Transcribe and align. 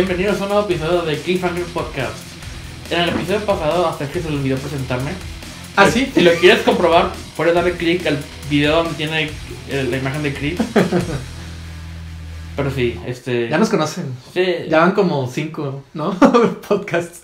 Bienvenidos 0.00 0.38
a 0.40 0.42
un 0.44 0.50
nuevo 0.50 0.64
episodio 0.68 1.00
de 1.06 1.16
Cliffhanger 1.16 1.64
Podcast. 1.72 2.18
En 2.90 3.00
el 3.00 3.08
episodio 3.08 3.40
pasado, 3.46 3.86
hasta 3.88 4.06
que 4.06 4.20
se 4.20 4.28
le 4.28 4.36
olvidó 4.36 4.58
presentarme. 4.58 5.12
¿Ah, 5.74 5.86
Si- 5.90 6.00
sí? 6.04 6.12
Si 6.16 6.20
lo 6.20 6.32
quieres 6.34 6.60
comprobar, 6.64 7.12
puedes 7.34 7.54
darle 7.54 7.72
clic 7.72 8.06
al 8.06 8.18
video 8.50 8.76
donde 8.82 8.92
tiene 8.92 9.30
eh, 9.70 9.86
la 9.90 9.96
imagen 9.96 10.22
de 10.22 10.34
Creed. 10.34 10.60
Pero 12.56 12.70
sí, 12.70 13.00
este. 13.06 13.48
Ya 13.48 13.56
nos 13.56 13.70
conocen. 13.70 14.04
sí, 14.34 14.44
Ya 14.68 14.80
van 14.80 14.92
como 14.92 15.30
cinco, 15.30 15.82
¿no? 15.94 16.12
Podcasts. 16.68 17.22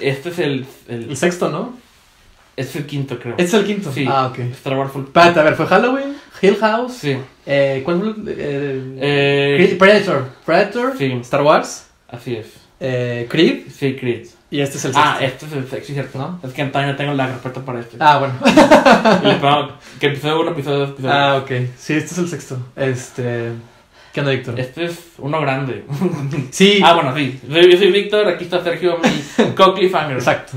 Este 0.00 0.30
es 0.30 0.38
el, 0.38 0.66
El 0.88 1.10
el. 1.10 1.16
sexto, 1.18 1.50
¿no? 1.50 1.74
Es 2.56 2.74
el 2.74 2.86
quinto, 2.86 3.18
creo. 3.18 3.32
Este 3.36 3.44
es 3.44 3.52
el 3.54 3.66
quinto. 3.66 3.92
Sí. 3.92 4.06
Ah, 4.08 4.28
ok. 4.28 4.38
Star 4.52 4.78
Wars 4.78 4.92
Full. 4.92 5.04
Espérate, 5.04 5.40
a 5.40 5.42
ver, 5.42 5.56
fue 5.56 5.66
Halloween, 5.66 6.16
Hill 6.40 6.56
House. 6.56 6.94
Sí. 6.94 7.18
Eh, 7.44 7.82
¿Cuál 7.84 8.00
fue? 8.00 8.14
eh, 8.34 8.96
Eh, 9.68 9.76
Predator. 9.78 10.30
Predator. 10.46 10.94
Sí. 10.96 11.12
Star 11.20 11.42
Wars. 11.42 11.88
Así 12.14 12.36
es. 12.36 12.46
Eh, 12.80 13.26
Creed. 13.30 13.68
Sí, 13.70 13.96
Creed. 13.96 14.26
Y 14.50 14.60
este 14.60 14.78
es 14.78 14.84
el 14.84 14.94
sexto. 14.94 15.10
Ah, 15.10 15.18
este 15.20 15.46
es 15.46 15.52
el 15.52 15.68
sexto, 15.68 15.92
cierto. 15.92 16.18
¿No? 16.18 16.40
Es 16.46 16.52
que 16.52 16.64
todavía 16.66 16.92
no 16.92 16.96
tengo 16.96 17.14
la 17.14 17.26
respuesta 17.26 17.60
para 17.62 17.80
este. 17.80 17.96
Ah, 17.98 18.18
bueno. 18.18 18.34
Y 19.22 19.26
le 19.26 19.34
pongo 19.36 19.72
que 19.98 20.06
episodio 20.06 20.40
1, 20.40 20.50
episodio 20.52 20.78
2, 20.78 20.90
episodio 20.90 21.12
ah, 21.12 21.36
ok. 21.36 21.50
Sí, 21.76 21.94
este 21.94 22.12
es 22.12 22.18
el 22.18 22.28
sexto. 22.28 22.58
Este. 22.76 23.52
¿Qué 24.12 24.20
onda, 24.20 24.32
Víctor? 24.32 24.60
Este 24.60 24.84
es 24.84 24.98
uno 25.18 25.40
grande. 25.40 25.84
Sí. 26.52 26.80
ah, 26.84 26.94
bueno, 26.94 27.14
sí. 27.16 27.40
Yo 27.48 27.78
soy 27.78 27.90
Víctor, 27.90 28.28
aquí 28.28 28.44
está 28.44 28.62
Sergio, 28.62 28.98
mi 28.98 29.44
co-cliffhanger. 29.56 30.18
Exacto. 30.18 30.52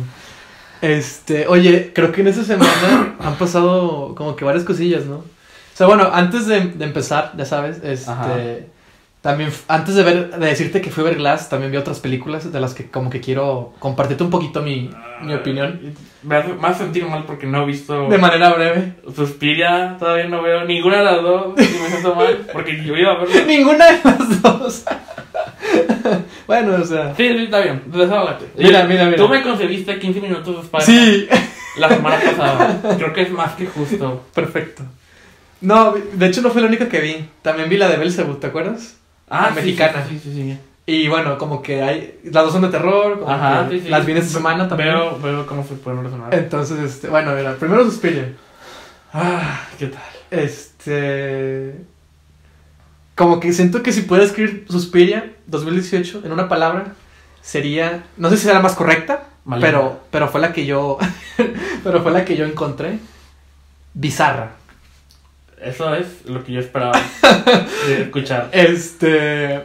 Este, 0.79 1.48
oye, 1.48 1.91
creo 1.93 2.12
que 2.12 2.21
en 2.21 2.27
esta 2.27 2.43
semana 2.43 3.15
han 3.20 3.35
pasado 3.35 4.13
como 4.13 4.35
que 4.35 4.45
varias 4.45 4.63
cosillas, 4.63 5.05
¿no? 5.05 5.15
O 5.15 5.23
sea, 5.73 5.87
bueno, 5.87 6.07
antes 6.13 6.45
de, 6.45 6.59
de 6.62 6.85
empezar, 6.85 7.34
ya 7.35 7.45
sabes, 7.45 7.77
este, 7.84 8.12
Ajá. 8.12 8.27
También, 9.21 9.52
antes 9.67 9.95
de 9.95 10.03
ver, 10.03 10.38
de 10.38 10.45
decirte 10.45 10.80
que 10.80 10.89
fui 10.91 11.03
a 11.03 11.07
ver 11.07 11.16
Glass, 11.16 11.49
también 11.49 11.71
vi 11.71 11.77
otras 11.77 11.99
películas 11.99 12.51
de 12.51 12.60
las 12.60 12.73
que 12.73 12.90
como 12.90 13.10
que 13.10 13.20
quiero 13.20 13.73
compartirte 13.79 14.23
un 14.23 14.29
poquito 14.29 14.62
mi, 14.62 14.90
mi 15.21 15.34
opinión. 15.34 15.82
Me 16.23 16.35
hace, 16.37 16.54
me 16.54 16.68
hace 16.68 16.84
sentir 16.84 17.05
mal 17.05 17.23
porque 17.26 17.45
no 17.48 17.63
he 17.63 17.65
visto 17.65 18.07
De 18.10 18.18
manera 18.18 18.54
breve. 18.54 18.93
Suspiria, 19.15 19.95
todavía 19.99 20.27
no 20.27 20.41
veo 20.41 20.65
ninguna 20.65 20.99
de 20.99 21.04
las 21.04 21.21
dos. 21.21 21.54
Y 21.57 21.62
me 21.62 21.90
siento 21.90 22.15
mal 22.15 22.48
porque 22.54 22.84
yo 22.84 22.95
iba 22.95 23.13
a 23.13 23.18
verla. 23.18 23.43
Ninguna 23.45 23.85
de 23.85 23.99
las 24.04 24.41
dos. 24.41 24.84
bueno, 26.48 26.76
o 26.76 26.85
sea. 26.85 27.15
Sí, 27.15 27.27
sí, 27.27 27.43
está 27.45 27.60
bien. 27.60 27.84
Desahógate. 27.88 28.45
Mira, 28.57 28.84
mira, 28.85 29.05
mira. 29.05 29.18
Tú 29.18 29.27
me 29.27 29.41
concediste 29.41 29.99
15 29.99 30.21
minutos 30.21 30.55
de 30.55 30.62
Spider-Man 30.62 30.85
Sí, 30.85 31.27
la 31.79 31.90
semana 31.90 32.18
pasada. 32.20 32.82
Creo 32.98 33.13
que 33.13 33.21
es 33.23 33.32
más 33.32 33.54
que 33.55 33.65
justo. 33.65 34.23
perfecto. 34.34 34.84
No, 35.60 35.95
de 36.13 36.27
hecho 36.27 36.41
no 36.41 36.51
fue 36.51 36.62
la 36.62 36.68
única 36.68 36.88
que 36.88 37.01
vi. 37.01 37.29
También 37.41 37.68
vi 37.68 37.77
la 37.77 37.90
de 37.90 37.98
Belzebub, 37.98 38.40
¿te 38.40 38.48
acuerdas? 38.48 38.96
Ah, 39.29 39.51
mexicana. 39.53 40.05
Sí, 40.07 40.20
sí, 40.20 40.33
sí. 40.33 40.59
Y 40.89 41.09
bueno, 41.09 41.37
como 41.37 41.61
que 41.61 41.81
hay. 41.83 42.20
Las 42.23 42.45
dos 42.45 42.53
son 42.53 42.61
de 42.61 42.70
terror. 42.70 43.20
Como 43.20 43.29
Ajá, 43.29 43.67
que. 43.67 43.89
Las 43.89 44.05
vi 44.05 44.13
esta 44.13 44.29
semana 44.37 44.70
también. 44.70 44.89
Veo, 44.89 45.20
veo 45.20 45.45
cómo 45.45 45.65
se 45.65 45.75
pueden 45.75 45.99
relacionar. 45.99 46.33
Entonces, 46.33 46.79
este, 46.79 47.09
bueno, 47.09 47.35
mira, 47.35 47.55
primero 47.55 47.83
Suspiria. 47.83 48.33
Ah, 49.13 49.67
¿qué 49.77 49.87
tal? 49.87 50.01
Este. 50.31 51.75
Como 53.15 53.39
que 53.39 53.51
siento 53.51 53.83
que 53.83 53.91
si 53.91 54.03
pudiera 54.03 54.25
escribir 54.25 54.65
Suspiria 54.70 55.33
2018 55.48 56.21
en 56.23 56.31
una 56.31 56.48
palabra, 56.48 56.93
sería. 57.41 58.05
No 58.15 58.29
sé 58.29 58.37
si 58.37 58.43
será 58.43 58.55
la 58.55 58.61
más 58.61 58.75
correcta, 58.75 59.25
pero, 59.59 59.99
pero 60.09 60.29
fue 60.29 60.39
la 60.39 60.53
que 60.53 60.65
yo. 60.65 60.98
pero 61.83 62.01
fue 62.01 62.11
la 62.13 62.23
que 62.23 62.37
yo 62.37 62.45
encontré. 62.45 62.99
Bizarra. 63.93 64.56
Eso 65.62 65.94
es 65.96 66.25
lo 66.25 66.44
que 66.44 66.53
yo 66.53 66.59
esperaba 66.59 66.94
de 67.88 68.03
escuchar. 68.03 68.50
Este. 68.52 69.63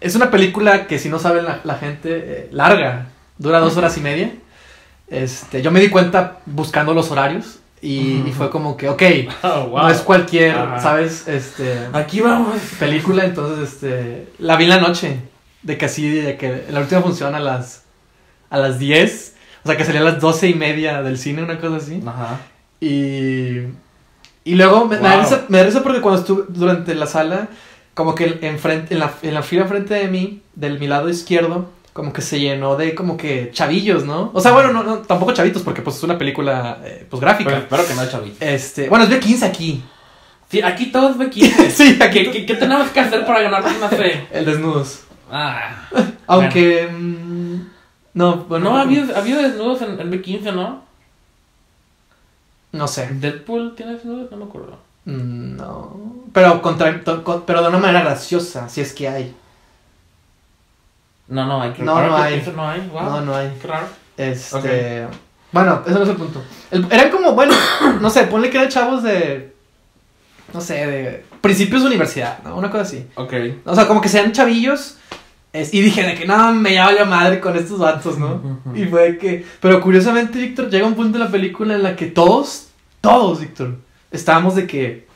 Es 0.00 0.14
una 0.14 0.30
película 0.30 0.86
que, 0.86 0.98
si 0.98 1.08
no 1.08 1.18
saben 1.18 1.44
la, 1.44 1.60
la 1.64 1.74
gente, 1.76 2.08
eh, 2.12 2.48
larga. 2.52 3.08
Dura 3.38 3.60
dos 3.60 3.76
horas 3.76 3.96
y 3.96 4.00
media. 4.00 4.32
Este, 5.08 5.60
yo 5.62 5.70
me 5.70 5.80
di 5.80 5.88
cuenta 5.88 6.38
buscando 6.46 6.94
los 6.94 7.10
horarios. 7.10 7.58
Y, 7.82 8.22
y 8.26 8.32
fue 8.36 8.50
como 8.50 8.76
que, 8.76 8.90
ok, 8.90 9.02
Oh, 9.42 9.68
wow. 9.68 9.78
no 9.82 9.88
es 9.88 9.98
cualquier. 10.00 10.54
¿sabes? 10.80 11.26
Este, 11.26 11.78
Aquí 11.94 12.20
vamos. 12.20 12.56
película, 12.78 13.24
entonces, 13.24 13.72
este, 13.74 14.28
la 14.38 14.56
vi 14.56 14.64
en 14.64 14.70
la 14.70 14.80
noche. 14.80 15.16
De 15.62 15.76
que 15.78 15.86
así, 15.86 16.08
de 16.08 16.36
que 16.36 16.64
la 16.70 16.80
última 16.80 17.00
función 17.02 17.34
a 17.34 17.40
las, 17.40 17.84
a 18.50 18.58
las 18.58 18.78
10. 18.78 19.34
O 19.64 19.66
sea, 19.68 19.76
que 19.76 19.84
salía 19.84 20.00
a 20.00 20.04
las 20.04 20.20
doce 20.20 20.48
y 20.48 20.54
media 20.54 21.02
del 21.02 21.18
cine, 21.18 21.42
una 21.42 21.58
cosa 21.58 21.76
así. 21.76 22.02
Ajá. 22.06 22.38
Y, 22.80 23.60
y 24.44 24.54
luego 24.54 24.86
me, 24.86 24.96
me 24.96 25.02
da 25.08 25.14
Wow. 25.16 25.22
risa, 25.22 25.44
me 25.48 25.58
da 25.58 25.64
risa 25.64 25.82
porque 25.82 26.00
cuando 26.00 26.20
estuve 26.20 26.44
durante 26.48 26.94
la 26.94 27.06
sala, 27.06 27.48
como 27.94 28.14
que 28.14 28.38
enfrente, 28.42 28.94
en, 28.94 29.00
la, 29.00 29.12
en 29.22 29.34
la 29.34 29.42
fila 29.42 29.62
enfrente 29.62 29.94
de 29.94 30.08
mí, 30.08 30.40
del 30.54 30.78
mi 30.78 30.86
lado 30.86 31.08
izquierdo, 31.08 31.68
como 31.92 32.12
que 32.12 32.22
se 32.22 32.38
llenó 32.40 32.76
de 32.76 32.94
como 32.94 33.16
que 33.16 33.50
chavillos, 33.52 34.04
¿no? 34.04 34.30
O 34.32 34.40
sea, 34.40 34.52
bueno, 34.52 34.72
no, 34.72 34.82
no 34.84 34.98
tampoco 34.98 35.32
chavitos 35.32 35.62
porque 35.62 35.82
pues 35.82 35.96
es 35.96 36.02
una 36.04 36.16
película 36.16 36.78
eh, 36.84 37.06
pues 37.10 37.20
gráfica. 37.20 37.50
Pero 37.50 37.62
espero 37.62 37.86
que 37.86 37.94
no, 37.94 38.08
chavito. 38.08 38.36
Este, 38.44 38.88
bueno, 38.88 39.04
es 39.04 39.10
de 39.10 39.18
15 39.20 39.44
aquí. 39.44 39.82
Sí, 40.48 40.62
aquí 40.62 40.86
todos 40.86 41.16
me 41.16 41.28
quieren. 41.28 41.70
Sí, 41.70 41.98
aquí 42.00 42.24
¿Qué, 42.24 42.30
qué, 42.30 42.46
qué 42.46 42.54
tenemos 42.54 42.88
que 42.90 43.00
hacer 43.00 43.26
para 43.26 43.42
ganarnos 43.42 43.72
una 43.76 43.88
fe? 43.88 44.26
el 44.32 44.44
desnudos. 44.46 45.00
Ah. 45.30 45.88
Aunque 46.26 46.88
mm, 46.88 47.54
no, 48.14 48.36
bueno, 48.48 48.70
no, 48.70 48.76
ha 48.76 48.82
habido, 48.82 49.14
ha 49.14 49.18
habido 49.18 49.42
desnudos 49.42 49.82
en, 49.82 50.00
en 50.00 50.10
B15, 50.10 50.54
¿no? 50.54 50.84
No 52.72 52.88
sé. 52.88 53.08
Deadpool 53.12 53.74
tiene 53.76 53.94
desnudos, 53.94 54.30
no 54.30 54.36
me 54.36 54.44
acuerdo. 54.44 54.78
No, 55.06 55.96
pero 56.32 56.60
contra, 56.62 57.02
con- 57.02 57.42
pero 57.42 57.62
de 57.62 57.68
una 57.68 57.78
manera 57.78 58.02
graciosa, 58.02 58.68
si 58.68 58.80
es 58.80 58.92
que 58.92 59.08
hay. 59.08 59.34
No, 61.28 61.46
no 61.46 61.60
hay. 61.62 61.74
No, 61.78 61.94
no 62.06 62.16
hay. 62.16 62.42
no 62.54 62.68
hay. 62.68 62.88
Wow. 62.88 63.02
No, 63.02 63.20
no 63.22 63.34
hay. 63.34 63.56
Raro. 63.62 63.86
Este. 64.16 65.06
Bueno, 65.52 65.82
eso 65.86 65.96
no 65.98 66.02
es 66.04 66.08
el 66.10 66.16
punto. 66.16 66.42
El- 66.70 66.86
eran 66.92 67.10
como, 67.10 67.32
bueno, 67.34 67.54
no 68.00 68.10
sé, 68.10 68.24
ponle 68.24 68.50
que 68.50 68.58
eran 68.58 68.68
chavos 68.70 69.02
de. 69.02 69.54
No 70.52 70.60
sé, 70.60 70.86
de. 70.86 71.24
Principios 71.40 71.82
de 71.82 71.86
universidad, 71.88 72.42
¿no? 72.44 72.56
Una 72.56 72.70
cosa 72.70 72.82
así. 72.82 73.06
Ok. 73.14 73.32
O 73.64 73.74
sea, 73.74 73.86
como 73.88 74.00
que 74.00 74.08
sean 74.08 74.32
chavillos. 74.32 74.96
Es- 75.52 75.74
y 75.74 75.80
dije 75.82 76.02
de 76.04 76.14
que 76.14 76.26
no, 76.26 76.52
me 76.54 76.74
ya 76.74 76.86
valió 76.86 77.06
madre 77.06 77.40
con 77.40 77.56
estos 77.56 77.78
vatos, 77.78 78.18
¿no? 78.18 78.60
Y 78.74 78.84
fue 78.84 79.18
que. 79.18 79.44
Pero 79.60 79.80
curiosamente, 79.80 80.38
Víctor, 80.38 80.70
llega 80.70 80.86
un 80.86 80.94
punto 80.94 81.18
en 81.18 81.24
la 81.24 81.30
película 81.30 81.74
en 81.74 81.82
la 81.82 81.96
que 81.96 82.06
todos, 82.06 82.68
todos, 83.00 83.40
Víctor, 83.40 83.76
estábamos 84.10 84.54
de 84.56 84.66
que. 84.66 85.08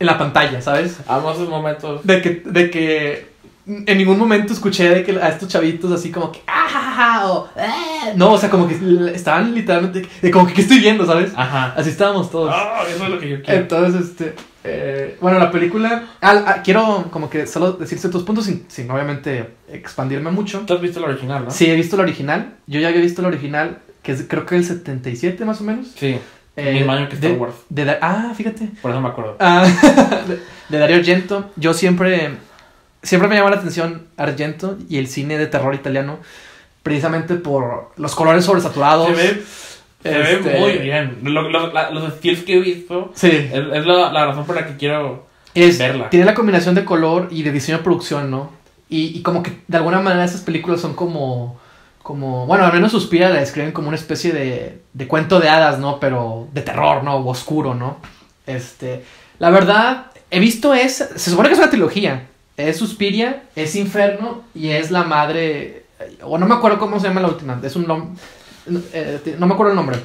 En 0.00 0.06
la 0.06 0.16
pantalla, 0.16 0.60
¿sabes? 0.62 0.98
Amo 1.08 1.32
esos 1.32 1.48
momentos. 1.48 2.06
De 2.06 2.22
que, 2.22 2.42
de 2.44 2.70
que 2.70 3.26
en 3.66 3.98
ningún 3.98 4.16
momento 4.18 4.52
escuché 4.52 4.88
de 4.88 5.02
que 5.04 5.12
a 5.20 5.28
estos 5.28 5.48
chavitos 5.48 5.90
así 5.92 6.10
como 6.10 6.30
que 6.32 6.40
ah, 6.46 6.66
ja, 6.70 6.80
ja, 6.80 6.90
ja", 6.92 7.30
o 7.32 7.48
"Ah". 7.56 8.12
no, 8.16 8.32
o 8.32 8.38
sea, 8.38 8.48
como 8.48 8.66
que 8.68 8.78
estaban 9.14 9.52
literalmente 9.54 10.06
de 10.22 10.30
como 10.30 10.46
que 10.46 10.54
¿qué 10.54 10.60
estoy 10.62 10.78
viendo, 10.78 11.04
¿sabes? 11.04 11.32
Ajá. 11.36 11.74
Así 11.76 11.90
estábamos 11.90 12.30
todos. 12.30 12.50
Ah, 12.54 12.82
eso 12.88 13.04
es 13.04 13.10
lo 13.10 13.18
que 13.18 13.28
yo 13.28 13.42
quiero. 13.42 13.60
Entonces, 13.60 14.02
este, 14.10 14.34
eh, 14.68 15.16
bueno, 15.20 15.38
la 15.38 15.50
película, 15.50 16.04
ah, 16.20 16.44
ah, 16.46 16.62
quiero 16.62 17.06
como 17.10 17.28
que 17.30 17.46
solo 17.46 17.72
decir 17.72 17.98
ciertos 17.98 18.22
puntos 18.24 18.44
sin, 18.44 18.66
sin 18.68 18.90
obviamente 18.90 19.50
expandirme 19.72 20.30
mucho. 20.30 20.60
Tú 20.66 20.74
has 20.74 20.80
visto 20.80 21.00
la 21.00 21.06
original, 21.08 21.44
¿no? 21.46 21.50
Sí, 21.50 21.66
he 21.66 21.74
visto 21.74 21.96
la 21.96 22.02
original, 22.02 22.54
yo 22.66 22.80
ya 22.80 22.88
había 22.88 23.00
visto 23.00 23.22
la 23.22 23.28
original, 23.28 23.78
que 24.02 24.12
es 24.12 24.24
creo 24.28 24.46
que 24.46 24.56
el 24.56 24.64
77 24.64 25.44
más 25.44 25.60
o 25.60 25.64
menos. 25.64 25.88
Sí. 25.96 26.18
Eh, 26.56 26.72
Mismo 26.74 26.90
año 26.92 27.08
que 27.08 27.14
Star 27.14 27.30
de- 27.30 27.36
Wars. 27.36 27.54
de 27.68 27.98
ah, 28.00 28.32
fíjate. 28.36 28.68
Por 28.82 28.90
eso 28.90 29.00
me 29.00 29.08
acuerdo. 29.08 29.36
Ah, 29.38 29.64
de, 30.26 30.40
de 30.68 30.78
Dario 30.78 30.96
Argento. 30.96 31.50
Yo 31.56 31.72
siempre, 31.72 32.32
siempre 33.02 33.28
me 33.28 33.36
llama 33.36 33.50
la 33.50 33.56
atención 33.56 34.08
Argento 34.16 34.76
y 34.88 34.98
el 34.98 35.06
cine 35.06 35.38
de 35.38 35.46
terror 35.46 35.72
italiano, 35.74 36.18
precisamente 36.82 37.34
por 37.36 37.92
los 37.96 38.14
colores 38.16 38.44
sobresaturados. 38.44 39.06
Se 39.06 39.14
ve, 39.14 39.42
se 40.02 40.20
Este, 40.34 40.48
ve 40.50 40.60
muy 40.60 40.72
bien. 40.78 41.18
Lo- 41.22 41.48
lo- 41.48 41.72
la- 41.72 41.90
los 41.90 42.12
skills 42.14 42.44
que 42.44 42.54
he 42.56 42.60
visto 42.60 43.10
Sí, 43.14 43.28
es, 43.30 43.52
es 43.52 43.86
la, 43.86 44.12
la 44.12 44.26
razón 44.26 44.44
por 44.46 44.54
la 44.56 44.66
que 44.66 44.76
quiero 44.76 45.26
es, 45.54 45.78
verla. 45.78 46.08
tiene 46.10 46.24
la 46.26 46.34
combinación 46.34 46.74
de 46.74 46.84
color 46.84 47.28
y 47.30 47.42
de 47.42 47.50
diseño 47.52 47.78
de 47.78 47.84
producción, 47.84 48.30
¿no? 48.30 48.50
Y, 48.88 49.18
y 49.18 49.22
como 49.22 49.42
que 49.42 49.52
de 49.66 49.76
alguna 49.76 50.00
manera 50.00 50.24
esas 50.24 50.40
películas 50.42 50.80
son 50.80 50.94
como, 50.94 51.58
como, 52.02 52.46
bueno, 52.46 52.64
al 52.64 52.72
menos 52.72 52.92
Suspira 52.92 53.28
la 53.28 53.40
describen 53.40 53.72
como 53.72 53.88
una 53.88 53.96
especie 53.96 54.32
de, 54.32 54.80
de 54.92 55.06
cuento 55.08 55.40
de 55.40 55.48
hadas, 55.48 55.78
¿no? 55.78 55.98
Pero 56.00 56.48
de 56.52 56.62
terror, 56.62 57.02
¿no? 57.04 57.16
O 57.16 57.28
oscuro, 57.30 57.74
¿no? 57.74 57.98
Este, 58.46 59.04
la 59.38 59.50
verdad, 59.50 60.06
he 60.30 60.40
visto 60.40 60.74
es, 60.74 60.94
se 61.14 61.30
supone 61.30 61.48
que 61.48 61.54
es 61.54 61.58
una 61.60 61.70
trilogía. 61.70 62.26
Es 62.56 62.76
Suspiria, 62.78 63.42
es 63.54 63.76
Inferno 63.76 64.42
y 64.54 64.70
es 64.70 64.90
la 64.90 65.04
madre, 65.04 65.84
o 66.22 66.38
no 66.38 66.46
me 66.46 66.54
acuerdo 66.54 66.78
cómo 66.78 66.98
se 66.98 67.06
llama 67.08 67.20
la 67.20 67.28
última, 67.28 67.60
es 67.62 67.76
un 67.76 67.86
nombre, 68.74 69.36
no 69.38 69.46
me 69.46 69.54
acuerdo 69.54 69.72
el 69.72 69.76
nombre. 69.76 69.98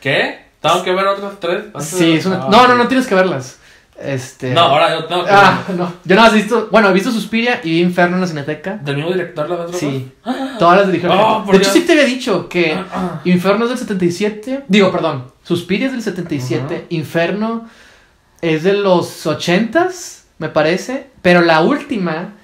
¿Qué? 0.00 0.46
¿Tengo 0.60 0.82
que 0.82 0.92
ver 0.92 1.06
otras 1.06 1.38
tres? 1.40 1.64
Sí, 1.80 2.14
es 2.14 2.26
una, 2.26 2.44
Ah, 2.44 2.48
no, 2.50 2.68
no, 2.68 2.74
no 2.76 2.88
tienes 2.88 3.06
que 3.06 3.14
verlas. 3.14 3.58
Este, 3.98 4.52
No, 4.52 4.60
ahora 4.60 4.90
yo 4.94 5.04
tengo 5.06 5.24
que 5.24 5.30
Ah, 5.30 5.62
no. 5.74 5.90
Yo 6.04 6.16
no 6.16 6.26
he 6.26 6.30
visto. 6.30 6.68
Bueno, 6.70 6.90
he 6.90 6.92
visto 6.92 7.10
Suspiria 7.10 7.60
y 7.64 7.70
vi 7.70 7.80
Inferno 7.80 8.16
en 8.16 8.20
la 8.22 8.26
Cineteca. 8.26 8.74
¿Del 8.82 8.96
mismo 8.96 9.10
director 9.10 9.48
las 9.48 9.60
otras 9.60 9.78
Sí. 9.80 10.12
Todas 10.58 10.78
las 10.80 10.86
dirigió. 10.88 11.10
Oh, 11.12 11.44
de 11.50 11.56
hecho, 11.58 11.70
sí 11.70 11.80
te 11.80 11.92
había 11.92 12.04
dicho 12.04 12.48
que 12.48 12.74
dos? 12.74 12.84
Ah, 12.92 13.20
Inferno 13.24 13.64
es 13.64 13.70
del 13.70 13.78
77. 13.78 14.64
Digo, 14.68 14.92
perdón. 14.92 15.32
Suspiria 15.42 15.86
es 15.86 15.92
del 15.92 16.02
77. 16.02 16.86
Inferno 16.90 17.68
es 18.42 18.64
de 18.64 18.74
los 18.74 19.24
80s, 19.26 20.24
me 20.38 20.50
parece. 20.50 21.06
Pero 21.22 21.40
la 21.40 21.62
última 21.62 22.34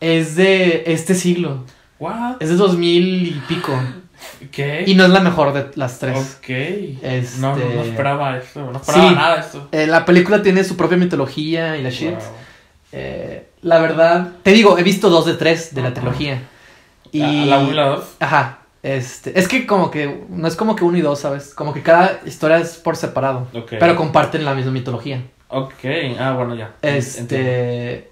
es 0.00 0.34
de 0.36 0.84
este 0.86 1.14
siglo. 1.14 1.64
What? 1.98 2.36
Es 2.40 2.48
de 2.48 2.56
2000 2.56 3.26
y 3.26 3.42
pico. 3.48 3.72
¿Qué? 4.50 4.84
Y 4.86 4.94
no 4.94 5.04
es 5.04 5.10
la 5.10 5.20
mejor 5.20 5.52
de 5.52 5.66
las 5.76 5.98
tres. 5.98 6.38
Ok. 6.38 6.48
Este- 6.50 7.38
No, 7.40 7.54
no, 7.56 7.64
no 7.64 7.82
esperaba 7.82 8.36
esto. 8.36 8.60
No 8.70 8.78
esperaba 8.78 9.08
Sí. 9.08 9.14
nada 9.14 9.34
de 9.36 9.40
esto. 9.40 9.68
Eh, 9.72 9.86
la 9.86 10.04
película 10.04 10.42
tiene 10.42 10.64
su 10.64 10.76
propia 10.76 10.96
mitología 10.96 11.76
y 11.76 11.82
la 11.82 11.90
shit. 11.90 12.10
Wow. 12.10 12.18
Eh, 12.92 13.48
la 13.62 13.78
verdad, 13.80 14.32
te 14.42 14.52
digo, 14.52 14.76
he 14.78 14.82
visto 14.82 15.08
dos 15.08 15.24
de 15.26 15.34
tres 15.34 15.74
de 15.74 15.82
la 15.82 15.94
trilogía. 15.94 16.42
Y... 17.10 17.20
¿La- 17.20 17.56
¿La 17.56 17.58
1 17.58 17.70
y 17.70 17.74
la 17.74 17.86
2? 17.88 18.04
Ajá. 18.20 18.58
Este, 18.82 19.38
es 19.38 19.46
que 19.46 19.64
como 19.66 19.90
que, 19.92 20.24
no 20.28 20.48
es 20.48 20.56
como 20.56 20.74
que 20.74 20.82
uno 20.84 20.98
y 20.98 21.02
dos, 21.02 21.20
¿sabes? 21.20 21.54
Como 21.54 21.72
que 21.72 21.82
cada 21.82 22.20
historia 22.26 22.58
es 22.58 22.78
por 22.78 22.96
separado. 22.96 23.46
Ok. 23.54 23.74
Pero 23.78 23.94
comparten 23.96 24.44
la 24.44 24.54
misma 24.54 24.72
mitología. 24.72 25.22
Ok. 25.48 25.72
Ah, 26.18 26.32
bueno, 26.32 26.54
ya. 26.56 26.72
Entiendo. 26.82 27.38
Este. 27.38 28.10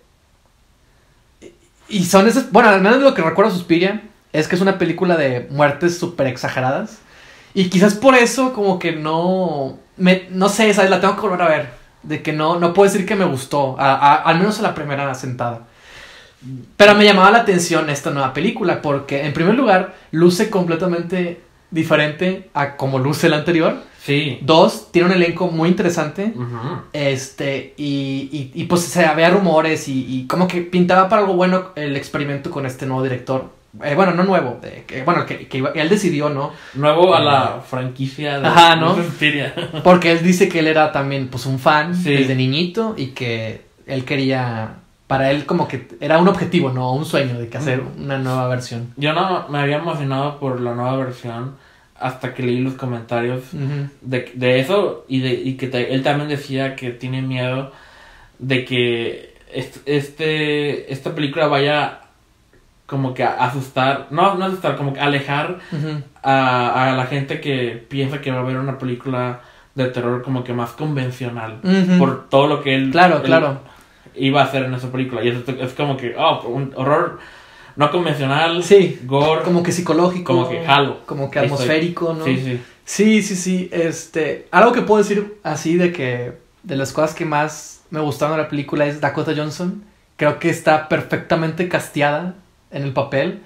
Y 1.89 2.05
son 2.05 2.29
esas. 2.29 2.53
Bueno, 2.53 2.69
al 2.69 2.81
menos 2.81 3.01
lo 3.01 3.15
que 3.15 3.23
recuerdo 3.23 3.51
Suspiria 3.51 4.03
es 4.33 4.49
que 4.49 4.55
es 4.57 4.61
una 4.63 4.79
película 4.79 5.17
de 5.17 5.47
muertes 5.51 5.99
súper 5.99 6.27
exageradas. 6.27 6.99
Y 7.55 7.69
quizás 7.69 7.95
por 7.95 8.15
eso, 8.15 8.53
como 8.53 8.79
que 8.79 8.93
no. 8.93 9.79
Me, 9.97 10.27
no 10.31 10.49
sé, 10.49 10.73
¿sabes? 10.73 10.91
La 10.91 11.01
tengo 11.01 11.17
que 11.17 11.23
volver 11.23 11.43
a 11.43 11.49
ver. 11.49 11.69
De 12.03 12.23
que 12.23 12.33
no, 12.33 12.59
no 12.59 12.73
puedo 12.73 12.91
decir 12.91 13.07
que 13.07 13.17
me 13.17 13.25
gustó. 13.25 13.77
a- 13.79 13.95
a- 13.95 14.15
al 14.23 14.39
menos 14.39 14.59
a 14.59 14.63
la 14.63 14.75
primera 14.75 15.13
sentada. 15.15 15.67
Pero 16.77 16.95
me 16.95 17.05
llamaba 17.05 17.31
la 17.31 17.39
atención 17.41 17.91
esta 17.91 18.11
nueva 18.11 18.33
película. 18.33 18.81
Porque, 18.83 19.27
en 19.27 19.33
primer 19.33 19.55
lugar, 19.55 19.95
luce 20.13 20.49
completamente 20.49 21.41
diferente 21.71 22.49
a 22.55 22.77
como 22.77 22.99
luce 22.99 23.29
la 23.29 23.37
anterior. 23.39 23.77
Sí. 24.03 24.39
Dos, 24.41 24.91
tiene 24.93 25.09
un 25.09 25.15
elenco 25.15 25.49
muy 25.49 25.69
interesante. 25.69 26.33
Este, 26.93 27.75
y, 27.77 28.31
y, 28.33 28.51
y, 28.55 28.65
pues 28.65 28.83
se 28.83 29.05
había 29.05 29.29
rumores 29.29 29.89
y, 29.89 30.07
y 30.09 30.27
como 30.27 30.49
que 30.49 30.63
pintaba 30.63 31.09
para 31.09 31.23
algo 31.23 31.35
bueno 31.35 31.71
el 31.77 31.97
experimento 31.97 32.51
con 32.51 32.65
este 32.65 32.87
nuevo 32.87 33.03
director. 33.03 33.51
Eh, 33.85 33.95
bueno, 33.95 34.13
no 34.13 34.25
nuevo, 34.25 34.59
eh, 34.65 34.83
que, 34.87 35.03
bueno, 35.05 35.25
que, 35.27 35.47
que 35.47 35.63
él 35.77 35.89
decidió, 35.89 36.29
¿no? 36.29 36.53
Nuevo 36.75 37.15
a 37.15 37.21
la 37.21 37.61
franquicia 37.61 38.41
de 38.41 38.47
Ajá, 38.49 38.75
¿no? 38.77 38.95
Porque 39.85 40.11
él 40.13 40.23
dice 40.25 40.49
que 40.49 40.59
él 40.59 40.67
era 40.67 40.91
también 40.91 41.29
pues 41.29 41.47
un 41.47 41.59
fan 41.61 41.95
Sí. 41.95 42.11
desde 42.13 42.35
niñito 42.35 42.95
y 42.97 43.09
que 43.09 43.61
él 43.87 44.05
quería, 44.05 44.75
para 45.07 45.31
él 45.31 45.47
como 45.47 45.69
que 45.69 45.87
era 46.01 46.19
un 46.19 46.27
objetivo, 46.27 46.71
¿no? 46.73 46.93
Un 46.93 47.05
sueño 47.05 47.39
de 47.39 47.49
que 47.49 47.59
hacer 47.59 47.81
una 47.97 48.19
nueva 48.19 48.49
versión. 48.49 48.93
Yo 48.97 49.13
no 49.13 49.47
me 49.49 49.59
había 49.61 49.77
emocionado 49.77 50.39
por 50.41 50.61
la 50.61 50.75
nueva 50.75 50.97
versión 50.97 51.55
hasta 51.99 52.35
que 52.35 52.43
leí 52.43 52.59
los 52.61 52.75
comentarios 52.75 53.43
de, 54.01 54.33
de 54.35 54.59
eso 54.59 55.05
y, 55.07 55.21
de, 55.21 55.33
y 55.35 55.55
que 55.57 55.67
te- 55.69 55.95
él 55.95 56.03
también 56.03 56.29
decía 56.29 56.75
que 56.75 56.91
tiene 56.91 57.21
miedo 57.23 57.73
de 58.39 58.65
que 58.65 59.35
est- 59.53 59.83
este, 59.87 60.93
esta 60.93 61.15
película 61.15 61.47
vaya 61.47 62.00
como 62.91 63.15
que 63.15 63.23
asustar, 63.25 64.09
no, 64.11 64.35
no 64.35 64.45
asustar, 64.47 64.77
como 64.77 64.93
que 64.93 64.99
alejar 65.01 65.61
a, 66.23 66.91
a 66.91 66.97
la 66.97 67.07
gente 67.07 67.41
que 67.41 67.83
piensa 67.89 68.21
que 68.21 68.33
va 68.33 68.41
a 68.41 68.43
ver 68.43 68.57
una 68.59 68.77
película 68.79 69.41
de 69.77 69.87
terror 69.87 70.23
como 70.23 70.43
que 70.43 70.53
más 70.53 70.73
convencional 70.73 71.61
por 71.99 72.29
todo 72.29 72.49
lo 72.49 72.63
que 72.63 72.75
él, 72.75 72.91
Claro, 72.91 73.19
él 73.19 73.23
claro. 73.23 73.61
iba 74.17 74.43
a 74.43 74.45
hacer 74.45 74.65
en 74.65 74.75
esa 74.75 74.91
película 74.91 75.23
y 75.25 75.29
es, 75.29 75.37
es 75.49 75.73
como 75.75 75.97
que 75.97 76.15
oh 76.19 76.43
un 76.49 76.73
horror 76.75 77.21
no 77.77 77.91
convencional 77.93 78.63
Sí, 78.65 79.01
gore 79.05 79.43
como 79.43 79.63
que 79.63 79.71
psicológico. 79.73 80.35
Como 80.35 80.49
que 80.49 80.65
jalo. 80.65 80.99
Como 81.07 81.31
que 81.31 81.39
atmosférico, 81.39 82.13
¿no? 82.13 82.25
sí 82.25 82.37
sí 82.37 82.61
Sí, 82.85 83.23
sí, 83.23 83.37
sí. 83.37 83.69
Este, 83.73 84.49
algo 84.51 84.73
que 84.73 84.83
puedo 84.83 85.01
decir 85.01 85.39
así 85.45 85.77
de 85.77 85.93
que 85.93 86.33
de 86.65 86.75
las 86.77 86.93
cosas 86.93 87.15
que 87.15 87.25
más 87.25 87.85
me 87.91 88.01
gustaron 88.01 88.37
de 88.37 88.43
la 88.43 88.49
película 88.49 88.87
es 88.87 89.01
Dakota 89.01 89.33
Johnson. 89.37 89.85
Creo 90.17 90.41
que 90.41 90.51
está 90.51 90.89
perfectamente 90.89 91.69
casteada 91.69 92.35
en 92.71 92.83
el 92.85 92.93
papel. 92.93 93.41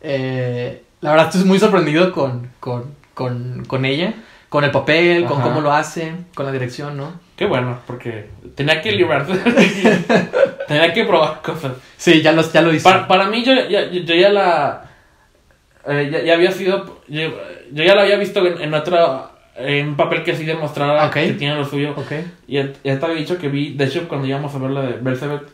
Eh, 0.00 0.82
la 1.00 1.10
verdad 1.12 1.26
estoy 1.28 1.44
muy 1.44 1.58
sorprendido 1.58 2.12
con, 2.12 2.48
con, 2.60 2.94
con, 3.14 3.64
con 3.66 3.84
ella, 3.84 4.14
con 4.48 4.64
el 4.64 4.70
papel, 4.70 5.24
con 5.26 5.40
cómo 5.42 5.60
lo 5.60 5.72
hace, 5.72 6.12
con 6.34 6.46
la 6.46 6.52
dirección, 6.52 6.96
¿no? 6.96 7.12
Qué 7.36 7.46
bueno, 7.46 7.78
porque 7.86 8.28
tenía 8.56 8.80
que 8.82 8.92
librarse. 8.92 9.34
tenía 10.68 10.92
que 10.92 11.04
probar 11.04 11.40
cosas. 11.42 11.72
Sí, 11.96 12.20
ya 12.22 12.32
lo, 12.32 12.42
ya 12.50 12.62
lo 12.62 12.72
hice. 12.72 12.84
Para, 12.84 13.06
para 13.06 13.26
mí, 13.28 13.44
yo, 13.44 13.54
ya- 13.54 13.68
yo, 13.68 14.00
yo 14.02 14.14
ya 14.14 14.28
la. 14.30 14.90
eh, 15.86 16.08
ya, 16.12 16.22
ya 16.22 16.34
había 16.34 16.50
sido. 16.52 17.00
Yo, 17.08 17.22
yo 17.72 17.84
ya 17.84 17.94
la 17.94 18.02
había 18.02 18.16
visto 18.16 18.44
en, 18.46 18.60
en 18.60 18.74
otro. 18.74 19.30
En 19.60 19.88
un 19.88 19.96
papel 19.96 20.22
que 20.22 20.36
sí 20.36 20.44
demostraba 20.44 21.06
Ok. 21.08 21.14
que 21.14 21.32
tiene 21.32 21.56
lo 21.56 21.64
suyo. 21.64 21.94
Y 22.46 22.54
ya, 22.54 22.72
te 22.82 22.90
había 22.92 23.16
dicho 23.16 23.38
que 23.38 23.48
vi. 23.48 23.74
De 23.74 23.84
hecho, 23.86 24.06
cuando 24.08 24.26
íbamos 24.26 24.54
a 24.54 24.58
ver 24.58 24.70
la 24.70 24.82
de 24.82 24.92
Belzebeth, 25.00 25.48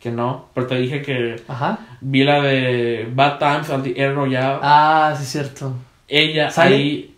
que 0.00 0.10
no. 0.10 0.46
Pero 0.54 0.66
te 0.66 0.74
dije 0.76 1.02
que 1.02 1.40
Ajá. 1.46 1.78
vi 2.00 2.24
la 2.24 2.40
de 2.42 3.08
Bad 3.14 3.38
Times 3.38 3.82
the 3.84 3.94
Air 4.00 4.14
Royale. 4.14 4.58
Ah, 4.62 5.14
sí, 5.18 5.24
cierto. 5.24 5.72
Ella 6.08 6.50
¿Sale? 6.50 6.74
ahí 6.76 7.14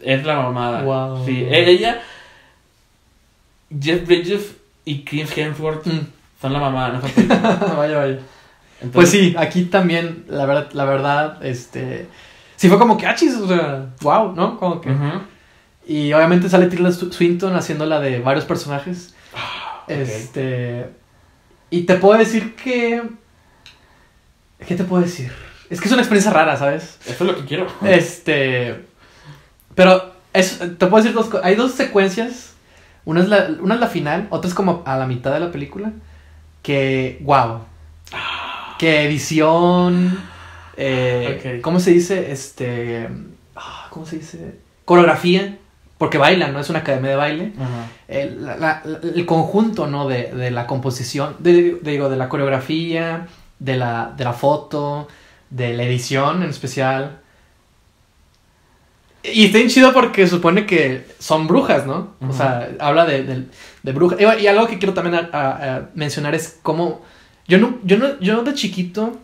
es 0.00 0.24
la 0.24 0.36
mamada. 0.36 0.82
Wow. 0.82 1.24
Sí, 1.24 1.42
e- 1.48 1.70
ella, 1.70 2.00
Jeff 3.80 4.06
Bridges 4.06 4.56
y 4.84 5.04
Chris 5.04 5.36
Hemsworth 5.36 5.86
Mm. 5.86 6.00
son 6.40 6.52
la 6.52 6.58
mamada 6.58 7.00
película. 7.00 7.38
vaya, 7.76 7.98
vaya. 7.98 8.18
Entonces, 8.80 8.92
Pues 8.92 9.10
sí, 9.10 9.34
aquí 9.38 9.64
también, 9.64 10.24
la 10.28 10.46
verdad, 10.46 10.70
la 10.72 10.84
verdad, 10.84 11.44
este... 11.44 12.06
Sí 12.56 12.68
fue 12.68 12.78
como 12.78 12.96
que, 12.96 13.06
ah, 13.06 13.14
chis, 13.14 13.34
o 13.36 13.46
sea, 13.46 13.86
wow, 14.02 14.32
¿no? 14.34 14.58
Como 14.58 14.80
que... 14.80 14.90
ujú. 14.90 15.04
Y 15.88 16.12
obviamente 16.12 16.48
sale 16.50 16.66
Tilda 16.66 16.90
Sw- 16.90 17.10
Swinton 17.10 17.56
haciendo 17.56 17.86
la 17.86 17.98
de 17.98 18.20
varios 18.20 18.44
personajes. 18.44 19.14
ok. 19.84 19.90
Este... 19.90 20.90
Y 21.70 21.82
te 21.82 21.94
puedo 21.96 22.18
decir 22.18 22.54
que... 22.54 23.02
¿Qué 24.66 24.74
te 24.74 24.84
puedo 24.84 25.02
decir? 25.02 25.32
Es 25.70 25.80
que 25.80 25.86
es 25.86 25.92
una 25.92 26.02
experiencia 26.02 26.30
rara, 26.30 26.56
¿sabes? 26.56 26.98
Eso 27.06 27.24
es 27.24 27.30
lo 27.30 27.36
que 27.36 27.44
quiero. 27.46 27.66
Este... 27.84 28.84
Pero 29.74 30.12
es, 30.34 30.58
te 30.58 30.86
puedo 30.86 30.96
decir 30.96 31.12
dos 31.14 31.26
cosas. 31.26 31.46
Hay 31.46 31.54
dos 31.54 31.72
secuencias. 31.72 32.54
Una 33.06 33.22
es, 33.22 33.28
la, 33.28 33.48
una 33.60 33.74
es 33.74 33.80
la 33.80 33.86
final, 33.86 34.26
otra 34.30 34.48
es 34.48 34.54
como 34.54 34.82
a 34.84 34.98
la 34.98 35.06
mitad 35.06 35.32
de 35.32 35.40
la 35.40 35.50
película. 35.50 35.92
Que, 36.62 37.18
wow. 37.22 37.60
Que 38.78 39.04
edición... 39.04 40.18
eh. 40.76 41.60
¿Cómo 41.62 41.80
se 41.80 41.92
dice? 41.92 42.30
Este... 42.30 43.08
ah, 43.56 43.86
¿Cómo 43.90 44.04
se 44.04 44.16
dice? 44.18 44.58
Coreografía. 44.84 45.58
Porque 45.98 46.16
bailan, 46.16 46.52
¿no? 46.52 46.60
Es 46.60 46.70
una 46.70 46.78
academia 46.78 47.10
de 47.10 47.16
baile. 47.16 47.52
El, 48.06 48.46
la- 48.46 48.56
la- 48.56 48.82
el 49.02 49.26
conjunto, 49.26 49.86
¿no? 49.88 50.08
De, 50.08 50.32
de 50.32 50.50
la 50.52 50.66
composición, 50.66 51.34
de, 51.40 51.52
de- 51.52 51.78
digo, 51.90 52.08
de 52.08 52.16
la 52.16 52.28
coreografía, 52.28 53.26
de 53.58 53.76
la, 53.76 54.14
de 54.16 54.24
la 54.24 54.32
foto, 54.32 55.08
de 55.50 55.74
la 55.74 55.82
edición 55.82 56.42
en 56.44 56.50
especial. 56.50 57.18
Y 59.24 59.46
está 59.46 59.58
bien 59.58 59.68
chido 59.70 59.92
porque 59.92 60.26
supone 60.28 60.64
que 60.64 61.04
son 61.18 61.48
brujas, 61.48 61.84
¿no? 61.86 62.14
O 62.26 62.32
sea, 62.32 62.70
habla 62.78 63.04
de, 63.04 63.24
de, 63.24 63.44
de 63.82 63.92
brujas. 63.92 64.18
Y, 64.20 64.46
algo 64.46 64.68
que 64.68 64.78
quiero 64.78 64.94
también 64.94 65.16
a- 65.16 65.28
a- 65.32 65.76
a 65.76 65.82
mencionar 65.94 66.34
es 66.34 66.58
cómo... 66.62 67.02
Yo 67.48 67.58
no, 67.58 67.78
yo 67.82 67.96
no, 67.98 68.18
yo 68.20 68.42
de 68.44 68.54
chiquito, 68.54 69.18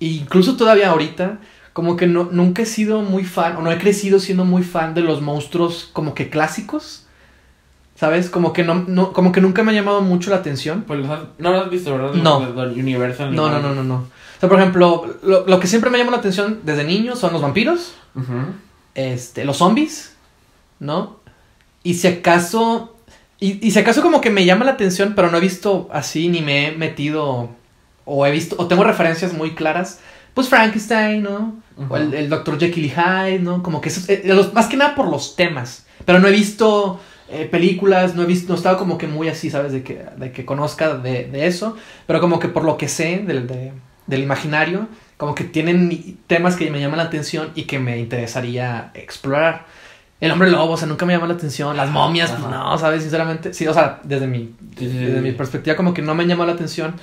incluso 0.00 0.56
todavía 0.56 0.90
ahorita, 0.90 1.38
como 1.76 1.94
que 1.98 2.06
no, 2.06 2.30
nunca 2.32 2.62
he 2.62 2.64
sido 2.64 3.02
muy 3.02 3.22
fan, 3.22 3.58
o 3.58 3.60
no 3.60 3.70
he 3.70 3.76
crecido 3.76 4.18
siendo 4.18 4.46
muy 4.46 4.62
fan 4.62 4.94
de 4.94 5.02
los 5.02 5.20
monstruos 5.20 5.90
como 5.92 6.14
que 6.14 6.30
clásicos. 6.30 7.04
¿Sabes? 7.96 8.30
Como 8.30 8.54
que 8.54 8.64
no, 8.64 8.86
no, 8.88 9.12
como 9.12 9.30
que 9.30 9.42
nunca 9.42 9.62
me 9.62 9.72
ha 9.72 9.74
llamado 9.74 10.00
mucho 10.00 10.30
la 10.30 10.36
atención. 10.36 10.84
Pues 10.86 11.00
no 11.00 11.50
lo 11.50 11.60
has 11.60 11.68
visto, 11.68 11.92
¿verdad? 11.92 12.14
No. 12.14 12.38
Universal. 12.38 13.34
No, 13.34 13.50
no, 13.50 13.60
no, 13.60 13.74
no, 13.74 13.84
no. 13.84 13.96
O 13.96 14.40
sea, 14.40 14.48
por 14.48 14.58
ejemplo, 14.58 15.18
lo, 15.22 15.46
lo 15.46 15.60
que 15.60 15.66
siempre 15.66 15.90
me 15.90 15.98
llama 15.98 16.12
la 16.12 16.16
atención 16.16 16.60
desde 16.62 16.82
niño 16.82 17.14
son 17.14 17.34
los 17.34 17.42
vampiros, 17.42 17.94
este, 18.94 19.44
los 19.44 19.58
zombies, 19.58 20.16
¿no? 20.80 21.18
Y 21.82 21.92
si 21.92 22.08
acaso, 22.08 22.96
y, 23.38 23.66
y 23.66 23.70
si 23.72 23.78
acaso 23.78 24.00
como 24.00 24.22
que 24.22 24.30
me 24.30 24.46
llama 24.46 24.64
la 24.64 24.72
atención, 24.72 25.12
pero 25.14 25.30
no 25.30 25.36
he 25.36 25.42
visto 25.42 25.90
así, 25.92 26.30
ni 26.30 26.40
me 26.40 26.68
he 26.68 26.72
metido, 26.72 27.50
o 28.06 28.26
he 28.26 28.30
visto, 28.30 28.56
o 28.58 28.66
tengo 28.66 28.82
referencias 28.82 29.34
muy 29.34 29.54
claras, 29.54 30.00
pues 30.32 30.48
Frankenstein, 30.48 31.22
¿no? 31.22 31.65
O 31.90 31.96
el, 31.96 32.14
el 32.14 32.28
Dr. 32.30 32.58
Jekyll 32.58 32.84
y 32.86 32.90
Hyde, 32.90 33.38
¿no? 33.40 33.62
Como 33.62 33.80
que 33.80 33.88
esos, 33.90 34.08
eh, 34.08 34.22
los- 34.24 34.52
más 34.54 34.66
que 34.66 34.76
nada 34.76 34.94
por 34.94 35.08
los 35.08 35.36
temas, 35.36 35.84
pero 36.04 36.18
no 36.18 36.28
he 36.28 36.32
visto 36.32 36.98
eh, 37.28 37.46
películas, 37.50 38.14
no 38.14 38.22
he 38.22 38.26
visto, 38.26 38.48
no 38.48 38.54
he 38.54 38.56
estado 38.56 38.78
como 38.78 38.96
que 38.98 39.06
muy 39.08 39.28
así, 39.28 39.50
¿sabes? 39.50 39.72
De 39.72 39.82
que, 39.82 40.04
de 40.16 40.32
que 40.32 40.44
conozca 40.46 40.96
de, 40.96 41.24
de 41.24 41.46
eso, 41.46 41.76
pero 42.06 42.20
como 42.20 42.38
que 42.38 42.48
por 42.48 42.64
lo 42.64 42.76
que 42.78 42.88
sé 42.88 43.18
del, 43.26 43.46
de- 43.46 43.72
del 44.06 44.22
imaginario, 44.22 44.86
como 45.16 45.34
que 45.34 45.44
tienen 45.44 46.16
temas 46.26 46.56
que 46.56 46.70
me 46.70 46.78
llaman 46.80 46.98
la 46.98 47.04
atención 47.04 47.50
y 47.54 47.64
que 47.64 47.78
me 47.78 47.98
interesaría 47.98 48.90
explorar. 48.94 49.64
El 50.20 50.30
hombre 50.30 50.50
lobo, 50.50 50.72
o 50.74 50.76
sea, 50.78 50.86
nunca 50.88 51.04
me 51.04 51.12
llama 51.12 51.26
la 51.26 51.34
atención. 51.34 51.76
Las 51.76 51.90
momias, 51.90 52.30
pues 52.30 52.42
no, 52.48 52.78
¿sabes? 52.78 53.02
Sinceramente, 53.02 53.52
sí, 53.52 53.66
o 53.66 53.74
sea, 53.74 54.00
desde 54.04 54.26
mi, 54.26 54.54
Sí, 54.78 54.88
sí, 54.88 54.96
desde 54.96 55.16
sí. 55.16 55.20
mi 55.22 55.32
perspectiva 55.32 55.76
como 55.76 55.92
que 55.92 56.00
no 56.00 56.14
me 56.14 56.26
llama 56.26 56.46
la 56.46 56.52
atención. 56.52 56.94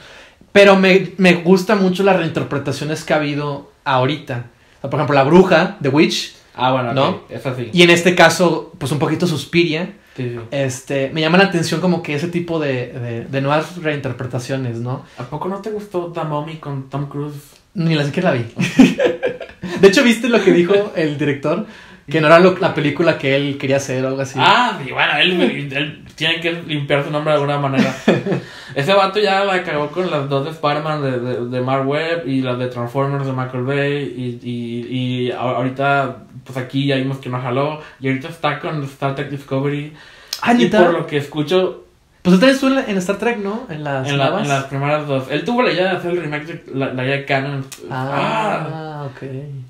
Pero 0.52 0.76
me, 0.78 1.12
me 1.18 1.34
gusta 1.36 1.76
mucho 1.76 2.04
las 2.04 2.16
reinterpretaciones 2.18 3.04
que 3.04 3.14
ha 3.14 3.18
habido 3.18 3.72
ahorita. 3.84 4.46
Sea, 4.84 4.90
por 4.90 5.00
ejemplo, 5.00 5.16
La 5.16 5.24
Bruja, 5.24 5.78
The 5.82 5.88
Witch, 5.88 6.36
Ah, 6.56 6.72
bueno, 6.74 6.94
¿No? 6.94 7.10
ok, 7.10 7.32
Es 7.32 7.46
así. 7.48 7.70
y 7.74 7.82
en 7.84 7.90
este 7.90 8.14
caso, 8.16 8.74
pues 8.78 8.92
un 8.92 9.00
poquito 9.00 9.26
Suspiria. 9.26 9.94
Sí, 10.16 10.30
sí. 10.30 10.40
Este, 10.52 11.10
me 11.12 11.22
llama 11.22 11.38
la 11.40 11.46
atención 11.46 11.80
como 11.82 12.04
que 12.04 12.14
ese 12.16 12.28
tipo 12.28 12.60
de, 12.60 12.88
de, 12.94 13.26
de 13.26 13.42
nuevas 13.42 13.78
reinterpretaciones, 13.82 14.78
¿no? 14.78 15.04
¿A 15.18 15.24
poco 15.24 15.48
no 15.48 15.60
te 15.62 15.72
gustó 15.72 16.12
The 16.14 16.24
Mummy 16.26 16.58
con 16.58 16.90
Tom 16.90 17.08
Cruise? 17.08 17.34
Ni 17.74 17.96
la 17.96 18.04
siquiera 18.06 18.32
la 18.34 18.38
vi. 18.40 18.46
de 19.82 19.88
hecho, 19.88 20.04
¿viste 20.04 20.28
lo 20.30 20.44
que 20.44 20.52
dijo 20.52 20.74
el 20.96 21.18
director? 21.18 21.66
Que 22.08 22.20
no 22.22 22.28
era 22.28 22.38
lo- 22.40 22.58
la 22.60 22.76
película 22.76 23.18
que 23.18 23.36
él 23.36 23.58
quería 23.58 23.78
hacer 23.78 24.04
o 24.06 24.10
algo 24.10 24.22
así. 24.22 24.38
Ah, 24.40 24.78
sí, 24.86 24.92
bueno, 24.92 25.14
él, 25.18 25.42
él 25.74 26.03
tiene 26.16 26.40
que 26.42 26.52
limpiar 26.52 27.04
su 27.04 27.12
nombre 27.12 27.34
de 27.34 27.40
alguna 27.40 27.58
manera. 27.60 27.94
Ese 28.76 28.94
vato 28.94 29.20
ya 29.20 29.44
la 29.46 29.64
cagó 29.64 29.88
con 29.90 30.10
las 30.10 30.28
dos 30.30 30.46
de 30.46 30.52
Spider-Man 30.52 31.02
de, 31.02 31.20
de, 31.20 31.46
de 31.48 31.62
Mark 31.62 31.88
Webb 31.88 32.28
y 32.28 32.42
las 32.42 32.58
de 32.60 32.68
Transformers 32.68 33.26
de 33.26 33.32
Michael 33.34 33.64
Bay. 33.64 34.40
Y, 34.44 34.50
y, 34.50 34.88
y 35.28 35.32
ahorita, 35.32 36.18
pues 36.44 36.58
aquí 36.58 36.86
ya 36.88 36.96
vimos 36.96 37.18
que 37.18 37.30
no 37.30 37.42
jaló. 37.42 37.82
Y 38.00 38.08
ahorita 38.08 38.30
está 38.30 38.60
con 38.60 38.84
Star 38.84 39.16
Trek 39.16 39.30
Discovery. 39.30 39.94
Ah, 40.42 40.54
y 40.54 40.68
por 40.68 40.92
lo 40.92 41.08
que 41.08 41.18
escucho 41.18 41.86
Pues 42.22 42.36
usted 42.36 42.50
estuvo 42.50 42.78
en, 42.78 42.98
Star 42.98 43.18
Trek, 43.18 43.38
¿no? 43.38 43.66
En 43.70 43.84
las 43.84 44.08
en, 44.10 44.18
la- 44.18 44.40
en 44.42 44.48
las 44.50 44.64
primeras 44.66 45.08
dos, 45.08 45.26
él 45.30 45.46
tuvo 45.46 45.62
la 45.62 45.72
idea 45.72 45.92
de 45.92 45.98
hacer 45.98 46.12
el 46.12 46.22
remake 46.22 46.46
de 46.48 46.64
la, 46.74 46.94
la 46.94 47.04
idea 47.06 47.18
de 47.18 47.26
Canon. 47.26 47.66
Ah, 47.90 48.68
Ah, 48.72 49.04
ok. 49.06 49.24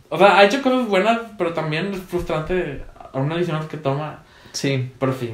o 0.10 0.18
sea, 0.18 0.38
ha 0.38 0.44
hecho 0.46 0.62
cosas 0.62 0.88
buenas, 0.88 1.20
pero 1.38 1.54
también 1.54 1.94
es 1.94 2.00
frustrante 2.02 2.84
algunas 3.14 3.38
decisiones 3.40 3.68
que 3.68 3.78
toma. 3.78 4.20
Sí. 4.52 4.92
Pero 5.00 5.14
sí, 5.14 5.34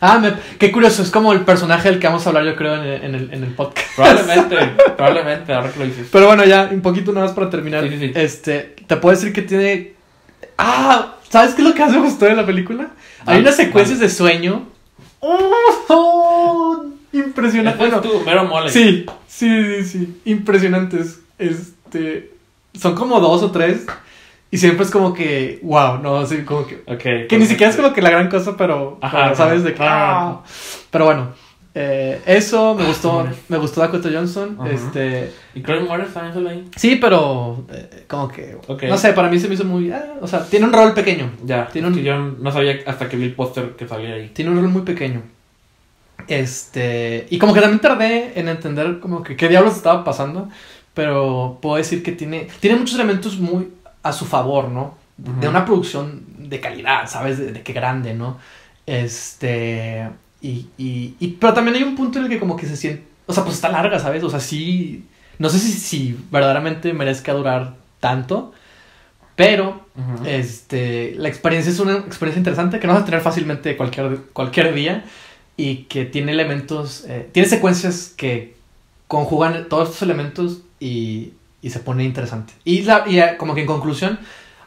Ah, 0.00 0.18
me- 0.18 0.34
qué 0.58 0.70
curioso. 0.70 1.02
Es 1.02 1.10
como 1.10 1.32
el 1.32 1.40
personaje 1.40 1.90
del 1.90 1.98
que 1.98 2.06
vamos 2.06 2.26
a 2.26 2.30
hablar, 2.30 2.44
yo 2.44 2.54
creo, 2.56 2.74
en 2.76 2.82
el, 2.82 3.02
en 3.04 3.14
el, 3.14 3.32
en 3.32 3.44
el 3.44 3.50
podcast. 3.54 3.88
probablemente, 3.96 4.56
probablemente, 4.96 5.52
ahora 5.54 5.70
que 5.72 5.78
lo 5.78 5.84
dices. 5.86 6.08
Pero 6.12 6.26
bueno, 6.26 6.44
ya 6.44 6.68
un 6.70 6.80
poquito 6.82 7.12
nada 7.12 7.26
más 7.26 7.34
para 7.34 7.48
terminar. 7.50 7.84
Sí, 7.84 7.90
sí, 7.90 7.98
sí. 7.98 8.12
Este, 8.14 8.76
te 8.86 8.96
puedo 8.96 9.14
decir 9.16 9.32
que 9.32 9.42
tiene. 9.42 9.92
Ah, 10.58 11.14
¿sabes 11.28 11.54
qué 11.54 11.62
es 11.62 11.68
lo 11.68 11.74
que 11.74 11.80
más 11.82 11.92
me 11.92 12.00
gustó 12.00 12.26
de 12.26 12.34
la 12.34 12.44
película? 12.46 12.88
Hay 13.24 13.40
unas 13.40 13.56
secuencias 13.56 13.98
de 13.98 14.08
sueño. 14.10 14.66
¡Oh! 15.20 16.84
Impresionante. 17.12 17.82
Ese 17.84 17.96
es 17.96 18.02
Bueno, 18.02 18.18
tu 18.20 18.24
mero 18.24 18.44
mole. 18.44 18.70
sí, 18.70 19.06
sí, 19.26 19.48
sí, 19.76 19.84
sí. 19.84 20.20
Impresionantes. 20.26 21.20
Este. 21.38 22.32
Son 22.78 22.94
como 22.94 23.20
dos 23.20 23.42
o 23.42 23.50
tres. 23.50 23.86
Y 24.50 24.58
siempre 24.58 24.84
es 24.84 24.90
como 24.90 25.12
que. 25.12 25.58
Wow, 25.62 25.98
no, 26.02 26.24
sí, 26.26 26.42
como 26.44 26.66
que. 26.66 26.82
Ok. 26.86 27.28
Que 27.28 27.36
ni 27.38 27.46
siquiera 27.46 27.70
es 27.70 27.76
como 27.76 27.92
que 27.92 28.00
la 28.02 28.10
gran 28.10 28.28
cosa, 28.30 28.56
pero. 28.56 28.98
Ajá, 29.02 29.24
pero 29.24 29.36
¿Sabes? 29.36 29.62
De 29.64 29.70
que. 29.70 29.76
claro. 29.76 29.92
ah. 29.94 30.42
Pero 30.90 31.04
bueno. 31.06 31.28
eh, 31.74 32.20
eso 32.26 32.74
me 32.74 32.86
gustó. 32.86 33.08
Demonios. 33.18 33.36
Me 33.48 33.56
gustó 33.58 33.80
Dakota 33.80 34.08
Johnson. 34.12 34.56
Este. 34.70 35.32
¿Y 35.54 35.62
Chloe 35.62 35.80
Moretz 35.80 36.14
también 36.14 36.32
sale 36.34 36.50
ahí? 36.50 36.68
Sí, 36.76 36.96
pero 36.96 37.64
eh, 37.72 38.04
como 38.08 38.28
que, 38.28 38.56
no 38.88 38.96
sé, 38.96 39.12
para 39.14 39.28
mí 39.28 39.38
se 39.40 39.48
me 39.48 39.54
hizo 39.54 39.64
muy, 39.64 39.90
ah, 39.90 40.14
o 40.20 40.26
sea, 40.26 40.44
tiene 40.44 40.64
un 40.66 40.72
rol 40.72 40.94
pequeño, 40.94 41.30
Ya, 41.44 41.66
Tiene 41.68 41.88
un- 41.88 41.94
que 41.94 42.02
yo 42.02 42.16
no 42.16 42.50
sabía 42.52 42.76
hasta 42.86 43.08
que 43.08 43.16
vi 43.16 43.24
el 43.24 43.34
póster 43.34 43.70
que 43.76 43.86
salía 43.88 44.14
ahí. 44.14 44.30
tiene 44.32 44.50
un 44.52 44.58
rol 44.60 44.68
muy 44.68 44.82
pequeño. 44.82 45.22
Este, 46.28 47.26
y 47.30 47.38
como 47.38 47.52
que 47.54 47.60
también 47.60 47.80
tardé 47.80 48.32
en 48.38 48.48
entender 48.48 48.98
como 49.00 49.22
que 49.22 49.36
qué 49.36 49.48
diablos 49.48 49.76
estaba 49.76 50.02
pasando, 50.04 50.48
pero 50.94 51.58
puedo 51.60 51.76
decir 51.76 52.02
que 52.02 52.12
tiene, 52.12 52.48
tiene 52.60 52.76
muchos 52.76 52.94
elementos 52.96 53.38
muy 53.38 53.68
a 54.08 54.12
su 54.12 54.24
favor, 54.24 54.68
¿no? 54.68 54.96
De 55.16 55.48
una 55.48 55.64
producción 55.64 56.24
de 56.38 56.60
calidad, 56.60 57.08
¿sabes? 57.08 57.38
De, 57.38 57.52
de 57.52 57.62
qué 57.62 57.72
grande, 57.72 58.12
¿no? 58.14 58.38
Este, 58.84 60.08
y, 60.40 60.68
y, 60.76 61.14
y, 61.18 61.28
pero 61.40 61.54
también 61.54 61.76
hay 61.76 61.82
un 61.82 61.96
punto 61.96 62.18
en 62.18 62.26
el 62.26 62.30
que 62.30 62.38
como 62.38 62.56
que 62.56 62.66
se 62.66 62.76
siente, 62.76 63.04
o 63.26 63.32
sea, 63.32 63.42
pues 63.42 63.56
está 63.56 63.68
larga, 63.68 63.98
¿sabes? 63.98 64.22
O 64.22 64.30
sea, 64.30 64.40
sí, 64.40 65.06
no 65.38 65.48
sé 65.48 65.58
si, 65.58 65.72
si 65.72 66.18
verdaderamente 66.30 66.92
merezca 66.92 67.32
durar 67.32 67.74
tanto, 68.00 68.52
pero 69.34 69.84
este, 70.24 71.14
la 71.16 71.28
experiencia 71.28 71.70
es 71.70 71.78
una 71.80 71.94
experiencia 71.98 72.38
interesante 72.38 72.78
que 72.78 72.86
no 72.86 72.94
vas 72.94 73.02
a 73.02 73.06
tener 73.06 73.20
fácilmente 73.20 73.76
cualquier, 73.76 74.18
cualquier 74.32 74.74
día 74.74 75.04
y 75.56 75.84
que 75.84 76.04
tiene 76.04 76.32
elementos, 76.32 77.04
eh, 77.08 77.28
tiene 77.32 77.48
secuencias 77.48 78.14
que 78.16 78.56
conjugan 79.08 79.68
todos 79.68 79.88
estos 79.88 80.02
elementos 80.02 80.62
y, 80.80 81.32
y 81.66 81.70
se 81.70 81.80
pone 81.80 82.04
interesante. 82.04 82.52
Y, 82.64 82.82
la, 82.82 83.04
y 83.06 83.18
eh, 83.18 83.36
como 83.38 83.54
que 83.54 83.62
en 83.62 83.66
conclusión, 83.66 84.18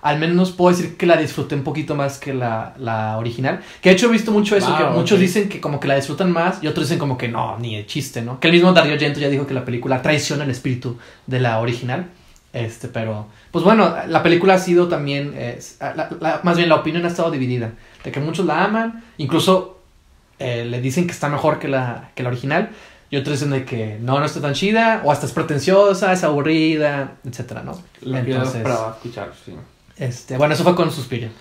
al 0.01 0.17
menos 0.19 0.51
puedo 0.51 0.75
decir 0.75 0.95
que 0.97 1.05
la 1.05 1.17
disfruté 1.17 1.55
un 1.55 1.63
poquito 1.63 1.95
más 1.95 2.17
que 2.19 2.33
la, 2.33 2.73
la 2.77 3.17
original. 3.17 3.59
Que 3.81 3.89
de 3.89 3.95
hecho 3.95 4.07
he 4.07 4.11
visto 4.11 4.31
mucho 4.31 4.55
eso, 4.55 4.69
Wow, 4.69 4.77
que 4.77 4.83
muchos 4.85 5.17
ok. 5.17 5.21
dicen 5.21 5.49
que 5.49 5.59
como 5.59 5.79
que 5.79 5.87
la 5.87 5.95
disfrutan 5.95 6.31
más 6.31 6.63
y 6.63 6.67
otros 6.67 6.87
dicen 6.87 6.99
como 6.99 7.17
que 7.17 7.27
no, 7.27 7.57
ni 7.59 7.75
de 7.75 7.85
chiste, 7.85 8.21
¿no? 8.21 8.39
Que 8.39 8.47
el 8.47 8.53
mismo 8.53 8.71
Dario 8.73 8.93
Argento 8.93 9.19
ya 9.19 9.29
dijo 9.29 9.45
que 9.47 9.53
la 9.53 9.65
película 9.65 10.01
traiciona 10.01 10.43
el 10.45 10.51
espíritu 10.51 10.97
de 11.27 11.39
la 11.39 11.59
original. 11.59 12.07
Este, 12.53 12.87
pero, 12.87 13.27
pues 13.51 13.63
bueno, 13.63 13.93
la 14.07 14.23
película 14.23 14.55
ha 14.55 14.59
sido 14.59 14.87
también, 14.87 15.33
eh, 15.35 15.59
la- 15.79 16.09
la- 16.19 16.39
más 16.43 16.57
bien 16.57 16.67
la 16.69 16.75
opinión 16.75 17.05
ha 17.05 17.07
estado 17.09 17.29
dividida. 17.29 17.71
De 18.03 18.11
que 18.11 18.19
muchos 18.19 18.45
la 18.45 18.63
aman, 18.63 19.03
incluso 19.17 19.75
eh, 20.39 20.63
le 20.65 20.79
dicen 20.79 21.05
que 21.05 21.11
está 21.11 21.27
mejor 21.29 21.59
que 21.59 21.67
la, 21.67 22.11
que 22.15 22.23
la 22.23 22.29
original. 22.29 22.69
Y 23.11 23.17
otros 23.17 23.39
dicen 23.39 23.51
de 23.51 23.65
que 23.65 23.97
no, 23.99 24.19
no 24.19 24.25
está 24.25 24.39
tan 24.39 24.53
chida, 24.53 25.01
o 25.03 25.11
hasta 25.11 25.25
es 25.25 25.31
pretenciosa, 25.31 26.13
es 26.13 26.23
aburrida, 26.23 27.15
etcétera, 27.25 27.63
¿no? 27.63 27.71
Lo 28.01 28.23
yo 28.23 28.43
esperaba 28.43 28.91
escuchar, 28.97 29.31
sí. 29.43 29.53
este, 29.97 30.37
bueno, 30.37 30.53
eso 30.53 30.63
fue 30.63 30.75
con 30.75 30.91
Suspiria. 30.91 31.31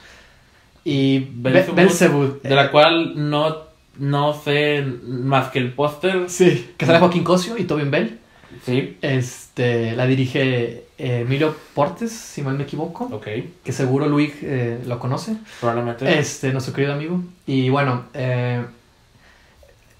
Y 0.84 1.18
Be- 1.18 1.50
Belzebub, 1.52 1.76
Belzebub. 1.76 2.42
De 2.42 2.54
la 2.54 2.70
cual 2.70 3.12
no, 3.30 3.56
no 3.98 4.32
sé 4.32 4.82
más 5.04 5.50
que 5.50 5.58
el 5.58 5.72
póster. 5.72 6.30
Sí, 6.30 6.70
que 6.76 6.86
sale 6.86 6.98
Joaquín 7.00 7.24
Cosio 7.24 7.58
y 7.58 7.64
Tobin 7.64 7.90
Bell. 7.90 8.18
Sí, 8.64 8.96
Este, 9.02 9.94
la 9.94 10.06
dirige 10.06 10.84
eh, 10.96 11.20
Emilio 11.20 11.54
Portes, 11.74 12.10
si 12.12 12.40
mal 12.40 12.56
me 12.56 12.62
equivoco. 12.64 13.04
ok, 13.12 13.26
Que 13.62 13.72
seguro 13.72 14.08
Luis 14.08 14.32
eh, 14.42 14.80
lo 14.86 14.98
conoce. 14.98 15.36
probablemente. 15.60 16.18
Este, 16.18 16.50
nuestro 16.52 16.72
querido 16.72 16.94
amigo. 16.94 17.20
Y 17.46 17.68
bueno, 17.68 18.04
eh, 18.14 18.64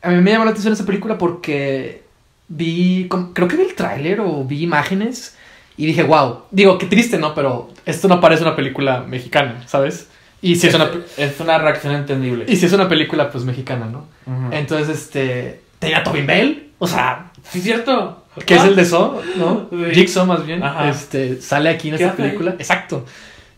a 0.03 0.11
mí 0.11 0.21
me 0.21 0.31
llamó 0.33 0.45
la 0.45 0.51
atención 0.53 0.73
esa 0.73 0.87
película 0.87 1.19
porque 1.19 2.03
vi, 2.49 3.09
creo 3.35 3.49
que 3.49 3.57
vi 3.57 3.63
el 3.63 3.75
tráiler 3.75 4.21
o 4.21 4.45
vi 4.45 4.63
imágenes 4.63 5.37
y 5.77 5.87
dije, 5.87 6.03
wow. 6.03 6.43
Digo, 6.51 6.79
qué 6.79 6.87
triste, 6.87 7.19
¿no? 7.19 7.35
Pero 7.35 7.71
esto 7.87 8.09
no 8.09 8.21
parece 8.21 8.43
una 8.43 8.57
película 8.57 9.03
mexicana, 9.03 9.63
¿sabes? 9.67 10.09
Y 10.41 10.57
si 10.57 10.69
es 10.69 10.75
una, 10.75 10.89
es 11.17 11.41
una 11.41 11.59
reacción 11.59 11.95
entendible. 11.95 12.45
y 12.49 12.57
si 12.57 12.67
es 12.67 12.73
una 12.73 12.89
película, 12.89 13.31
pues 13.31 13.45
mexicana, 13.45 13.87
¿no? 13.87 14.07
Entonces, 14.53 14.89
este, 14.89 15.61
tenía 15.79 16.03
Tobin 16.05 16.27
Bell, 16.27 16.71
o 16.79 16.87
sea, 16.87 17.33
Sí, 17.51 17.61
cierto. 17.61 18.25
que 18.47 18.55
es 18.55 18.61
Ah, 18.61 18.67
el 18.69 18.77
de 18.77 18.85
So, 18.85 19.21
¿no? 19.37 19.69
Sí. 19.71 19.95
Jigsaw 19.95 20.27
más 20.27 20.47
bien, 20.47 20.63
Ajá. 20.63 20.89
este, 20.91 21.41
sale 21.41 21.71
aquí 21.71 21.89
en 21.89 21.97
¿Qué 21.97 22.05
esta 22.05 22.17
ahí? 22.23 22.29
película. 22.29 22.53
Exacto. 22.59 23.05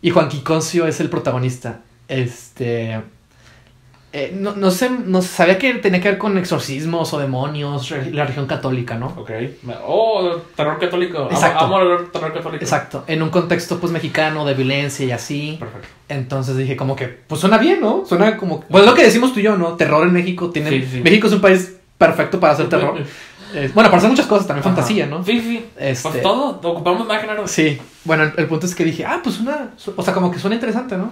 Y 0.01 0.09
Juan 0.09 0.27
Quiconcio 0.27 0.87
es 0.87 0.99
el 0.99 1.09
protagonista. 1.09 1.81
Este, 2.07 2.99
eh, 4.13 4.35
no, 4.37 4.55
no 4.55 4.71
sé, 4.71 4.89
no 4.89 5.21
sabía 5.21 5.57
que 5.57 5.73
tenía 5.75 6.01
que 6.01 6.09
ver 6.09 6.17
con 6.17 6.37
exorcismos 6.37 7.13
o 7.13 7.19
demonios, 7.19 7.91
la 8.11 8.23
religión 8.23 8.45
católica, 8.45 8.95
¿no? 8.95 9.07
Ok. 9.17 9.31
Oh, 9.85 10.37
terror 10.55 10.77
católico. 10.79 11.19
Amo- 11.19 11.31
Exacto. 11.31 11.63
Amo, 11.65 11.79
el 11.81 12.11
terror 12.11 12.33
católico. 12.33 12.63
Exacto, 12.63 13.03
en 13.07 13.21
un 13.23 13.29
contexto 13.29 13.79
pues 13.79 13.91
mexicano 13.93 14.43
de 14.45 14.53
violencia 14.53 15.05
y 15.05 15.11
así. 15.11 15.55
Perfecto. 15.59 15.87
Entonces 16.09 16.57
dije 16.57 16.75
como 16.75 16.95
que, 16.95 17.07
pues 17.07 17.39
suena 17.39 17.57
bien, 17.57 17.79
¿no? 17.79 18.03
Suena 18.05 18.35
como, 18.37 18.61
pues 18.61 18.85
lo 18.85 18.93
que 18.93 19.03
decimos 19.03 19.33
tú 19.33 19.39
y 19.39 19.43
yo, 19.43 19.55
¿no? 19.57 19.75
Terror 19.75 20.05
en 20.05 20.13
México 20.13 20.49
tiene, 20.49 20.69
Sí, 20.69 20.87
sí. 20.91 21.01
México 21.01 21.27
es 21.27 21.33
un 21.33 21.41
país 21.41 21.75
perfecto 21.97 22.39
para 22.39 22.53
hacer 22.53 22.67
terror. 22.67 22.97
Eh, 23.53 23.69
bueno, 23.73 23.89
para 23.89 23.97
hacer 23.97 24.09
muchas 24.09 24.27
cosas, 24.27 24.47
también 24.47 24.65
Ajá. 24.65 24.75
fantasía, 24.75 25.05
¿no? 25.07 25.23
Sí, 25.25 25.39
sí. 25.41 25.65
Este- 25.77 26.09
Pues 26.09 26.21
todo, 26.21 26.59
ocupamos 26.69 27.05
más 27.07 27.19
género. 27.21 27.47
Sí, 27.47 27.79
bueno, 28.05 28.23
el, 28.23 28.33
el 28.37 28.47
punto 28.47 28.65
es 28.65 28.73
que 28.75 28.83
dije, 28.85 29.05
ah, 29.05 29.19
pues 29.23 29.39
una, 29.39 29.71
o 29.95 30.01
sea, 30.03 30.13
como 30.13 30.31
que 30.31 30.39
suena 30.39 30.55
interesante, 30.55 30.95
¿no? 30.97 31.11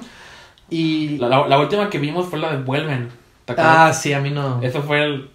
Y... 0.70 1.18
La, 1.18 1.28
la- 1.30 1.48
la 1.48 1.60
última 1.60 1.90
que 1.90 1.98
vimos 2.00 2.28
fue 2.28 2.40
la 2.40 2.52
de 2.52 2.58
Vuelven. 2.64 3.10
¿Te 3.46 3.54
Ah, 3.58 3.92
sí, 3.94 4.14
a 4.14 4.20
mí 4.20 4.30
no. 4.30 4.62
Eso 4.62 4.82
fue 4.84 5.04
el. 5.04 5.30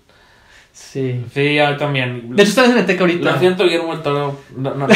Sí. 0.73 1.25
Sí, 1.33 1.59
a 1.59 1.71
mí 1.71 1.76
también. 1.76 2.35
De 2.35 2.43
hecho, 2.43 2.50
está 2.50 2.64
en 2.64 2.71
Cineteca 2.73 3.00
ahorita. 3.03 3.33
Lo 3.33 3.38
siento, 3.38 3.64
Guillermo 3.64 3.93
del 3.93 4.03
Toro. 4.03 4.38
No, 4.57 4.75
no, 4.75 4.87
no, 4.88 4.95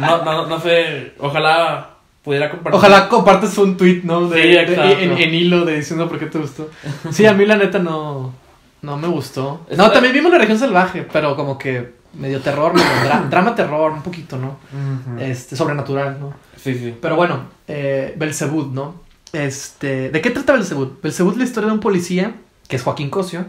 no, 0.00 0.24
no, 0.24 0.46
no 0.46 0.60
sé. 0.60 1.12
Ojalá 1.18 1.90
pudiera 2.22 2.50
compartir. 2.50 2.76
Ojalá 2.78 3.08
compartes 3.08 3.56
un 3.58 3.76
tweet, 3.76 4.00
¿no? 4.04 4.28
De, 4.28 4.42
Sí, 4.42 4.48
de- 4.74 5.04
en, 5.04 5.12
en 5.12 5.34
hilo 5.34 5.64
de 5.64 5.76
diciendo 5.76 6.08
por 6.08 6.18
qué 6.18 6.26
te 6.26 6.38
gustó. 6.38 6.70
Sí, 7.10 7.26
a 7.26 7.34
mí 7.34 7.44
la 7.44 7.56
neta 7.56 7.78
no, 7.78 8.34
no 8.82 8.96
me 8.96 9.08
gustó. 9.08 9.66
No, 9.76 9.90
también 9.90 10.14
vimos 10.14 10.32
La 10.32 10.38
Región 10.38 10.58
Salvaje, 10.58 11.06
pero 11.12 11.36
como 11.36 11.58
que 11.58 11.92
medio 12.14 12.40
terror, 12.40 12.72
medio 12.72 12.86
dra- 13.06 13.26
drama 13.30 13.54
terror, 13.54 13.92
un 13.92 14.02
poquito, 14.02 14.36
¿no? 14.38 14.56
Ujú. 14.72 15.18
Este, 15.20 15.54
sobrenatural, 15.56 16.18
¿no? 16.18 16.32
Sí, 16.56 16.74
sí. 16.74 16.94
Pero 17.00 17.16
bueno, 17.16 17.40
eh, 17.68 18.14
Belzebud, 18.16 18.68
¿no? 18.72 19.03
Este, 19.34 20.10
¿de 20.10 20.20
qué 20.22 20.30
trata 20.30 20.52
Belzebud? 20.54 20.92
Belzebud 21.02 21.32
es 21.32 21.38
la 21.38 21.44
historia 21.44 21.66
de 21.68 21.74
un 21.74 21.80
policía, 21.80 22.34
que 22.68 22.76
es 22.76 22.82
Joaquín 22.82 23.10
Cosio, 23.10 23.46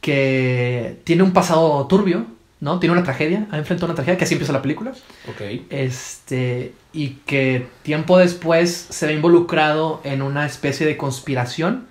que 0.00 0.98
tiene 1.04 1.22
un 1.22 1.32
pasado 1.32 1.86
turbio, 1.86 2.26
¿no? 2.60 2.78
Tiene 2.80 2.92
una 2.94 3.04
tragedia, 3.04 3.46
ha 3.50 3.58
enfrentado 3.58 3.86
una 3.86 3.94
tragedia, 3.94 4.18
que 4.18 4.24
así 4.24 4.34
empieza 4.34 4.52
la 4.52 4.62
película. 4.62 4.92
Ok. 5.28 5.40
Este, 5.70 6.72
y 6.92 7.10
que 7.26 7.66
tiempo 7.82 8.18
después 8.18 8.86
se 8.90 9.06
ve 9.06 9.14
involucrado 9.14 10.00
en 10.04 10.20
una 10.22 10.46
especie 10.46 10.86
de 10.86 10.96
conspiración 10.96 11.86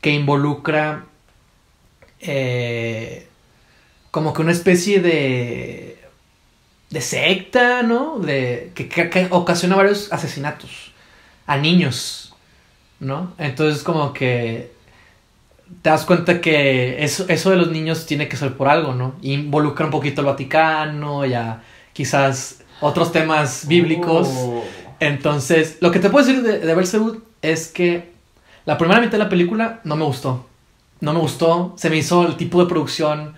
que 0.00 0.10
involucra 0.10 1.04
eh, 2.20 3.26
como 4.10 4.32
que 4.32 4.42
una 4.42 4.52
especie 4.52 5.00
de 5.00 5.92
de 6.90 7.00
secta, 7.00 7.82
¿no? 7.82 8.18
De 8.20 8.70
que, 8.74 8.88
que- 8.88 9.10
que 9.10 9.26
ocasiona 9.30 9.74
varios 9.76 10.12
asesinatos 10.12 10.92
a 11.46 11.56
niños, 11.56 12.25
¿no? 13.00 13.32
Entonces 13.38 13.82
como 13.82 14.12
que 14.12 14.72
te 15.82 15.90
das 15.90 16.04
cuenta 16.04 16.40
que 16.40 17.02
eso, 17.02 17.26
eso 17.28 17.50
de 17.50 17.56
los 17.56 17.70
niños 17.70 18.06
tiene 18.06 18.28
que 18.28 18.36
ser 18.36 18.56
por 18.56 18.68
algo, 18.68 18.94
¿no? 18.94 19.16
Involucra 19.22 19.86
un 19.86 19.90
poquito 19.90 20.20
el 20.20 20.26
Vaticano, 20.26 21.24
ya 21.24 21.62
quizás 21.92 22.60
otros 22.80 23.12
temas 23.12 23.66
bíblicos. 23.66 24.28
Oh. 24.30 24.64
Entonces, 25.00 25.78
lo 25.80 25.90
que 25.90 25.98
te 25.98 26.10
puedo 26.10 26.26
decir 26.26 26.42
de, 26.42 26.60
de 26.60 27.20
es 27.42 27.68
que 27.68 28.12
la 28.64 28.78
primera 28.78 29.00
mitad 29.00 29.12
de 29.12 29.18
la 29.18 29.28
película 29.28 29.80
no 29.84 29.96
me 29.96 30.04
gustó. 30.04 30.46
No 31.00 31.12
me 31.12 31.20
gustó, 31.20 31.74
se 31.76 31.90
me 31.90 31.96
hizo 31.96 32.26
el 32.26 32.36
tipo 32.36 32.62
de 32.62 32.68
producción 32.68 33.34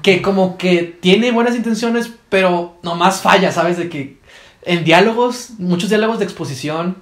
que 0.00 0.22
como 0.22 0.56
que 0.56 0.96
tiene 1.00 1.32
buenas 1.32 1.56
intenciones, 1.56 2.10
pero 2.28 2.76
nomás 2.82 3.20
falla, 3.20 3.50
¿sabes? 3.50 3.76
De 3.76 3.88
que 3.88 4.18
en 4.64 4.84
diálogos, 4.84 5.50
muchos 5.58 5.88
diálogos 5.88 6.18
de 6.18 6.24
exposición, 6.24 6.96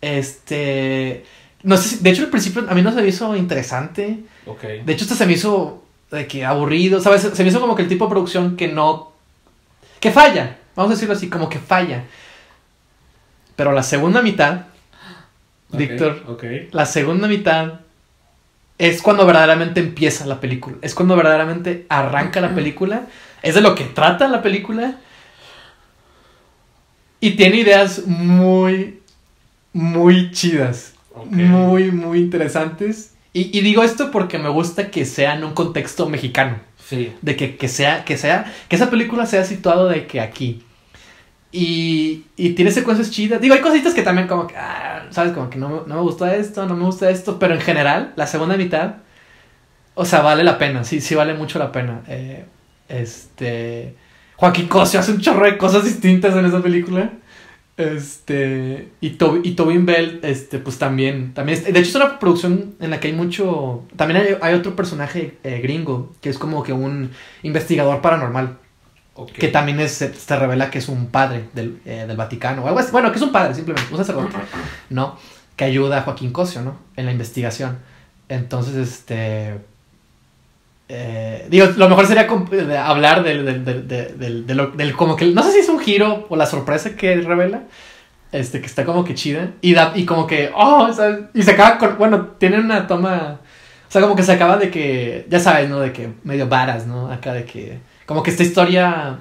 este... 0.00 1.24
No 1.62 1.76
sé, 1.76 1.88
si- 1.90 1.96
de 2.02 2.10
hecho 2.10 2.22
al 2.24 2.30
principio 2.30 2.66
a 2.68 2.74
mí 2.74 2.82
no 2.82 2.92
se 2.92 3.02
me 3.02 3.08
hizo 3.08 3.36
interesante. 3.36 4.20
Ok. 4.46 4.62
De 4.84 4.92
hecho, 4.92 5.04
esto 5.04 5.14
se 5.14 5.26
me 5.26 5.34
hizo 5.34 5.84
de 6.10 6.26
que 6.26 6.44
aburrido, 6.44 7.00
¿sabes? 7.00 7.22
Se 7.22 7.42
me 7.42 7.48
hizo 7.50 7.60
como 7.60 7.74
que 7.76 7.82
el 7.82 7.88
tipo 7.88 8.06
de 8.06 8.10
producción 8.10 8.56
que 8.56 8.68
no. 8.68 9.12
que 10.00 10.10
falla. 10.10 10.58
Vamos 10.74 10.90
a 10.90 10.94
decirlo 10.94 11.14
así, 11.14 11.28
como 11.28 11.48
que 11.48 11.58
falla. 11.60 12.04
Pero 13.56 13.72
la 13.72 13.82
segunda 13.82 14.20
mitad, 14.22 14.62
Ok, 15.70 15.78
Víctor, 15.78 16.22
Ok. 16.28 16.44
la 16.72 16.84
segunda 16.84 17.28
mitad 17.28 17.80
es 18.78 19.00
cuando 19.00 19.24
verdaderamente 19.24 19.80
empieza 19.80 20.26
la 20.26 20.40
película. 20.40 20.76
Es 20.82 20.94
cuando 20.94 21.14
verdaderamente 21.16 21.86
arranca 21.88 22.40
la 22.40 22.54
película. 22.54 23.06
Es 23.42 23.54
de 23.54 23.60
lo 23.60 23.74
que 23.74 23.84
trata 23.84 24.26
la 24.28 24.42
película. 24.42 24.96
Y 27.20 27.32
tiene 27.36 27.56
ideas 27.58 28.02
muy, 28.06 29.00
muy 29.72 30.30
chidas 30.32 30.91
Muy, 31.30 31.90
muy 31.90 32.18
interesantes. 32.18 33.14
Y, 33.32 33.56
y 33.56 33.62
digo 33.62 33.82
esto 33.82 34.10
porque 34.10 34.38
me 34.38 34.48
gusta 34.48 34.90
que 34.90 35.04
sea 35.06 35.34
en 35.34 35.44
un 35.44 35.52
contexto 35.54 36.08
mexicano. 36.08 36.56
Sí. 36.84 37.12
De 37.22 37.36
que, 37.36 37.56
que 37.56 37.68
sea, 37.68 38.04
que 38.04 38.16
sea, 38.18 38.52
que 38.68 38.76
esa 38.76 38.90
película 38.90 39.24
sea 39.26 39.44
situado 39.44 39.88
de 39.88 40.06
que 40.06 40.20
aquí. 40.20 40.62
Y, 41.50 42.24
y 42.36 42.50
tiene 42.50 42.70
secuencias 42.70 43.10
chidas. 43.10 43.40
Digo, 43.40 43.54
hay 43.54 43.60
cositas 43.60 43.94
que 43.94 44.02
también 44.02 44.26
como 44.26 44.46
que, 44.46 44.56
ah, 44.56 45.06
sabes, 45.10 45.32
como 45.32 45.48
que 45.50 45.58
no, 45.58 45.68
me- 45.68 45.80
no 45.86 45.94
me 45.96 46.00
gusta 46.02 46.34
esto, 46.36 46.66
no 46.66 46.74
me 46.76 46.84
gusta 46.84 47.10
esto. 47.10 47.38
Pero 47.38 47.54
en 47.54 47.60
general, 47.60 48.12
la 48.16 48.26
segunda 48.26 48.56
mitad, 48.56 48.96
o 49.94 50.04
sea, 50.04 50.20
vale 50.22 50.44
la 50.44 50.58
pena. 50.58 50.84
Sí, 50.84 51.00
sí 51.00 51.14
vale 51.14 51.34
mucho 51.34 51.58
la 51.58 51.72
pena. 51.72 52.00
Eh, 52.08 52.44
este... 52.88 53.96
Joaquín 54.36 54.66
Cosio 54.66 54.98
hace 54.98 55.12
un 55.12 55.20
chorro 55.20 55.44
de 55.46 55.56
cosas 55.56 55.84
distintas 55.84 56.34
en 56.34 56.44
esa 56.46 56.60
película. 56.62 57.12
Este. 57.76 58.90
Y, 59.00 59.12
Tob- 59.18 59.40
y 59.44 59.52
Tobin 59.52 59.86
Bell, 59.86 60.20
este, 60.22 60.58
pues 60.58 60.78
también. 60.78 61.32
también 61.34 61.62
de 61.62 61.70
hecho, 61.70 61.80
es 61.88 61.94
una 61.94 62.18
producción 62.18 62.74
en 62.80 62.90
la 62.90 63.00
que 63.00 63.08
hay 63.08 63.14
mucho. 63.14 63.84
También 63.96 64.20
hay, 64.20 64.36
hay 64.40 64.54
otro 64.54 64.76
personaje 64.76 65.38
eh, 65.42 65.60
gringo, 65.62 66.12
que 66.20 66.28
es 66.30 66.38
como 66.38 66.62
que 66.62 66.72
un 66.72 67.10
investigador 67.42 68.00
paranormal. 68.00 68.58
Que 69.38 69.48
también 69.48 69.78
es, 69.80 69.92
se, 69.92 70.12
se 70.14 70.36
revela 70.36 70.70
que 70.70 70.78
es 70.78 70.88
un 70.88 71.06
padre 71.08 71.44
del, 71.52 71.80
eh, 71.84 72.04
del 72.08 72.16
Vaticano. 72.16 72.64
O 72.64 72.66
algo 72.68 72.78
así. 72.78 72.90
Bueno, 72.92 73.10
que 73.12 73.16
es 73.18 73.22
un 73.22 73.32
padre, 73.32 73.54
simplemente, 73.54 73.90
un 73.92 73.98
sacerdote, 73.98 74.36
¿no? 74.90 75.18
Que 75.56 75.64
ayuda 75.64 75.98
a 75.98 76.02
Joaquín 76.02 76.32
Cosio, 76.32 76.62
¿no? 76.62 76.76
En 76.96 77.04
la 77.06 77.12
investigación. 77.12 77.78
Entonces, 78.28 78.74
este. 78.76 79.58
Eh, 80.94 81.46
digo, 81.48 81.66
lo 81.76 81.88
mejor 81.88 82.06
sería 82.06 82.28
hablar 82.86 83.22
del, 83.22 83.46
del, 83.46 83.64
del, 83.64 83.88
del- 83.88 84.18
del- 84.18 84.46
de 84.46 84.54
lo- 84.54 84.66
del 84.72 84.92
como 84.94 85.16
que. 85.16 85.24
No 85.26 85.42
sé 85.42 85.52
si 85.52 85.58
es 85.60 85.68
un 85.70 85.78
giro 85.80 86.26
o 86.28 86.36
la 86.36 86.44
sorpresa 86.46 86.94
que 86.96 87.16
revela. 87.16 87.62
Este, 88.30 88.60
que 88.60 88.66
está 88.66 88.84
como 88.84 89.02
que 89.04 89.14
chida. 89.14 89.50
Y, 89.62 89.72
da, 89.74 89.92
y 89.94 90.04
como 90.04 90.26
que. 90.26 90.50
Oh, 90.54 90.92
¿sabes? 90.92 91.20
Y 91.34 91.42
se 91.42 91.52
acaba 91.52 91.78
con. 91.78 91.96
Bueno, 91.98 92.26
tiene 92.38 92.58
una 92.60 92.86
toma. 92.86 93.38
O 93.88 93.90
sea, 93.92 94.00
como 94.02 94.14
que 94.16 94.22
se 94.22 94.32
acaba 94.32 94.56
de 94.58 94.70
que. 94.70 95.26
Ya 95.30 95.40
sabes, 95.40 95.68
¿no? 95.70 95.80
De 95.80 95.92
que 95.92 96.10
medio 96.24 96.46
varas, 96.48 96.86
¿no? 96.86 97.10
Acá 97.10 97.32
de 97.32 97.44
que. 97.44 97.78
Como 98.06 98.22
que 98.22 98.30
esta 98.30 98.42
historia. 98.42 99.18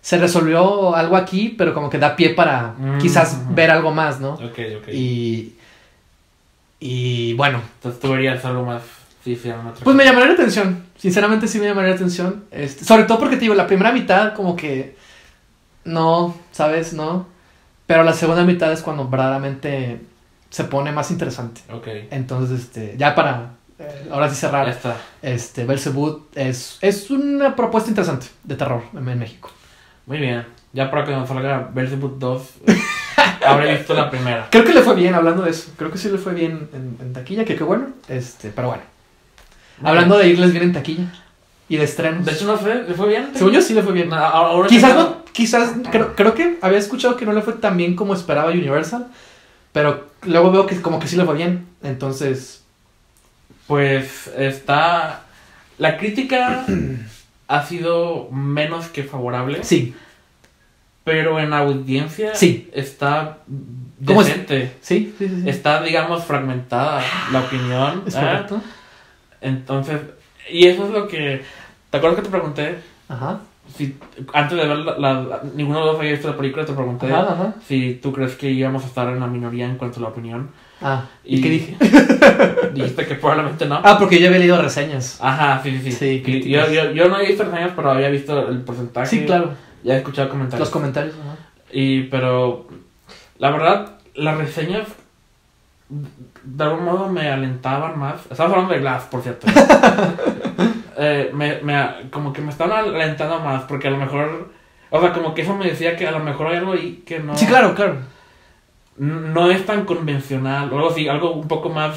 Se 0.00 0.18
resolvió 0.18 0.94
algo 0.94 1.16
aquí, 1.16 1.54
pero 1.56 1.72
como 1.74 1.88
que 1.88 1.98
da 1.98 2.14
pie 2.16 2.30
para 2.34 2.74
Mm, 2.76 2.98
quizás 2.98 3.38
ver 3.54 3.70
algo 3.70 3.90
más, 3.92 4.20
¿no? 4.20 4.34
Ok, 4.34 4.58
ok. 4.82 4.88
Y. 4.92 5.54
Y 6.80 7.32
bueno, 7.34 7.60
Entonces 7.76 8.00
tú 8.00 8.10
verías 8.12 8.44
algo 8.44 8.64
más. 8.64 8.82
Sí, 9.24 9.34
sí, 9.36 9.50
pues 9.82 9.96
me 9.96 10.04
llamaría 10.04 10.28
la 10.28 10.34
atención. 10.34 10.84
Sinceramente 10.98 11.48
sí 11.48 11.58
me 11.58 11.64
llamaría 11.66 11.90
la 11.90 11.96
atención. 11.96 12.44
Este, 12.50 12.84
sobre 12.84 13.04
todo 13.04 13.18
porque 13.18 13.36
te 13.36 13.42
digo, 13.42 13.54
la 13.54 13.66
primera 13.66 13.90
mitad 13.90 14.34
como 14.34 14.54
que. 14.54 14.96
No, 15.84 16.34
¿sabes? 16.52 16.92
No. 16.92 17.26
Pero 17.86 18.04
la 18.04 18.12
segunda 18.12 18.44
mitad 18.44 18.70
es 18.72 18.82
cuando 18.82 19.08
verdaderamente 19.08 20.00
se 20.50 20.64
pone 20.64 20.92
más 20.92 21.10
interesante. 21.10 21.62
Ok. 21.72 21.88
Entonces, 22.10 22.60
este, 22.60 22.94
ya 22.98 23.14
para. 23.14 23.52
eh, 23.78 24.08
ahora 24.10 24.28
sí 24.28 24.34
Ya 24.34 24.40
cerrar. 24.40 24.68
está. 24.68 24.96
Este, 25.22 25.64
Belzebub 25.64 26.28
es, 26.34 26.78
es 26.80 27.10
una 27.10 27.56
propuesta 27.56 27.88
interesante 27.90 28.26
de 28.42 28.54
terror 28.56 28.82
en, 28.92 29.08
en 29.08 29.18
México. 29.18 29.50
Muy 30.06 30.18
bien. 30.18 30.46
Ya 30.74 30.90
para 30.90 31.04
que 31.04 31.12
nos 31.12 31.28
salga 31.28 31.70
Belzebub 31.72 32.18
2, 32.18 32.42
eh, 32.66 32.76
habré 33.46 33.76
visto 33.76 33.94
la 33.94 34.10
primera. 34.10 34.48
Creo 34.50 34.64
que 34.64 34.74
le 34.74 34.82
fue 34.82 34.94
bien 34.94 35.14
hablando 35.14 35.42
de 35.42 35.50
eso. 35.50 35.70
Creo 35.76 35.90
que 35.90 35.98
sí 35.98 36.10
le 36.10 36.18
fue 36.18 36.34
bien 36.34 36.68
en, 36.74 36.96
en 37.00 37.12
taquilla, 37.12 37.44
que 37.44 37.56
qué 37.56 37.64
bueno. 37.64 37.86
Este, 38.08 38.50
pero 38.50 38.68
bueno. 38.68 38.82
Hablando 39.82 40.18
de 40.18 40.28
irles 40.28 40.52
bien 40.52 40.64
en 40.64 40.72
taquilla 40.72 41.04
y 41.68 41.76
de 41.76 41.84
estrenos. 41.84 42.24
De 42.24 42.32
hecho, 42.32 42.46
no 42.46 42.56
sé, 42.58 42.74
¿le 42.86 42.94
fue 42.94 43.08
bien? 43.08 43.30
Según 43.34 43.52
yo 43.52 43.60
sí 43.62 43.74
le 43.74 43.82
fue 43.82 43.92
bien. 43.92 44.08
No, 44.08 44.16
ahora 44.16 44.68
Quizás 44.68 44.94
no, 44.94 45.24
quizás, 45.32 45.72
creo, 45.90 46.14
creo 46.14 46.34
que 46.34 46.58
había 46.62 46.78
escuchado 46.78 47.16
que 47.16 47.24
no 47.26 47.32
le 47.32 47.42
fue 47.42 47.54
tan 47.54 47.76
bien 47.76 47.96
como 47.96 48.14
esperaba 48.14 48.50
Universal, 48.50 49.08
pero 49.72 50.06
luego 50.22 50.50
veo 50.52 50.66
que 50.66 50.80
como 50.80 51.00
que 51.00 51.08
sí 51.08 51.16
le 51.16 51.24
fue 51.24 51.34
bien, 51.36 51.66
entonces, 51.82 52.62
Pues 53.66 54.30
está. 54.36 55.22
La 55.78 55.96
crítica 55.96 56.64
ha 57.48 57.66
sido 57.66 58.28
menos 58.30 58.86
que 58.88 59.02
favorable. 59.02 59.64
sí, 59.64 59.94
Pero 61.02 61.38
en 61.40 61.52
audiencia 61.52 62.34
Sí. 62.34 62.70
está 62.72 63.38
¿Cómo 64.06 64.20
es? 64.22 64.28
decente. 64.28 64.74
sí, 64.80 65.14
sí, 65.18 65.28
sí, 65.28 65.42
sí. 65.42 65.48
Está, 65.50 65.82
digamos, 65.82 66.24
fragmentada 66.24 67.02
la 67.32 67.40
opinión. 67.40 68.04
Es 68.06 68.14
¿eh? 68.14 68.20
Entonces, 69.44 70.00
y 70.50 70.66
eso 70.66 70.86
es 70.86 70.90
lo 70.90 71.06
que. 71.06 71.42
¿Te 71.90 71.98
acuerdas 71.98 72.18
que 72.20 72.24
te 72.24 72.30
pregunté? 72.30 72.76
Ajá, 73.08 73.40
Si, 73.76 73.96
antes 74.32 74.58
de 74.58 74.66
ver 74.66 74.78
la, 74.78 74.98
la- 74.98 75.22
la- 75.22 75.42
ninguno 75.54 75.80
de 75.80 75.86
los 75.86 75.98
había 75.98 76.12
visto 76.12 76.28
la 76.28 76.36
película, 76.36 76.64
te 76.64 76.72
pregunté 76.72 77.06
ajá, 77.06 77.32
ajá. 77.32 77.54
si 77.66 77.94
tú 78.02 78.12
crees 78.12 78.34
que 78.34 78.50
íbamos 78.50 78.82
a 78.84 78.86
estar 78.86 79.08
en 79.08 79.20
la 79.20 79.26
minoría 79.26 79.66
en 79.66 79.76
cuanto 79.76 80.00
a 80.00 80.02
la 80.02 80.08
opinión. 80.08 80.50
Ah, 80.80 81.04
¿y, 81.24 81.36
Y- 81.36 81.40
qué 81.42 81.48
dije? 81.50 81.76
Dijiste 82.74 83.06
que 83.06 83.14
probablemente 83.16 83.66
no. 83.66 83.80
Ah, 83.84 83.96
porque 83.98 84.18
yo 84.18 84.26
había 84.28 84.38
leído 84.40 84.60
reseñas. 84.60 85.18
Ajá, 85.20 85.60
sí, 85.62 85.78
sí, 85.82 85.92
sí. 85.92 86.22
Sí, 86.24 86.42
yo, 86.50 86.70
yo, 86.70 86.90
yo 86.92 87.08
no 87.08 87.18
he 87.20 87.26
visto 87.26 87.44
reseñas, 87.44 87.72
pero 87.76 87.90
había 87.90 88.08
visto 88.08 88.48
el 88.48 88.58
porcentaje. 88.62 89.06
Sí, 89.06 89.24
claro, 89.24 89.52
Ya 89.82 89.94
he 89.94 89.98
escuchado 89.98 90.28
comentarios. 90.30 90.60
los 90.60 90.70
comentarios. 90.70 91.14
Ajá. 91.22 91.36
Y, 91.72 92.04
pero, 92.04 92.66
la 93.38 93.50
verdad, 93.50 93.96
las 94.14 94.36
reseñas 94.38 94.86
de 96.42 96.64
algún 96.64 96.84
modo 96.84 97.08
me 97.08 97.28
alentaban 97.30 97.98
más. 97.98 98.20
Estamos 98.30 98.52
hablando 98.52 98.74
de 98.74 98.80
Glass, 98.80 99.04
por 99.04 99.22
cierto. 99.22 99.46
Eh, 100.96 101.32
me, 101.34 101.58
me, 101.62 102.08
como 102.12 102.32
que 102.32 102.40
me 102.40 102.50
estaban 102.50 102.94
alentando 102.94 103.40
más, 103.40 103.64
porque 103.64 103.88
a 103.88 103.90
lo 103.90 103.96
mejor, 103.96 104.52
o 104.90 105.00
sea, 105.00 105.12
como 105.12 105.34
que 105.34 105.42
eso 105.42 105.56
me 105.56 105.66
decía 105.66 105.96
que 105.96 106.06
a 106.06 106.12
lo 106.12 106.20
mejor 106.20 106.46
hay 106.46 106.58
algo 106.58 106.72
ahí 106.72 107.02
que 107.04 107.18
no, 107.18 107.36
Sí, 107.36 107.46
claro, 107.46 107.74
claro. 107.74 107.96
no 108.96 109.50
es 109.50 109.66
tan 109.66 109.86
convencional, 109.86 110.72
o 110.72 110.76
algo 110.76 110.90
así, 110.90 111.08
algo 111.08 111.32
un 111.32 111.48
poco 111.48 111.68
más 111.68 111.96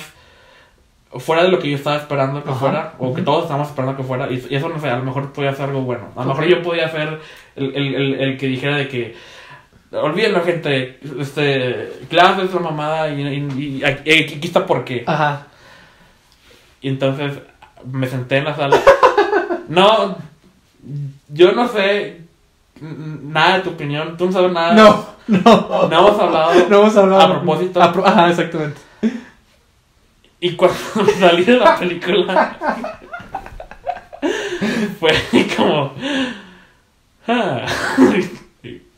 fuera 1.12 1.44
de 1.44 1.50
lo 1.50 1.60
que 1.60 1.70
yo 1.70 1.76
estaba 1.78 1.98
esperando 1.98 2.44
que 2.44 2.50
Ajá, 2.50 2.60
fuera, 2.60 2.94
o 2.98 3.14
que 3.14 3.22
todos 3.22 3.44
estábamos 3.44 3.68
esperando 3.70 3.96
que 3.96 4.02
fuera, 4.04 4.32
y, 4.32 4.44
y 4.50 4.56
eso 4.56 4.68
no 4.68 4.80
sé, 4.80 4.90
a 4.90 4.98
lo 4.98 5.04
mejor 5.04 5.32
podía 5.32 5.54
ser 5.54 5.70
algo 5.70 5.82
bueno. 5.82 6.08
A 6.16 6.22
lo 6.24 6.30
mejor 6.30 6.46
yo 6.46 6.64
podía 6.64 6.90
ser 6.90 7.20
el, 7.56 7.76
el, 7.76 7.94
el, 7.96 8.14
el 8.20 8.38
que 8.40 8.48
dijera 8.48 8.78
de 8.78 8.88
que 8.88 9.16
olvídenlo 9.92 10.44
gente, 10.44 11.00
este, 11.20 11.94
Glass 12.10 12.40
es 12.44 12.54
la 12.54 12.60
mamada 12.60 13.10
y, 13.10 13.22
y, 13.22 13.78
y 13.80 13.84
aquí 13.84 14.12
aquí 14.36 14.48
está 14.48 14.66
por 14.66 14.84
qué. 14.84 15.04
Ajá. 15.08 15.48
Y 16.82 16.90
entonces 16.90 17.34
me 17.86 18.08
senté 18.08 18.38
en 18.38 18.46
la 18.46 18.56
sala. 18.56 18.80
No, 19.70 20.16
yo 21.28 21.52
no 21.52 21.68
sé 21.68 22.22
nada 22.80 23.58
de 23.58 23.64
tu 23.64 23.72
opinión, 23.72 24.16
tú 24.16 24.28
no 24.28 24.32
sabes 24.32 24.54
nada. 24.54 24.74
No, 24.74 25.06
no. 25.28 25.88
No 25.90 26.08
hemos 26.08 26.20
hablado. 26.22 26.54
No 26.70 26.80
hemos 26.80 26.96
hablado. 26.96 27.22
A 27.22 27.32
propósito. 27.36 27.84
A 27.84 27.92
pro- 27.92 28.08
Ajá, 28.08 28.30
exactamente. 28.30 28.80
Y 30.40 30.52
cuando 30.56 30.78
salí 31.20 31.44
de 31.44 31.58
la 31.58 31.78
película, 31.78 32.58
fue 35.02 35.12
como. 35.58 35.94
ah, 37.28 37.66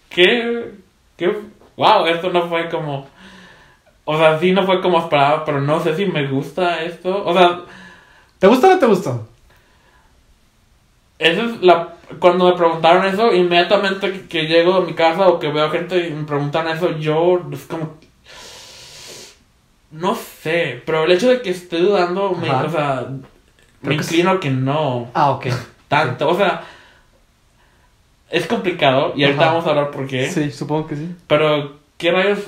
¿Qué? 0.10 0.72
¿Qué? 1.20 1.38
Wow, 1.78 2.06
esto 2.08 2.30
no 2.32 2.48
fue 2.50 2.70
como. 2.70 3.08
O 4.06 4.18
sea, 4.18 4.40
sí 4.40 4.52
no 4.54 4.66
fue 4.66 4.82
como 4.82 5.00
esperaba, 5.00 5.46
pero 5.46 5.62
no 5.62 5.80
sé 5.84 5.96
si 5.96 6.06
me 6.06 6.26
gusta 6.28 6.82
esto. 6.82 7.24
O 7.26 7.34
sea, 7.34 7.60
¿Te 8.40 8.48
gustó 8.48 8.68
o 8.68 8.70
no 8.72 8.80
te 8.80 8.86
gustó? 8.88 9.28
Esa 11.20 11.44
es 11.44 11.62
la. 11.62 11.96
Cuando 12.20 12.46
me 12.50 12.54
preguntaron 12.58 13.06
eso, 13.06 13.34
inmediatamente 13.34 14.12
que, 14.12 14.28
que 14.28 14.48
llego 14.48 14.76
a 14.76 14.82
mi 14.82 14.94
casa 14.94 15.28
o 15.28 15.38
que 15.38 15.50
veo 15.52 15.70
gente 15.70 16.08
y 16.08 16.12
me 16.14 16.24
preguntan 16.24 16.68
eso, 16.70 16.98
yo 16.98 17.42
es 17.52 17.66
como. 17.66 17.96
No 19.92 20.16
sé, 20.16 20.82
pero 20.86 21.04
el 21.04 21.12
hecho 21.12 21.30
de 21.30 21.42
que 21.42 21.50
esté 21.50 21.78
dudando, 21.80 22.32
me, 22.32 22.50
o 22.50 22.70
sea, 22.70 23.06
Creo 23.06 23.18
me 23.82 23.98
que 23.98 24.04
sí. 24.04 24.16
inclino 24.20 24.40
que 24.40 24.50
no 24.52 25.10
Ah, 25.14 25.32
ok. 25.32 25.48
tanto. 25.88 26.30
O 26.30 26.36
sea, 26.36 26.64
es 28.32 28.46
complicado 28.48 29.14
y 29.16 29.24
ahorita 29.24 29.42
Ajá. 29.44 29.52
vamos 29.52 29.66
a 29.68 29.70
hablar 29.72 29.92
por 29.92 30.08
qué. 30.08 30.30
Sí, 30.30 30.52
supongo 30.52 30.88
que 30.88 30.96
sí. 30.96 31.16
Pero, 31.28 31.78
¿qué 31.98 32.12
rayos 32.12 32.40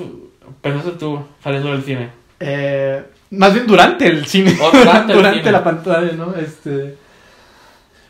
pensaste 0.62 0.92
tú 0.92 1.20
saliendo 1.44 1.72
del 1.72 1.84
cine? 1.84 2.10
Eh, 2.40 3.04
más 3.32 3.54
bien 3.54 3.68
durante 3.68 4.08
el 4.08 4.26
cine. 4.26 4.54
Durante 4.74 5.14
el 5.14 5.26
cine. 5.40 5.52
la 5.52 5.64
pantalla, 5.64 6.12
¿no? 6.14 6.36
Este. 6.36 6.98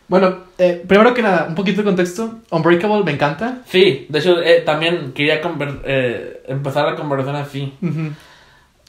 Bueno, 0.07 0.39
eh, 0.57 0.84
primero 0.86 1.13
que 1.13 1.21
nada, 1.21 1.45
un 1.47 1.55
poquito 1.55 1.77
de 1.77 1.86
contexto. 1.86 2.39
Unbreakable 2.49 3.03
me 3.05 3.12
encanta. 3.13 3.60
Sí, 3.67 4.05
de 4.10 4.19
hecho, 4.19 4.41
eh, 4.41 4.62
también 4.65 5.13
quería 5.13 5.41
conver- 5.41 5.79
eh, 5.86 6.43
empezar 6.47 6.86
la 6.86 6.95
conversación 6.95 7.36
así. 7.38 7.73
Ujú. 7.81 8.12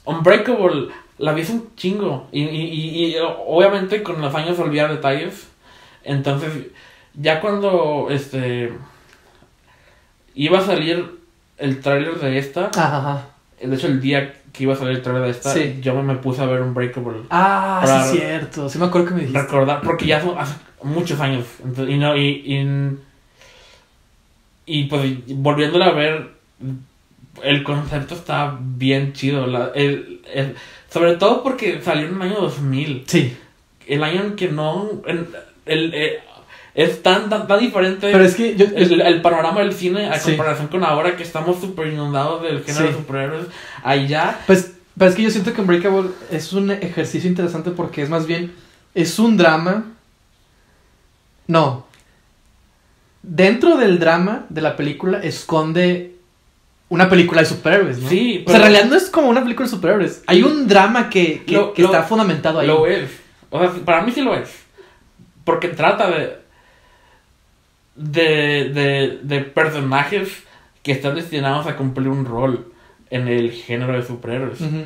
Unbreakable, 0.05 0.89
la 1.19 1.33
vi 1.33 1.43
hace 1.43 1.53
un 1.53 1.75
chingo. 1.77 2.27
Y, 2.33 2.43
y, 2.43 2.47
y, 2.65 3.05
y, 3.07 3.17
obviamente 3.47 4.03
con 4.03 4.21
los 4.21 4.35
años 4.35 4.59
olvidar 4.59 4.91
detalles. 4.91 5.49
Entonces, 6.03 6.51
ya 7.15 7.41
cuando 7.41 8.09
este 8.11 8.73
iba 10.35 10.59
a 10.59 10.63
salir 10.67 11.21
el 11.59 11.81
tráiler 11.81 12.15
de 12.19 12.39
esta, 12.39 12.71
Ajá, 12.75 12.99
ajá. 12.99 13.27
de 13.63 13.75
hecho 13.75 13.87
el 13.87 14.01
día 14.01 14.35
que 14.53 14.65
iba 14.65 14.75
a 14.75 14.77
salir 14.77 14.97
el 14.97 15.03
tráiler 15.03 15.25
de 15.25 15.31
esta, 15.31 15.53
Sí. 15.53 15.79
yo 15.81 15.95
me, 15.95 16.03
me 16.03 16.17
puse 16.17 16.43
a 16.43 16.47
ver 16.47 16.61
Unbreakable. 16.63 17.23
Ah, 17.31 18.07
sí, 18.11 18.19
cierto. 18.19 18.69
Sí, 18.69 18.79
me 18.79 18.87
acuerdo 18.87 19.09
que 19.09 19.15
me 19.15 19.21
dijiste. 19.21 19.41
recordar, 19.43 19.81
porque 19.83 20.07
ya 20.07 20.21
son 20.21 20.37
hace 20.39 20.57
muchos 20.83 21.19
años. 21.21 21.45
Entonces, 21.65 21.95
y 21.95 21.99
no, 21.99 22.17
y, 22.17 22.27
y, 22.45 22.99
y, 24.67 24.85
pues 24.85 25.13
volviéndola 25.29 25.87
a 25.87 25.93
ver, 25.93 26.31
el 27.43 27.63
concepto 27.63 28.15
está 28.15 28.57
bien 28.61 29.13
chido. 29.13 29.47
La, 29.47 29.71
el, 29.75 30.21
el- 30.33 30.55
sobre 30.91 31.17
todo 31.17 31.43
porque 31.43 31.81
salió 31.81 32.07
en 32.09 32.17
el 32.17 32.23
año 32.23 32.41
2000. 32.43 33.05
Sí. 33.07 33.37
El 33.87 34.05
año 34.05 34.23
en 34.23 34.37
que 34.37 34.49
no. 34.49 34.91
en- 35.07 35.29
el, 35.67 35.95
eh, 35.95 36.21
es 36.75 37.03
tan, 37.03 37.29
tan, 37.29 37.47
tan 37.47 37.61
diferente 37.61 38.11
Pero 38.11 38.25
es 38.25 38.35
que 38.35 38.57
yo. 38.57 38.65
el, 38.75 39.01
el 39.01 39.21
panorama 39.23 39.61
del 39.61 39.73
cine 39.75 40.07
a 40.09 40.19
Sí. 40.19 40.31
comparación 40.31 40.69
con 40.69 40.83
ahora 40.85 41.17
que 41.17 41.23
estamos 41.23 41.61
súper 41.61 41.89
inundados 41.89 42.43
del 42.43 42.63
género 42.65 42.87
Sí. 42.87 42.93
de 42.93 42.99
superhéroes. 42.99 43.47
Allá. 43.85 44.39
Pues, 44.47 44.73
pero 44.97 45.11
es 45.11 45.17
que 45.17 45.23
yo 45.23 45.31
siento 45.31 45.53
que 45.53 45.61
Unbreakable 45.61 46.11
es 46.31 46.53
un 46.53 46.71
ejercicio 46.71 47.29
interesante 47.29 47.71
porque 47.71 48.03
es 48.03 48.09
más 48.11 48.27
bien. 48.27 48.55
Es 48.95 49.19
un 49.19 49.37
drama. 49.37 49.85
No. 51.47 51.87
Dentro 53.23 53.77
del 53.77 53.99
drama 53.99 54.47
de 54.49 54.63
la 54.63 54.77
película 54.77 55.19
esconde 55.23 56.17
una 56.89 57.09
película 57.09 57.41
de 57.41 57.47
superhéroes, 57.47 57.99
¿no? 57.99 58.09
Sí, 58.09 58.43
O 58.47 58.51
sea, 58.51 58.57
en 58.57 58.63
realidad 58.63 58.85
no 58.91 58.97
es 58.97 59.09
como 59.09 59.29
una 59.29 59.43
película 59.43 59.67
de 59.67 59.71
superhéroes. 59.71 60.23
Hay 60.27 60.43
un 60.43 60.67
drama 60.69 61.09
que, 61.09 61.43
que, 61.47 61.55
Lo- 61.55 61.73
que 61.73 61.83
lo- 61.83 61.89
está 61.89 62.03
fundamentado 62.03 62.61
ahí. 62.61 62.67
Lo 62.67 62.87
es. 62.87 63.11
O 63.51 63.59
sea, 63.61 63.71
para 63.85 64.03
mí 64.03 64.13
sí 64.13 64.21
lo 64.23 64.35
es. 64.35 64.51
Porque 65.45 65.69
trata 65.69 66.11
de. 66.11 66.42
De, 67.95 68.71
de, 68.71 69.19
de 69.23 69.41
personajes 69.41 70.45
que 70.83 70.93
están 70.93 71.15
destinados 71.15 71.67
a 71.67 71.77
cumplir 71.77 72.09
un 72.09 72.25
rol 72.25 72.73
en 73.11 73.29
el 73.29 73.53
género 73.53 73.93
de 73.93 74.03
superhéroes. 74.03 74.61
Ujú. 74.61 74.83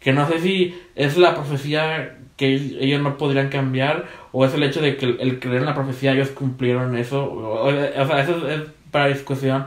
Que 0.00 0.12
no 0.12 0.28
sé 0.28 0.38
si 0.40 0.78
es 0.94 1.16
la 1.16 1.34
profecía 1.34 2.16
que 2.36 2.54
ellos 2.54 3.00
no 3.00 3.16
podrían 3.16 3.48
cambiar 3.48 4.06
o 4.32 4.44
es 4.44 4.52
el 4.54 4.62
hecho 4.64 4.80
de 4.80 4.96
que 4.96 5.06
el, 5.06 5.20
el 5.20 5.38
creer 5.40 5.58
en 5.58 5.66
la 5.66 5.74
profecía 5.74 6.12
ellos 6.12 6.28
cumplieron 6.30 6.96
eso. 6.96 7.24
O, 7.24 7.64
o- 7.64 7.68
o 7.68 8.06
sea, 8.06 8.20
eso 8.22 8.48
es, 8.48 8.60
es 8.60 8.68
para 8.90 9.08
discusión. 9.08 9.66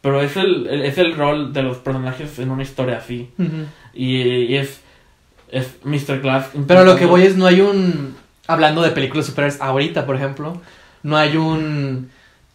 Pero 0.00 0.20
es 0.22 0.36
el, 0.36 0.66
el- 0.66 0.82
es 0.84 0.98
el 0.98 1.14
rol 1.14 1.52
de 1.52 1.62
los 1.62 1.78
personajes 1.78 2.38
en 2.38 2.50
una 2.50 2.62
historia 2.62 2.98
así. 2.98 3.30
Ujú. 3.38 3.66
Y, 3.94 4.16
y 4.22 4.56
es, 4.56 4.80
es 5.50 5.76
Mr. 5.84 6.20
Glass. 6.20 6.50
Pero 6.66 6.84
lo 6.84 6.96
que 6.96 7.06
voy 7.06 7.22
es, 7.22 7.36
no 7.36 7.46
hay 7.46 7.60
un... 7.60 8.14
Hablando 8.46 8.82
de 8.82 8.90
películas 8.90 9.26
superhéroes 9.26 9.60
ahorita, 9.60 10.06
por 10.06 10.16
ejemplo, 10.16 10.60
no 11.02 11.16
hay 11.16 11.36
un... 11.36 12.10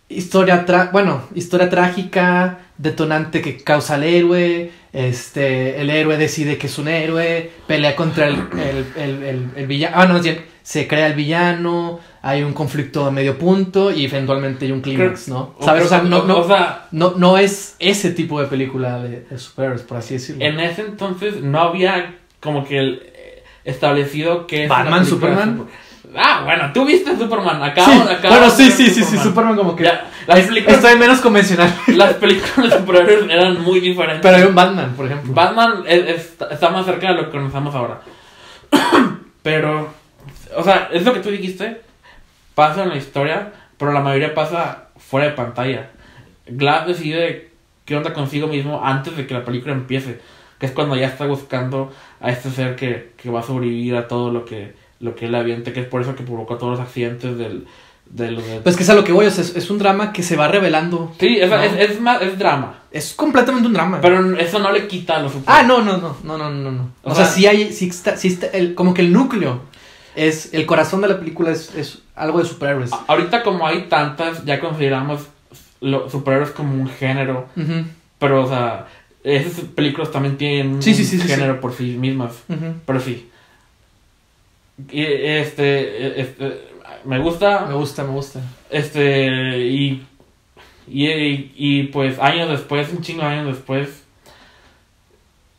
Historia, 0.08 0.65
tra 0.65 0.89
bueno, 0.94 1.24
historia 1.34 1.68
trágica, 1.70 2.60
detonante 2.78 3.41
que 3.41 3.58
causa 3.58 3.96
al 3.96 4.04
héroe, 4.04 4.70
este, 4.94 5.82
el 5.82 5.89
héroe 5.89 6.18
decide 6.18 6.58
que 6.60 6.68
es 6.68 6.78
un 6.78 6.88
héroe, 6.88 7.50
pelea 7.68 7.96
contra 7.96 8.28
el, 8.28 8.36
el, 8.36 8.86
el, 9.04 9.24
el- 9.24 9.50
el 9.56 9.68
villano, 9.68 9.96
ah, 9.98 10.06
no, 10.06 10.20
bien, 10.22 10.46
se 10.62 10.88
crea 10.88 11.08
el 11.08 11.13
villano, 11.15 12.00
hay 12.22 12.44
un 12.44 12.54
conflicto 12.54 13.06
a 13.06 13.12
medio 13.12 13.38
punto 13.39 13.91
y 13.91 14.06
eventualmente 14.06 14.65
hay 14.65 14.72
un 14.72 14.82
clímax, 14.82 15.28
¿no? 15.28 15.56
¿Sabes? 15.60 15.86
O 15.86 15.89
sea, 15.89 16.02
no, 16.04 16.24
no, 16.26 16.38
o 16.39 16.48
sea, 16.48 16.88
no, 16.91 17.15
no 17.18 17.38
es 17.39 17.76
ese 17.80 18.12
tipo 18.12 18.39
de 18.39 18.46
película 18.48 19.02
de, 19.02 19.22
de 19.22 19.38
superhéroes, 19.39 19.82
por 19.82 19.98
así 19.98 20.15
decirlo. 20.15 20.46
en 20.46 20.60
ese 20.60 20.82
entonces 20.82 21.41
no 21.41 21.60
había 21.62 22.15
como 22.39 22.63
que 22.63 22.78
el, 22.78 23.02
eh, 23.15 23.44
establecido 23.63 24.46
que 24.48 24.68
Batman, 24.68 25.04
Superman. 25.06 25.58
super- 25.58 25.74
Ah, 26.17 26.41
bueno, 26.45 26.71
tú 26.73 26.86
viste 26.86 27.15
Superman. 27.17 27.62
Acabo, 27.63 27.91
Sí, 27.91 27.99
acabo 28.10 28.36
bueno, 28.36 28.49
sí, 28.49 28.71
sí, 28.71 28.89
sí, 28.89 29.04
sí, 29.04 29.17
Superman 29.17 29.56
como 29.56 29.75
que... 29.75 29.84
Ya, 29.84 30.06
las, 30.28 30.39
películas, 30.41 30.78
Estoy 30.78 30.97
menos 30.97 31.19
convencional. 31.21 31.73
las 31.88 32.13
películas 32.13 32.69
de 32.71 32.78
superhéroes 32.78 33.30
eran 33.30 33.62
muy 33.62 33.80
diferentes. 33.80 34.21
Pero 34.21 34.38
hay 34.38 34.43
un 34.43 34.56
Batman, 34.56 34.93
por 34.95 35.06
ejemplo. 35.06 35.34
Batman 35.34 35.84
es- 35.88 36.10
es- 36.10 36.36
está 36.51 36.69
más 36.69 36.86
cerca 36.86 37.08
de 37.10 37.13
lo 37.15 37.25
que 37.25 37.32
conocemos 37.38 37.73
ahora. 37.75 37.99
pero, 39.43 39.89
o 40.56 40.63
sea, 40.63 40.89
es 40.91 41.04
lo 41.06 41.13
que 41.13 41.19
tú 41.19 41.30
dijiste. 41.30 41.82
Pasa 42.56 42.84
en 42.84 42.89
la 42.89 42.95
historia, 42.97 43.51
pero 43.78 43.91
la 43.91 43.99
mayoría 43.99 44.34
pasa 44.34 44.86
fuera 44.97 45.28
de 45.28 45.34
pantalla. 45.34 45.89
Glass 46.47 46.88
decide 46.88 47.49
qué 47.84 47.97
onda 47.97 48.13
consigo 48.13 48.47
mismo 48.47 48.82
antes 48.84 49.17
de 49.17 49.28
que 49.28 49.34
la 49.34 49.43
película 49.43 49.73
empiece. 49.73 50.21
Que 50.58 50.67
es 50.67 50.71
cuando 50.71 50.95
ya 50.95 51.08
está 51.08 51.25
buscando 51.25 51.91
a 52.21 52.30
este 52.32 52.49
ser 52.49 52.78
que, 52.78 53.12
que 53.17 53.30
va 53.30 53.41
a 53.41 53.43
sobrevivir 53.43 53.97
a 53.97 54.08
todo 54.08 54.32
lo 54.32 54.45
que, 54.45 54.73
lo 54.99 55.15
que 55.15 55.25
él 55.25 55.36
avienta. 55.36 55.73
Que 55.73 55.81
es 55.81 55.88
por 55.88 56.01
eso 56.01 56.15
que 56.15 56.23
provocó 56.23 56.58
todos 56.58 56.77
los 56.77 56.88
accidentes 56.88 57.38
del... 57.38 57.65
del, 58.10 58.36
del- 58.38 58.62
Pues 58.63 58.75
que 58.75 58.84
es 58.84 58.89
a 58.89 58.93
lo 58.95 59.03
que 59.03 59.12
voy, 59.12 59.25
o 59.25 59.31
sea, 59.31 59.43
es, 59.43 59.55
es 59.55 59.69
un 59.69 59.77
drama 59.77 60.13
que 60.13 60.23
se 60.23 60.36
va 60.36 60.47
revelando. 60.47 61.13
sí, 61.19 61.38
es, 61.39 61.49
¿no? 61.49 61.60
es, 61.62 61.73
es 61.91 61.99
más, 62.01 62.21
es 62.21 62.38
drama. 62.38 62.79
Es 62.91 63.13
completamente 63.13 63.67
un 63.67 63.73
drama. 63.73 63.99
Pero 64.01 64.38
eso 64.38 64.60
no 64.60 64.71
le 64.71 64.88
quita 64.88 65.17
a 65.17 65.21
los 65.21 65.34
Ah, 65.47 65.63
no, 65.63 65.81
no, 65.81 65.97
no, 65.97 66.15
no, 66.23 66.38
no, 66.38 66.49
no, 66.49 66.71
no. 66.71 66.89
O, 67.03 67.12
O 67.12 67.15
sea, 67.15 67.25
sea- 67.25 67.34
sí 67.36 67.45
hay, 67.47 67.73
sí 67.73 67.89
está, 67.89 68.15
sí 68.17 68.29
está 68.29 68.47
el, 68.47 68.73
como 68.75 68.93
que 68.93 69.01
el 69.01 69.12
núcleo 69.12 69.62
es, 70.15 70.53
el 70.53 70.65
corazón 70.65 71.01
de 71.01 71.10
la 71.10 71.19
película 71.19 71.51
es, 71.51 71.73
es 71.75 71.99
algo 72.15 72.39
de 72.39 72.45
superhéroes. 72.45 72.91
Ahorita 73.08 73.43
como 73.43 73.67
hay 73.67 73.84
tantas, 73.89 74.45
ya 74.45 74.60
consideramos 74.62 75.21
los 75.81 76.10
superhéroes 76.12 76.51
como 76.51 76.73
un 76.73 76.88
género. 76.88 77.49
Ujú, 77.58 77.84
Pero, 78.17 78.45
o 78.45 78.47
sea, 78.47 78.88
esas 79.25 79.60
películas 79.75 80.12
también 80.12 80.38
tienen 80.38 80.81
Sí, 80.81 80.93
sí, 80.93 81.01
un 81.01 81.08
sí, 81.10 81.19
sí, 81.19 81.27
género 81.27 81.60
por 81.60 81.73
sí 81.73 81.97
mismas. 81.97 82.31
ujú. 82.47 82.75
Pero 82.86 82.99
sí. 83.01 83.29
Y, 84.91 85.01
este, 85.03 86.19
este, 86.21 86.61
me 87.05 87.19
gusta. 87.19 87.65
Me 87.67 87.73
gusta, 87.75 88.03
me 88.03 88.09
gusta. 88.11 88.41
Este, 88.69 89.59
y, 89.59 90.05
y, 90.88 91.07
y, 91.07 91.53
y, 91.55 91.83
pues 91.83 92.19
años 92.19 92.49
después, 92.49 92.91
un 92.91 93.01
chingo 93.01 93.21
de 93.21 93.27
años 93.29 93.47
después, 93.47 94.03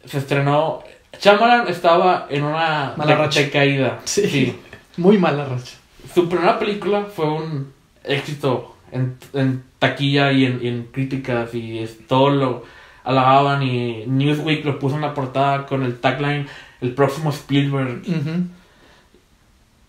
se 0.05 0.19
estrenó. 0.19 0.83
Shyamalan 1.21 1.69
estaba 1.69 2.27
en 2.31 2.43
una 2.45 2.95
Mala 2.97 3.13
de- 3.13 3.17
racha. 3.17 3.41
decaída. 3.41 4.01
Sí. 4.05 4.27
sí. 4.29 4.57
Muy 4.99 5.19
mala 5.19 5.45
racha. 5.47 5.77
Su 6.15 6.29
primera 6.29 6.59
película 6.59 7.05
fue 7.07 7.27
un 7.29 7.73
éxito 8.05 8.77
en, 8.93 9.17
en 9.35 9.63
taquilla 9.79 10.33
y 10.33 10.45
en, 10.47 10.61
y 10.63 10.69
en 10.69 10.85
críticas 10.93 11.55
y 11.55 11.79
es- 11.79 12.07
todo 12.07 12.31
lo 12.31 12.65
alababan 13.05 13.63
y 13.63 14.05
Newsweek 14.07 14.65
lo 14.65 14.79
puso 14.79 14.97
en 14.97 15.03
la 15.03 15.15
portada 15.15 15.67
con 15.67 15.83
el 15.85 15.99
tagline 16.01 16.47
el 16.81 16.93
próximo 16.93 17.31
Spielberg. 17.31 18.03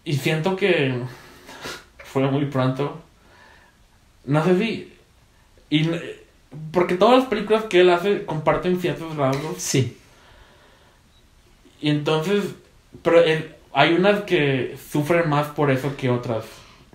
Y 0.07 0.13
siento 0.13 0.55
que 0.55 0.99
fue 2.03 2.29
muy 2.31 2.45
pronto 2.45 3.01
no 4.25 4.43
sé 4.43 4.57
si 4.57 4.93
y, 5.69 5.89
porque 6.71 6.95
todas 6.95 7.19
las 7.19 7.27
películas 7.27 7.65
que 7.65 7.81
él 7.81 7.89
hace 7.89 8.25
comparten 8.25 8.79
ciertos 8.79 9.15
rasgos 9.15 9.57
Sí. 9.57 9.97
y 11.81 11.89
entonces 11.89 12.43
pero 13.03 13.21
hay 13.73 13.93
unas 13.93 14.21
que 14.21 14.77
sufren 14.91 15.29
más 15.29 15.47
por 15.47 15.71
eso 15.71 15.95
que 15.97 16.09
otras 16.09 16.45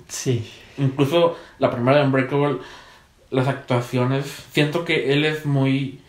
Sí. 0.08 0.46
Incluso 0.76 1.38
la 1.58 1.70
primera 1.70 1.98
de 1.98 2.04
Unbreakable, 2.04 2.58
las 3.30 3.48
actuaciones. 3.48 4.26
Siento 4.52 4.84
que 4.84 5.12
él 5.14 5.24
es 5.24 5.46
muy 5.46 6.00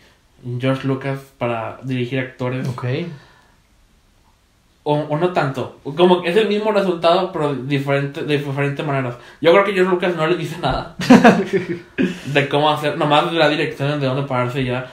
George 0.60 0.86
Lucas 0.86 1.20
para 1.38 1.78
dirigir 1.84 2.18
actores. 2.18 2.68
Ok. 2.68 2.84
O, 4.86 4.94
o 4.94 5.18
no 5.18 5.32
tanto. 5.32 5.78
Como 5.82 6.22
que 6.22 6.28
es 6.30 6.36
el 6.36 6.48
mismo 6.48 6.70
resultado, 6.70 7.32
pero 7.32 7.54
diferente, 7.54 8.22
de 8.22 8.36
diferentes 8.38 8.86
maneras. 8.86 9.16
Yo 9.40 9.50
creo 9.52 9.64
que 9.64 9.72
George 9.72 9.90
Lucas 9.90 10.14
no 10.14 10.26
le 10.26 10.36
dice 10.36 10.58
nada 10.60 10.94
de 12.26 12.48
cómo 12.48 12.70
hacer, 12.70 12.98
nomás 12.98 13.32
de 13.32 13.38
la 13.38 13.48
dirección 13.48 13.98
de 13.98 14.06
dónde 14.06 14.24
pararse 14.24 14.62
ya. 14.64 14.92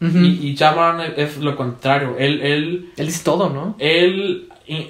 Y, 0.00 0.48
y 0.48 0.54
Shyamalan 0.54 1.12
es, 1.16 1.36
lo 1.36 1.54
contrario. 1.56 2.16
Él, 2.18 2.40
él, 2.40 2.90
Él 2.96 3.06
dice 3.06 3.22
todo, 3.22 3.50
¿no? 3.50 3.76
él, 3.78 4.48
y 4.66 4.88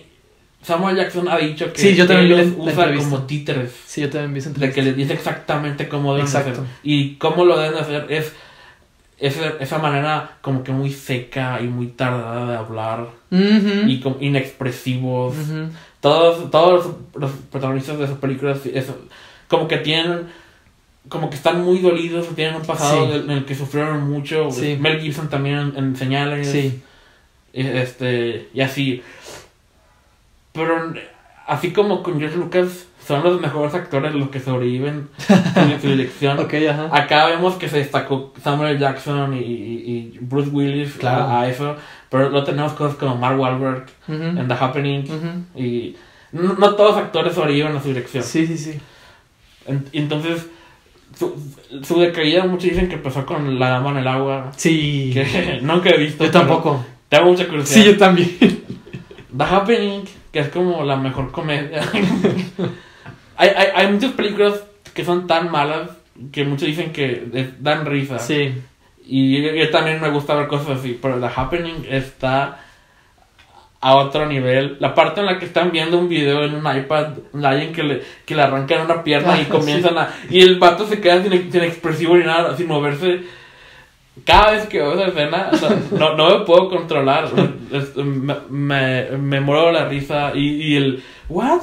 Samuel 0.62 0.96
Jackson 0.96 1.28
ha 1.28 1.38
dicho 1.38 1.72
que 1.72 1.80
Sí, 1.80 1.94
yo 1.94 2.06
también 2.06 2.38
él 2.38 2.54
los 2.56 2.68
usa 2.74 2.94
como 2.94 3.22
títeres. 3.22 3.74
Sí, 3.86 4.02
yo 4.02 4.10
también 4.10 4.34
vi 4.34 4.40
de 4.60 4.72
que 4.72 4.82
les 4.82 4.96
dice 4.96 5.14
exactamente 5.14 5.88
cómo 5.88 6.12
deben 6.12 6.26
Exacto. 6.26 6.50
hacer. 6.50 6.64
Y 6.82 7.14
cómo 7.14 7.44
lo 7.44 7.58
deben 7.58 7.74
de 7.74 7.80
hacer 7.80 8.06
es 8.10 8.34
esa, 9.20 9.50
esa 9.60 9.78
manera 9.78 10.38
como 10.40 10.64
que 10.64 10.72
muy 10.72 10.90
seca 10.92 11.60
y 11.60 11.68
muy 11.68 11.88
tardada 11.88 12.50
de 12.50 12.56
hablar 12.56 13.06
y 13.30 14.00
como 14.00 14.16
inexpresivos. 14.20 15.36
Todos, 16.00 16.50
todos 16.50 16.94
los, 17.14 17.30
protagonistas 17.50 17.98
de 17.98 18.04
esas 18.04 18.18
películas 18.18 18.64
es, 18.64 18.90
como 19.48 19.68
que 19.68 19.76
tienen 19.78 20.28
como 21.08 21.28
que 21.30 21.36
están 21.36 21.62
muy 21.62 21.78
dolidos 21.78 22.28
tienen 22.34 22.56
un 22.56 22.62
pasado 22.62 23.06
Sí. 23.06 23.18
en 23.24 23.30
el 23.30 23.44
que 23.44 23.54
sufrieron 23.54 24.08
mucho 24.10 24.50
Sí. 24.50 24.76
Mel 24.80 25.00
Gibson 25.00 25.28
también 25.28 25.58
en, 25.58 25.76
en 25.76 25.96
señales 25.96 26.50
Sí. 26.50 26.82
este 27.52 28.48
y 28.54 28.60
así 28.60 29.02
pero 30.52 30.94
así 31.46 31.72
como 31.72 32.02
con 32.02 32.18
George 32.18 32.36
Lucas 32.36 32.86
son 33.10 33.24
los 33.24 33.40
mejores 33.40 33.74
actores 33.74 34.14
los 34.14 34.28
que 34.30 34.40
sobreviven 34.40 35.08
en 35.56 35.80
su 35.80 35.88
dirección 35.88 36.38
Ok, 36.38 36.54
ajá. 36.70 36.88
Acá 36.92 37.26
vemos 37.26 37.54
que 37.54 37.68
se 37.68 37.78
destacó 37.78 38.32
Samuel. 38.42 38.78
Jackson 38.78 39.34
y, 39.34 39.38
y- 39.40 40.12
y 40.14 40.18
Bruce 40.20 40.48
Willis 40.50 40.92
Claro. 40.94 41.24
a, 41.24 41.40
a 41.42 41.48
eso, 41.48 41.76
pero 42.08 42.30
luego 42.30 42.44
tenemos 42.44 42.72
cosas 42.72 42.96
como 42.96 43.16
Mark 43.16 43.38
Wahlberg 43.38 43.86
Ujú. 44.08 44.22
en 44.22 44.46
The 44.48 44.54
Happening 44.54 45.00
Ujú. 45.04 45.60
y 45.60 45.96
no, 46.32 46.54
no 46.54 46.74
todos 46.76 46.94
los 46.94 47.04
actores 47.04 47.34
sobreviven 47.34 47.76
a 47.76 47.82
su 47.82 47.88
dirección. 47.88 48.22
Sí, 48.22 48.46
sí, 48.46 48.56
sí. 48.56 48.78
En- 49.66 49.84
entonces, 49.92 50.46
su, 51.18 51.34
su 51.82 51.98
decaída, 52.00 52.44
muchos 52.44 52.70
dicen 52.70 52.88
que 52.88 52.94
empezó 52.94 53.26
con 53.26 53.58
La 53.58 53.70
Dama 53.70 53.90
en 53.90 53.96
el 53.98 54.06
Agua, 54.08 54.52
Sí. 54.56 55.10
que 55.12 55.58
nunca 55.62 55.90
he 55.90 55.98
visto. 55.98 56.24
Yo 56.24 56.30
tampoco. 56.30 56.84
Tengo 57.08 57.26
mucha 57.26 57.46
curiosidad. 57.48 57.82
Sí, 57.84 57.90
yo 57.90 57.98
también. 57.98 58.30
The 59.36 59.44
Happening, 59.44 60.02
que 60.32 60.38
es 60.40 60.48
como 60.48 60.84
la 60.84 60.96
mejor 60.96 61.30
comedia. 61.32 61.82
Hay, 63.40 63.48
hay, 63.56 63.66
hay 63.74 63.92
muchas 63.92 64.12
películas 64.12 64.62
que 64.92 65.04
son 65.04 65.26
tan 65.26 65.50
malas 65.50 65.90
que 66.30 66.44
muchos 66.44 66.68
dicen 66.68 66.92
que 66.92 67.50
dan 67.58 67.86
risa. 67.86 68.18
Sí. 68.18 68.52
Y 69.06 69.42
yo, 69.42 69.54
yo 69.54 69.70
también 69.70 70.00
me 70.00 70.10
gusta 70.10 70.34
ver 70.34 70.46
cosas 70.46 70.78
así, 70.78 70.98
pero 71.00 71.18
The 71.18 71.28
Happening 71.34 71.86
está 71.88 72.60
a 73.80 73.96
otro 73.96 74.26
nivel. 74.26 74.76
La 74.78 74.94
parte 74.94 75.20
en 75.20 75.26
la 75.26 75.38
que 75.38 75.46
están 75.46 75.72
viendo 75.72 75.98
un 75.98 76.08
video 76.08 76.44
en 76.44 76.54
un 76.54 76.76
iPad, 76.76 77.14
alguien 77.42 77.72
que 77.72 77.82
le, 77.82 78.02
que 78.26 78.34
le 78.34 78.42
arrancan 78.42 78.82
una 78.82 79.02
pierna 79.02 79.40
y 79.40 79.44
comienzan 79.46 79.96
a... 79.96 80.10
Y 80.28 80.42
el 80.42 80.58
vato 80.58 80.86
se 80.86 81.00
queda 81.00 81.22
sin, 81.22 81.50
sin 81.50 81.62
expresivo 81.62 82.16
ni 82.16 82.24
nada, 82.24 82.56
sin 82.56 82.68
moverse. 82.68 83.22
Cada 84.24 84.50
vez 84.50 84.66
que 84.66 84.78
veo 84.78 84.92
esa 84.92 85.06
escena, 85.06 85.50
no, 85.92 85.98
no, 85.98 86.16
no 86.16 86.38
me 86.38 86.44
puedo 86.44 86.68
controlar. 86.68 87.30
Me, 87.34 88.36
me, 88.50 89.10
me 89.16 89.40
muero 89.40 89.72
la 89.72 89.88
risa 89.88 90.32
y, 90.34 90.72
y 90.72 90.76
el... 90.76 91.02
¿What? 91.30 91.62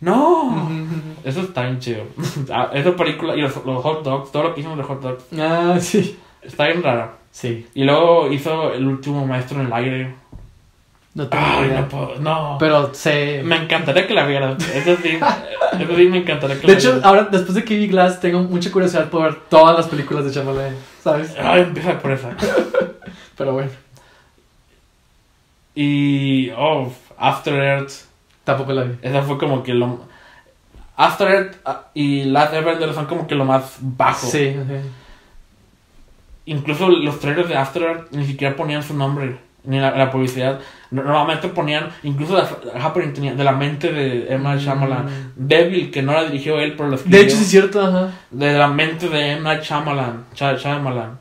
No. 0.00 0.68
Eso 1.24 1.40
está 1.42 1.62
bien 1.62 1.78
chido. 1.78 2.04
Ah, 2.52 2.70
Esa 2.72 2.96
película 2.96 3.36
y 3.36 3.40
los, 3.42 3.54
los 3.64 3.82
hot 3.82 4.02
dogs, 4.02 4.32
todo 4.32 4.44
lo 4.44 4.54
que 4.54 4.60
hicimos 4.60 4.78
de 4.78 4.84
hot 4.84 5.00
dogs, 5.02 5.24
Ah, 5.38 5.76
sí. 5.80 6.18
está 6.42 6.66
bien 6.66 6.82
rara. 6.82 7.12
Sí. 7.30 7.66
Y 7.74 7.84
luego 7.84 8.32
hizo 8.32 8.72
el 8.72 8.86
último 8.86 9.26
maestro 9.26 9.60
en 9.60 9.66
el 9.66 9.72
aire. 9.72 10.14
No 11.12 11.26
tengo 11.28 11.44
Ay, 11.44 11.66
idea. 11.68 11.80
no 11.82 11.88
puedo, 11.88 12.14
no. 12.20 12.56
Pero 12.60 12.94
sé. 12.94 13.42
Me 13.44 13.56
encantaría 13.56 14.06
que 14.06 14.14
la 14.14 14.26
vieras. 14.26 14.56
Eso 14.74 14.96
sí, 15.02 15.18
eso 15.80 15.96
sí 15.96 16.06
me 16.06 16.18
encantaría 16.18 16.60
que 16.60 16.66
De 16.66 16.72
la 16.72 16.78
hecho, 16.78 17.00
ahora, 17.02 17.24
después 17.24 17.54
de 17.54 17.64
Kiwi 17.64 17.88
Glass, 17.88 18.20
tengo 18.20 18.40
mucha 18.42 18.70
curiosidad 18.70 19.10
por 19.10 19.22
ver 19.24 19.34
todas 19.48 19.76
las 19.76 19.88
películas 19.88 20.24
de 20.24 20.30
Shyamalan, 20.32 20.74
¿sabes? 21.02 21.34
Ay, 21.38 21.62
empieza 21.62 21.98
por 21.98 22.12
esa. 22.12 22.30
Pero 23.36 23.52
bueno, 23.54 23.70
Y, 25.74 26.50
oh, 26.56 26.92
After 27.18 27.54
Earth. 27.54 27.92
Tampoco 28.50 28.72
la 28.72 28.82
vi. 28.84 28.94
Esa 29.02 29.22
fue 29.22 29.38
como 29.38 29.62
que 29.62 29.74
lo. 29.74 30.04
After 30.96 31.28
Earth 31.30 31.56
ah, 31.64 31.86
y 31.94 32.24
Last 32.24 32.52
Airbender 32.52 32.92
son 32.92 33.06
como 33.06 33.26
que 33.26 33.34
lo 33.34 33.44
más 33.44 33.78
bajo. 33.80 34.26
Sí, 34.26 34.54
ok. 34.58 34.84
Incluso 36.46 36.88
los 36.88 37.20
trailers 37.20 37.48
de 37.48 37.56
After 37.56 37.82
Earth 37.82 38.12
ni 38.12 38.26
siquiera 38.26 38.56
ponían 38.56 38.82
su 38.82 38.94
nombre. 38.94 39.38
Ni 39.62 39.78
la, 39.78 39.90
la 39.90 40.10
publicidad. 40.10 40.58
No- 40.90 41.02
Normalmente 41.02 41.48
ponían. 41.48 41.88
Incluso 42.02 42.36
Happening 42.80 43.12
tenía 43.12 43.34
de 43.34 43.44
la 43.44 43.52
mente 43.52 43.92
de 43.92 44.32
Emma 44.34 44.56
Shyamalan. 44.56 45.32
Devil, 45.36 45.90
que 45.90 46.00
no 46.02 46.12
la 46.12 46.24
dirigió 46.24 46.58
él, 46.58 46.74
pero 46.76 46.88
lo 46.88 46.96
escribió. 46.96 47.18
De 47.18 47.24
hecho, 47.26 47.36
sí 47.36 47.42
es 47.42 47.48
cierto, 47.50 47.80
ajá. 47.82 48.10
De 48.30 48.56
la 48.56 48.68
mente 48.68 49.08
de. 49.08 49.38
Night 49.38 49.62
Shyamalan. 49.62 50.24
Shy- 50.34 50.56
Shyamalan. 50.56 51.18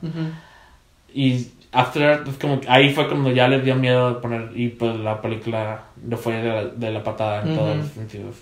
Y 1.13 1.47
After 1.71 2.01
Earth 2.01 2.27
es 2.27 2.37
como 2.37 2.59
ahí 2.67 2.93
fue 2.93 3.07
cuando 3.07 3.31
ya 3.31 3.47
les 3.47 3.63
dio 3.63 3.75
miedo 3.75 4.13
de 4.15 4.21
poner. 4.21 4.51
Y 4.55 4.69
pues 4.69 4.95
la 4.97 5.21
película 5.21 5.83
le 6.07 6.17
fue 6.17 6.33
de 6.41 6.49
la, 6.49 6.65
de 6.65 6.91
la 6.91 7.03
patada 7.03 7.43
en 7.43 7.55
todos 7.55 7.69
Ujú. 7.75 7.77
los 7.83 7.87
sentidos. 7.91 8.35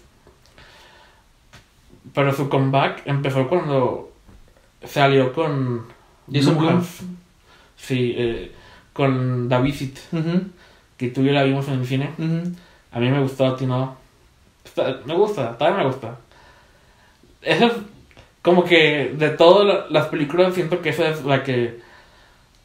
Pero 2.13 2.33
su 2.33 2.49
comeback 2.49 3.01
empezó 3.05 3.47
cuando 3.47 4.11
salió 4.83 5.33
con. 5.33 5.85
Jason. 6.31 6.83
Sí, 7.75 8.13
eh, 8.17 8.51
con 8.93 9.47
The 9.49 9.61
Visit. 9.61 9.97
Que 10.97 11.09
tú 11.09 11.21
y 11.21 11.25
yo 11.25 11.31
la 11.33 11.43
vimos 11.43 11.67
en 11.67 11.75
el 11.75 11.85
cine. 11.85 12.09
A 12.91 12.99
mí 12.99 13.09
me 13.09 13.21
gustó, 13.21 13.45
a 13.47 13.55
ti 13.57 13.65
no. 13.65 13.95
Está- 14.63 14.99
me 15.05 15.13
gusta, 15.13 15.57
todavía 15.57 15.79
me 15.83 15.85
gusta. 15.87 16.17
Esa 17.41 17.67
es 17.67 17.73
como 18.41 18.63
que 18.63 19.13
de 19.17 19.29
todas 19.31 19.65
la- 19.67 19.85
las 19.89 20.07
películas 20.07 20.53
siento 20.55 20.81
que 20.81 20.89
esa 20.89 21.09
es 21.09 21.23
la 21.23 21.43
que 21.43 21.79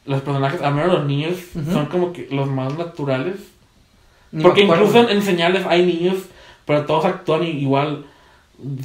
los 0.05 0.21
personajes, 0.21 0.61
al 0.61 0.73
menos 0.75 0.91
los 0.93 1.05
niños, 1.05 1.35
Ujú. 1.55 1.71
son 1.71 1.85
como 1.87 2.13
que 2.13 2.27
los 2.31 2.47
más 2.49 2.77
naturales. 2.77 3.35
Ni 4.31 4.41
Porque 4.43 4.61
incluso 4.63 4.99
en, 4.99 5.09
en 5.09 5.21
señales 5.21 5.65
hay 5.67 5.85
niños, 5.85 6.15
pero 6.65 6.85
todos 6.85 7.05
actúan 7.05 7.43
igual 7.43 8.05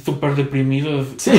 súper 0.03 0.35
deprimidos. 0.35 1.07
Sí. 1.17 1.31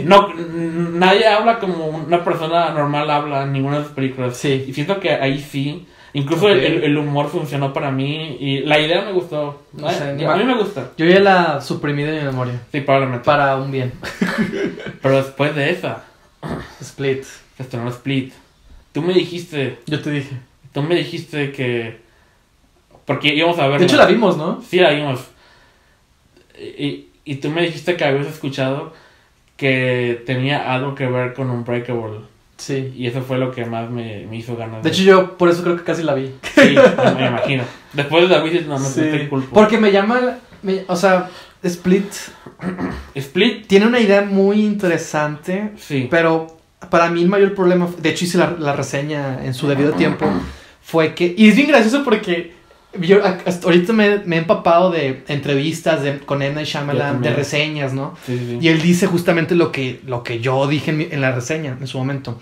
No, 0.04 0.28
nadie 0.34 1.26
habla 1.26 1.58
como 1.58 1.86
una 1.86 2.24
persona 2.24 2.70
normal 2.70 3.10
habla 3.10 3.42
en 3.44 3.52
ninguna 3.52 3.76
de 3.76 3.82
las 3.82 3.92
películas. 3.92 4.36
Sí. 4.36 4.64
Y 4.68 4.72
siento 4.74 4.98
que 5.00 5.10
ahí 5.12 5.38
sí. 5.40 5.86
Incluso 6.14 6.46
Ok. 6.46 6.52
el, 6.52 6.84
el- 6.84 6.96
humor 6.98 7.28
funcionó 7.28 7.72
para 7.74 7.90
mí 7.90 8.38
y 8.40 8.60
la 8.60 8.80
idea 8.80 9.02
me 9.04 9.12
gustó. 9.12 9.62
No 9.74 9.90
sé, 9.90 10.04
a 10.26 10.36
mí 10.36 10.44
me 10.44 10.56
gusta. 10.56 10.92
Yo 10.96 11.04
ya 11.04 11.20
la 11.20 11.60
suprimí 11.60 12.02
de 12.02 12.18
mi 12.20 12.24
memoria. 12.24 12.60
Sí, 12.72 12.80
probablemente. 12.80 13.24
Para 13.26 13.56
un 13.56 13.70
bien. 13.70 13.92
Pero 15.02 15.16
después 15.16 15.54
de 15.54 15.70
esa, 15.70 16.04
Split. 16.80 17.24
se 17.56 17.62
estrenó 17.62 17.88
Split. 17.90 18.32
Tú 19.00 19.06
me 19.06 19.14
dijiste, 19.14 19.78
Yo 19.86 20.00
te 20.00 20.10
dije. 20.10 20.30
tú 20.72 20.82
me 20.82 20.94
dijiste 20.96 21.52
que... 21.52 22.00
Porque 23.04 23.34
íbamos 23.34 23.58
a 23.60 23.68
ver... 23.68 23.78
De 23.78 23.86
hecho, 23.86 23.96
la 23.96 24.06
vimos, 24.06 24.36
¿no? 24.36 24.60
Sí, 24.68 24.78
la 24.80 24.90
vimos. 24.90 25.20
Y, 26.58 27.06
y 27.24 27.36
tú 27.36 27.50
me 27.50 27.62
dijiste 27.62 27.96
que 27.96 28.04
habías 28.04 28.26
escuchado 28.26 28.92
que 29.56 30.22
tenía 30.26 30.74
algo 30.74 30.94
que 30.94 31.06
ver 31.06 31.32
con 31.34 31.50
Unbreakable. 31.50 32.20
Sí. 32.56 32.92
Y 32.96 33.06
eso 33.06 33.22
fue 33.22 33.38
lo 33.38 33.52
que 33.52 33.64
más 33.64 33.88
me, 33.90 34.26
me 34.26 34.36
hizo 34.36 34.56
ganas. 34.56 34.82
De 34.82 34.88
hecho, 34.90 35.02
yo 35.02 35.36
por 35.38 35.48
eso 35.48 35.62
creo 35.62 35.76
que 35.76 35.84
casi 35.84 36.02
la 36.02 36.14
vi. 36.14 36.32
Sí, 36.54 36.74
me, 36.74 37.14
me 37.14 37.26
imagino. 37.28 37.62
Después 37.92 38.28
de 38.28 38.34
David, 38.34 38.62
no, 38.66 38.78
no, 38.78 38.84
Sí. 38.84 39.00
no 39.00 39.10
te 39.12 39.28
culpo. 39.28 39.54
Porque 39.54 39.78
me 39.78 39.92
llama. 39.92 40.38
me- 40.62 40.82
o 40.88 40.96
sea, 40.96 41.30
Split 41.62 42.12
Split, 43.14 43.66
tiene 43.68 43.86
una 43.86 44.00
idea 44.00 44.22
muy 44.22 44.64
interesante. 44.64 45.70
sí. 45.78 46.08
Pero 46.10 46.57
para 46.90 47.10
mí 47.10 47.22
el 47.22 47.28
mayor 47.28 47.54
problema, 47.54 47.88
de 47.98 48.08
hecho 48.10 48.24
hice 48.24 48.38
la, 48.38 48.56
la 48.58 48.72
reseña 48.74 49.44
en 49.44 49.54
su 49.54 49.68
debido 49.68 49.92
tiempo, 49.92 50.26
fue 50.82 51.14
que, 51.14 51.34
y 51.36 51.48
es 51.48 51.56
bien 51.56 51.68
gracioso 51.68 52.02
porque 52.04 52.56
yo 53.00 53.20
hasta 53.24 53.66
ahorita 53.66 53.92
me, 53.92 54.18
me 54.24 54.36
he 54.36 54.38
empapado 54.40 54.90
de 54.90 55.22
entrevistas 55.28 56.02
de, 56.02 56.18
con. 56.20 56.38
Night 56.38 56.56
Yo 56.56 56.64
Shyamalan, 56.64 57.20
de 57.20 57.34
reseñas, 57.34 57.92
¿no? 57.92 58.16
Sí, 58.26 58.38
sí, 58.38 58.46
sí. 58.46 58.58
Y 58.60 58.68
él 58.68 58.80
dice 58.80 59.06
justamente 59.06 59.54
lo 59.54 59.70
que, 59.70 60.00
lo 60.06 60.22
que 60.22 60.40
yo 60.40 60.66
dije 60.66 60.90
en, 60.90 60.96
mi- 60.98 61.08
en 61.10 61.20
la 61.20 61.32
reseña 61.32 61.76
en 61.78 61.86
su 61.86 61.98
momento. 61.98 62.38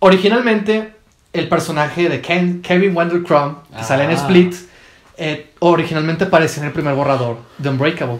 Originalmente, 0.00 0.92
el 1.32 1.48
personaje 1.48 2.08
de 2.08 2.22
Ken- 2.22 2.62
Kevin 2.62 2.96
Wendell 2.96 3.22
Crumb, 3.24 3.56
que 3.76 3.82
sale 3.82 4.04
en 4.04 4.10
Ah. 4.10 4.14
Split, 4.14 4.54
eh, 5.16 5.50
originalmente 5.58 6.24
aparece 6.24 6.60
en 6.60 6.66
el 6.66 6.72
primer 6.72 6.94
borrador 6.94 7.38
de 7.58 7.68
Unbreakable. 7.68 8.18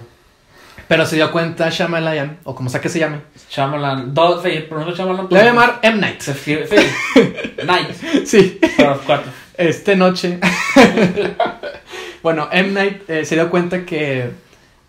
Pero 0.89 1.05
se 1.05 1.17
dio 1.17 1.31
cuenta 1.31 1.69
Shyamalan, 1.69 2.39
o 2.45 2.55
como 2.55 2.71
sea 2.71 2.81
que 2.81 2.89
se 2.89 2.99
llame, 2.99 3.19
Shyamalan, 3.51 4.15
dos, 4.15 4.43
Shyamalan. 4.43 5.25
le 5.25 5.29
voy 5.29 5.39
a 5.39 5.45
llamar 5.45 5.79
M. 5.83 6.01
Night. 6.01 6.21
Se 6.21 6.31
escribe. 6.33 6.67
Night, 7.67 8.25
Sí, 8.25 8.59
cuatro. 9.07 9.31
esta 9.57 9.95
noche. 9.95 10.39
bueno, 12.23 12.49
M. 12.53 12.71
Night 12.71 13.03
eh, 13.09 13.25
se 13.25 13.35
dio 13.35 13.51
cuenta 13.51 13.85
que, 13.85 14.31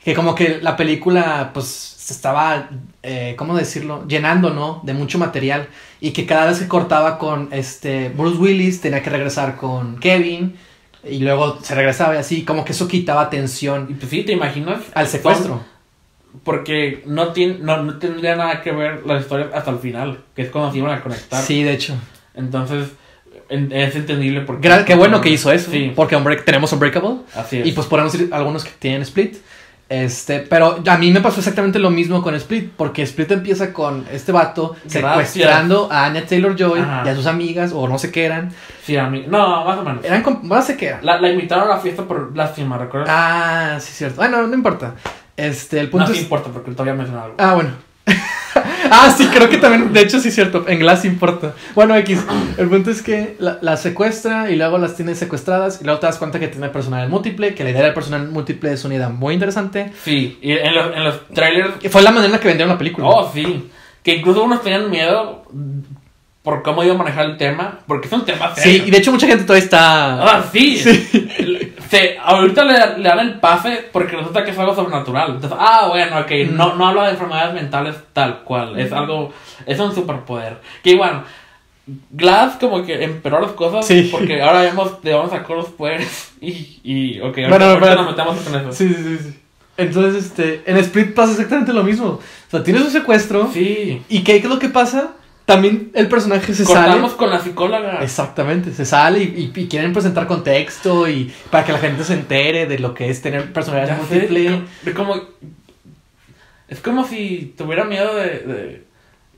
que 0.04 0.14
como 0.14 0.36
que 0.36 0.60
la 0.62 0.76
película, 0.78 1.52
pues, 1.54 1.66
se 1.68 2.14
estaba, 2.14 2.70
eh, 3.04 3.36
¿cómo 3.38 3.56
decirlo? 3.56 4.06
Llenando, 4.08 4.50
¿no? 4.52 4.80
De 4.84 4.94
mucho 4.94 5.18
material. 5.20 5.68
Y 6.00 6.12
que 6.12 6.26
cada 6.26 6.46
vez 6.48 6.60
que 6.60 6.68
cortaba 6.68 7.20
con 7.20 7.50
este 7.52 8.10
Bruce 8.10 8.38
Willis, 8.38 8.82
tenía 8.82 9.04
que 9.04 9.10
regresar 9.10 9.58
con 9.58 10.00
Kevin. 10.00 10.58
Y 11.04 11.20
luego 11.20 11.60
se 11.62 11.76
regresaba 11.76 12.16
y 12.16 12.18
así, 12.18 12.44
como 12.44 12.66
que 12.66 12.72
eso 12.74 12.88
quitaba 12.88 13.24
Y 13.24 13.26
atención 13.26 13.88
pues 14.00 14.10
sí, 14.10 14.24
¿te 14.24 14.34
imaginas? 14.34 14.82
al 14.94 15.08
secuestro. 15.08 15.62
Porque 16.44 17.04
no, 17.06 17.30
tiene, 17.30 17.58
no, 17.60 17.84
no 17.84 17.98
tendría 17.98 18.36
nada 18.36 18.62
que 18.62 18.72
ver 18.72 19.06
las 19.06 19.22
historias 19.24 19.50
hasta 19.54 19.72
el 19.72 19.80
final, 19.80 20.20
que 20.36 20.44
es 20.44 20.50
cuando 20.50 20.72
se 20.72 20.78
iban 20.78 20.92
a 20.92 21.02
conectar. 21.02 21.42
Sí, 21.42 21.64
de 21.64 21.74
hecho. 21.74 21.96
Entonces, 22.36 22.90
en- 23.50 23.72
es 23.72 23.96
entendible 23.96 24.42
porque... 24.42 24.70
Gra- 24.70 24.86
qué 24.86 24.96
bueno 24.96 25.22
que 25.22 25.30
hizo 25.30 25.52
eso. 25.52 25.72
Sí, 25.72 25.92
Porque 25.96 26.16
tenemos 26.46 26.72
Unbreakable. 26.72 27.18
así 27.36 27.58
es. 27.58 27.68
Y 27.68 27.72
pues 27.72 27.88
podemos 27.88 28.14
ir 28.16 28.30
algunos 28.32 28.64
que 28.64 28.72
tienen 28.80 29.02
Split. 29.02 29.38
Este, 29.90 30.42
pero 30.42 30.84
a 30.88 30.98
mí 31.00 31.10
me 31.10 31.20
pasó 31.20 31.40
exactamente 31.40 31.80
lo 31.80 31.90
mismo 31.90 32.22
con 32.22 32.36
Split, 32.36 32.74
porque 32.78 33.02
Split 33.02 33.32
empieza 33.32 33.74
con 33.74 34.06
este 34.12 34.32
vato 34.32 34.76
Gracias. 34.84 35.02
secuestrando 35.32 35.90
a 35.92 36.06
Anya 36.06 36.28
Taylor 36.28 36.56
Joy 36.56 36.80
Ajá. 36.80 37.02
y 37.08 37.10
a 37.10 37.16
sus 37.16 37.26
amigas, 37.26 37.72
o 37.74 37.88
no 37.88 37.98
sé 37.98 38.12
qué 38.12 38.26
eran. 38.26 38.52
Sí, 38.84 38.96
a 38.98 39.10
mí. 39.10 39.26
No, 39.28 39.66
más 39.66 39.80
o 39.80 39.84
menos. 39.84 40.06
Eran, 40.06 40.24
no 40.44 40.62
sé 40.62 40.78
qué. 40.78 40.96
La, 41.02 41.20
la 41.20 41.32
invitaron 41.32 41.66
a 41.66 41.74
la 41.76 41.78
fiesta 41.80 42.04
por 42.04 42.38
lástima, 42.38 42.78
¿recuerdas? 42.78 43.10
Ah, 43.12 43.78
sí, 43.80 43.92
cierto. 43.94 44.18
Bueno, 44.18 44.46
no 44.46 44.54
importa. 44.54 44.94
Este, 45.40 45.80
el 45.80 45.90
punto 45.90 46.08
no 46.08 46.14
es. 46.14 46.22
importa 46.22 46.50
porque 46.52 46.72
todavía 46.72 46.94
mencioné 46.94 47.22
algo. 47.22 47.36
Ah, 47.40 47.54
bueno. 47.56 47.72
ah, 48.92 49.14
sí, 49.16 49.28
creo 49.28 49.50
que 49.50 49.58
también, 49.58 49.94
de 49.94 50.02
hecho 50.02 50.20
sí 50.20 50.30
es 50.30 50.36
cierto, 50.36 50.66
en 50.68 50.80
Glass 50.80 51.06
importa. 51.06 51.54
Bueno, 51.76 51.96
X, 51.98 52.20
el 52.58 52.68
punto 52.70 52.90
es 52.90 53.02
que 53.04 53.36
la- 53.40 53.60
las 53.62 53.82
secuestra 53.82 54.50
y 54.50 54.56
luego 54.56 54.78
las 54.80 54.96
tiene 54.96 55.14
secuestradas 55.16 55.80
y 55.82 55.84
luego 55.86 56.00
te 56.00 56.08
das 56.08 56.18
cuenta 56.18 56.40
que 56.40 56.48
tiene 56.48 56.70
personalidad 56.70 57.10
múltiple, 57.10 57.54
que 57.54 57.64
la 57.64 57.70
idea 57.70 57.84
del 57.84 57.94
personal 57.94 58.28
múltiple 58.30 58.74
es 58.74 58.84
una 58.86 58.96
idea 58.96 59.10
muy 59.10 59.34
interesante. 59.36 59.92
Sí, 60.04 60.40
y 60.42 60.52
en 60.54 60.74
los, 60.74 60.96
en 60.96 61.04
los 61.04 61.28
trailers. 61.30 61.74
Fue 61.90 62.02
la 62.02 62.10
manera 62.12 62.26
en 62.28 62.32
la 62.34 62.40
que 62.40 62.48
vendieron 62.48 62.74
la 62.74 62.78
película. 62.78 63.08
Oh, 63.08 63.32
sí. 63.34 63.70
Que 64.04 64.16
incluso 64.16 64.44
unos 64.44 64.64
tenían 64.64 64.90
miedo 64.90 65.44
por 66.42 66.64
cómo 66.64 66.84
iba 66.84 66.96
a 66.96 66.98
manejar 66.98 67.26
el 67.26 67.38
tema. 67.38 67.80
Porque 67.86 68.08
es 68.08 68.14
un 68.14 68.26
tema 68.26 68.54
sí, 68.56 68.82
y 68.86 68.90
de 68.90 68.98
hecho 68.98 69.12
mucha 69.12 69.28
gente 69.28 69.44
todavía 69.44 69.64
está... 69.66 70.24
Ah, 70.24 70.46
sí. 70.52 70.82
Se- 71.90 72.18
ahorita 72.24 72.64
le, 72.66 72.98
le 73.00 73.10
dan 73.10 73.20
el 73.20 73.40
pase 73.40 73.90
porque 73.92 74.16
resulta 74.16 74.44
que 74.44 74.52
es 74.52 74.60
algo 74.60 74.76
sobrenatural. 74.76 75.32
Entonces, 75.36 75.58
ah, 75.60 75.88
bueno, 75.90 76.20
ok. 76.20 76.32
Mm. 76.52 76.56
No, 76.56 76.76
no 76.76 76.88
habla 76.88 77.06
de 77.06 77.12
enfermedades 77.12 77.54
mentales 77.54 77.96
tal 78.14 78.40
cual. 78.44 78.80
Es 78.80 78.92
algo. 78.92 79.34
Es 79.66 79.80
un 79.80 79.94
superpoder. 79.96 80.58
Que 80.84 80.92
igual. 80.92 81.24
Glass 82.12 82.58
como 82.60 82.84
que 82.86 83.04
empeoró 83.04 83.42
las 83.42 83.54
cosas 83.54 83.86
Sí. 83.88 84.10
porque 84.12 84.42
ahora 84.44 84.62
vemos 84.62 85.02
de 85.02 85.12
dónde 85.12 85.32
sacó 85.32 85.56
los 85.56 85.70
poderes 85.70 86.34
y, 86.42 86.80
y 86.84 87.20
ok, 87.20 87.38
ahorita, 87.40 87.50
Bueno, 87.50 87.78
pero- 87.80 87.96
nos 88.04 88.12
metemos 88.12 88.38
con 88.42 88.56
eso. 88.56 88.72
Sí, 88.72 88.90
sí, 88.90 89.04
sí, 89.04 89.18
sí. 89.24 89.40
Entonces, 89.78 90.26
este, 90.26 90.62
en 90.66 90.78
Split 90.78 91.14
pasa 91.16 91.32
exactamente 91.32 91.72
lo 91.74 91.84
mismo. 91.84 92.06
O 92.08 92.22
sea, 92.52 92.62
tienes 92.64 92.84
un 92.84 92.92
secuestro 92.92 93.50
Sí. 93.52 94.04
y 94.10 94.24
¿qué 94.24 94.36
es 94.36 94.44
lo 94.46 94.60
que 94.60 94.68
pasa? 94.70 95.12
También 95.54 95.92
el 95.94 96.08
personaje 96.08 96.54
se 96.54 96.64
sale... 96.66 96.86
Cortamos 96.88 97.14
con 97.14 97.30
la 97.30 97.40
psicóloga. 97.40 98.00
Exactamente, 98.02 98.74
se 98.74 98.86
sale 98.86 99.20
y, 99.24 99.52
y- 99.56 99.60
y 99.62 99.68
quieren 99.68 99.92
presentar 99.94 100.28
contexto 100.28 101.08
y 101.10 101.32
para 101.52 101.66
que 101.66 101.72
la 101.74 101.80
gente 101.80 102.04
se 102.04 102.14
entere 102.14 102.66
de 102.68 102.80
lo 102.80 102.94
que 102.94 103.10
es 103.10 103.22
tener 103.22 103.52
personalidad 103.52 103.98
sé, 104.08 104.14
múltiple. 104.16 104.62
de 104.84 104.94
como 104.94 105.16
es 106.68 106.80
como 106.82 107.04
si 107.06 107.54
tuviera 107.58 107.84
miedo 107.84 108.16
de, 108.16 108.24
de- 108.40 108.84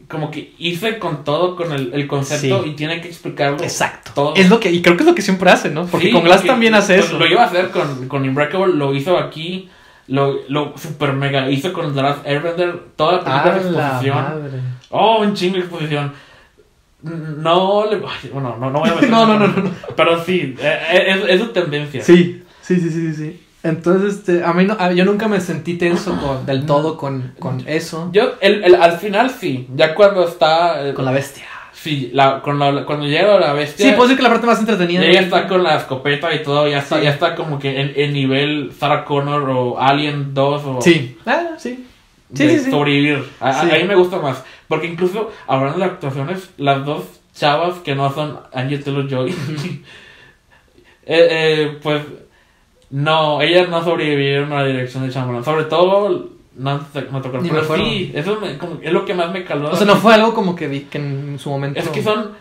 como 0.09 0.29
que 0.29 0.53
hice 0.57 0.99
con 0.99 1.23
todo 1.23 1.55
con 1.55 1.71
el, 1.71 1.93
el 1.93 2.05
concepto 2.07 2.63
Sí. 2.63 2.69
y 2.71 2.73
tiene 2.73 2.99
que 2.99 3.07
explicarlo 3.07 3.63
Exacto. 3.63 4.11
todo 4.13 4.33
Es 4.35 4.49
lo 4.49 4.59
que, 4.59 4.69
y 4.69 4.81
creo 4.81 4.97
que 4.97 5.03
es 5.03 5.07
lo 5.09 5.15
que 5.15 5.21
siempre 5.21 5.49
hace, 5.49 5.69
¿no? 5.69 5.85
Porque 5.85 6.07
Sí, 6.07 6.11
con 6.11 6.23
Glass 6.23 6.43
también 6.43 6.75
hace 6.75 6.95
pues, 6.95 7.05
eso. 7.07 7.17
lo 7.17 7.25
iba 7.25 7.43
a 7.43 7.45
hacer 7.45 7.69
con, 7.69 8.09
con 8.09 8.27
Unbreakable 8.27 8.73
lo 8.75 8.93
hizo 8.93 9.17
aquí 9.17 9.69
lo, 10.07 10.39
lo 10.49 10.73
super 10.77 11.13
mega 11.13 11.49
hizo 11.49 11.71
con 11.71 11.95
The 11.95 12.01
Last 12.01 12.27
Airbender 12.27 12.77
toda 12.97 13.21
la 13.21 13.43
película 13.43 13.53
Ah, 13.53 13.57
exposición 14.01 14.15
madre. 14.17 14.59
Oh 14.91 15.21
un 15.21 15.33
chingo 15.33 15.55
de 15.55 15.61
exposición 15.61 16.13
no 17.03 17.85
le 17.89 17.95
ay, 17.97 18.29
bueno 18.31 18.57
no 18.59 18.69
no 18.69 18.79
voy 18.79 18.89
a 18.89 18.93
meter 18.95 19.09
No, 19.09 19.25
no, 19.25 19.39
no, 19.39 19.47
no, 19.47 19.63
no. 19.63 19.71
pero 19.95 20.23
sí 20.23 20.55
eh, 20.59 20.79
eh, 20.91 21.03
es, 21.07 21.29
es 21.29 21.39
su 21.41 21.47
tendencia 21.47 22.03
Sí, 22.03 22.43
sí, 22.61 22.75
sí, 22.79 22.89
sí, 22.89 23.13
sí. 23.13 23.45
Entonces, 23.63 24.15
este, 24.15 24.43
a 24.43 24.53
mí 24.53 24.65
no, 24.65 24.75
a- 24.79 24.91
yo 24.91 25.05
nunca 25.05 25.27
me 25.27 25.39
sentí 25.39 25.75
tenso 25.75 26.17
con- 26.21 26.45
del 26.45 26.65
todo 26.65 26.97
con, 26.97 27.33
con 27.39 27.63
eso. 27.67 28.09
yo 28.11 28.33
el, 28.41 28.63
el- 28.63 28.75
al 28.75 28.93
final 28.97 29.29
sí 29.29 29.67
ya 29.75 29.93
cuando 29.95 30.27
está 30.27 30.87
eh, 30.87 30.93
Con 30.93 31.05
la 31.05 31.11
bestia. 31.11 31.45
Sí, 31.73 32.11
la, 32.13 32.41
con 32.41 32.59
la- 32.59 32.85
cuando 32.85 33.05
llega 33.07 33.39
la 33.39 33.53
bestia. 33.53 33.85
Sí, 33.87 33.91
puedo 33.93 34.03
decir 34.03 34.17
que 34.17 34.23
la 34.23 34.29
parte 34.29 34.45
más 34.45 34.59
entretenida. 34.59 35.03
ella 35.03 35.21
está 35.21 35.47
con 35.47 35.63
la 35.63 35.77
escopeta 35.77 36.33
y 36.35 36.43
todo, 36.43 36.67
ya 36.67 36.79
está, 36.79 36.97
Sí. 36.97 37.03
ya 37.05 37.09
está 37.11 37.33
como 37.35 37.57
que 37.59 37.79
en, 37.81 37.93
en 37.95 38.13
nivel 38.13 38.71
Sarah 38.77 39.03
Connor 39.05 39.49
o 39.49 39.79
Alien 39.79 40.33
2 40.35 40.61
o 40.65 40.81
Sí. 40.81 41.17
Ah, 41.25 41.49
sí. 41.57 41.87
Sí, 42.33 42.47
de 42.47 42.59
sí, 42.59 42.71
sobrevivir. 42.71 43.23
A, 43.39 43.61
a- 43.61 43.63
mí 43.65 43.83
me 43.87 43.95
gusta 43.95 44.19
más. 44.19 44.43
Porque 44.67 44.87
incluso 44.87 45.31
hablando 45.47 45.79
de 45.79 45.85
actuaciones, 45.85 46.49
las 46.57 46.85
dos 46.85 47.03
chavas 47.33 47.79
que 47.79 47.95
no 47.95 48.11
son 48.13 48.39
Angel 48.53 48.83
Taylor 48.83 49.07
Joy, 49.09 49.31
eh, 51.05 51.27
eh, 51.31 51.77
pues 51.81 52.03
no, 52.89 53.41
ellas 53.41 53.69
no 53.69 53.83
sobrevivieron 53.83 54.51
a 54.53 54.61
la 54.61 54.67
dirección 54.67 55.05
de 55.05 55.11
Shyamalan. 55.13 55.43
Sobre 55.43 55.65
todo, 55.65 56.29
no, 56.55 56.85
no 57.11 57.21
tocó 57.21 57.37
Ni 57.39 57.49
me 57.49 57.59
Pero 57.61 57.75
sí, 57.75 58.11
eso 58.13 58.39
me- 58.39 58.57
como- 58.57 58.79
es 58.81 58.91
lo 58.91 59.05
que 59.05 59.13
más 59.13 59.31
me 59.31 59.43
caló. 59.43 59.71
O 59.71 59.75
sea, 59.75 59.87
no 59.87 59.95
fue 59.95 60.13
algo 60.13 60.33
como 60.33 60.55
que 60.55 60.67
vi 60.67 60.81
que 60.81 60.97
en 60.97 61.39
su 61.39 61.49
momento. 61.49 61.79
Es 61.79 61.89
que 61.89 62.03
son. 62.03 62.31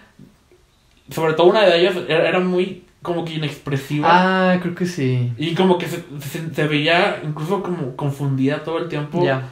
Sobre 1.10 1.32
todo 1.34 1.48
una 1.48 1.62
de 1.62 1.80
ellas 1.80 1.96
era, 2.08 2.28
era 2.28 2.38
muy 2.40 2.84
como 3.02 3.24
que 3.24 3.34
inexpresiva. 3.34 4.06
Ah, 4.08 4.58
creo 4.60 4.74
que 4.74 4.86
sí. 4.86 5.32
Y 5.38 5.54
como 5.54 5.78
que 5.78 5.86
se, 5.88 6.04
se, 6.20 6.54
se 6.54 6.66
veía 6.68 7.20
incluso 7.24 7.62
como 7.62 7.96
confundida 7.96 8.62
todo 8.62 8.78
el 8.78 8.88
tiempo. 8.88 9.24
Ya. 9.24 9.48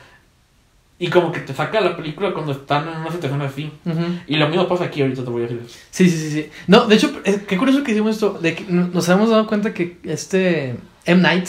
Y 1.01 1.09
como 1.11 1.31
que 1.31 1.41
te 1.41 1.55
saca 1.55 1.81
la 1.81 1.97
película 1.97 2.33
cuando 2.33 2.51
están 2.53 2.89
en 2.89 2.97
una 3.01 3.13
situación 3.13 3.41
así. 3.43 3.71
Ujú. 3.85 4.01
Y 4.27 4.37
lo 4.37 4.49
mismo 4.49 4.67
pasa 4.67 4.85
aquí 4.85 5.01
ahorita, 5.03 5.23
te 5.23 5.31
voy 5.31 5.43
a 5.43 5.47
decir. 5.47 5.63
Sí, 5.91 6.11
sí, 6.11 6.17
sí, 6.19 6.31
sí. 6.33 6.51
No, 6.67 6.87
de 6.87 6.97
hecho, 6.97 7.13
eh, 7.25 7.45
qué 7.47 7.57
curioso 7.57 7.85
que 7.85 7.93
hicimos 7.93 8.17
esto. 8.17 8.39
De 8.43 8.55
que 8.57 8.65
no- 8.69 8.89
nos 8.89 9.09
hemos 9.09 9.31
dado 9.31 9.47
cuenta 9.47 9.73
que 9.73 9.99
este 10.05 10.75
M. 11.07 11.23
Night. 11.23 11.47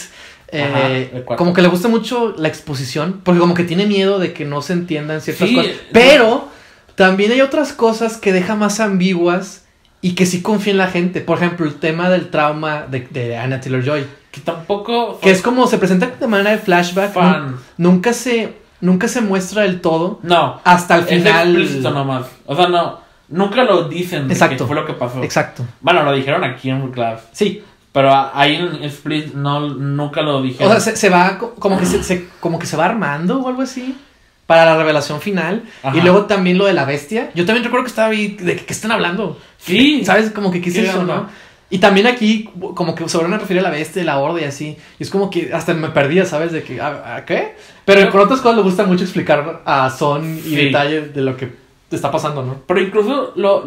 eh, 0.51 1.11
Ajá, 1.27 1.35
como 1.35 1.53
que 1.53 1.61
le 1.61 1.67
gusta 1.67 1.87
mucho 1.87 2.33
la 2.37 2.47
exposición. 2.47 3.21
Porque 3.23 3.39
como 3.39 3.53
que 3.53 3.63
tiene 3.63 3.85
miedo 3.85 4.19
de 4.19 4.33
que 4.33 4.45
no 4.45 4.61
se 4.61 4.73
entiendan 4.73 5.21
ciertas 5.21 5.47
Sí, 5.49 5.55
cosas. 5.55 5.71
Pero 5.93 6.47
también 6.95 7.31
hay 7.31 7.41
otras 7.41 7.73
cosas 7.73 8.17
que 8.17 8.31
deja 8.33 8.55
más 8.55 8.79
ambiguas. 8.79 9.65
Y 10.01 10.13
que 10.15 10.25
sí 10.25 10.41
confía 10.41 10.71
en 10.71 10.77
la 10.77 10.87
gente. 10.87 11.19
Por 11.21 11.37
ejemplo, 11.39 11.65
el 11.65 11.75
tema 11.75 12.09
del 12.09 12.29
trauma 12.29 12.83
de, 12.89 13.01
de 13.09 13.35
Anna 13.37 13.59
Taylor 13.59 13.83
Joy. 13.83 14.05
Que 14.31 14.39
tampoco. 14.41 15.19
Que 15.19 15.29
es 15.31 15.41
como 15.41 15.67
se 15.67 15.77
presenta 15.77 16.05
de 16.07 16.27
manera 16.27 16.51
de 16.51 16.59
flashback. 16.59 17.11
fan. 17.13 17.51
nu- 17.51 17.91
Nunca 17.91 18.13
se, 18.13 18.53
nunca 18.81 19.07
se 19.07 19.21
muestra 19.21 19.63
del 19.63 19.81
todo. 19.81 20.19
No. 20.23 20.59
Hasta 20.63 20.95
el 20.97 21.01
Es 21.03 21.09
final. 21.23 21.47
explícito 21.55 21.91
nomás. 21.91 22.25
O 22.45 22.55
sea, 22.55 22.67
no. 22.67 22.99
Nunca 23.29 23.63
lo 23.63 23.87
dicen 23.87 24.27
de 24.27 24.33
Exacto. 24.33 24.63
que 24.63 24.67
fue 24.67 24.75
lo 24.75 24.85
que 24.85 24.93
pasó. 24.93 25.21
Exacto. 25.23 25.63
Bueno, 25.81 26.01
lo 26.03 26.11
dijeron 26.13 26.43
aquí 26.43 26.69
en 26.69 26.89
Class. 26.91 27.21
Sí, 27.31 27.63
Pero 27.91 28.11
ahí 28.33 28.55
en 28.55 28.83
Split 28.83 29.33
no, 29.33 29.61
nunca 29.61 30.21
lo 30.21 30.37
O 30.37 30.41
dijeron. 30.43 30.71
sea, 30.73 30.79
se, 30.79 30.95
se 30.95 31.09
va 31.09 31.37
co- 31.39 31.55
como 31.55 31.79
que 31.79 31.85
se, 31.87 32.03
se- 32.03 32.27
como 32.39 32.57
que 32.59 32.65
se 32.67 32.77
va 32.77 32.85
armando 32.85 33.39
o 33.41 33.47
algo 33.47 33.63
así 33.63 33.97
para 34.45 34.63
la 34.65 34.77
revelación 34.77 35.19
final. 35.21 35.63
Ajá. 35.83 35.97
Y 35.97 36.01
luego 36.01 36.25
también 36.25 36.57
lo 36.59 36.65
de 36.65 36.73
la 36.73 36.85
bestia. 36.85 37.31
Yo 37.35 37.45
también 37.45 37.63
recuerdo 37.63 37.83
que 37.85 37.89
estaba 37.89 38.09
ahí 38.09 38.29
de 38.29 38.57
que 38.57 38.73
están 38.73 38.91
hablando. 38.91 39.39
sí. 39.57 40.03
¿Sabes? 40.05 40.29
Como 40.31 40.51
que 40.51 40.61
qué 40.61 40.69
es 40.69 40.75
¿Qué 40.75 40.87
eso? 40.87 41.03
¿no? 41.03 41.27
Y 41.71 41.77
también 41.77 42.07
aquí 42.07 42.49
como 42.75 42.95
que 42.95 43.07
se 43.07 43.17
van 43.17 43.31
a 43.33 43.37
referir 43.37 43.59
a 43.59 43.63
la 43.63 43.69
bestia, 43.69 44.03
la 44.03 44.17
horda 44.19 44.41
y 44.41 44.45
así. 44.45 44.77
Y 44.97 45.03
es 45.03 45.09
como 45.11 45.29
que 45.29 45.53
hasta 45.53 45.73
me 45.75 45.89
perdía, 45.89 46.25
¿sabes? 46.25 46.51
De 46.51 46.63
que, 46.63 46.81
¿a, 46.81 47.15
a 47.17 47.25
qué? 47.25 47.55
Pero 47.85 47.99
Pero- 48.01 48.11
con 48.11 48.21
otras 48.21 48.41
cosas 48.41 48.57
le 48.57 48.63
gusta 48.63 48.85
mucho 48.85 49.03
explicar 49.03 49.61
a 49.65 49.89
son 49.91 50.37
y 50.37 50.41
Sí. 50.41 50.55
detalles 50.55 51.13
de 51.13 51.21
lo 51.21 51.37
que 51.37 51.51
está 51.91 52.11
pasando, 52.11 52.41
¿no? 52.43 52.61
Pero 52.67 52.81
incluso 52.81 53.33
lo, 53.35 53.65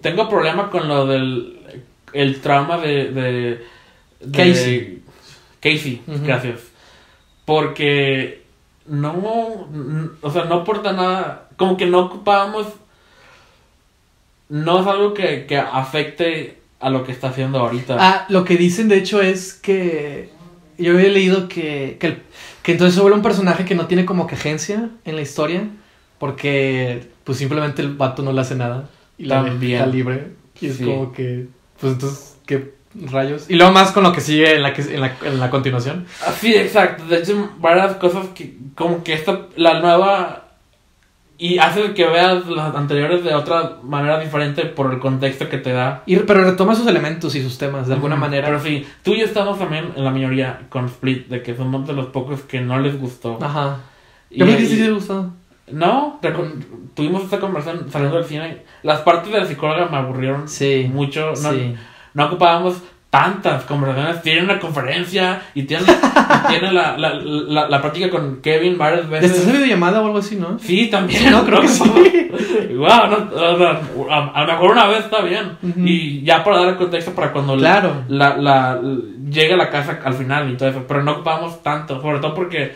tengo 0.00 0.28
problema 0.28 0.70
con 0.70 0.88
lo 0.88 1.06
del 1.06 1.58
el 2.14 2.40
trauma 2.40 2.78
de, 2.78 3.10
de, 3.10 3.64
de 4.20 4.32
Casey. 4.32 5.02
Casey, 5.60 6.02
gracias. 6.06 6.60
Porque 7.44 8.42
no, 8.86 9.68
o 10.20 10.30
sea, 10.30 10.44
no 10.44 10.56
aporta 10.56 10.92
nada, 10.92 11.48
como 11.56 11.76
que 11.76 11.86
no 11.86 12.00
ocupábamos, 12.00 12.66
no 14.48 14.80
es 14.80 14.86
algo 14.86 15.14
que, 15.14 15.46
que 15.46 15.56
afecte 15.58 16.58
a 16.82 16.90
lo 16.90 17.04
que 17.04 17.12
está 17.12 17.28
haciendo 17.28 17.58
ahorita. 17.60 17.96
Ah, 17.98 18.26
lo 18.28 18.44
que 18.44 18.56
dicen 18.56 18.88
de 18.88 18.98
hecho 18.98 19.22
es 19.22 19.54
que 19.54 20.30
yo 20.78 20.92
había 20.94 21.08
leído 21.10 21.48
que, 21.48 21.96
que, 22.00 22.06
el- 22.08 22.22
que 22.62 22.72
entonces 22.72 22.94
se 22.94 23.00
vuelve 23.00 23.16
un 23.16 23.22
personaje 23.22 23.64
que 23.64 23.74
no 23.74 23.86
tiene 23.86 24.04
como 24.04 24.26
que 24.26 24.34
agencia 24.34 24.90
en 25.04 25.16
la 25.16 25.22
historia 25.22 25.68
porque 26.18 27.08
pues 27.24 27.38
simplemente 27.38 27.82
el 27.82 27.94
vato 27.96 28.22
no 28.22 28.32
le 28.32 28.40
hace 28.40 28.54
nada 28.54 28.88
y 29.18 29.24
la 29.26 29.42
También. 29.44 29.60
deja 29.60 29.86
libre 29.86 30.28
y 30.60 30.66
es 30.68 30.76
Sí. 30.76 30.84
como 30.84 31.12
que 31.12 31.46
pues 31.80 31.94
entonces 31.94 32.36
qué 32.46 32.74
rayos 33.10 33.46
y 33.48 33.54
luego 33.54 33.72
más 33.72 33.90
con 33.92 34.02
lo 34.04 34.12
que 34.12 34.20
sigue 34.20 34.54
en 34.54 34.62
la 34.62 34.72
que 34.72 34.82
en 34.82 35.00
la, 35.00 35.16
en 35.24 35.40
la 35.40 35.50
continuación 35.50 36.06
Ah, 36.24 36.32
Sí, 36.38 36.54
exacto. 36.54 37.04
De 37.06 37.18
hecho, 37.18 37.50
varias 37.58 37.96
cosas 37.96 38.26
que, 38.34 38.54
como 38.74 39.02
que 39.02 39.14
esta, 39.14 39.46
la 39.56 39.80
nueva, 39.80 40.41
y 41.44 41.58
hace 41.58 41.92
que 41.94 42.06
veas 42.06 42.46
las 42.46 42.74
anteriores 42.74 43.24
de 43.24 43.34
otra 43.34 43.78
manera 43.82 44.20
diferente 44.20 44.64
por 44.66 44.92
el 44.92 45.00
contexto 45.00 45.48
que 45.48 45.58
te 45.58 45.72
da. 45.72 46.02
y, 46.06 46.16
pero 46.18 46.44
retoma 46.44 46.74
sus 46.76 46.86
elementos 46.86 47.34
y 47.34 47.42
sus 47.42 47.58
temas 47.58 47.88
de 47.88 47.94
alguna 47.94 48.14
manera 48.16 48.46
Pero 48.46 48.60
sí, 48.60 48.86
tú 49.02 49.12
y 49.14 49.18
yo 49.18 49.24
estamos 49.24 49.58
también 49.58 49.92
en 49.96 50.04
la 50.04 50.10
mayoría 50.12 50.60
con 50.68 50.86
Split, 50.86 51.26
de 51.28 51.42
que 51.42 51.56
somos 51.56 51.86
de 51.86 51.94
los 51.94 52.06
pocos 52.06 52.42
que 52.42 52.60
no 52.60 52.78
les 52.78 52.98
gustó. 53.00 53.38
ajá 53.42 53.78
creo 54.30 54.46
que 54.56 54.66
sí 54.66 54.74
y- 54.74 54.76
sí 54.76 54.82
le 54.84 54.92
gustó 54.92 55.30
No, 55.72 56.20
tuvimos 56.94 57.24
esta 57.24 57.40
conversación 57.40 57.90
saliendo 57.90 58.16
del 58.18 58.26
cine. 58.26 58.62
Las 58.82 59.00
partes 59.00 59.32
de 59.32 59.38
la 59.40 59.46
psicóloga 59.46 59.86
me 59.86 59.96
aburrieron 59.96 60.48
sí 60.48 60.88
mucho. 60.92 61.28
No, 61.30 61.34
sí 61.52 61.74
no 62.14 62.26
ocupábamos 62.26 62.74
tantas 63.12 63.64
conversaciones. 63.64 64.22
Tiene 64.22 64.42
una 64.44 64.58
conferencia 64.58 65.42
y 65.54 65.64
tiene, 65.64 65.84
y 65.84 66.48
tiene 66.48 66.72
la, 66.72 66.96
la, 66.96 67.12
la, 67.14 67.68
la 67.68 67.80
práctica 67.82 68.08
con 68.08 68.40
Kevin 68.40 68.78
varias 68.78 69.10
¿Desde 69.10 69.26
esa 69.26 69.34
veces. 69.36 69.52
videollamada 69.52 70.00
o 70.00 70.06
algo 70.06 70.18
así, 70.18 70.36
no? 70.36 70.58
Sí, 70.58 70.88
también. 70.88 71.20
Sí, 71.24 71.28
no, 71.30 71.44
creo 71.44 71.60
que 71.60 71.68
sí. 71.68 71.82
Wow, 72.74 72.88
no, 72.88 74.10
a, 74.10 74.30
a 74.34 74.40
lo 74.46 74.52
mejor 74.54 74.70
una 74.70 74.86
vez 74.86 75.00
está 75.04 75.20
bien. 75.20 75.58
Y 75.76 76.22
ya 76.22 76.42
para 76.42 76.60
dar 76.60 76.68
el 76.70 76.76
contexto 76.76 77.12
para 77.12 77.30
cuando 77.30 77.54
la- 77.54 77.80
Claro. 77.80 78.04
la, 78.08 78.36
la, 78.38 78.80
llegue 79.28 79.52
a 79.52 79.56
la 79.58 79.68
casa 79.68 80.00
al 80.02 80.14
final 80.14 80.50
y 80.50 80.56
todo 80.56 80.70
eso. 80.70 80.84
Pero 80.88 81.02
no 81.02 81.12
ocupamos 81.12 81.62
tanto, 81.62 82.00
sobre 82.00 82.18
todo 82.20 82.34
porque 82.34 82.74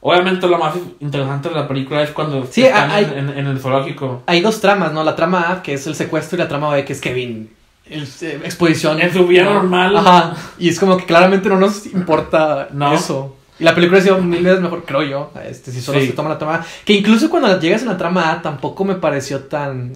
obviamente 0.00 0.48
lo 0.48 0.58
más 0.58 0.74
interesante 0.98 1.48
de 1.48 1.54
la 1.54 1.68
película 1.68 2.02
es 2.02 2.10
cuando 2.10 2.44
Sí, 2.46 2.64
están 2.64 2.90
hay- 2.90 3.04
en, 3.04 3.28
en- 3.30 3.38
en 3.38 3.46
el 3.46 3.60
zoológico. 3.60 4.24
Hay 4.26 4.40
dos 4.40 4.60
tramas, 4.60 4.92
¿no? 4.92 5.04
La 5.04 5.14
trama 5.14 5.52
A, 5.52 5.62
que 5.62 5.74
es 5.74 5.86
el 5.86 5.94
secuestro, 5.94 6.36
y 6.36 6.40
la 6.40 6.48
trama 6.48 6.70
B, 6.74 6.84
que 6.84 6.92
es 6.92 7.00
Kevin. 7.00 7.50
Eh, 7.86 8.40
exposición. 8.44 9.00
En 9.00 9.12
su 9.12 9.26
vida 9.26 9.44
normal. 9.44 9.96
Ajá. 9.96 10.34
Y 10.58 10.68
es 10.68 10.78
como 10.78 10.96
que 10.96 11.04
claramente 11.04 11.48
no 11.48 11.56
nos 11.58 11.86
importa 11.86 12.68
No. 12.72 12.92
eso. 12.94 13.36
Y 13.58 13.64
la 13.64 13.74
película 13.74 13.98
ha 13.98 14.02
sido 14.02 14.18
mil 14.18 14.42
veces 14.42 14.60
mejor, 14.60 14.84
creo 14.84 15.02
yo. 15.02 15.30
Este, 15.44 15.70
si 15.72 15.80
solo 15.80 16.00
Sí. 16.00 16.06
se 16.08 16.12
toma 16.14 16.30
la 16.30 16.38
trama 16.38 16.54
A. 16.56 16.64
Que 16.84 16.94
incluso 16.94 17.28
cuando 17.28 17.60
llegas 17.60 17.82
en 17.82 17.88
la 17.88 17.96
trama 17.98 18.32
A, 18.32 18.42
tampoco 18.42 18.84
me 18.84 18.94
pareció 18.94 19.40
tan 19.44 19.92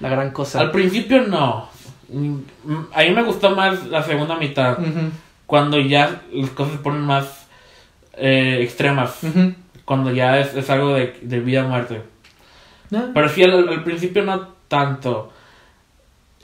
la 0.00 0.08
gran 0.08 0.30
cosa. 0.30 0.60
Al 0.60 0.70
principio 0.72 1.22
no. 1.22 1.68
A 2.94 3.02
mí 3.02 3.10
me 3.14 3.22
gustó 3.22 3.50
más 3.54 3.86
la 3.86 4.02
segunda 4.02 4.36
mitad. 4.36 4.78
Cuando 5.46 5.78
ya 5.78 6.22
las 6.32 6.50
cosas 6.50 6.72
se 6.74 6.78
ponen 6.80 7.02
más 7.02 7.46
eh, 8.14 8.58
extremas. 8.62 9.18
Cuando 9.84 10.10
ya 10.12 10.38
es, 10.38 10.54
es 10.54 10.68
algo 10.70 10.94
de, 10.94 11.18
de 11.22 11.40
vida 11.40 11.64
o 11.64 11.68
muerte. 11.68 12.02
Pero 12.90 13.28
sí, 13.28 13.42
al, 13.44 13.68
al 13.68 13.84
principio 13.84 14.24
no 14.24 14.48
tanto. 14.66 15.32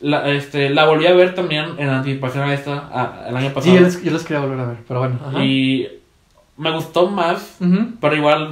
La, 0.05 0.29
este, 0.29 0.69
la 0.71 0.85
volví 0.85 1.07
a 1.07 1.15
ver 1.15 1.35
también 1.35 1.67
en 1.79 1.89
anticipación 1.89 2.45
a 2.45 2.53
esta, 2.53 2.89
a- 2.93 3.29
el 3.29 3.37
año 3.37 3.49
Sí, 3.49 3.55
pasado. 3.55 3.75
yo 3.77 3.81
les, 3.81 4.03
yo 4.05 4.11
les 4.13 4.23
quería 4.23 4.41
volver 4.43 4.61
a 4.61 4.67
ver, 4.67 4.77
pero 4.87 5.01
bueno. 5.01 5.19
Ajá. 5.27 5.43
y 5.45 5.89
me 6.59 6.71
gustó 6.73 7.09
más, 7.09 7.57
pero 8.01 8.15
igual 8.15 8.51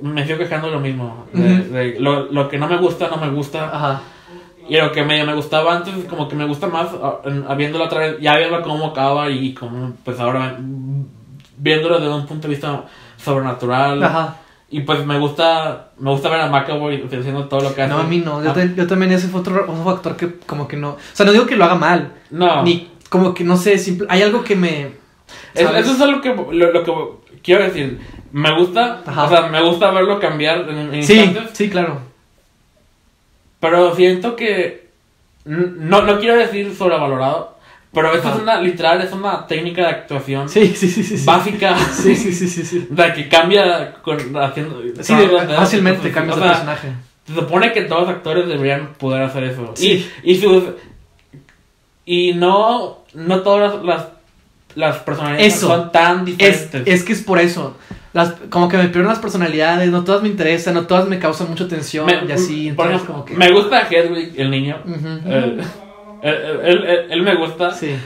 me 0.00 0.24
sigo 0.26 0.38
quejando 0.38 0.68
de 0.68 0.72
lo 0.72 0.80
mismo. 0.80 1.26
De, 1.32 1.96
lo, 2.00 2.32
lo 2.32 2.48
que 2.48 2.58
no 2.58 2.66
me 2.66 2.76
gusta, 2.78 3.08
no 3.08 3.18
me 3.18 3.28
gusta. 3.30 3.66
Ajá. 3.74 4.00
Y 4.68 4.76
lo 4.78 4.90
que 4.90 5.04
medio 5.04 5.26
me 5.26 5.34
gustaba 5.34 5.76
antes, 5.76 5.92
como 6.06 6.26
que 6.28 6.34
me 6.34 6.44
gusta 6.46 6.66
más 6.66 6.88
ah, 7.02 7.54
viéndolo 7.56 7.84
otra 7.84 8.00
vez, 8.00 8.16
ya 8.20 8.36
viendo 8.36 8.60
cómo 8.62 8.86
acaba 8.86 9.28
y 9.30 9.52
como, 9.54 9.92
pues 10.04 10.18
ahora 10.18 10.56
mm, 10.58 11.04
viéndolo 11.58 12.00
desde 12.00 12.12
un 12.14 12.26
punto 12.26 12.48
de 12.48 12.54
vista 12.54 12.84
sobrenatural. 13.16 14.02
Ajá. 14.02 14.36
Y 14.68 14.80
pues 14.80 15.06
me 15.06 15.18
gusta, 15.18 15.90
me 15.98 16.10
gusta 16.10 16.28
ver 16.28 16.40
a 16.40 16.48
McAvoy 16.48 17.00
haciendo 17.06 17.44
todo 17.46 17.60
lo 17.60 17.74
que 17.74 17.82
hace. 17.82 17.92
No, 17.92 18.00
a 18.00 18.04
mí 18.04 18.18
no. 18.18 18.42
Yo, 18.42 18.50
Ah, 18.50 18.54
ta- 18.54 18.64
yo 18.64 18.86
también 18.86 19.12
ese 19.12 19.28
fue 19.28 19.40
otro, 19.40 19.62
otro 19.62 19.84
factor 19.84 20.16
que 20.16 20.34
como 20.44 20.66
que 20.66 20.76
no... 20.76 20.90
O 20.90 20.98
sea, 21.12 21.24
no 21.24 21.32
digo 21.32 21.46
que 21.46 21.54
lo 21.56 21.64
haga 21.64 21.76
mal. 21.76 22.12
No. 22.30 22.62
Ni 22.64 22.90
como 23.08 23.32
que, 23.32 23.44
no 23.44 23.56
sé, 23.56 23.78
simple, 23.78 24.06
hay 24.10 24.22
algo 24.22 24.42
que 24.42 24.56
me... 24.56 24.90
Eso 25.54 25.70
es 25.78 26.00
algo 26.00 26.20
que, 26.20 26.34
lo, 26.34 26.72
lo 26.72 26.82
que 26.84 26.92
quiero 27.42 27.62
decir. 27.64 28.00
Me 28.32 28.52
gusta, 28.58 29.02
Ajá. 29.06 29.24
o 29.24 29.28
sea, 29.28 29.46
me 29.46 29.62
gusta 29.62 29.90
verlo 29.92 30.18
cambiar 30.18 30.68
en, 30.68 30.92
en 30.94 31.02
Sí, 31.04 31.14
instantes, 31.20 31.56
sí, 31.56 31.70
claro. 31.70 32.00
pero 33.60 33.94
siento 33.94 34.36
que 34.36 34.88
no, 35.44 36.02
no 36.02 36.18
quiero 36.18 36.36
decir 36.36 36.74
sobrevalorado, 36.74 37.55
pero 37.96 38.14
esto 38.14 38.28
Ajá. 38.28 38.36
es 38.36 38.42
una, 38.42 38.60
literal, 38.60 39.00
es 39.00 39.10
una 39.12 39.46
técnica 39.46 39.80
de 39.82 39.88
actuación 39.88 40.48
Sí, 40.50 40.66
sí, 40.76 40.88
sí, 40.88 41.02
sí. 41.02 41.16
sí. 41.18 41.24
básica. 41.24 41.74
Sí, 41.92 42.14
sí, 42.14 42.30
sí, 42.32 42.46
sí, 42.46 42.62
sí. 42.64 42.86
De 42.90 43.12
que 43.14 43.26
cambia 43.28 43.94
con, 44.02 44.18
haciendo... 44.36 44.82
Sí, 45.00 45.14
de- 45.14 45.28
fácilmente 45.56 46.12
cambias 46.12 46.36
o 46.36 46.40
de 46.40 46.44
sea, 46.46 46.52
personaje. 46.52 46.88
Se 47.26 47.34
supone 47.34 47.72
que 47.72 47.82
todos 47.82 48.02
los 48.02 48.10
actores 48.10 48.46
deberían 48.46 48.92
poder 48.98 49.22
hacer 49.22 49.44
eso. 49.44 49.72
Sí. 49.74 50.06
Y, 50.22 50.32
y 50.32 50.40
sus... 50.40 50.62
Y 52.04 52.34
no, 52.34 52.98
no 53.14 53.40
todas 53.40 53.82
las, 53.82 54.06
las, 54.74 54.98
personalidades 54.98 55.54
Eso. 55.56 55.66
son 55.68 55.90
tan 55.90 56.20
Es, 56.20 56.24
diferentes. 56.26 56.82
es 56.86 57.02
que 57.02 57.12
es 57.14 57.22
por 57.22 57.38
eso. 57.40 57.76
Las, 58.12 58.34
como 58.50 58.68
que 58.68 58.76
me 58.76 58.84
pierden 58.88 59.06
las 59.08 59.18
personalidades, 59.18 59.90
no 59.90 60.04
todas 60.04 60.22
me 60.22 60.28
interesan, 60.28 60.74
no 60.74 60.86
todas 60.86 61.08
me 61.08 61.18
causan 61.18 61.48
mucha 61.48 61.66
tensión 61.66 62.06
Me- 62.06 62.24
y 62.28 62.32
así. 62.32 62.70
por 62.72 62.86
Entonces, 62.86 62.94
ejemplo, 62.94 63.12
como 63.14 63.24
que. 63.24 63.34
Me 63.34 63.50
gusta 63.52 63.88
Hedwig, 63.90 64.34
el 64.38 64.50
niño. 64.50 64.78
Ujú. 64.84 65.08
Eh, 65.26 65.58
él, 66.28 66.84
él- 66.84 67.06
él- 67.10 67.22
me 67.22 67.34
gusta. 67.36 67.70
Sí, 67.72 67.86
Sí. 67.88 67.96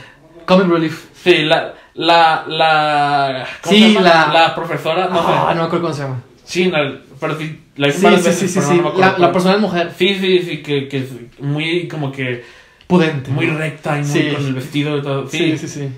Comic 0.46 0.68
Relief. 0.68 1.04
la. 1.24 1.74
La. 1.94 2.44
La. 2.46 3.46
¿cómo 3.62 3.76
Sí, 3.76 3.82
se 3.82 3.92
llama? 3.94 4.08
la- 4.08 4.32
La 4.32 4.54
profesora. 4.54 5.08
No 5.08 5.20
ah, 5.20 5.46
sé. 5.50 5.54
no 5.54 5.60
me 5.62 5.66
acuerdo 5.66 5.80
cómo 5.82 5.94
se 5.94 6.02
llama. 6.02 6.22
Sí, 6.44 6.68
no, 6.68 6.78
pero 7.20 7.38
sí. 7.38 7.60
La 7.76 7.90
Sí, 7.90 7.98
sí, 8.00 8.06
veces, 8.06 8.38
sí, 8.38 8.48
sí. 8.48 8.58
no 8.58 8.64
sí. 8.66 8.78
acuerdo 8.78 8.98
La, 9.00 9.18
la 9.18 9.32
persona 9.32 9.54
es 9.54 9.60
mujer. 9.60 9.92
Sí, 9.96 10.14
sí, 10.18 10.38
sí, 10.40 10.62
que, 10.62 10.88
que 10.88 10.98
es 10.98 11.08
muy 11.40 11.88
como 11.88 12.10
que. 12.12 12.44
Pudente. 12.86 13.30
Muy 13.30 13.46
¿no? 13.46 13.56
recta 13.58 13.96
y 13.98 14.02
muy 14.02 14.08
Sí. 14.08 14.30
con 14.34 14.46
el 14.46 14.54
vestido 14.54 14.98
y 14.98 15.02
todo. 15.02 15.28
Sí, 15.28 15.56
Sí, 15.56 15.58
sí, 15.58 15.68
sí. 15.68 15.88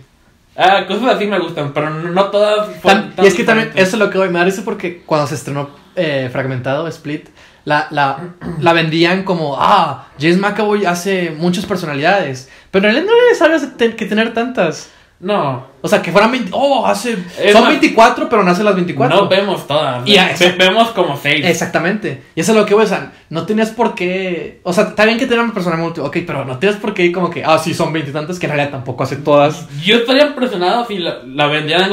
Ah, 0.55 0.85
cosas 0.87 1.17
así 1.17 1.27
me 1.27 1.39
gustan, 1.39 1.73
pero 1.73 1.89
no, 1.89 2.11
no 2.11 2.25
todas. 2.27 2.69
Tam- 2.83 3.15
tan 3.15 3.25
y 3.25 3.29
es 3.29 3.35
que 3.35 3.45
también, 3.45 3.69
diferentes. 3.69 3.89
eso 3.89 3.97
es 3.97 4.01
lo 4.01 4.11
que 4.11 4.19
voy 4.19 4.29
me 4.29 4.39
da 4.39 4.45
risa 4.45 4.63
porque 4.65 5.03
cuando 5.07 5.27
se 5.27 5.35
estrenó 5.37 5.71
eh, 5.97 6.29
Fragmentado, 6.31 6.87
Split, 6.89 7.29
la, 7.65 7.87
la, 7.91 8.19
la 8.61 8.73
vendían 8.73 9.23
como, 9.25 9.57
ah, 9.59 10.07
James 10.21 10.39
McAvoy 10.39 10.85
hace 10.87 11.31
muchas 11.31 11.67
personalidades. 11.67 12.49
Pero 12.71 12.89
en 12.89 12.95
realidad 12.95 13.13
no 13.13 13.19
es 13.33 13.41
necesario 13.41 13.97
que 13.97 14.07
tener 14.07 14.35
tantas. 14.35 14.91
No. 15.21 15.69
O 15.83 15.87
sea, 15.87 16.03
que 16.03 16.11
fueran 16.11 16.33
20, 16.33 16.51
oh, 16.53 16.85
hace, 16.85 17.17
Es 17.39 17.53
son 17.53 17.63
más- 17.63 17.71
24, 17.71 18.29
pero 18.29 18.43
no 18.43 18.51
hace 18.51 18.65
las 18.65 18.75
24. 18.75 19.17
No 19.17 19.29
vemos 19.29 19.69
todas. 19.69 20.03
Y 20.05 20.17
Ve- 20.17 20.55
vemos 20.59 20.89
como 20.91 21.17
seis. 21.17 21.47
Exactamente. 21.47 22.25
Y 22.35 22.41
eso 22.41 22.51
es 22.51 22.59
lo 22.59 22.67
que 22.67 22.75
voy 22.75 22.85
a 22.85 22.89
decir. 22.89 23.09
No 23.31 23.47
tenías 23.47 23.71
por 23.71 23.95
qué. 23.95 24.59
O 24.65 24.73
sea, 24.73 24.85
está 24.85 25.05
bien 25.05 25.19
que 25.19 25.27
tengan 25.27 25.45
una 25.45 25.55
persona 25.55 25.77
multi. 25.77 26.01
Ok, 26.01 26.19
pero 26.27 26.45
no 26.45 26.59
tenías 26.59 26.81
por 26.81 26.93
qué 26.93 27.05
ir 27.05 27.13
como 27.13 27.31
que. 27.31 27.45
Ah, 27.45 27.57
sí, 27.59 27.73
son 27.73 27.93
veintitantas 27.93 28.41
que 28.41 28.47
en 28.47 28.53
realidad 28.53 28.73
tampoco 28.73 29.05
hace 29.05 29.15
todas. 29.17 29.69
Yo 29.85 29.99
estaría 29.99 30.27
impresionado 30.27 30.85
si 30.87 30.99
la, 30.99 31.19
la 31.25 31.47
vendieran 31.47 31.93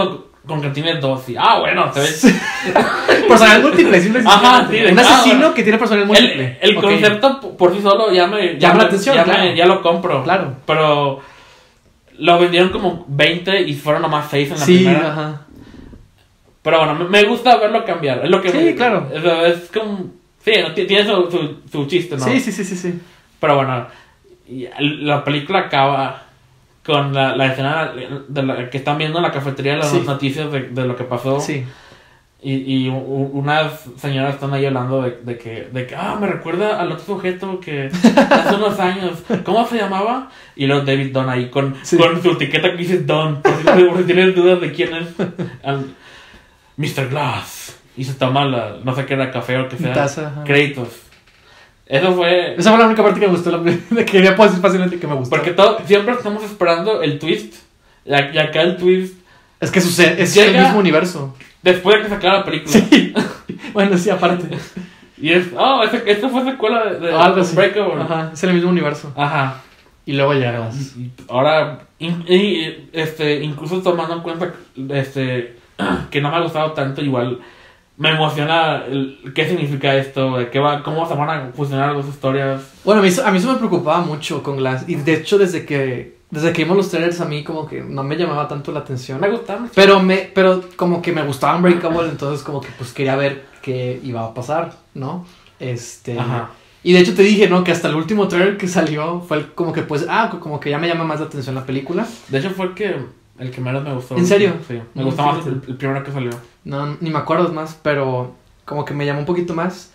con, 0.49 0.61
que 0.61 0.69
tiene 0.71 0.95
dos. 0.99 1.29
Y, 1.29 1.35
ah, 1.37 1.59
bueno, 1.59 1.89
se 1.93 2.01
ve. 2.01 2.35
Personalidad 3.27 3.61
múltiple, 3.61 4.01
simple 4.01 4.21
y 4.21 4.25
Ajá, 4.27 4.67
sí, 4.69 4.77
Un 4.91 4.99
asesino 4.99 5.35
bueno. 5.37 5.53
que 5.53 5.63
tiene 5.63 5.77
personalidad 5.77 6.17
El, 6.17 6.21
múltiple. 6.23 6.57
el 6.61 6.77
Ok. 6.77 6.83
concepto 6.83 7.39
p- 7.41 7.47
por 7.57 7.73
sí 7.73 7.81
solo 7.81 8.11
ya 8.11 8.27
me. 8.27 8.53
ya 8.55 8.59
Llama 8.59 8.73
me- 8.73 8.81
la 8.81 8.87
atención, 8.87 9.15
ya, 9.15 9.23
me- 9.25 9.31
claro. 9.33 9.53
ya 9.55 9.65
lo 9.65 9.81
compro. 9.81 10.23
Claro. 10.23 10.55
Pero. 10.65 11.21
Lo 12.17 12.37
vendieron 12.37 12.69
como 12.69 13.05
20 13.07 13.61
y 13.61 13.73
fueron 13.75 14.01
nomás 14.01 14.27
6 14.29 14.51
en 14.51 14.59
la 14.59 14.65
Sí, 14.65 14.75
primera. 14.79 15.11
ajá. 15.11 15.41
Pero 16.61 16.79
bueno, 16.79 16.95
me, 16.95 17.05
me 17.05 17.23
gusta 17.23 17.55
verlo 17.55 17.85
cambiar. 17.85 18.25
Es 18.25 18.29
lo 18.29 18.41
que 18.41 18.49
Sí, 18.51 18.57
me- 18.57 18.75
claro. 18.75 19.07
Es, 19.13 19.23
es 19.63 19.71
como. 19.71 20.11
Sí, 20.43 20.51
tiene 20.87 21.05
su, 21.05 21.29
su, 21.31 21.57
su 21.71 21.85
chiste, 21.87 22.17
¿no? 22.17 22.23
Sí, 22.25 22.39
sí, 22.41 22.51
sí, 22.51 22.65
sí, 22.65 22.75
sí. 22.75 22.99
Pero 23.39 23.55
bueno, 23.55 23.87
la 24.79 25.23
película 25.23 25.59
acaba 25.59 26.23
con 26.93 27.13
la, 27.13 27.35
la 27.35 27.45
escena 27.47 27.93
de 28.27 28.43
la, 28.43 28.69
que 28.69 28.77
están 28.77 28.97
viendo 28.97 29.19
en 29.19 29.23
la 29.23 29.31
cafetería 29.31 29.77
las 29.77 29.89
Sí. 29.91 30.03
noticias 30.05 30.51
de, 30.51 30.69
de 30.69 30.85
lo 30.85 30.95
que 30.95 31.03
pasó. 31.03 31.39
Sí. 31.39 31.65
Y, 32.41 32.53
y 32.85 32.87
unas 32.89 33.81
señoras 33.97 34.35
están 34.35 34.53
ahí 34.53 34.65
hablando 34.65 35.01
de, 35.01 35.19
de 35.23 35.37
que, 35.37 35.67
de 35.73 35.85
que, 35.85 35.93
ah, 35.95 36.17
me 36.19 36.25
recuerda 36.25 36.79
al 36.79 36.89
otro 36.91 37.03
sujeto 37.05 37.59
que 37.59 37.87
hace 38.31 38.55
unos 38.55 38.79
años, 38.79 39.21
¿cómo 39.43 39.67
se 39.67 39.75
llamaba? 39.77 40.29
Y 40.55 40.65
luego 40.65 40.85
David 40.85 41.11
Don 41.11 41.29
ahí 41.29 41.49
con, 41.49 41.75
Sí. 41.83 41.97
con 41.97 42.21
su 42.23 42.31
etiqueta 42.31 42.71
que 42.71 42.77
dice 42.77 42.99
Don, 42.99 43.41
por 43.41 43.53
si, 43.57 43.83
por 43.83 43.97
si 43.97 44.03
tienes 44.05 44.33
dudas 44.35 44.61
de 44.61 44.71
quién 44.71 44.95
es. 44.95 45.07
Al- 45.63 45.87
Mr. 46.77 47.09
Glass. 47.09 47.77
Y 47.97 48.05
se 48.05 48.13
toma 48.13 48.45
la, 48.45 48.77
no 48.85 48.95
sé 48.95 49.05
qué 49.05 49.15
era, 49.15 49.29
café 49.31 49.57
o 49.57 49.63
lo 49.63 49.67
que 49.69 49.75
sea. 49.77 49.91
Taza. 49.93 50.43
Créditos. 50.45 50.87
Eso 51.89 52.13
fue... 52.13 52.53
Esa 52.55 52.69
fue 52.69 52.79
la 52.79 52.85
única 52.85 53.01
parte 53.03 53.19
que 53.19 53.25
me 53.25 53.33
gustó. 53.33 53.51
La, 53.51 53.63
que 54.05 54.21
puedo 54.31 54.49
decir 54.49 54.61
fácilmente 54.61 54.99
que 54.99 55.07
me 55.07 55.15
gustó. 55.15 55.35
Porque 55.35 55.51
todo, 55.51 55.79
siempre 55.85 56.13
estamos 56.13 56.43
esperando 56.43 57.01
el 57.01 57.17
twist. 57.17 57.55
Y 58.05 58.13
acá 58.13 58.61
el 58.61 58.77
twist, 58.77 59.15
es 59.59 59.71
que 59.71 59.81
sucede. 59.81 60.21
Es 60.21 60.37
el 60.37 60.53
mismo 60.57 60.79
universo. 60.79 61.35
después 61.61 61.97
de 61.97 62.03
que 62.03 62.09
se 62.09 62.15
acaba 62.15 62.37
la 62.37 62.45
película. 62.45 62.71
Sí. 62.71 63.13
bueno, 63.73 63.97
sí, 63.97 64.09
aparte. 64.09 64.55
Y 65.17 65.31
es, 65.33 65.47
oh, 65.57 65.83
esto 65.83 66.29
fue 66.29 66.43
secuela 66.45 66.85
de, 66.85 66.99
de 66.99 67.13
algo 67.13 67.41
así. 67.41 67.55
Breakover. 67.55 68.01
Ajá, 68.01 68.29
es 68.33 68.43
el 68.43 68.53
mismo 68.53 68.69
universo. 68.69 69.11
Ajá. 69.17 69.61
Y 70.05 70.13
luego 70.13 70.33
llegas. 70.33 70.95
Ahora, 71.27 71.79
in- 71.99 72.23
y, 72.27 72.87
este, 72.93 73.41
incluso 73.43 73.81
tomando 73.81 74.15
en 74.15 74.21
cuenta 74.21 74.53
este, 74.89 75.57
que 76.09 76.21
no 76.21 76.29
me 76.29 76.37
ha 76.37 76.41
gustado 76.41 76.71
tanto, 76.71 77.01
igual 77.01 77.39
me 77.99 78.09
emociona 78.11 78.85
el, 78.87 79.31
qué 79.35 79.47
significa 79.47 79.93
esto, 79.95 80.37
de 80.37 80.49
qué 80.49 80.57
va, 80.59 80.81
cómo 80.83 81.07
se 81.07 81.13
van 81.13 81.29
a 81.29 81.51
fusionar 81.53 81.89
las 81.93 81.97
dos 82.05 82.15
historias. 82.15 82.61
Bueno, 82.83 83.01
a 83.01 83.03
mí, 83.03 83.09
eso- 83.09 83.25
a 83.27 83.29
mí 83.31 83.37
eso 83.37 83.51
me 83.51 83.57
preocupaba 83.59 83.99
mucho 84.01 84.41
con 84.41 84.57
Glass. 84.57 84.85
Y 84.87 84.95
de 84.95 85.13
hecho, 85.13 85.37
desde 85.37 85.65
que, 85.65 86.17
desde 86.31 86.51
que 86.53 86.63
vimos 86.63 86.77
los 86.77 86.89
trailers, 86.89 87.19
a 87.21 87.25
mí 87.25 87.43
como 87.43 87.67
que 87.67 87.81
no 87.81 88.03
me 88.03 88.15
llamaba 88.15 88.47
tanto 88.47 88.71
la 88.71 88.79
atención. 88.79 89.19
Me 89.19 89.29
gusta 89.29 89.57
mucho. 89.57 89.73
Pero, 89.75 89.99
me, 89.99 90.31
pero 90.33 90.63
como 90.77 91.01
que 91.01 91.11
me 91.11 91.23
gustaba 91.23 91.55
Unbreakable, 91.57 92.07
entonces 92.09 92.41
como 92.43 92.61
que 92.61 92.69
pues 92.77 92.93
quería 92.93 93.15
ver 93.17 93.45
qué 93.61 93.99
iba 94.03 94.23
a 94.25 94.33
pasar, 94.33 94.73
¿no? 94.93 95.25
Este... 95.59 96.17
Ajá. 96.17 96.51
Y 96.81 96.93
de 96.93 96.99
hecho 96.99 97.13
te 97.13 97.23
dije, 97.23 97.49
¿no? 97.49 97.65
Que 97.65 97.73
hasta 97.73 97.89
el 97.89 97.95
último 97.95 98.29
trailer 98.29 98.55
que 98.57 98.69
salió 98.69 99.19
fue 99.27 99.39
el- 99.39 99.51
como 99.53 99.73
que 99.73 99.81
pues, 99.81 100.05
ah, 100.09 100.29
como 100.39 100.61
que 100.61 100.69
ya 100.69 100.77
me 100.77 100.87
llama 100.87 101.03
más 101.03 101.19
la 101.19 101.25
atención 101.25 101.53
la 101.55 101.65
película. 101.65 102.07
De 102.29 102.39
hecho 102.39 102.51
fue 102.51 102.67
el 102.67 102.73
que, 102.73 102.95
el 103.39 103.51
que 103.51 103.59
menos 103.59 103.83
me 103.83 103.93
gustó. 103.93 104.15
¿En 104.15 104.25
serio? 104.25 104.53
Sí, 104.65 104.79
me 104.93 105.03
gustó 105.03 105.23
más 105.25 105.45
el 105.45 105.55
primero 105.75 106.01
que 106.01 106.11
salió. 106.13 106.29
No, 106.63 106.97
ni 106.99 107.09
me 107.09 107.19
acuerdo 107.19 107.51
más, 107.53 107.77
pero 107.81 108.35
como 108.65 108.85
que 108.85 108.93
me 108.93 109.05
llamó 109.05 109.19
un 109.19 109.25
poquito 109.25 109.53
más. 109.53 109.91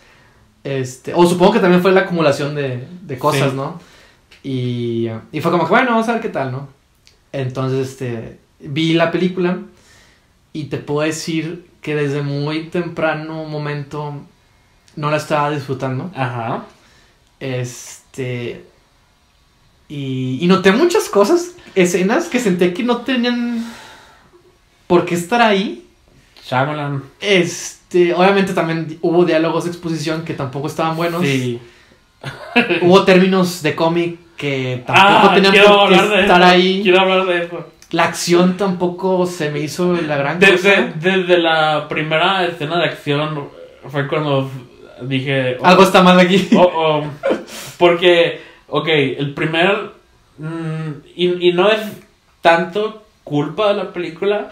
Este, 0.63 1.13
o 1.13 1.25
supongo 1.27 1.53
que 1.53 1.59
también 1.59 1.81
fue 1.81 1.91
la 1.91 2.01
acumulación 2.01 2.55
de, 2.55 2.87
de 3.01 3.17
cosas, 3.19 3.51
Sí. 3.51 3.55
¿no? 3.55 3.79
Y, 4.43 5.09
y 5.31 5.41
fue 5.41 5.51
como 5.51 5.65
que, 5.65 5.69
bueno, 5.69 5.91
vamos 5.91 6.07
a 6.09 6.13
ver 6.13 6.21
qué 6.21 6.29
tal, 6.29 6.51
¿no? 6.51 6.67
Entonces, 7.31 7.89
este, 7.89 8.39
vi 8.59 8.93
la 8.93 9.11
película 9.11 9.59
y 10.53 10.65
te 10.65 10.77
puedo 10.77 11.01
decir 11.01 11.67
que 11.81 11.95
desde 11.95 12.21
muy 12.21 12.65
temprano 12.69 13.43
momento 13.45 14.13
no 14.95 15.11
la 15.11 15.17
estaba 15.17 15.51
disfrutando. 15.51 16.11
Ajá. 16.15 16.65
Este. 17.39 18.65
Y, 19.87 20.39
y 20.41 20.47
noté 20.47 20.71
muchas 20.71 21.09
cosas, 21.09 21.51
escenas 21.75 22.25
que 22.25 22.39
senté 22.39 22.73
que 22.73 22.83
no 22.83 23.01
tenían 23.01 23.63
por 24.87 25.05
qué 25.05 25.15
estar 25.15 25.41
ahí. 25.41 25.84
Shyamalan. 26.47 27.03
Este, 27.19 28.13
obviamente 28.13 28.53
también 28.53 28.97
hubo 29.01 29.25
diálogos 29.25 29.63
de 29.65 29.71
exposición 29.71 30.23
que 30.23 30.33
tampoco 30.33 30.67
estaban 30.67 30.95
buenos. 30.95 31.21
Sí. 31.23 31.59
Hubo 32.81 33.03
términos 33.03 33.61
de 33.61 33.75
cómic 33.75 34.17
que 34.37 34.83
tampoco 34.85 35.27
Ah, 35.29 35.31
tenían 35.35 35.53
por 35.65 35.89
qué 35.89 35.95
estar 35.95 36.41
eso. 36.41 36.45
ahí. 36.51 36.79
Quiero 36.83 36.99
hablar 37.01 37.25
de 37.25 37.43
eso. 37.43 37.65
La 37.91 38.05
acción 38.05 38.57
tampoco 38.57 39.25
se 39.25 39.51
me 39.51 39.59
hizo 39.59 39.93
la 39.93 40.17
gran 40.17 40.39
Desde, 40.39 40.75
cosa. 40.75 40.93
desde 40.99 41.37
la 41.37 41.87
primera 41.87 42.43
escena 42.45 42.79
de 42.79 42.85
acción 42.85 43.47
fue 43.89 44.07
cuando 44.07 44.49
dije... 45.01 45.57
oh, 45.59 45.65
Algo 45.65 45.83
está 45.83 46.01
mal 46.01 46.19
aquí. 46.19 46.49
oh, 46.57 46.71
oh. 46.75 47.03
Porque, 47.77 48.41
ok, 48.67 48.87
el 48.87 49.33
primer... 49.35 49.91
mm, 50.39 50.89
y, 51.15 51.49
y 51.49 51.53
no 51.53 51.69
es 51.69 51.81
tanto 52.41 53.03
culpa 53.23 53.69
de 53.69 53.75
la 53.75 53.93
película, 53.93 54.49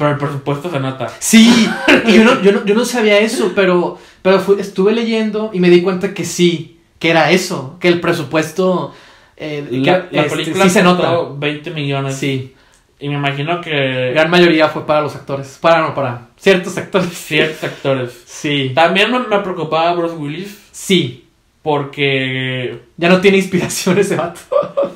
pero 0.00 0.12
el 0.12 0.16
presupuesto 0.18 0.70
se 0.70 0.80
nota. 0.80 1.08
Sí, 1.20 1.68
y 2.08 2.14
yo 2.14 2.24
no, 2.24 2.40
yo 2.42 2.52
no, 2.52 2.64
yo 2.64 2.74
no 2.74 2.84
sabía 2.84 3.18
eso, 3.20 3.52
pero, 3.54 3.98
pero 4.22 4.40
fui- 4.40 4.58
estuve 4.58 4.92
leyendo 4.92 5.50
y 5.52 5.60
me 5.60 5.68
di 5.70 5.82
cuenta 5.82 6.14
que 6.14 6.24
sí, 6.24 6.80
que 6.98 7.10
era 7.10 7.30
eso, 7.30 7.76
que 7.78 7.88
el 7.88 8.00
presupuesto 8.00 8.94
eh, 9.36 9.66
La, 9.70 10.08
que, 10.08 10.16
la 10.16 10.22
este, 10.22 10.36
película 10.36 10.64
sí 10.64 10.70
se 10.70 10.82
nota. 10.82 11.18
20 11.36 11.70
millones. 11.70 12.16
Sí, 12.16 12.54
Y 12.98 13.08
me 13.08 13.14
imagino 13.14 13.60
que 13.60 14.12
gran 14.14 14.30
mayoría 14.30 14.68
fue 14.68 14.86
para 14.86 15.00
los 15.02 15.14
actores, 15.14 15.58
para 15.60 15.80
no, 15.82 15.94
para 15.94 16.28
ciertos 16.38 16.76
actores. 16.78 17.10
ciertos 17.12 17.62
actores. 17.64 18.12
Sí, 18.26 18.72
También 18.74 19.12
me, 19.12 19.18
me 19.20 19.38
preocupaba 19.40 19.92
Bruce 19.92 20.14
Willis 20.16 20.58
sí, 20.72 21.26
porque 21.62 22.80
ya 22.96 23.08
no 23.10 23.20
tiene 23.20 23.36
inspiración 23.38 23.98
ese 23.98 24.16
vato. 24.16 24.40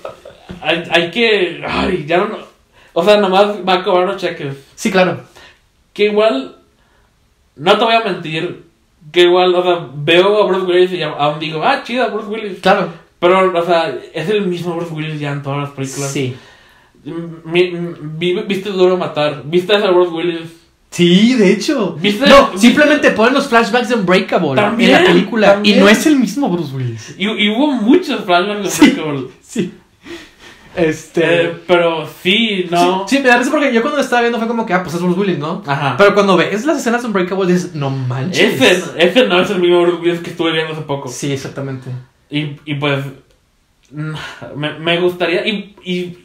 hay, 0.62 0.82
hay 0.90 1.10
que... 1.10 1.62
Ay, 1.66 2.04
ya 2.06 2.18
no... 2.18 2.53
O 2.94 3.04
sea, 3.04 3.18
nomás 3.18 3.46
va 3.68 3.74
a 3.74 3.84
cobrar 3.84 4.06
los 4.08 4.16
cheques. 4.20 4.56
Sí, 4.74 4.90
claro. 4.90 5.20
Que 5.92 6.06
igual... 6.06 6.56
No 7.56 7.76
te 7.78 7.84
voy 7.84 7.94
a 7.94 8.00
mentir. 8.04 8.64
Que 9.12 9.22
igual, 9.24 9.54
o 9.54 9.62
sea, 9.62 9.86
veo 9.94 10.42
a 10.42 10.46
Bruce 10.46 10.66
Willis 10.66 10.92
y 10.92 11.02
aún 11.02 11.38
digo, 11.38 11.62
ah, 11.62 11.82
chido, 11.84 12.10
Bruce 12.10 12.28
Willis. 12.28 12.60
Claro. 12.60 12.88
Pero, 13.18 13.52
o 13.56 13.64
sea, 13.66 13.94
es 14.12 14.28
el 14.30 14.46
mismo 14.46 14.74
Bruce 14.74 14.92
Willis 14.92 15.20
ya 15.20 15.32
en 15.32 15.42
todas 15.42 15.60
las 15.60 15.70
películas. 15.70 16.10
Sí. 16.10 16.34
Mi- 17.04 17.70
mi- 17.70 17.94
vi- 18.00 18.40
¿Viste 18.46 18.70
Duro 18.70 18.96
Matar? 18.96 19.42
¿Viste 19.44 19.74
a 19.74 19.90
Bruce 19.90 20.10
Willis? 20.10 20.50
Sí, 20.90 21.34
de 21.34 21.52
hecho. 21.52 21.96
¿Viste? 22.00 22.26
No, 22.26 22.50
¿Viste? 22.52 22.58
simplemente 22.68 23.10
ponen 23.10 23.34
los 23.34 23.48
flashbacks 23.48 23.88
de 23.88 23.96
Unbreakable 23.96 24.54
También, 24.54 24.90
en 24.96 25.02
la 25.02 25.08
película 25.10 25.52
también. 25.54 25.76
y 25.76 25.80
no 25.80 25.88
es 25.88 26.06
el 26.06 26.16
mismo 26.16 26.48
Bruce 26.48 26.74
Willis. 26.74 27.14
Y, 27.18 27.24
y 27.24 27.48
hubo 27.50 27.72
muchos 27.72 28.24
flashbacks 28.24 28.62
de 28.64 28.70
Sí. 28.70 28.84
Unbreakable. 28.90 29.28
Sí. 29.42 29.72
Este. 30.76 31.42
Eh, 31.44 31.56
pero 31.66 32.06
sí, 32.22 32.66
no. 32.70 33.06
Sí, 33.08 33.16
sí, 33.16 33.22
me 33.22 33.28
da 33.28 33.38
risa 33.38 33.50
porque 33.50 33.72
yo 33.72 33.80
cuando 33.80 33.98
lo 33.98 34.02
estaba 34.02 34.22
viendo 34.22 34.38
fue 34.38 34.48
como 34.48 34.66
que, 34.66 34.72
ah, 34.74 34.82
pues 34.82 34.94
es 34.94 35.00
Bruce 35.02 35.20
Willis, 35.20 35.38
¿no? 35.38 35.62
Ajá. 35.66 35.94
Pero 35.96 36.14
cuando 36.14 36.36
ves 36.36 36.64
las 36.64 36.78
escenas 36.78 37.02
de 37.02 37.08
Unbreakable 37.08 37.52
dices, 37.52 37.74
no 37.74 37.90
manches. 37.90 38.60
ese, 38.60 38.82
ese 38.98 39.26
no 39.26 39.40
es 39.40 39.50
el 39.50 39.60
mismo 39.60 39.82
Bruce 39.82 40.00
Willis 40.02 40.20
que 40.20 40.30
estuve 40.30 40.52
viendo 40.52 40.72
hace 40.72 40.82
poco. 40.82 41.08
Sí, 41.08 41.32
exactamente. 41.32 41.90
Y, 42.30 42.56
y 42.64 42.74
pues. 42.74 43.04
Me, 44.56 44.78
me 44.78 44.98
gustaría. 45.00 45.46
Y, 45.46 45.76
y, 45.84 46.18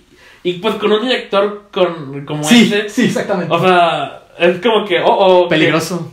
y 0.44 0.54
pues 0.54 0.76
con 0.76 0.92
un 0.92 1.02
director 1.04 1.68
con, 1.72 2.26
como 2.26 2.44
Sí, 2.44 2.64
ese. 2.74 2.90
sí, 2.90 3.06
exactamente. 3.06 3.54
O 3.54 3.60
sea, 3.60 4.24
es 4.40 4.60
como 4.62 4.86
que. 4.86 5.00
Oh, 5.02 5.06
oh. 5.10 5.44
que 5.48 5.56
Peligroso. 5.56 6.12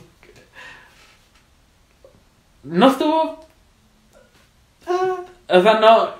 No 2.65 2.89
estuvo. 2.91 3.47
Ah, 4.87 5.17
O 5.49 5.63
sea, 5.63 5.81
no. 5.81 6.11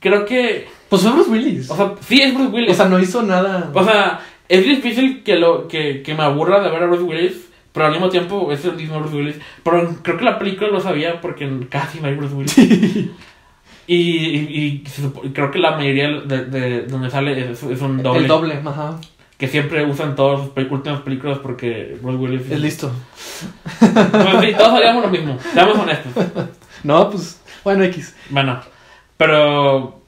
Creo 0.00 0.24
que. 0.26 0.68
Pues 0.90 1.02
fue 1.02 1.12
Bruce 1.12 1.30
Willis. 1.30 1.70
O 1.70 1.76
sea, 1.76 1.94
sí 2.00 2.20
es 2.20 2.34
Bruce 2.34 2.50
Willis. 2.50 2.72
O 2.72 2.74
sea, 2.74 2.86
no 2.86 2.98
hizo 2.98 3.22
nada. 3.22 3.70
O 3.72 3.84
sea, 3.84 4.20
es 4.48 4.64
difícil 4.64 5.22
que, 5.22 5.36
lo, 5.36 5.68
que, 5.68 6.02
que 6.02 6.14
me 6.14 6.24
aburra 6.24 6.60
de 6.60 6.68
ver 6.68 6.82
a 6.82 6.86
Bruce 6.86 7.04
Willis, 7.04 7.48
pero 7.72 7.86
al 7.86 7.92
mismo 7.92 8.08
tiempo 8.08 8.50
es 8.50 8.64
el 8.64 8.74
mismo 8.74 8.98
Bruce 8.98 9.16
Willis. 9.16 9.36
Pero 9.62 9.94
creo 10.02 10.18
que 10.18 10.24
la 10.24 10.38
película 10.38 10.68
lo 10.68 10.80
sabía 10.80 11.20
porque 11.20 11.48
casi 11.70 12.00
no 12.00 12.08
hay 12.08 12.14
Bruce 12.16 12.34
Willis. 12.34 13.10
Y, 13.86 13.96
y, 13.96 14.84
creo 15.32 15.50
que 15.50 15.58
la 15.58 15.72
mayoría 15.72 16.08
de, 16.20 16.44
de 16.44 16.82
donde 16.82 17.10
sale 17.10 17.50
es, 17.50 17.60
es 17.64 17.80
un 17.80 18.00
doble, 18.00 18.20
El 18.20 18.28
doble, 18.28 18.62
ajá. 18.64 19.00
Que 19.36 19.48
siempre 19.48 19.84
usan 19.84 20.14
todas 20.14 20.42
sus 20.42 20.70
últimas 20.70 21.00
películas 21.00 21.38
porque 21.38 21.98
Bruce 22.00 22.18
Willis... 22.18 22.50
Es 22.50 22.60
listo. 22.60 22.92
Pues 23.80 24.40
sí, 24.42 24.54
todos 24.56 24.74
haríamos 24.74 25.02
lo 25.02 25.10
mismo, 25.10 25.38
seamos 25.52 25.76
honestos. 25.76 26.12
No, 26.84 27.10
pues, 27.10 27.42
bueno, 27.64 27.82
X. 27.84 28.16
Bueno, 28.30 28.60
pero... 29.16 29.99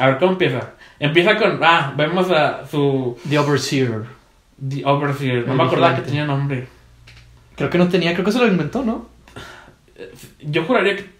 A 0.00 0.06
ver, 0.06 0.18
¿cómo 0.18 0.32
empieza? 0.32 0.70
Empieza 0.98 1.36
con... 1.36 1.60
Ah, 1.62 1.92
vemos 1.96 2.30
a 2.30 2.66
su... 2.66 3.18
The 3.28 3.38
Overseer. 3.38 4.04
The 4.68 4.84
Overseer. 4.84 5.46
No 5.46 5.52
El 5.52 5.58
me 5.58 5.64
acordaba 5.64 5.96
que 5.96 6.02
tenía 6.02 6.24
nombre. 6.24 6.66
Creo 7.56 7.70
que 7.70 7.78
no 7.78 7.88
tenía, 7.88 8.12
creo 8.14 8.24
que 8.24 8.32
se 8.32 8.38
lo 8.38 8.46
inventó, 8.46 8.82
¿no? 8.82 9.06
Yo 10.40 10.64
juraría 10.64 10.96
que. 10.96 11.10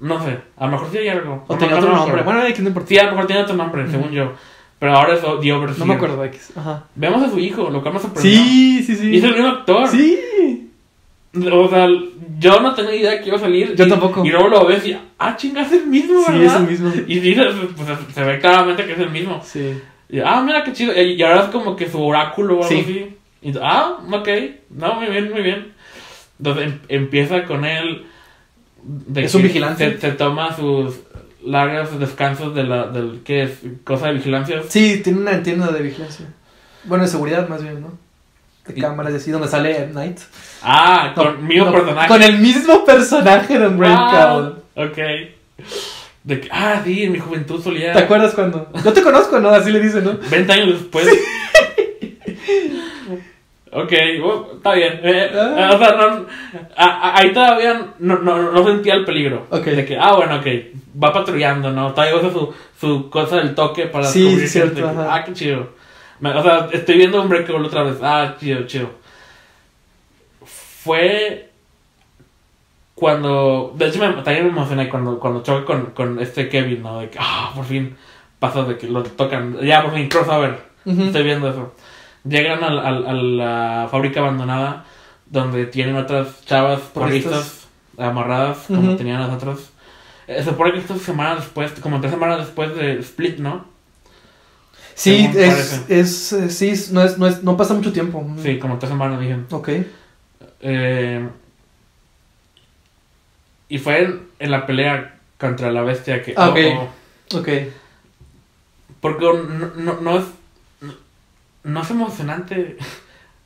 No 0.00 0.22
sé, 0.24 0.38
a 0.56 0.64
lo 0.66 0.72
mejor 0.72 0.88
sí 0.90 0.98
hay 0.98 1.08
algo. 1.08 1.44
O 1.46 1.52
No 1.52 1.58
tenía 1.58 1.74
me- 1.76 1.80
otro 1.82 1.94
nombre. 1.94 2.22
Bueno, 2.22 2.44
X 2.46 2.60
no 2.60 2.68
importa. 2.68 2.88
Sí, 2.88 2.98
a 2.98 3.04
lo 3.04 3.10
mejor 3.12 3.26
tiene 3.26 3.42
otro 3.42 3.54
nombre, 3.56 3.88
según 3.90 4.10
yo. 4.10 4.32
Pero 4.78 4.96
ahora 4.96 5.14
es 5.14 5.20
The 5.20 5.52
Overseer. 5.52 5.78
No 5.78 5.86
me 5.86 5.94
acuerdo, 5.94 6.24
X. 6.24 6.52
Ajá. 6.56 6.84
Vemos 6.94 7.22
a 7.22 7.30
su 7.30 7.38
hijo, 7.38 7.70
lo 7.70 7.82
cual 7.82 7.94
me 7.94 8.00
sorprendió. 8.00 8.32
Sí, 8.32 8.82
sí, 8.82 8.92
Y 8.92 9.18
es 9.18 9.24
el 9.24 9.30
sí. 9.30 9.36
mismo 9.36 9.48
actor. 9.48 9.88
Sí. 9.88 10.70
O 11.34 11.68
sea, 11.68 11.88
yo 12.38 12.60
no 12.60 12.74
tenía 12.74 12.94
idea 12.94 13.20
que 13.20 13.28
iba 13.28 13.36
a 13.38 13.40
salir. 13.40 13.74
Yo 13.74 13.86
y- 13.86 13.88
tampoco. 13.88 14.24
Y 14.24 14.30
luego 14.30 14.48
lo 14.48 14.66
ves 14.66 14.86
y. 14.86 14.96
Ah, 15.18 15.34
chinga, 15.36 15.62
es 15.62 15.72
el 15.72 15.86
mismo, 15.86 16.22
Sí, 16.26 16.32
¿verdad? 16.32 16.46
es 16.46 16.60
el 16.60 16.66
mismo. 16.68 16.92
Y 17.06 17.20
sí, 17.20 17.34
se, 17.34 17.42
pues, 17.44 17.88
se 18.14 18.22
ve 18.24 18.38
claramente 18.38 18.84
que 18.84 18.92
es 18.92 18.98
el 18.98 19.10
mismo. 19.10 19.40
Sí. 19.44 19.80
Y, 20.10 20.20
ah, 20.20 20.42
mira 20.44 20.62
qué 20.62 20.72
chido. 20.74 20.92
Y 21.00 21.22
ahora 21.22 21.44
es 21.44 21.48
como 21.50 21.74
que 21.74 21.88
su 21.90 22.02
oráculo 22.04 22.58
o 22.58 22.64
algo 22.64 22.68
Sí. 22.68 22.80
así. 22.80 23.16
Y, 23.40 23.54
ah, 23.62 23.98
ok. 24.10 24.28
No, 24.70 24.94
muy 24.96 25.06
bien, 25.06 25.30
muy 25.32 25.40
bien. 25.42 25.72
Entonces 26.38 26.64
em- 26.66 26.78
empieza 26.88 27.44
con 27.44 27.64
él. 27.64 28.04
de 28.84 29.24
Es 29.24 29.34
un 29.34 29.42
que 29.42 29.46
vigilante. 29.48 29.92
Se, 29.92 30.00
se 30.00 30.12
toma 30.12 30.54
sus 30.56 31.00
largos 31.44 31.98
descansos 32.00 32.52
de 32.54 32.64
la. 32.64 32.88
Del, 32.88 33.20
¿Qué 33.24 33.44
es? 33.44 33.60
Cosa 33.84 34.08
de 34.08 34.14
vigilancia. 34.14 34.60
Sí, 34.68 35.00
tiene 35.02 35.20
una 35.20 35.42
tienda 35.42 35.70
de 35.70 35.82
vigilancia. 35.82 36.26
Bueno, 36.84 37.04
de 37.04 37.10
seguridad 37.10 37.48
más 37.48 37.62
bien, 37.62 37.80
¿no? 37.80 38.01
De 38.66 38.74
cámaras 38.80 39.12
y 39.12 39.16
así, 39.16 39.30
donde 39.32 39.48
sale 39.48 39.76
At 39.76 39.88
Night. 39.88 40.18
Ah, 40.62 41.12
con 41.14 41.26
el 41.28 41.38
mismo 41.38 41.64
no, 41.66 41.72
personaje. 41.72 42.08
Con 42.08 42.22
el 42.22 42.38
mismo 42.38 42.84
personaje 42.84 43.58
de 43.58 43.66
Unbreakable. 43.66 44.48
Wow, 44.76 44.86
Ok. 44.86 44.98
De 46.24 46.40
que, 46.40 46.48
ah, 46.52 46.80
sí, 46.84 47.02
en 47.02 47.12
mi 47.12 47.18
juventud 47.18 47.60
solía. 47.60 47.92
¿Te 47.92 47.98
acuerdas 47.98 48.32
cuando? 48.34 48.70
Yo 48.84 48.92
te 48.92 49.02
conozco, 49.02 49.40
¿no? 49.40 49.48
Así 49.50 49.72
le 49.72 49.80
dicen, 49.80 50.04
¿no? 50.04 50.16
20 50.30 50.52
años 50.52 50.68
después. 50.80 51.08
ok, 53.72 53.92
bueno, 54.20 54.46
está 54.56 54.74
bien. 54.74 55.00
Eh, 55.02 55.30
Ah. 55.34 55.70
o 55.74 55.78
sea, 55.78 55.96
no, 55.96 56.26
a- 56.76 56.84
a- 57.08 57.18
ahí 57.18 57.32
todavía 57.32 57.94
no, 57.98 58.18
no, 58.18 58.52
no 58.52 58.64
sentía 58.64 58.94
el 58.94 59.04
peligro. 59.04 59.46
Ok. 59.50 59.64
De 59.64 59.84
que, 59.84 59.96
ah, 59.98 60.12
bueno, 60.14 60.36
ok, 60.36 60.46
va 61.02 61.12
patrullando, 61.12 61.70
¿no? 61.72 61.92
Todavía 61.92 62.16
usa 62.16 62.30
su, 62.30 62.54
su 62.80 63.10
cosa 63.10 63.36
del 63.38 63.54
toque 63.54 63.86
para 63.86 64.04
Sí, 64.06 64.20
descubrir 64.22 64.46
sí, 64.48 64.52
cierto, 64.52 64.88
ajá. 64.88 65.08
Ah, 65.14 65.24
qué 65.24 65.32
chido. 65.32 65.70
Me- 66.22 66.30
o 66.38 66.42
sea, 66.42 66.68
estoy 66.72 66.96
viendo 66.98 67.20
un 67.20 67.28
Breakable 67.28 67.66
otra 67.66 67.82
vez. 67.82 67.98
Ah, 68.00 68.36
chido, 68.38 68.64
chido. 68.66 68.88
Fue 70.44 71.50
cuando. 72.94 73.72
De 73.76 73.88
hecho, 73.88 73.98
me, 73.98 74.08
también 74.22 74.44
me 74.44 74.50
emocioné 74.50 74.88
cuando, 74.88 75.18
cuando 75.18 75.42
choca 75.42 75.64
con, 75.64 75.86
con 75.86 76.18
este 76.20 76.48
Kevin, 76.48 76.82
¿no? 76.82 77.00
De 77.00 77.10
que, 77.10 77.18
ah, 77.20 77.52
por 77.54 77.64
fin 77.64 77.96
pasa 78.38 78.62
de 78.64 78.76
que 78.78 78.86
lo 78.88 79.02
tocan. 79.02 79.58
Ya, 79.60 79.82
por 79.82 79.94
fin, 79.94 80.08
crossover. 80.08 80.58
Ujú. 80.84 81.02
Estoy 81.04 81.22
viendo 81.22 81.48
eso. 81.48 81.74
Llegan 82.24 82.62
al, 82.64 82.78
al- 82.78 83.06
a 83.06 83.12
la 83.12 83.88
fábrica 83.90 84.20
abandonada 84.20 84.84
donde 85.26 85.66
tienen 85.66 85.96
otras 85.96 86.44
chavas 86.44 86.80
Porristas. 86.80 87.66
amarradas 87.98 88.64
como 88.68 88.96
tenían 88.96 89.20
las 89.20 89.30
otras. 89.32 89.70
Eh, 90.28 90.36
se 90.38 90.50
supone 90.50 90.72
que 90.72 90.78
esto 90.78 90.94
es 90.94 91.02
semanas 91.02 91.38
después, 91.40 91.72
como 91.80 92.00
tres 92.00 92.12
semanas 92.12 92.38
después 92.38 92.74
de 92.76 92.98
Split, 93.00 93.38
¿no? 93.38 93.64
Sí, 94.94 95.30
es, 95.34 95.84
es, 95.88 96.32
eh, 96.32 96.50
sí, 96.50 96.68
es- 96.70 96.90
no, 96.92 97.02
es, 97.02 97.18
no, 97.18 97.26
es, 97.26 97.42
no 97.42 97.56
pasa 97.56 97.74
mucho 97.74 97.92
tiempo. 97.92 98.26
Sí, 98.42 98.58
como 98.58 98.78
tres 98.78 98.90
semanas 98.90 99.20
dije. 99.20 99.36
Ok. 99.50 99.68
Eh, 100.60 101.28
y 103.68 103.78
fue 103.78 104.02
en, 104.02 104.22
en 104.38 104.50
la 104.50 104.66
pelea 104.66 105.18
contra 105.38 105.72
la 105.72 105.82
bestia 105.82 106.22
que... 106.22 106.34
Ah, 106.36 106.48
oh, 106.48 106.52
ok. 106.52 106.58
oh. 107.34 107.38
Ok. 107.38 107.48
porque 109.00 109.24
no, 109.24 109.72
no, 109.76 110.00
no 110.00 110.18
es... 110.18 110.24
No, 110.80 110.94
no 111.64 111.82
es 111.82 111.90
emocionante. 111.90 112.76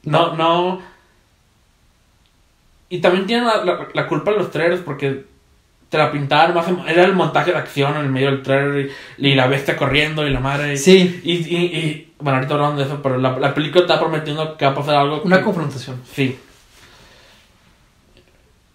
No, 0.04 0.36
no... 0.36 0.80
Y 2.88 3.00
también 3.00 3.26
tienen 3.26 3.46
la, 3.46 3.64
la, 3.64 3.88
la 3.92 4.06
culpa 4.06 4.30
los 4.30 4.52
trailers 4.52 4.80
porque 4.82 5.24
te 5.88 5.98
la 5.98 6.10
pintaban 6.10 6.54
más. 6.54 6.66
em- 6.68 6.80
Era 6.86 7.04
el 7.04 7.12
montaje 7.14 7.52
de 7.52 7.58
acción 7.58 7.94
en 7.96 8.02
el 8.02 8.10
medio 8.10 8.30
del 8.30 8.42
trailer 8.42 8.90
y, 9.18 9.28
y 9.28 9.34
la 9.34 9.46
bestia 9.46 9.76
corriendo 9.76 10.26
y 10.26 10.30
la 10.30 10.40
madre. 10.40 10.74
y- 10.74 10.78
Sí, 10.78 11.20
Y, 11.24 11.32
y, 11.34 12.12
bueno, 12.18 12.38
ahorita 12.38 12.54
hablamos 12.54 12.78
de 12.78 12.84
eso, 12.84 13.00
pero 13.02 13.18
la, 13.18 13.38
la 13.38 13.54
película 13.54 13.82
está 13.82 13.98
prometiendo 14.00 14.56
que 14.56 14.64
va 14.64 14.72
a 14.72 14.74
pasar 14.74 14.96
algo. 14.96 15.22
una 15.24 15.38
que- 15.38 15.44
confrontación. 15.44 16.00
Sí. 16.12 16.36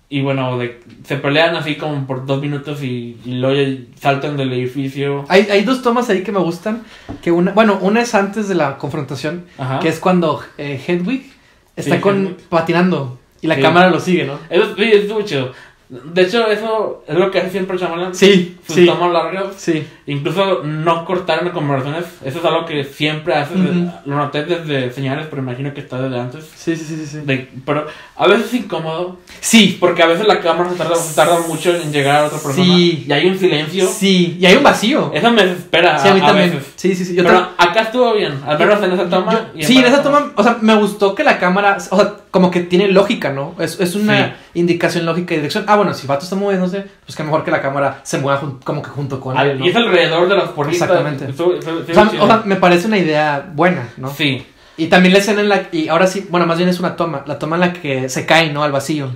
Y 0.10 0.22
bueno, 0.22 0.58
de, 0.58 0.82
se 1.06 1.16
pelean 1.16 1.56
así 1.56 1.76
como 1.76 2.06
por 2.06 2.26
dos 2.26 2.42
minutos 2.42 2.84
y, 2.84 3.18
luego 3.26 3.80
saltan 3.98 4.36
del 4.36 4.52
edificio. 4.52 5.24
Hay, 5.30 5.48
hay 5.50 5.64
dos 5.64 5.82
tomas 5.82 6.10
ahí 6.10 6.22
que 6.22 6.34
me 6.34 6.40
gustan. 6.40 6.84
Que 7.22 7.32
una, 7.32 7.54
bueno, 7.54 7.80
una 7.82 8.02
es 8.02 8.14
antes 8.14 8.50
de 8.50 8.56
la 8.56 8.78
confrontación, 8.78 9.46
Ajá. 9.58 9.80
que 9.80 9.88
es 9.88 10.00
cuando 10.02 10.42
eh, 10.58 10.82
Hedwig 10.86 11.32
está 11.78 11.96
Sí, 11.96 12.02
con 12.02 12.26
Hedwig. 12.26 12.38
patinando 12.50 13.20
y 13.42 13.48
la 13.48 13.56
Sí. 13.56 13.62
cámara 13.62 13.90
lo 13.90 14.02
sigue, 14.02 14.26
¿no? 14.26 14.38
Eso 14.50 14.76
sí, 14.76 14.84
es 14.84 15.08
muy 15.10 15.24
chido. 15.24 15.54
De 15.92 16.22
hecho, 16.22 16.48
eso 16.50 17.04
es 17.06 17.16
lo 17.18 17.30
que 17.30 17.40
hace 17.40 17.50
siempre 17.50 17.78
Shyamalan. 17.78 18.16
Sí, 18.16 18.58
Sus 18.66 18.76
sí, 18.76 18.86
tomas 18.86 19.12
largas. 19.12 19.48
sí. 19.58 19.86
Incluso 20.12 20.64
no 20.64 21.06
cortar 21.06 21.42
en 21.42 21.50
conversaciones. 21.52 22.06
Eso 22.26 22.40
es 22.40 22.46
algo 22.46 22.66
que 22.66 22.84
siempre 22.84 23.34
hace. 23.34 23.54
Ujú. 23.54 23.90
Lo 24.06 24.16
noté 24.18 24.44
desde 24.44 24.92
señales, 24.92 25.28
pero 25.30 25.42
imagino 25.42 25.74
que 25.74 25.80
está 25.80 26.02
desde 26.02 26.20
antes. 26.20 26.44
Sí, 26.56 26.76
sí, 26.76 26.84
sí, 26.84 27.06
sí. 27.06 27.20
De- 27.24 27.50
pero 27.66 27.88
a 28.18 28.28
veces 28.28 28.48
es 28.48 28.54
incómodo. 28.56 29.18
Sí, 29.40 29.78
Porque 29.80 30.04
a 30.04 30.08
veces 30.08 30.28
la 30.28 30.42
cámara 30.42 30.70
se 30.70 30.76
tarda, 30.76 30.96
se 30.96 31.16
tarda 31.16 31.40
mucho 31.48 31.74
en 31.76 31.94
llegar 31.94 32.18
a 32.18 32.26
otra 32.26 32.40
persona. 32.40 32.66
Sí. 32.66 33.06
Y 33.08 33.12
hay 33.12 33.28
un 33.28 33.40
silencio. 33.40 33.88
sí. 33.88 34.38
Y 34.40 34.46
hay 34.46 34.56
un 34.58 34.64
vacío. 34.64 35.12
Eso 35.14 35.32
me 35.32 35.46
desespera. 35.46 35.98
Sí, 35.98 36.10
a 36.10 36.14
mí 36.14 36.20
a 36.22 36.26
también. 36.26 36.52
veces. 36.52 36.74
Sí, 36.76 36.94
sí, 36.94 37.06
sí. 37.06 37.16
Yo 37.16 37.24
pero 37.24 37.48
acá 37.58 37.82
estuvo 37.84 38.14
bien. 38.14 38.34
Al 38.46 38.60
menos 38.60 38.84
en 38.84 38.92
esa 38.92 39.10
toma. 39.10 39.32
yo- 39.32 39.60
y 39.62 39.64
sí, 39.64 39.78
en 39.78 39.86
esa 39.86 40.04
toma, 40.04 40.34
o 40.36 40.44
sea, 40.44 40.58
me 40.62 40.76
gustó 40.76 41.16
que 41.16 41.24
la 41.24 41.40
cámara, 41.40 41.78
o 41.90 41.96
sea, 41.96 42.16
como 42.32 42.52
que 42.52 42.60
tiene 42.62 42.88
lógica, 42.90 43.32
¿no? 43.32 43.56
Es, 43.60 43.80
es 43.80 43.96
una 43.96 44.36
indicación 44.54 45.06
lógica 45.06 45.34
y 45.34 45.38
dirección. 45.38 45.64
Ah, 45.68 45.76
bueno, 45.78 45.94
si 45.94 46.06
Vato 46.08 46.24
está 46.26 46.36
moviéndose, 46.36 46.86
pues 47.12 47.18
que 47.18 47.24
mejor 47.24 47.44
que 47.44 47.52
la 47.52 47.62
cámara 47.62 48.00
se 48.04 48.18
mueva 48.20 48.42
como 48.64 48.82
que 48.82 48.90
junto 48.90 49.20
con 49.20 49.38
Al- 49.38 49.52
él, 49.52 49.60
¿no? 49.60 49.66
Y 49.66 49.70
es 49.70 49.76
alrededor 49.76 50.30
de 50.30 50.36
los 50.36 50.50
porristas. 50.50 50.90
Exactamente. 50.90 51.44
O 51.44 51.62
sea, 51.62 52.42
o 52.42 52.46
me 52.46 52.56
parece 52.56 52.88
una 52.88 52.98
idea 52.98 53.52
buena, 53.54 53.90
¿no? 53.98 54.10
Sí. 54.10 54.46
Y 54.78 54.88
también 54.88 55.14
la 55.14 55.20
escena 55.20 55.42
en 55.42 55.50
la 55.50 55.64
y 55.74 55.90
ahora 55.90 56.08
sí, 56.08 56.26
bueno, 56.30 56.48
más 56.48 56.58
bien 56.58 56.70
es 56.70 56.80
una 56.80 56.96
toma, 56.96 57.24
la 57.28 57.38
toma 57.38 57.58
en 57.58 57.60
la 57.60 57.74
que 57.74 58.08
se 58.10 58.26
cae, 58.26 58.52
¿no? 58.54 58.64
Al 58.64 58.72
vacío. 58.72 59.10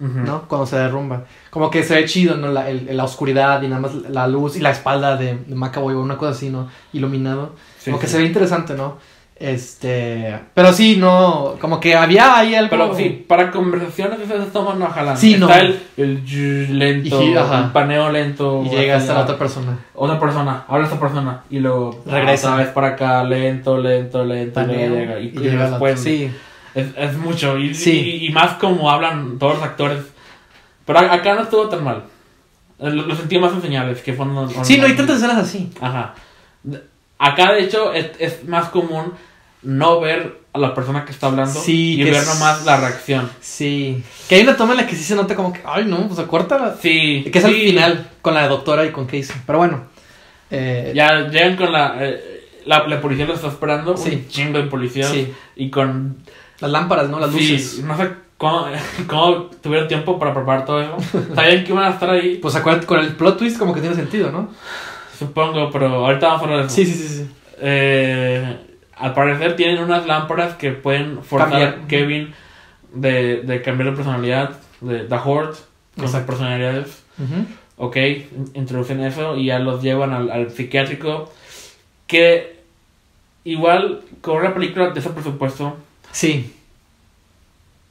¿no? 0.00 0.42
Cuando 0.48 0.66
se 0.66 0.76
derrumba. 0.76 1.24
Como 1.50 1.70
que 1.70 1.84
se 1.84 1.94
ve 1.94 2.04
chido, 2.06 2.36
¿no? 2.36 2.48
La, 2.48 2.68
el- 2.68 2.96
la 2.96 3.04
oscuridad 3.04 3.62
y 3.62 3.68
nada 3.68 3.80
más 3.80 3.94
la 3.94 4.26
luz 4.26 4.56
y 4.56 4.60
la 4.60 4.70
espalda 4.70 5.16
de, 5.16 5.36
de 5.46 5.54
Macaboy, 5.54 5.94
una 5.94 6.16
cosa 6.16 6.32
así, 6.32 6.50
¿no? 6.50 6.68
Iluminado. 6.92 7.54
Sí, 7.78 7.90
como 7.90 8.00
que 8.00 8.08
se 8.08 8.18
ve 8.18 8.24
interesante, 8.24 8.74
¿no? 8.74 8.98
Este, 9.42 10.38
pero 10.54 10.72
sí, 10.72 10.96
no, 10.96 11.56
como 11.60 11.80
que 11.80 11.96
había 11.96 12.36
ahí 12.38 12.54
algo. 12.54 12.70
Pero 12.70 12.94
sí, 12.94 13.24
para 13.26 13.50
conversaciones 13.50 14.20
esas 14.20 14.52
tomas 14.52 14.76
no 14.76 14.86
jalan. 14.86 15.16
Sí, 15.16 15.34
Está 15.34 15.46
no. 15.46 15.54
el, 15.54 15.80
el 15.96 16.78
lento, 16.78 17.20
Y- 17.22 17.32
el 17.32 17.70
paneo 17.72 18.10
lento. 18.10 18.62
y 18.64 18.68
llega 18.70 18.96
hasta 18.98 19.14
la 19.14 19.20
otra 19.22 19.36
persona. 19.38 19.78
Otra 19.94 20.20
persona, 20.20 20.64
habla 20.68 20.84
esta 20.86 21.00
persona 21.00 21.42
y 21.50 21.58
luego 21.58 22.02
Regresa. 22.06 22.52
otra 22.52 22.64
vez 22.64 22.72
para 22.72 22.86
acá, 22.88 23.24
lento, 23.24 23.76
lento, 23.78 24.24
lento, 24.24 24.60
y 24.60 24.64
luego 24.64 24.80
Paneo, 24.80 24.94
llega. 25.00 25.18
Y, 25.20 25.24
y 25.26 25.32
y 25.36 25.38
llega 25.40 25.70
después. 25.70 26.00
Sí, 26.00 26.30
Es, 26.74 26.86
es 26.96 27.16
mucho. 27.18 27.58
Y, 27.58 27.74
Sí. 27.74 27.90
y, 28.22 28.26
y 28.28 28.32
más 28.32 28.52
como 28.54 28.90
hablan 28.90 29.38
todos 29.38 29.56
los 29.56 29.64
actores. 29.64 29.98
Pero 30.86 31.00
acá 31.00 31.34
no 31.34 31.42
estuvo 31.42 31.68
tan 31.68 31.82
mal. 31.84 32.04
Eh, 32.78 32.90
Lo, 32.90 33.02
lo 33.06 33.14
sentí 33.16 33.38
más 33.38 33.52
en 33.52 33.60
señales 33.62 34.00
que 34.02 34.12
fueron. 34.12 34.48
sí, 34.64 34.78
no 34.78 34.86
hay 34.86 34.94
tantas 34.94 35.16
escenas 35.16 35.36
así. 35.38 35.70
Ajá. 35.80 36.14
Acá, 37.18 37.52
de 37.52 37.62
hecho, 37.62 37.92
es, 37.92 38.10
es 38.18 38.48
más 38.48 38.68
común 38.70 39.12
no 39.62 40.00
ver 40.00 40.40
a 40.52 40.58
la 40.58 40.74
persona 40.74 41.04
que 41.04 41.12
está 41.12 41.28
hablando 41.28 41.58
Sí, 41.60 41.94
y 42.00 42.04
ver 42.04 42.14
es- 42.14 42.26
nomás 42.26 42.64
la 42.64 42.76
reacción. 42.78 43.30
Sí, 43.40 44.02
que 44.28 44.34
hay 44.36 44.42
una 44.42 44.56
toma 44.56 44.72
en 44.72 44.78
la 44.78 44.86
que 44.86 44.96
sí 44.96 45.02
se 45.04 45.14
nota 45.14 45.34
como 45.34 45.52
que, 45.52 45.60
ay, 45.64 45.84
no, 45.86 46.08
pues 46.08 46.20
corta. 46.26 46.76
Sí. 46.80 47.24
Que 47.32 47.38
es 47.38 47.44
al 47.44 47.54
final 47.54 48.10
con 48.20 48.34
la 48.34 48.48
doctora 48.48 48.84
y 48.84 48.90
con 48.90 49.06
Casey. 49.06 49.36
Pero 49.46 49.58
bueno, 49.58 49.84
eh, 50.50 50.92
Ya 50.94 51.28
llegan 51.28 51.56
con 51.56 51.72
la. 51.72 51.96
eh, 52.00 52.40
la, 52.66 52.86
la 52.86 53.00
policía 53.00 53.24
lo 53.26 53.34
está 53.34 53.48
esperando. 53.48 53.96
Sí. 53.96 54.10
Un 54.10 54.28
chingo 54.28 54.58
de 54.58 54.64
policías. 54.64 55.08
sí, 55.10 55.32
Y 55.56 55.70
con. 55.70 56.16
las 56.60 56.70
lámparas, 56.70 57.08
¿no? 57.08 57.18
Las 57.18 57.30
sí, 57.32 57.48
luces. 57.52 57.78
no 57.84 57.96
sé 57.96 58.10
cómo, 58.36 58.66
cómo 59.06 59.44
tuvieron 59.62 59.88
tiempo 59.88 60.18
para 60.18 60.34
preparar 60.34 60.64
todo 60.66 60.80
eso. 60.82 60.96
Sabían 61.34 61.64
que 61.64 61.72
iban 61.72 61.84
a 61.84 61.90
estar 61.94 62.10
ahí. 62.10 62.36
Pues 62.42 62.54
acuérdate, 62.54 62.86
con 62.86 62.98
el 63.00 63.16
plot 63.16 63.38
twist 63.38 63.58
como 63.58 63.72
que 63.74 63.80
tiene 63.80 63.96
sentido, 63.96 64.30
¿no? 64.30 64.50
Supongo, 65.18 65.70
pero 65.70 65.86
ahorita 66.06 66.26
vamos 66.26 66.40
a 66.42 66.44
hablar 66.44 66.60
de 66.60 66.66
eso. 66.66 66.74
Sí, 66.76 66.84
sí, 66.86 66.92
sí, 66.94 67.08
sí. 67.08 67.30
Eh, 67.60 68.56
al 69.02 69.14
parecer 69.14 69.56
tienen 69.56 69.78
unas 69.82 70.06
lámparas 70.06 70.54
que 70.54 70.70
pueden 70.72 71.22
forzar 71.22 71.50
Cambiar. 71.50 71.78
a 71.84 71.88
Kevin 71.88 72.34
de, 72.94 73.42
de 73.42 73.62
cambiar 73.62 73.90
de 73.90 73.96
personalidad, 73.96 74.58
de 74.80 75.00
The 75.04 75.14
Horde, 75.24 75.56
con 75.96 76.08
sus 76.08 76.20
personalidades. 76.20 77.02
Ujú. 77.18 77.46
Ok, 77.76 77.96
in- 77.96 78.50
introducen 78.54 79.00
eso 79.02 79.36
y 79.36 79.46
ya 79.46 79.58
los 79.58 79.82
llevan 79.82 80.12
al, 80.12 80.30
al 80.30 80.50
psiquiátrico. 80.50 81.32
Que 82.06 82.60
igual, 83.44 84.02
con 84.20 84.36
una 84.36 84.54
película 84.54 84.90
de 84.90 85.00
ese 85.00 85.10
presupuesto, 85.10 85.76
Sí, 86.12 86.54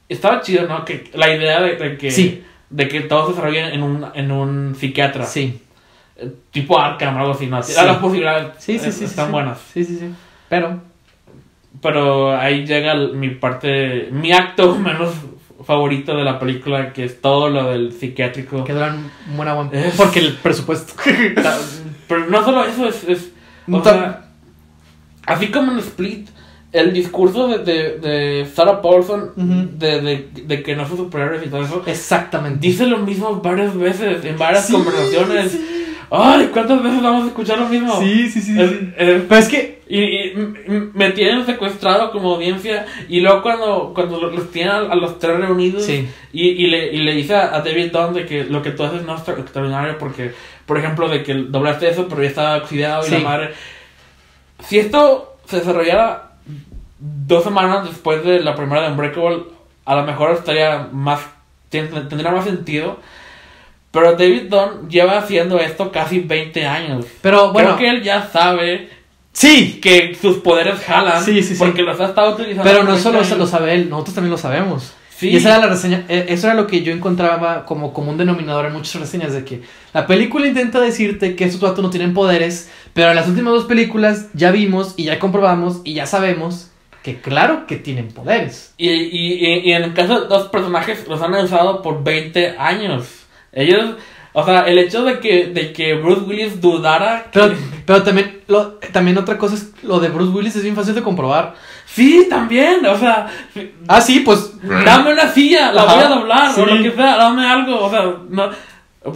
estaba 0.08 0.40
chido, 0.42 0.66
¿no? 0.68 0.84
Que 0.84 1.10
la 1.14 1.34
idea 1.34 1.60
de, 1.60 1.76
de 1.76 1.98
que, 1.98 2.10
Sí. 2.10 2.44
de 2.70 2.88
que 2.88 3.00
todo 3.02 3.26
se 3.26 3.30
desarrolle 3.32 3.74
en 3.74 3.82
un, 3.82 4.06
en 4.14 4.30
un 4.30 4.74
psiquiatra. 4.78 5.24
sí. 5.26 5.60
Eh, 6.16 6.30
Tipo 6.52 6.78
Arkham 6.78 7.16
o 7.16 7.20
algo 7.20 7.32
así, 7.32 7.46
¿no? 7.46 7.62
Sí. 7.62 7.72
Las 7.74 7.96
posibilidades 7.96 8.52
Sí, 8.58 8.78
sí, 8.78 8.88
eh, 8.90 8.92
sí. 8.92 9.04
están 9.06 9.32
buenas. 9.32 9.58
Sí, 9.72 9.84
sí, 9.84 9.96
sí. 9.98 10.10
Pero, 10.48 10.78
Pero 11.82 12.34
ahí 12.38 12.64
llega 12.64 12.94
mi 12.94 13.30
parte, 13.30 14.08
mi 14.12 14.32
acto 14.32 14.74
menos 14.78 15.10
favorito 15.64 16.16
de 16.16 16.24
la 16.24 16.38
película, 16.38 16.92
que 16.92 17.04
es 17.04 17.20
todo 17.20 17.48
lo 17.50 17.70
del 17.70 17.92
psiquiátrico. 17.92 18.64
que 18.64 18.72
duran 18.72 19.10
un 19.30 19.36
buen 19.36 19.48
aguante. 19.48 19.86
Es- 19.88 19.94
Porque 19.96 20.20
el 20.20 20.32
presupuesto. 20.34 20.94
Pero 22.08 22.26
no 22.26 22.44
solo 22.44 22.64
eso, 22.64 22.88
es... 22.88 23.04
es 23.08 23.30
o 23.70 23.82
sea, 23.82 24.24
así 25.26 25.48
como 25.48 25.72
en 25.72 25.78
Split, 25.78 26.28
el 26.72 26.92
discurso 26.92 27.46
de, 27.48 27.58
de, 27.58 27.98
de 27.98 28.46
Sarah 28.46 28.82
Paulson, 28.82 29.30
Ujú. 29.36 29.78
de, 29.78 30.00
de, 30.00 30.28
de 30.46 30.62
que 30.62 30.74
no 30.74 30.86
son 30.88 30.96
superhéroes 30.96 31.46
y 31.46 31.48
todo 31.50 31.62
eso, 31.62 31.82
Exactamente. 31.86 32.58
dice 32.66 32.86
lo 32.86 32.98
mismo 32.98 33.36
varias 33.40 33.76
veces, 33.76 34.24
en 34.24 34.36
varias 34.38 34.66
Sí, 34.66 34.72
conversaciones. 34.72 35.52
sí. 35.52 35.91
Ay, 36.14 36.50
¿cuántas 36.52 36.82
veces 36.82 37.02
vamos 37.02 37.24
a 37.24 37.28
escuchar 37.28 37.58
lo 37.58 37.68
mismo? 37.68 37.98
Sí, 38.00 38.28
sí, 38.28 38.40
sí. 38.42 38.60
Es- 38.60 38.70
sí. 38.70 38.92
es- 38.96 39.22
Pero 39.28 39.40
es 39.40 39.48
que. 39.48 39.82
Y, 39.88 40.32
me 40.94 41.10
tienen 41.10 41.44
secuestrado 41.44 42.12
como 42.12 42.34
audiencia 42.34 42.86
y 43.08 43.20
luego 43.20 43.42
cuando, 43.42 43.92
cuando 43.94 44.18
lo- 44.20 44.30
los 44.30 44.50
tienen 44.50 44.72
a, 44.72 44.78
a 44.92 44.94
los 44.94 45.18
tres 45.18 45.36
reunidos 45.38 45.84
Sí. 45.84 46.08
y, 46.32 46.48
y, 46.48 46.66
le, 46.68 46.92
y 46.94 46.98
le 46.98 47.14
dice 47.14 47.34
a, 47.34 47.54
a 47.56 47.60
David 47.60 47.92
Dunn 47.92 48.14
de 48.14 48.24
que 48.24 48.44
lo 48.44 48.62
que 48.62 48.70
tú 48.70 48.84
haces 48.84 49.02
no 49.04 49.12
es 49.14 49.20
extra- 49.20 49.38
extraordinario 49.38 49.98
porque, 49.98 50.32
por 50.64 50.78
ejemplo, 50.78 51.08
de 51.10 51.22
que 51.22 51.34
doblaste 51.34 51.90
eso 51.90 52.08
pero 52.08 52.22
ya 52.22 52.28
estaba 52.28 52.56
oxidado 52.58 53.02
y 53.04 53.08
Sí. 53.10 53.14
la 53.14 53.20
madre... 53.20 53.50
Si 54.66 54.78
esto 54.78 55.36
se 55.46 55.58
desarrollara 55.58 56.32
dos 56.98 57.44
semanas 57.44 57.84
después 57.86 58.24
de 58.24 58.40
la 58.40 58.54
primera 58.54 58.82
de 58.82 58.92
Unbreakable, 58.92 59.42
a 59.84 59.94
lo 59.96 60.04
mejor 60.04 60.30
estaría 60.32 60.88
más... 60.92 61.20
ten- 61.68 61.90
tendría 62.08 62.30
más 62.30 62.44
sentido. 62.44 62.98
Pero 63.92 64.12
David 64.12 64.44
Dunn 64.48 64.88
lleva 64.88 65.18
haciendo 65.18 65.58
esto 65.60 65.92
casi 65.92 66.18
20 66.20 66.66
años. 66.66 67.04
Pero 67.20 67.52
bueno. 67.52 67.76
Creo 67.76 67.78
que 67.78 67.96
él 67.98 68.02
ya 68.02 68.28
sabe 68.32 68.88
Sí. 69.32 69.78
que 69.82 70.16
sus 70.20 70.38
poderes 70.38 70.80
jalan. 70.80 71.22
Sí, 71.24 71.42
sí, 71.42 71.54
sí. 71.54 71.58
Porque 71.58 71.82
los 71.82 72.00
ha 72.00 72.06
estado 72.06 72.32
utilizando. 72.34 72.64
Pero 72.64 72.82
no 72.84 72.90
20 72.92 73.02
solo 73.02 73.18
años. 73.20 73.38
lo 73.38 73.46
sabe 73.46 73.74
él, 73.74 73.88
nosotros 73.90 74.14
también 74.14 74.30
lo 74.32 74.38
sabemos. 74.38 74.92
Sí. 75.16 75.28
Y 75.30 75.36
esa 75.36 75.50
era 75.50 75.58
la 75.58 75.66
reseña, 75.68 76.04
eh, 76.08 76.26
eso 76.30 76.48
era 76.48 76.56
lo 76.56 76.66
que 76.66 76.82
yo 76.82 76.92
encontraba 76.92 77.64
como 77.64 77.92
común 77.92 78.16
denominador 78.18 78.66
en 78.66 78.72
muchas 78.72 79.00
reseñas 79.00 79.32
de 79.32 79.44
que 79.44 79.62
la 79.94 80.06
película 80.08 80.48
intenta 80.48 80.80
decirte 80.80 81.36
que 81.36 81.44
estos 81.44 81.60
vatos 81.60 81.80
no 81.84 81.90
tienen 81.90 82.12
poderes, 82.12 82.70
pero 82.92 83.10
en 83.10 83.16
las 83.16 83.28
últimas 83.28 83.52
dos 83.52 83.66
películas 83.66 84.26
ya 84.34 84.50
vimos 84.50 84.94
y 84.96 85.04
ya 85.04 85.20
comprobamos 85.20 85.80
y 85.84 85.94
ya 85.94 86.06
sabemos 86.06 86.70
que 87.04 87.20
claro 87.20 87.66
que 87.68 87.76
tienen 87.76 88.08
poderes. 88.08 88.74
Y, 88.78 88.88
y, 88.90 89.34
y, 89.34 89.58
y 89.68 89.72
en 89.72 89.84
el 89.84 89.94
caso 89.94 90.22
de 90.22 90.26
dos 90.26 90.48
personajes, 90.48 91.06
los 91.06 91.22
han 91.22 91.34
usado 91.34 91.82
por 91.82 92.02
20 92.02 92.56
años. 92.58 93.04
Ellos. 93.52 93.96
O 94.34 94.44
sea, 94.46 94.62
el 94.62 94.78
hecho 94.78 95.04
de 95.04 95.20
que, 95.20 95.48
de 95.48 95.72
que 95.74 95.94
Bruce 95.94 96.22
Willis 96.22 96.60
dudara. 96.60 97.24
que- 97.30 97.38
Pero, 97.40 97.54
pero 97.84 98.02
también, 98.02 98.40
lo, 98.48 98.78
también 98.90 99.18
otra 99.18 99.36
cosa 99.36 99.56
es 99.56 99.72
lo 99.82 100.00
de 100.00 100.08
Bruce 100.08 100.32
Willis 100.32 100.56
es 100.56 100.62
bien 100.62 100.74
fácil 100.74 100.94
de 100.94 101.02
comprobar. 101.02 101.54
Sí, 101.84 102.26
también. 102.30 102.84
O 102.86 102.96
sea, 102.96 103.26
Ah, 103.88 104.00
sí, 104.00 104.20
pues 104.20 104.52
dame 104.62 105.12
una 105.12 105.28
silla, 105.28 105.70
la 105.72 105.82
Ajá, 105.82 105.94
voy 105.94 106.04
a 106.04 106.08
doblar. 106.08 106.60
O 106.60 106.64
lo 106.66 106.82
que 106.82 106.92
sea, 106.92 107.16
dame 107.18 107.46
algo. 107.46 107.84
O 107.84 107.90
sea, 107.90 108.04
no. 108.30 108.50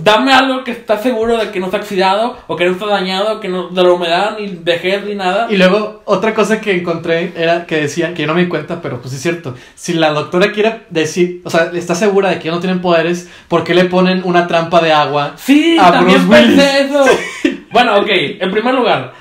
Dame 0.02 0.32
algo 0.32 0.64
que 0.64 0.72
está 0.72 0.98
seguro 0.98 1.36
de 1.38 1.52
que 1.52 1.60
no 1.60 1.66
está 1.66 1.76
oxidado, 1.78 2.36
o 2.48 2.56
que 2.56 2.64
no 2.64 2.72
está 2.72 2.86
dañado, 2.86 3.38
que 3.38 3.48
no 3.48 3.68
de 3.68 3.82
la 3.84 3.92
humedad, 3.92 4.36
ni 4.36 4.48
vejez, 4.48 5.04
ni 5.04 5.14
nada. 5.14 5.46
Y 5.48 5.56
luego, 5.56 6.02
otra 6.06 6.34
cosa 6.34 6.60
que 6.60 6.74
encontré 6.74 7.32
era 7.36 7.66
que 7.66 7.76
decían, 7.82 8.12
que 8.12 8.22
yo 8.22 8.26
no 8.26 8.34
me 8.34 8.40
di 8.42 8.48
cuenta, 8.48 8.82
pero 8.82 8.98
pues 9.00 9.10
sí 9.10 9.16
es 9.16 9.22
cierto. 9.22 9.54
Si 9.76 9.92
la 9.92 10.10
doctora 10.10 10.50
quiere 10.50 10.80
decir, 10.90 11.40
o 11.44 11.50
sea, 11.50 11.70
está 11.72 11.94
segura 11.94 12.30
de 12.30 12.40
que 12.40 12.50
no 12.50 12.58
tienen 12.58 12.80
poderes, 12.80 13.30
¿por 13.46 13.62
qué 13.62 13.74
le 13.74 13.84
ponen 13.84 14.22
una 14.24 14.48
trampa 14.48 14.80
de 14.80 14.92
agua? 14.92 15.34
Sí, 15.36 15.76
a 15.80 15.92
también 15.92 16.26
Bruce 16.28 16.42
pensé 16.46 16.80
eso. 16.80 17.04
Bueno, 17.70 17.96
ok, 17.98 18.08
en 18.10 18.50
primer 18.50 18.74
lugar, 18.74 19.12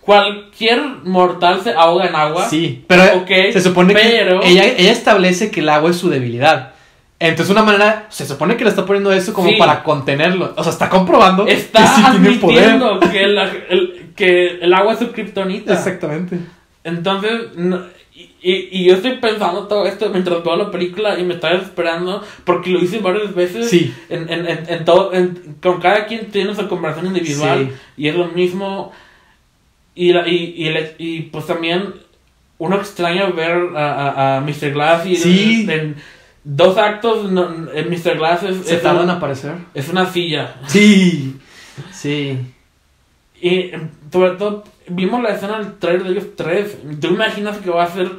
cualquier 0.00 0.80
mortal 1.04 1.60
se 1.62 1.72
ahoga 1.72 2.06
en 2.06 2.14
agua. 2.14 2.48
Sí, 2.48 2.84
pero 2.86 3.02
Ok, 3.18 3.28
se 3.52 3.60
supone 3.60 3.92
pero- 3.94 4.40
que 4.40 4.48
ella, 4.48 4.64
ella 4.64 4.92
establece 4.92 5.50
que 5.50 5.60
el 5.60 5.68
agua 5.68 5.90
es 5.90 5.96
su 5.96 6.08
debilidad. 6.08 6.72
Entonces, 7.20 7.50
una 7.50 7.64
manera, 7.64 8.06
se 8.10 8.26
supone 8.26 8.56
que 8.56 8.62
le 8.64 8.70
está 8.70 8.86
poniendo 8.86 9.12
eso 9.12 9.32
como 9.34 9.48
Sí. 9.48 9.56
para 9.58 9.82
contenerlo. 9.82 10.54
O 10.56 10.62
sea, 10.62 10.72
está 10.72 10.88
comprobando 10.88 11.46
Está 11.48 11.80
que 11.82 11.88
sí 11.88 12.02
tiene 12.20 12.36
poder. 12.38 12.78
que 13.10 13.22
el, 13.24 13.38
el- 13.68 14.04
que 14.14 14.46
el 14.60 14.72
agua 14.72 14.92
es 14.92 15.00
su 15.00 15.10
kriptonita. 15.10 15.72
Exactamente. 15.74 16.38
Entonces, 16.84 17.32
no- 17.56 17.82
y, 18.14 18.22
y- 18.40 18.68
y 18.70 18.84
yo 18.84 18.94
estoy 18.94 19.12
pensando 19.16 19.66
todo 19.66 19.84
esto 19.86 20.10
mientras 20.10 20.42
veo 20.44 20.56
la 20.56 20.70
película 20.70 21.18
y 21.18 21.24
me 21.24 21.34
está 21.34 21.52
desesperando 21.54 22.22
porque 22.44 22.70
lo 22.70 22.78
hice 22.78 22.98
varias 23.00 23.34
veces. 23.34 23.68
Sí. 23.68 23.92
En, 24.08 24.28
en, 24.32 24.46
en, 24.48 24.64
en 24.68 24.84
todo, 24.84 25.10
con 25.60 25.80
cada 25.80 26.06
quien 26.06 26.26
tiene 26.30 26.54
su 26.54 26.68
conversación 26.68 27.08
individual 27.16 27.68
Sí. 27.68 27.74
y 27.96 28.08
es 28.08 28.14
lo 28.14 28.26
mismo. 28.28 28.92
Y, 29.96 30.12
la- 30.12 30.28
y, 30.28 30.54
y, 30.56 30.68
el- 30.68 30.94
y, 30.98 31.22
pues 31.22 31.46
también 31.46 31.94
uno 32.58 32.76
extraña 32.76 33.26
ver 33.26 33.76
a, 33.76 34.10
a, 34.10 34.36
a 34.36 34.40
Mr. 34.40 34.70
Glass 34.72 35.04
y 35.06 35.16
Sí. 35.16 35.62
en, 35.64 35.70
en 35.70 35.96
dos 36.50 36.78
actos 36.78 37.30
no- 37.30 37.70
en 37.72 37.90
Mr. 37.90 38.16
Glass 38.16 38.42
es, 38.42 38.66
Se 38.66 38.76
es 38.76 38.82
tardan 38.82 39.04
una- 39.04 39.12
a 39.14 39.16
aparecer. 39.16 39.54
es 39.74 39.88
una 39.88 40.06
silla. 40.06 40.56
Sí. 40.66 41.36
Sí. 41.92 42.36
Y 43.40 43.70
em, 43.70 43.88
sobre 44.10 44.30
todo, 44.32 44.64
vimos 44.88 45.22
la 45.22 45.28
escena 45.30 45.58
del 45.58 45.78
trailer 45.78 46.02
de 46.04 46.10
ellos 46.12 46.24
tres. 46.36 46.76
¿Tú 47.00 47.06
imaginas 47.08 47.58
que 47.58 47.70
va 47.70 47.84
a 47.84 47.90
ser 47.90 48.10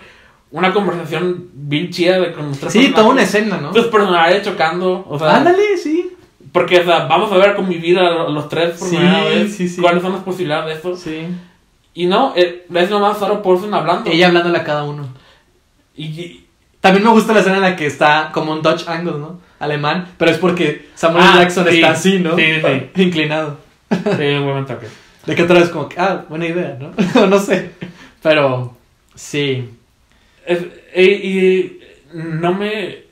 una 0.51 0.71
conversación 0.73 1.49
bien 1.53 1.89
chida 1.89 2.19
de 2.19 2.31
con 2.31 2.47
los 2.47 2.57
tres 2.59 2.71
Sí, 2.71 2.91
toda 2.95 3.07
una 3.09 3.23
escena, 3.23 3.57
¿no? 3.57 3.71
Tus 3.71 3.87
personajes 3.87 4.43
chocando. 4.43 5.05
O 5.09 5.19
sea, 5.19 5.35
Ándale, 5.35 5.75
sí. 5.77 6.09
porque 6.53 6.79
o 6.79 6.83
sea, 6.85 7.05
vamos 7.07 7.31
a 7.33 7.37
ver 7.37 7.55
convivir 7.55 7.99
a 7.99 8.29
los 8.29 8.47
tres 8.47 8.77
por 8.79 8.87
Sí, 8.87 8.95
primera 8.95 9.23
vez. 9.25 9.53
sí, 9.55 9.67
sí. 9.67 9.81
¿Cuáles 9.81 10.01
son 10.01 10.13
las 10.13 10.23
posibilidades 10.23 10.67
de 10.67 10.79
eso? 10.89 10.95
Sí. 10.95 11.27
Y 11.93 12.05
no, 12.05 12.31
eh, 12.37 12.65
es 12.73 12.89
nomás 12.89 13.17
Sarah 13.19 13.41
Paulson 13.43 13.73
hablando. 13.73 14.09
Ella 14.09 14.27
hablándole 14.27 14.57
a 14.57 14.63
cada 14.63 14.83
uno. 14.83 15.05
Y- 15.97 16.45
También 16.81 17.03
me 17.03 17.11
gusta 17.11 17.33
la 17.33 17.39
escena 17.39 17.57
en 17.57 17.61
la 17.63 17.75
que 17.75 17.85
está 17.85 18.31
como 18.33 18.53
un 18.53 18.61
Dutch 18.61 18.87
angle, 18.87 19.13
¿no? 19.19 19.39
Alemán. 19.59 20.07
Pero 20.17 20.31
es 20.31 20.37
porque 20.37 20.89
Samuel 20.95 21.23
Ah, 21.27 21.35
Jackson 21.39 21.65
sí. 21.69 21.75
está 21.75 21.91
así, 21.91 22.19
¿no? 22.19 22.35
Sí, 22.37 22.43
sí. 22.63 22.89
Inclinado. 23.03 23.57
sí, 23.91 24.23
un 24.23 24.45
buen 24.51 24.65
toque. 24.65 24.87
De 25.25 25.35
que 25.35 25.43
otra 25.43 25.59
vez 25.59 25.69
como 25.69 25.89
que, 25.89 25.99
ah, 25.99 26.25
buena 26.29 26.47
idea, 26.47 26.77
¿no? 26.79 26.93
No 27.27 27.39
sé. 27.39 27.71
Pero, 28.23 28.77
sí. 29.15 29.69
Es- 30.45 30.65
y, 30.95 31.01
y 31.03 31.79
no 32.13 32.53
me 32.53 33.03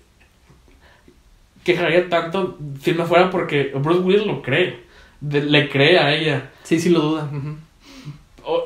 quejaría 1.64 2.08
tanto 2.10 2.58
si 2.82 2.94
no 2.94 3.06
fuera 3.06 3.30
porque 3.30 3.72
Bruce 3.76 4.00
Willis 4.00 4.26
lo 4.26 4.42
cree. 4.42 4.80
De- 5.20 5.44
le 5.44 5.70
cree 5.70 6.00
a 6.00 6.14
ella. 6.14 6.50
Sí, 6.64 6.80
sí 6.80 6.90
lo 6.90 7.00
duda. 7.02 7.30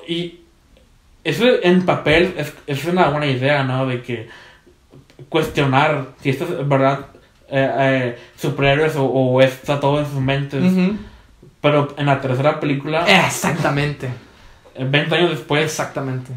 y 0.07 0.35
eso 1.23 1.45
en 1.63 1.85
papel 1.85 2.33
es, 2.37 2.53
es 2.67 2.85
una 2.85 3.09
buena 3.09 3.27
idea, 3.27 3.63
¿no? 3.63 3.85
De 3.85 4.01
que 4.01 4.27
cuestionar 5.31 6.07
si 6.21 6.29
esto 6.29 6.43
es 6.43 6.67
verdad 6.67 6.99
eh, 7.49 7.71
eh, 7.79 8.19
superhéroes 8.35 8.95
o, 8.97 9.05
o 9.05 9.41
está 9.41 9.79
todo 9.79 9.99
en 9.99 10.05
sus 10.05 10.19
mentes. 10.21 10.61
Pero 11.61 11.93
en 11.97 12.05
la 12.07 12.19
tercera 12.21 12.59
película, 12.59 13.05
Exactamente. 13.07 14.07
eh, 14.75 14.85
20 14.87 15.15
años 15.15 15.29
después, 15.31 15.63
Exactamente. 15.63 16.31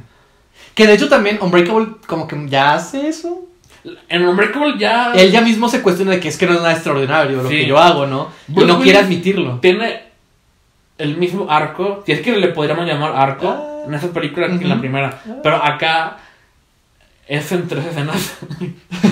Que 0.75 0.87
de 0.87 0.95
hecho 0.95 1.09
también 1.09 1.39
Unbreakable 1.41 1.87
como 2.07 2.27
que 2.29 2.49
ya 2.49 2.75
hace 2.75 3.09
eso. 3.09 3.47
en 4.09 4.27
Unbreakable 4.27 4.79
ya 4.79 5.13
Él 5.15 5.31
ya 5.31 5.41
mismo 5.41 5.69
se 5.69 5.83
cuestiona 5.83 6.13
de 6.13 6.21
que 6.21 6.29
es 6.29 6.37
que 6.39 6.47
no 6.47 6.55
es 6.55 6.61
nada 6.61 6.73
extraordinario 6.73 7.43
lo 7.43 7.49
Sí. 7.49 7.57
que 7.59 7.67
yo 7.67 7.79
hago, 7.79 8.07
¿no? 8.07 8.29
Y 8.49 8.65
no 8.65 8.81
quiere 8.81 8.99
admitirlo. 9.01 9.59
tiene 9.61 10.03
el 10.99 11.17
mismo 11.17 11.47
arco, 11.51 12.03
si 12.07 12.13
es 12.13 12.21
que 12.21 12.33
le 12.37 12.49
podríamos 12.49 12.87
llamar 12.87 13.13
arco, 13.17 13.49
Ah. 13.49 13.85
en 13.89 13.95
esa 13.95 14.09
película 14.09 14.47
que 14.47 14.55
en 14.65 14.69
la 14.69 14.79
primera. 14.79 15.21
Pero 15.43 15.57
acá 15.57 16.17
es 17.27 17.53
en 17.53 17.69
tres 17.69 17.87
escenas. 17.87 18.39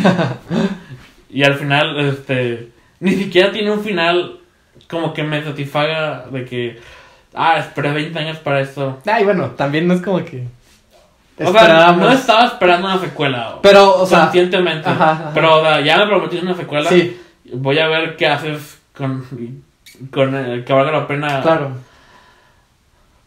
y 1.31 1.43
al 1.43 1.55
final, 1.55 1.99
este, 2.01 2.69
ni 3.01 3.13
siquiera 3.13 3.53
tiene 3.53 3.71
un 3.71 3.83
final 3.83 4.39
como 4.89 5.15
que 5.15 5.23
me 5.23 5.43
satisfaga 5.43 6.27
de 6.31 6.45
que, 6.45 6.81
ah, 7.35 7.59
esperé 7.59 7.93
20 7.93 8.19
años 8.19 8.39
para 8.39 8.61
esto. 8.61 9.01
Ay, 9.07 9.25
bueno, 9.25 9.51
también 9.51 9.87
no 9.87 9.95
es 9.95 10.03
como 10.03 10.25
que... 10.25 10.47
O 11.39 11.51
sea, 11.51 11.93
no 11.93 12.11
estaba 12.11 12.45
esperando 12.45 12.87
una 12.87 12.99
secuela. 12.99 13.59
Pero, 13.63 14.03
o 14.03 14.07
sea... 14.07 14.25
conscientemente. 14.25 14.89
ajá, 14.89 15.13
ajá. 15.13 15.31
Pero 15.35 15.61
o 15.61 15.63
sea, 15.63 15.81
ya 15.81 15.97
me 15.97 16.07
prometiste 16.07 16.47
una 16.47 16.55
secuela. 16.55 16.89
Sí, 16.89 17.19
Voy 17.55 17.79
a 17.79 17.89
ver 17.89 18.17
qué 18.17 18.27
haces 18.29 18.81
con, 18.95 19.25
con 20.11 20.63
que 20.65 20.73
valga 20.73 20.93
la 20.93 21.07
pena. 21.07 21.41
claro. 21.43 21.73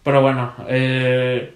Pero 0.04 0.22
bueno, 0.22 0.54
eh, 0.68 1.55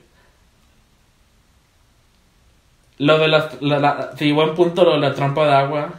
lo 3.00 3.18
de 3.18 3.28
las, 3.28 3.62
la, 3.62 3.80
la- 3.80 4.12
sí, 4.18 4.32
buen 4.32 4.54
punto 4.54 4.84
lo 4.84 4.93
de 4.93 5.00
la 5.00 5.14
trampa 5.14 5.45
de 5.45 5.54
agua. 5.54 5.89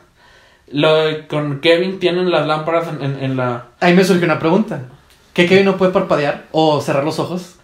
Lo 0.73 0.95
de 0.95 1.27
con 1.27 1.61
Kevin 1.61 1.99
tienen 1.99 2.31
las 2.31 2.47
lámparas 2.47 2.87
en, 2.89 3.03
en, 3.03 3.25
en 3.25 3.37
la... 3.37 3.67
Ahí 3.81 3.93
me 3.95 4.05
surgió 4.05 4.25
una 4.27 4.39
pregunta. 4.39 4.83
¿Que 5.35 5.47
Kevin 5.47 5.65
no 5.65 5.77
puede 5.77 5.91
parpadear 5.93 6.45
o 6.53 6.81
cerrar 6.81 7.03
los 7.03 7.19
ojos? 7.19 7.57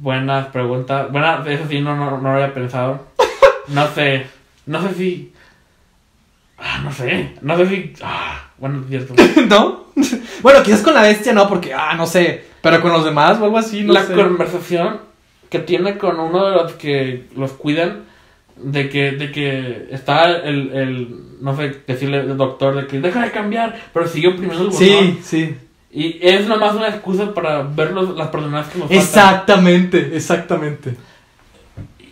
Buenas 0.00 0.46
preguntas. 0.48 1.10
Bueno, 1.10 1.44
eso 1.46 1.64
sí, 1.68 1.80
no, 1.80 1.94
no, 1.96 2.12
no 2.18 2.22
lo 2.30 2.34
había 2.34 2.54
pensado. 2.54 3.06
No 3.68 3.86
sé. 3.86 4.26
No 4.66 4.82
sé 4.82 4.94
si... 4.94 5.32
Ah, 6.58 6.80
no 6.82 6.92
sé. 6.92 7.36
No 7.40 7.56
sé 7.56 7.68
si... 7.68 7.92
Ah, 8.02 8.48
bueno, 8.58 8.82
cierto. 8.88 9.14
¿No? 9.48 9.84
bueno, 10.42 10.62
quizás 10.64 10.82
con 10.82 10.92
la 10.94 11.02
bestia 11.02 11.32
no, 11.32 11.48
porque, 11.48 11.72
ah, 11.72 11.94
no 11.94 12.04
sé. 12.04 12.46
Pero 12.62 12.80
con 12.82 12.92
los 12.92 13.04
demás 13.04 13.38
o 13.38 13.44
algo 13.44 13.58
así, 13.58 13.84
no 13.84 13.92
la 13.92 14.02
sé. 14.04 14.14
conversación 14.14 15.00
que 15.50 15.58
tiene 15.58 15.98
con 15.98 16.18
uno 16.20 16.46
de 16.48 16.52
los 16.56 16.72
que 16.72 17.24
los 17.36 17.52
cuidan 17.52 18.04
de 18.56 18.88
que 18.88 19.12
de 19.12 19.30
que 19.32 19.88
está 19.90 20.24
el, 20.30 20.72
el 20.72 21.08
no 21.40 21.56
sé 21.56 21.80
decirle 21.86 22.22
doctor 22.24 22.76
de 22.76 22.86
que 22.86 23.00
deja 23.00 23.22
de 23.22 23.30
cambiar 23.30 23.78
pero 23.92 24.06
sigue 24.06 24.28
oprimiendo 24.28 24.64
el 24.64 24.70
botón 24.70 24.78
Sí, 24.86 25.18
sí. 25.22 25.56
y 25.90 26.18
es 26.20 26.46
nomás 26.46 26.74
una 26.74 26.88
excusa 26.88 27.32
para 27.34 27.62
ver 27.62 27.92
los, 27.92 28.16
las 28.16 28.28
personas 28.28 28.68
que 28.68 28.78
nos 28.78 28.88
faltan 28.88 28.98
Exactamente, 29.04 30.10
exactamente. 30.14 30.94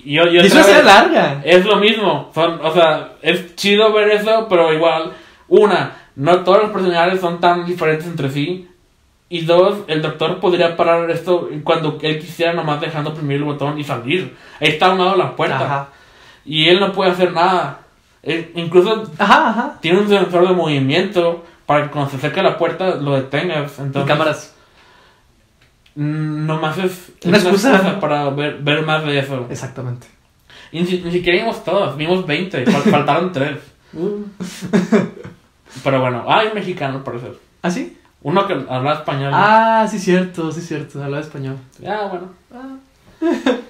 y 0.05 0.15
yo, 0.15 0.25
yo 0.27 0.41
eso 0.41 0.61
es 0.61 0.85
larga. 0.85 1.43
es 1.45 1.65
lo 1.67 1.77
mismo 1.77 2.31
son 2.35 2.61
o 2.65 2.73
sea 2.73 3.13
es 3.23 3.55
chido 3.57 3.93
ver 3.93 4.09
eso 4.13 4.47
pero 4.49 4.73
igual 4.73 5.13
una 5.49 5.97
no 6.17 6.43
todos 6.45 6.63
los 6.63 6.71
personajes 6.73 7.21
son 7.21 7.41
tan 7.41 7.67
diferentes 7.67 8.07
entre 8.07 8.31
sí 8.31 8.68
y 9.31 9.43
dos, 9.45 9.81
el 9.89 10.01
doctor 10.03 10.41
podría 10.41 10.77
parar 10.77 11.11
esto 11.11 11.51
cuando 11.65 11.99
él 12.03 12.19
quisiera 12.19 12.53
nomás 12.55 12.81
dejando 12.81 13.11
oprimir 13.11 13.37
el 13.39 13.45
botón 13.45 13.79
y 13.79 13.85
salir. 13.85 14.37
Ahí 14.61 14.69
está 14.69 14.87
a 14.87 14.91
un 14.93 14.99
lado 14.99 15.11
de 15.13 15.19
la 15.19 15.37
puerta. 15.37 15.65
Ajá. 15.65 15.89
Y 16.45 16.69
él 16.69 16.81
no 16.81 16.93
puede 16.93 17.11
hacer 17.11 17.33
nada. 17.33 17.81
Él- 18.23 18.51
incluso 18.55 19.11
Ajá, 19.19 19.51
ajá. 19.51 19.79
tiene 19.81 19.99
un 20.01 20.09
sensor 20.09 20.49
de 20.49 20.55
movimiento 20.55 21.45
para 21.67 21.85
que 21.85 21.91
cuando 21.91 22.11
se 22.11 22.17
acerque 22.17 22.41
a 22.41 22.43
la 22.45 22.57
puerta 22.59 22.95
lo 22.97 23.15
detengas. 23.17 23.79
Y 23.79 23.83
Entonces, 23.83 24.09
cámaras. 24.11 24.55
mm, 25.95 26.47
nomás 26.47 26.79
es, 26.79 27.11
es 27.21 27.27
Una 27.27 27.37
excusa. 27.39 28.01
para 28.01 28.31
ver, 28.31 28.59
ver 28.63 28.83
más 28.87 29.05
de 29.05 29.19
eso. 29.19 29.47
Exactamente. 29.51 30.07
Y 30.73 30.81
ni, 30.83 31.01
ni 31.01 31.11
siquiera 31.13 31.39
vimos 31.39 31.63
todos, 31.65 31.97
vimos 31.97 32.27
20, 32.27 32.65
fal- 32.67 32.91
faltaron 32.91 33.31
3. 33.33 33.59
Pero 35.85 36.01
bueno, 36.01 36.25
hay 36.29 36.53
mexicano 36.55 36.99
al 36.99 37.03
parecer. 37.05 37.35
¿Ah, 37.63 37.71
sí? 37.71 37.97
Uno 38.23 38.47
que 38.47 38.55
habla 38.69 38.95
español. 38.95 39.31
Ah, 39.33 39.87
sí, 39.91 39.99
cierto, 39.99 40.51
sí, 40.51 40.61
cierto. 40.61 41.03
Habla 41.03 41.21
español. 41.21 41.57
Ah, 41.87 42.11
bueno. 42.11 42.79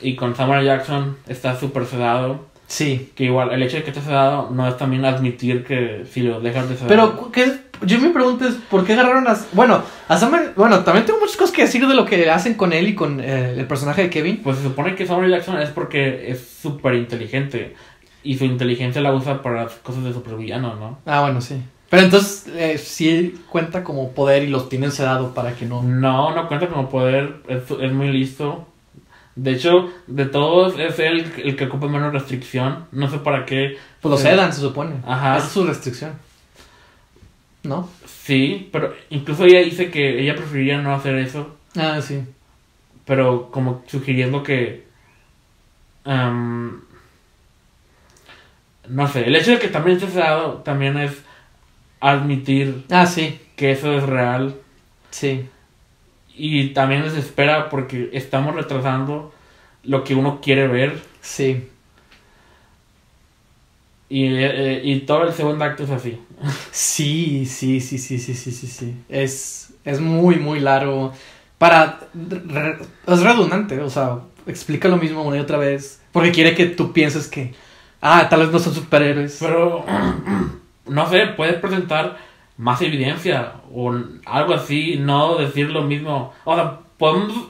Y 0.00 0.14
con 0.14 0.36
Samuel 0.36 0.64
Jackson 0.64 1.16
está 1.26 1.58
súper 1.58 1.84
sedado. 1.86 2.46
Sí. 2.68 3.10
Que 3.16 3.24
igual, 3.24 3.50
el 3.50 3.62
hecho 3.62 3.78
de 3.78 3.82
que 3.82 3.90
esté 3.90 4.02
sedado 4.02 4.50
no 4.50 4.68
es 4.68 4.76
también 4.76 5.04
admitir 5.04 5.64
que 5.64 6.04
si 6.08 6.20
lo 6.20 6.40
dejas 6.40 6.68
de 6.68 6.76
sedar. 6.76 6.88
Pero, 6.88 7.32
¿qué? 7.32 7.52
yo 7.82 7.98
me 7.98 8.10
pregunto 8.10 8.46
es, 8.46 8.54
¿por 8.54 8.84
qué 8.84 8.92
agarraron 8.92 9.26
a... 9.26 9.36
Bueno, 9.52 9.82
a 10.06 10.16
Samuel... 10.16 10.52
Bueno, 10.54 10.80
también 10.84 11.06
tengo 11.06 11.18
muchas 11.18 11.36
cosas 11.36 11.54
que 11.54 11.62
decir 11.62 11.86
de 11.86 11.94
lo 11.94 12.04
que 12.04 12.30
hacen 12.30 12.54
con 12.54 12.72
él 12.72 12.88
y 12.88 12.94
con 12.94 13.20
eh, 13.20 13.54
el 13.58 13.66
personaje 13.66 14.02
de 14.02 14.10
Kevin. 14.10 14.40
Pues 14.42 14.58
se 14.58 14.64
supone 14.64 14.94
que 14.94 15.06
Samuel 15.06 15.30
Jackson 15.30 15.58
es 15.60 15.70
porque 15.70 16.30
es 16.30 16.46
súper 16.46 16.94
inteligente. 16.94 17.74
Y 18.22 18.36
su 18.36 18.44
inteligencia 18.44 19.00
la 19.00 19.14
usa 19.14 19.42
para 19.42 19.66
cosas 19.82 20.04
de 20.04 20.12
supervillano, 20.12 20.76
¿no? 20.76 20.98
Ah, 21.06 21.22
bueno, 21.22 21.40
sí. 21.40 21.60
Pero 21.90 22.02
entonces, 22.02 22.46
eh, 22.54 22.78
sí 22.78 23.40
cuenta 23.48 23.82
como 23.82 24.12
poder 24.12 24.42
y 24.42 24.48
los 24.48 24.68
tienen 24.68 24.92
sedado 24.92 25.34
para 25.34 25.54
que 25.54 25.64
no... 25.66 25.82
No, 25.82 26.34
no 26.34 26.48
cuenta 26.48 26.68
como 26.68 26.88
poder. 26.90 27.36
Es, 27.48 27.70
es 27.70 27.92
muy 27.92 28.12
listo. 28.12 28.66
De 29.36 29.52
hecho, 29.52 29.90
de 30.06 30.26
todos 30.26 30.78
es 30.78 30.98
él 30.98 31.32
el 31.42 31.56
que 31.56 31.64
ocupa 31.64 31.86
menos 31.86 32.12
restricción. 32.12 32.86
No 32.92 33.08
sé 33.08 33.18
para 33.18 33.46
qué. 33.46 33.78
Pues 34.00 34.10
lo 34.10 34.18
sedan, 34.18 34.52
se 34.52 34.60
supone. 34.60 34.96
Ajá. 35.06 35.38
Esa 35.38 35.46
es 35.46 35.52
su 35.52 35.64
restricción. 35.64 36.12
¿No? 37.62 37.88
Sí, 38.04 38.68
pero 38.72 38.94
incluso 39.10 39.44
ella 39.44 39.60
dice 39.60 39.90
que 39.90 40.20
ella 40.20 40.34
preferiría 40.34 40.78
no 40.82 40.94
hacer 40.94 41.16
eso. 41.16 41.56
Ah, 41.76 42.00
sí. 42.02 42.22
pero 43.04 43.50
como 43.50 43.84
sugiriendo 43.86 44.42
que 44.42 44.86
am, 46.04 46.82
no 48.88 49.08
sé 49.08 49.26
el 49.26 49.36
hecho 49.36 49.52
de 49.52 49.58
que 49.58 49.68
también 49.68 49.96
esté 49.96 50.10
sedado 50.10 50.54
también 50.64 50.96
es 50.98 51.12
admitir 52.00 52.84
Ah, 52.90 53.06
sí. 53.06 53.38
que 53.56 53.72
eso 53.72 53.92
es 53.96 54.02
real 54.04 54.54
Sí. 55.10 55.46
y 56.36 56.68
también 56.70 57.02
desespera 57.02 57.68
porque 57.70 58.10
estamos 58.12 58.54
retrasando 58.54 59.32
lo 59.84 60.04
que 60.04 60.14
uno 60.14 60.40
quiere 60.40 60.68
ver 60.68 61.00
Sí. 61.20 61.68
Y, 64.10 64.24
eh, 64.26 64.80
y 64.84 65.00
todo 65.00 65.24
el 65.24 65.34
segundo 65.34 65.64
acto 65.64 65.84
es 65.84 65.90
así. 65.90 66.18
Sí, 66.72 67.44
sí, 67.46 67.80
sí, 67.80 67.98
sí, 67.98 68.18
sí, 68.18 68.34
sí, 68.34 68.52
sí, 68.52 68.66
sí. 68.66 68.94
Es, 69.08 69.74
es 69.84 70.00
muy, 70.00 70.36
muy 70.36 70.60
largo. 70.60 71.12
Para... 71.58 72.00
re- 72.14 72.78
es 73.06 73.20
redundante, 73.20 73.80
o 73.80 73.90
sea, 73.90 74.20
explica 74.46 74.88
lo 74.88 74.96
mismo 74.96 75.22
una 75.22 75.36
y 75.36 75.40
otra 75.40 75.58
vez. 75.58 76.00
Porque 76.12 76.30
quiere 76.32 76.54
que 76.54 76.66
tú 76.66 76.92
pienses 76.92 77.26
que... 77.28 77.52
Ah, 78.00 78.28
tal 78.30 78.40
vez 78.40 78.50
no 78.52 78.58
son 78.60 78.74
superhéroes. 78.74 79.36
Pero, 79.40 79.84
no 80.88 81.08
sé, 81.08 81.26
puedes 81.36 81.56
presentar 81.56 82.16
más 82.56 82.80
evidencia 82.82 83.52
o 83.72 83.94
algo 84.26 84.54
así, 84.54 84.96
no 84.98 85.36
decir 85.36 85.70
lo 85.70 85.82
mismo. 85.82 86.32
O 86.44 86.54
sea, 86.54 86.78
podemos... 86.98 87.48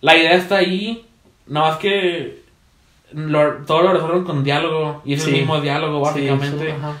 La 0.00 0.16
idea 0.16 0.34
está 0.34 0.56
ahí, 0.56 1.06
nada 1.46 1.68
más 1.70 1.78
que 1.78 2.42
lo- 3.12 3.58
todo 3.66 3.82
lo 3.82 3.92
resuelven 3.92 4.24
con 4.24 4.42
diálogo 4.44 5.02
y 5.04 5.14
es 5.14 5.22
Sí. 5.22 5.30
el 5.30 5.36
mismo 5.38 5.60
diálogo 5.60 5.98
Sí, 6.12 6.26
básicamente. 6.28 6.70
eso. 6.70 6.94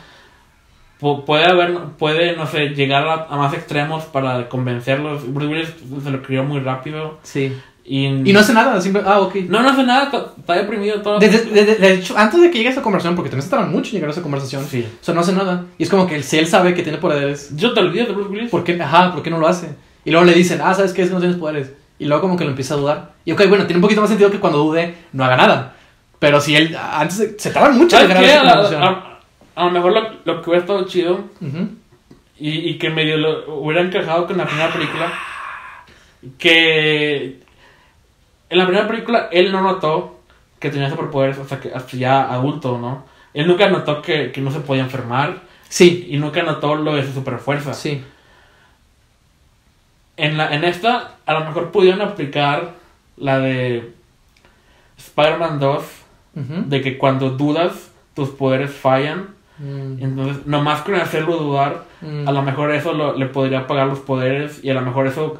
Pu- 1.00 1.24
puede 1.24 1.46
haber, 1.46 1.74
puede, 1.98 2.36
no 2.36 2.46
sé, 2.46 2.68
llegar 2.70 3.06
a, 3.08 3.24
a 3.24 3.36
más 3.36 3.52
extremos 3.54 4.04
para 4.04 4.48
convencerlos. 4.48 5.32
Bruce 5.32 5.48
Willis 5.52 5.74
se 6.04 6.10
lo 6.10 6.22
crió 6.22 6.44
muy 6.44 6.60
rápido 6.60 7.18
Sí. 7.22 7.56
Y... 7.84 8.06
Y 8.06 8.32
no 8.32 8.40
hace 8.40 8.52
nada, 8.54 8.80
simple... 8.80 9.02
Ah, 9.04 9.20
ok. 9.20 9.34
No, 9.48 9.60
no 9.62 9.70
hace 9.70 9.82
nada, 9.82 10.04
está- 10.04 10.54
deprimido 10.54 11.02
todo. 11.02 11.18
De, 11.18 11.28
de- 11.28 11.64
de- 11.64 11.74
de 11.76 11.92
hecho, 11.94 12.16
antes 12.16 12.40
de 12.40 12.50
que 12.50 12.58
llegue 12.58 12.68
a 12.68 12.72
esa 12.72 12.82
conversación, 12.82 13.14
porque 13.16 13.30
también 13.30 13.44
se 13.44 13.50
tardan 13.50 13.70
mucho 13.72 13.88
en 13.88 13.94
llegar 13.94 14.08
a 14.10 14.12
esa 14.12 14.22
conversación, 14.22 14.64
Sí. 14.66 14.86
o 15.00 15.04
sea, 15.04 15.14
no 15.14 15.20
hace 15.20 15.32
nada. 15.32 15.64
Y 15.78 15.82
es 15.82 15.88
como 15.90 16.06
que 16.06 16.14
él, 16.16 16.22
si 16.24 16.38
él 16.38 16.46
sabe 16.46 16.74
que 16.74 16.82
tiene 16.82 16.98
poderes, 16.98 17.54
Yo 17.56 17.72
te 17.74 17.80
olvido 17.80 18.06
de 18.06 18.12
Bruce 18.12 18.30
Willis. 18.30 18.50
¿por 18.50 18.62
qué, 18.64 18.80
ajá, 18.80 19.12
¿por 19.12 19.22
qué 19.22 19.30
no 19.30 19.38
lo 19.38 19.48
hace? 19.48 19.74
Y 20.04 20.10
luego 20.10 20.24
le 20.26 20.32
dicen, 20.34 20.60
ah, 20.62 20.74
¿sabes 20.74 20.92
qué? 20.92 21.02
Es 21.02 21.08
que 21.08 21.14
no 21.14 21.20
tienes 21.20 21.38
poderes. 21.38 21.72
Y 21.98 22.06
luego 22.06 22.22
como 22.22 22.36
que 22.36 22.44
lo 22.44 22.50
empieza 22.50 22.74
a 22.74 22.76
dudar. 22.78 23.12
Y 23.24 23.32
ok, 23.32 23.46
bueno, 23.48 23.66
tiene 23.66 23.76
un 23.78 23.82
poquito 23.82 24.00
más 24.00 24.10
sentido 24.10 24.30
que 24.30 24.40
cuando 24.40 24.58
dude 24.58 24.94
no 25.12 25.24
haga 25.24 25.36
nada. 25.36 25.76
Pero 26.18 26.40
si 26.40 26.54
él, 26.56 26.76
antes 26.76 27.34
se, 27.38 27.50
tardan 27.50 27.76
mucho 27.76 27.96
en 27.98 28.08
¿Sabes 28.08 28.20
llegar 28.20 28.24
a 28.24 28.42
esa 28.42 28.52
conversación. 28.52 28.82
a- 28.82 29.08
a 29.54 29.64
lo 29.66 29.70
mejor 29.70 29.92
lo, 29.92 30.00
lo 30.24 30.40
que 30.42 30.48
hubiera 30.50 30.60
estado 30.64 30.84
chido 30.86 31.24
y, 32.38 32.50
y 32.70 32.78
que 32.78 32.90
medio 32.90 33.18
lo 33.18 33.56
hubiera 33.58 33.82
encajado 33.82 34.26
con 34.26 34.38
la 34.38 34.46
primera 34.46 34.72
película. 34.72 35.12
Que 36.38 37.40
en 38.52 38.58
la 38.58 38.66
primera 38.66 38.86
película 38.86 39.28
él 39.32 39.50
no 39.50 39.60
notó 39.62 40.20
que 40.60 40.70
tenía 40.70 40.88
superpoderes 40.90 41.38
hasta 41.38 41.58
que 41.58 41.72
hasta 41.74 41.96
ya 41.96 42.32
adulto, 42.32 42.78
¿no? 42.78 43.04
Él 43.34 43.46
nunca 43.48 43.68
notó 43.68 44.00
que, 44.02 44.30
que 44.30 44.40
no 44.40 44.50
se 44.50 44.60
podía 44.60 44.82
enfermar 44.82 45.40
Sí, 45.68 46.06
y 46.10 46.18
nunca 46.18 46.42
notó 46.42 46.74
lo 46.76 46.94
de 46.94 47.02
su 47.04 47.12
superfuerza. 47.12 47.72
sí. 47.74 48.04
En, 50.16 50.36
la, 50.36 50.54
en 50.54 50.64
esta, 50.64 51.12
a 51.24 51.32
lo 51.32 51.44
mejor 51.46 51.70
pudieron 51.72 52.02
aplicar 52.02 52.74
la 53.16 53.38
de 53.38 53.92
Spider-Man 54.98 55.58
2, 55.58 55.82
Ujú. 56.34 56.54
de 56.66 56.80
que 56.82 56.98
cuando 56.98 57.30
dudas, 57.30 57.90
tus 58.14 58.28
poderes 58.30 58.70
fallan. 58.72 59.28
Mm, 59.58 60.02
Entonces, 60.02 60.46
nomás 60.46 60.82
con 60.82 60.94
hacerlo 60.96 61.36
dudar, 61.38 61.84
mm. 62.02 62.28
a 62.28 62.32
lo 62.32 62.42
mejor 62.42 62.72
eso 62.72 62.92
lo- 62.92 63.16
le 63.16 63.26
podría 63.26 63.60
apagar 63.60 63.86
los 63.86 64.00
poderes 64.00 64.62
y 64.62 64.70
a 64.70 64.74
lo 64.74 64.82
mejor 64.82 65.06
eso 65.06 65.38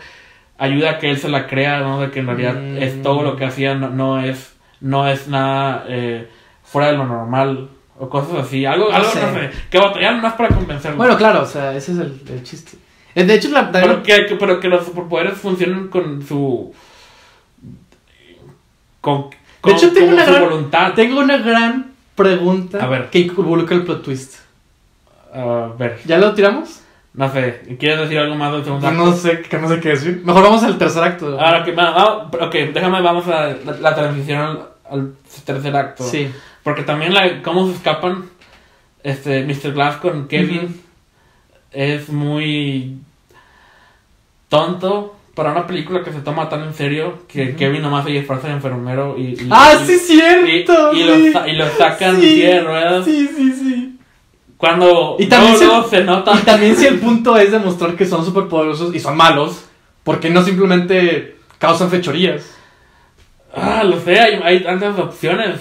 ayuda 0.58 0.90
a 0.92 0.98
que 0.98 1.10
él 1.10 1.18
se 1.18 1.28
la 1.28 1.46
crea, 1.46 1.80
¿no? 1.80 2.00
De 2.00 2.10
que 2.10 2.20
en 2.20 2.26
realidad 2.26 2.54
Mm. 2.54 2.76
es 2.82 3.02
todo 3.02 3.22
lo 3.22 3.36
que 3.36 3.44
hacía, 3.44 3.74
no, 3.74 3.90
no 3.90 4.20
es 4.20 4.54
no 4.80 5.06
es 5.08 5.28
nada 5.28 5.84
eh, 5.88 6.28
fuera 6.64 6.90
de 6.90 6.96
lo 6.98 7.06
normal 7.06 7.68
o 7.98 8.08
cosas 8.08 8.38
así. 8.46 8.64
Algo, 8.66 8.88
No 8.90 8.96
algo 8.96 9.08
sé. 9.10 9.20
no 9.20 9.32
sé, 9.34 9.50
que 9.70 9.78
batallaron 9.78 10.20
más 10.20 10.32
para 10.34 10.48
convencerlo. 10.48 10.96
Bueno, 10.96 11.16
claro, 11.16 11.42
o 11.42 11.46
sea, 11.46 11.74
ese 11.76 11.92
es 11.92 11.98
el, 11.98 12.20
el 12.28 12.42
chiste. 12.42 12.72
Eh, 13.14 13.24
De 13.24 13.34
hecho, 13.34 13.48
la, 13.50 13.70
pero, 13.70 14.02
que, 14.02 14.26
que- 14.26 14.34
pero 14.36 14.58
que 14.58 14.68
los 14.68 14.84
superpoderes 14.86 15.34
funcionen 15.34 15.88
con 15.88 16.22
su... 16.22 16.74
Con, 19.00 19.30
con, 19.60 19.72
hecho, 19.72 19.92
tengo 19.92 20.12
una 20.12 20.24
su 20.24 20.30
gran- 20.32 20.42
voluntad. 20.44 20.94
tengo 20.94 21.20
una 21.20 21.38
gran 21.38 21.92
pregunta 22.14 22.82
A 22.82 22.86
ver. 22.88 23.10
que 23.10 23.18
involucra 23.20 23.76
el 23.76 23.84
plot 23.84 24.02
twist. 24.02 24.36
A 25.34 25.70
ver, 25.78 25.98
¿Ya 26.04 26.18
lo 26.18 26.34
tiramos? 26.34 26.81
No 27.14 27.30
sé, 27.32 27.76
¿quieres 27.78 28.00
decir 28.00 28.18
algo 28.18 28.34
más 28.36 28.52
del 28.52 28.64
segundo 28.64 28.86
acto? 28.86 29.04
No 29.06 29.12
sé, 29.12 29.42
que 29.42 29.58
no 29.58 29.68
sé 29.68 29.80
qué 29.80 29.90
decir. 29.90 30.22
Mejor 30.24 30.42
vamos 30.44 30.62
al 30.64 30.78
tercer 30.78 31.02
acto. 31.02 31.38
Ahora 31.40 31.62
que 31.64 31.72
va- 31.72 31.90
va- 31.90 32.46
ok, 32.46 32.54
déjame, 32.72 33.02
vamos 33.02 33.26
a 33.28 33.48
la, 33.64 33.72
la 33.80 33.94
transición 33.94 34.40
al, 34.40 34.68
al 34.90 35.12
tercer 35.44 35.76
acto. 35.76 36.04
Sí. 36.04 36.28
Porque 36.62 36.82
también 36.82 37.12
la, 37.12 37.42
cómo 37.42 37.66
se 37.68 37.74
escapan 37.74 38.24
este 39.02 39.44
Mr. 39.44 39.72
Glass 39.72 39.96
con 39.96 40.26
Kevin 40.28 40.80
es 41.72 42.08
muy 42.08 42.98
tonto 44.48 45.16
para 45.34 45.52
una 45.52 45.66
película 45.66 46.02
que 46.04 46.12
se 46.12 46.20
toma 46.20 46.48
tan 46.48 46.62
en 46.62 46.74
serio 46.74 47.20
que 47.26 47.48
Ujú. 47.50 47.56
Kevin 47.56 47.82
nomás 47.82 48.04
se 48.04 48.10
disfraza 48.10 48.48
de 48.48 48.54
enfermero 48.54 49.16
y, 49.16 49.28
y- 49.28 49.48
Ah, 49.50 49.72
y- 49.82 49.86
sí, 49.86 49.98
cierto. 49.98 50.92
y 50.92 50.98
sí. 50.98 51.32
lo, 51.32 51.46
y 51.48 51.52
lo 51.52 51.68
sacan 51.70 52.20
Sí. 52.20 52.40
de 52.42 52.60
ruedas 52.60 53.04
Sí, 53.04 53.28
sí, 53.34 53.52
sí. 53.52 53.81
Cuando 54.62 55.16
Y 55.18 55.26
también 55.26 55.56
se- 55.56 55.88
se 55.90 56.04
nota 56.04 56.34
Y 56.38 56.42
también 56.44 56.76
si 56.76 56.86
el 56.86 57.00
punto 57.00 57.36
es 57.36 57.50
demostrar 57.50 57.96
que 57.96 58.06
son 58.06 58.24
superpoderosos 58.24 58.94
y 58.94 59.00
son 59.00 59.16
malos, 59.16 59.64
¿por 60.04 60.20
qué 60.20 60.30
no 60.30 60.40
simplemente 60.44 61.36
causan 61.58 61.90
fechorías? 61.90 62.48
ah 63.52 63.82
lo 63.82 63.98
sé 64.00 64.20
hay, 64.20 64.40
hay 64.40 64.62
tantas 64.62 64.96
opciones 65.00 65.60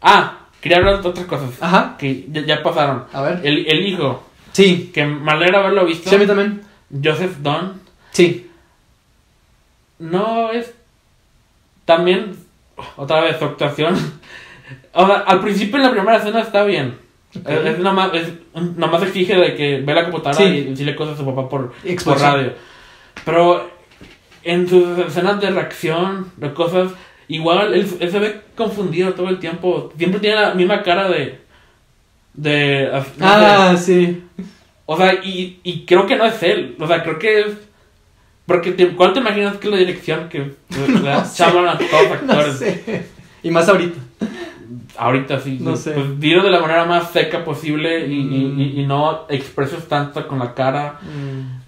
ah 0.00 0.38
quería 0.60 0.78
hablar 0.78 1.00
de 1.00 1.08
otras 1.08 1.26
cosas 1.26 1.50
Ajá. 1.60 1.94
que 1.96 2.26
ya, 2.32 2.40
ya 2.44 2.62
pasaron 2.64 3.04
A 3.12 3.22
ver. 3.22 3.40
el, 3.44 3.64
el 3.68 3.86
hijo 3.86 4.24
Sí. 4.50 4.90
que 4.92 5.06
me 5.06 5.30
alegra 5.30 5.60
haberlo 5.60 5.86
visto 5.86 6.10
Sí, 6.10 6.16
a 6.16 6.18
mí 6.18 6.26
también. 6.26 6.62
Joseph 7.02 7.36
Dunn 7.38 7.80
Sí. 8.10 8.50
no 10.00 10.50
es 10.50 10.74
también 11.84 12.36
otra 12.96 13.20
vez 13.20 13.38
su 13.38 13.44
actuación 13.44 13.94
o 14.94 15.06
sea 15.06 15.18
al 15.18 15.40
principio 15.40 15.76
en 15.76 15.84
la 15.84 15.90
primera 15.92 16.16
escena 16.16 16.40
está 16.40 16.64
bien 16.64 16.98
Es, 17.34 17.66
es 17.66 17.78
nomás, 17.78 18.10
es, 18.14 18.28
nomás 18.76 19.02
exige 19.02 19.34
de 19.36 19.54
que 19.54 19.80
ve 19.80 19.94
la 19.94 20.04
computadora 20.04 20.36
Sí. 20.44 20.44
y 20.44 20.60
decirle 20.64 20.94
cosas 20.94 21.14
a 21.14 21.18
su 21.18 21.24
papá 21.26 21.48
por, 21.48 21.72
por 22.04 22.20
radio 22.20 22.52
pero 23.24 23.70
en 24.44 24.68
sus 24.68 24.98
escenas 24.98 25.40
de 25.40 25.50
reacción 25.50 26.30
de 26.36 26.52
cosas 26.52 26.92
igual 27.28 27.72
él, 27.74 27.86
él 28.00 28.10
se 28.10 28.18
ve 28.18 28.40
confundido 28.56 29.14
todo 29.14 29.28
el 29.28 29.38
tiempo 29.38 29.92
siempre 29.96 30.20
tiene 30.20 30.40
la 30.40 30.54
misma 30.54 30.82
cara 30.82 31.08
de 31.08 31.40
de 32.34 32.88
no 32.92 33.02
sé, 33.02 33.10
Ah, 33.20 33.74
sí. 33.78 34.22
o 34.86 34.96
sea, 34.96 35.14
y, 35.22 35.60
y 35.62 35.84
creo 35.84 36.06
que 36.06 36.16
no 36.16 36.24
es 36.24 36.42
él. 36.42 36.76
O 36.80 36.86
sea, 36.86 37.02
creo 37.02 37.18
que 37.18 37.40
es. 37.40 37.46
Porque, 38.46 38.72
te, 38.72 38.88
¿cuál 38.96 39.12
te 39.12 39.20
imaginas 39.20 39.58
que 39.58 39.66
es 39.68 39.70
la 39.72 39.78
dirección 39.78 40.28
que 40.30 40.38
le 40.70 41.24
sé. 41.26 41.36
chaban 41.36 41.68
a 41.68 41.76
todos 41.78 41.90
los 42.10 42.22
No 42.24 42.32
actores? 42.32 42.56
sé. 42.56 43.04
Y 43.42 43.50
más 43.50 43.68
ahorita. 43.68 43.98
Ahorita 44.96 45.38
sí. 45.40 45.58
No 45.60 45.76
sé. 45.76 45.92
Pues 45.92 46.18
dilo 46.20 46.42
de 46.42 46.50
la 46.50 46.60
manera 46.60 46.84
más 46.84 47.10
seca 47.10 47.44
posible 47.44 48.06
y, 48.06 48.22
Mm. 48.24 48.32
y, 48.60 48.62
y, 48.64 48.80
y 48.82 48.86
no 48.86 49.26
expreses 49.28 49.86
tanto 49.88 50.26
con 50.28 50.38
la 50.38 50.54
cara. 50.54 50.98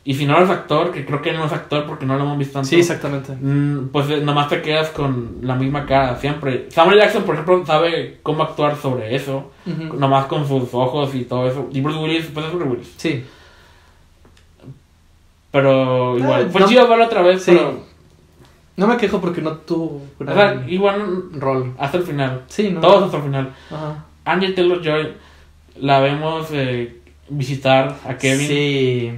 Y 0.06 0.12
si 0.14 0.26
no 0.26 0.36
eres 0.36 0.50
actor, 0.50 0.92
que 0.92 1.06
creo 1.06 1.22
que 1.22 1.32
no 1.32 1.46
es 1.46 1.52
actor 1.52 1.86
porque 1.86 2.04
no 2.04 2.16
lo 2.18 2.24
hemos 2.24 2.36
visto 2.36 2.54
tanto. 2.54 2.68
Sí, 2.68 2.76
exactamente. 2.76 3.32
mm, 3.40 3.88
Pues 3.90 4.10
eh, 4.10 4.20
nomás 4.20 4.48
te 4.48 4.60
quedas 4.60 4.90
con 4.90 5.38
la 5.42 5.54
misma 5.54 5.86
cara 5.86 6.16
siempre. 6.16 6.66
Samuel 6.70 6.98
Jackson, 6.98 7.22
por 7.22 7.34
ejemplo, 7.36 7.64
sabe 7.64 8.18
cómo 8.22 8.42
actuar 8.42 8.76
sobre 8.76 9.14
eso. 9.16 9.50
Nomás 9.64 10.26
con 10.26 10.46
sus 10.46 10.74
ojos 10.74 11.14
y 11.14 11.24
todo 11.24 11.46
eso. 11.48 11.68
Y 11.72 11.80
Bruce 11.80 11.98
Willis, 11.98 12.26
pues 12.34 12.44
es 12.46 12.52
Bruce 12.52 12.68
Willis. 12.70 12.94
Sí. 12.98 13.24
Pero 15.50 16.18
igual, 16.18 16.46
Ah, 16.46 16.50
fue 16.50 16.60
no- 16.62 16.68
chido 16.68 16.88
verlo 16.88 17.04
otra 17.04 17.22
vez, 17.22 17.42
Sí. 17.42 17.52
pero. 17.52 17.93
No 18.76 18.86
me 18.88 18.96
quejo 18.96 19.20
porque 19.20 19.40
no 19.40 19.52
tuvo 19.58 20.02
O 20.18 20.24
gran 20.24 20.34
sea, 20.60 20.68
igual 20.70 21.30
rol. 21.32 21.74
hasta 21.78 21.98
el 21.98 22.02
final. 22.04 22.42
Sí, 22.48 22.70
¿no? 22.70 22.80
Todos 22.80 23.04
hasta 23.04 23.18
el 23.18 23.22
final. 23.22 23.54
Ajá. 23.70 24.04
Anya 24.24 24.54
Taylor 24.54 24.82
Joy 24.82 25.12
la 25.80 26.00
vemos 26.00 26.48
eh, 26.52 27.00
visitar 27.28 27.96
a 28.04 28.16
Kevin. 28.16 28.48
Sí. 28.48 29.12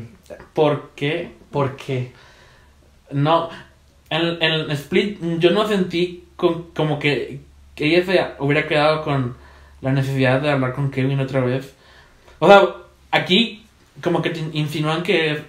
¿Por 0.52 0.90
qué? 0.94 1.32
¿Por 1.50 1.76
qué? 1.76 2.12
No. 3.12 3.48
En, 4.10 4.42
en 4.42 4.70
Split 4.72 5.20
yo 5.38 5.50
no 5.52 5.66
sentí 5.66 6.24
con- 6.36 6.64
como 6.74 6.98
que, 6.98 7.40
que 7.74 7.86
ella 7.86 8.04
se 8.04 8.42
hubiera 8.42 8.66
quedado 8.68 9.02
con 9.02 9.36
la 9.80 9.92
necesidad 9.92 10.40
de 10.40 10.50
hablar 10.50 10.74
con 10.74 10.90
Kevin 10.90 11.20
otra 11.20 11.40
vez. 11.40 11.74
O 12.38 12.46
sea, 12.46 12.62
aquí 13.10 13.64
como 14.02 14.20
que 14.22 14.30
te 14.30 14.40
insinúan 14.52 15.02
que 15.02 15.42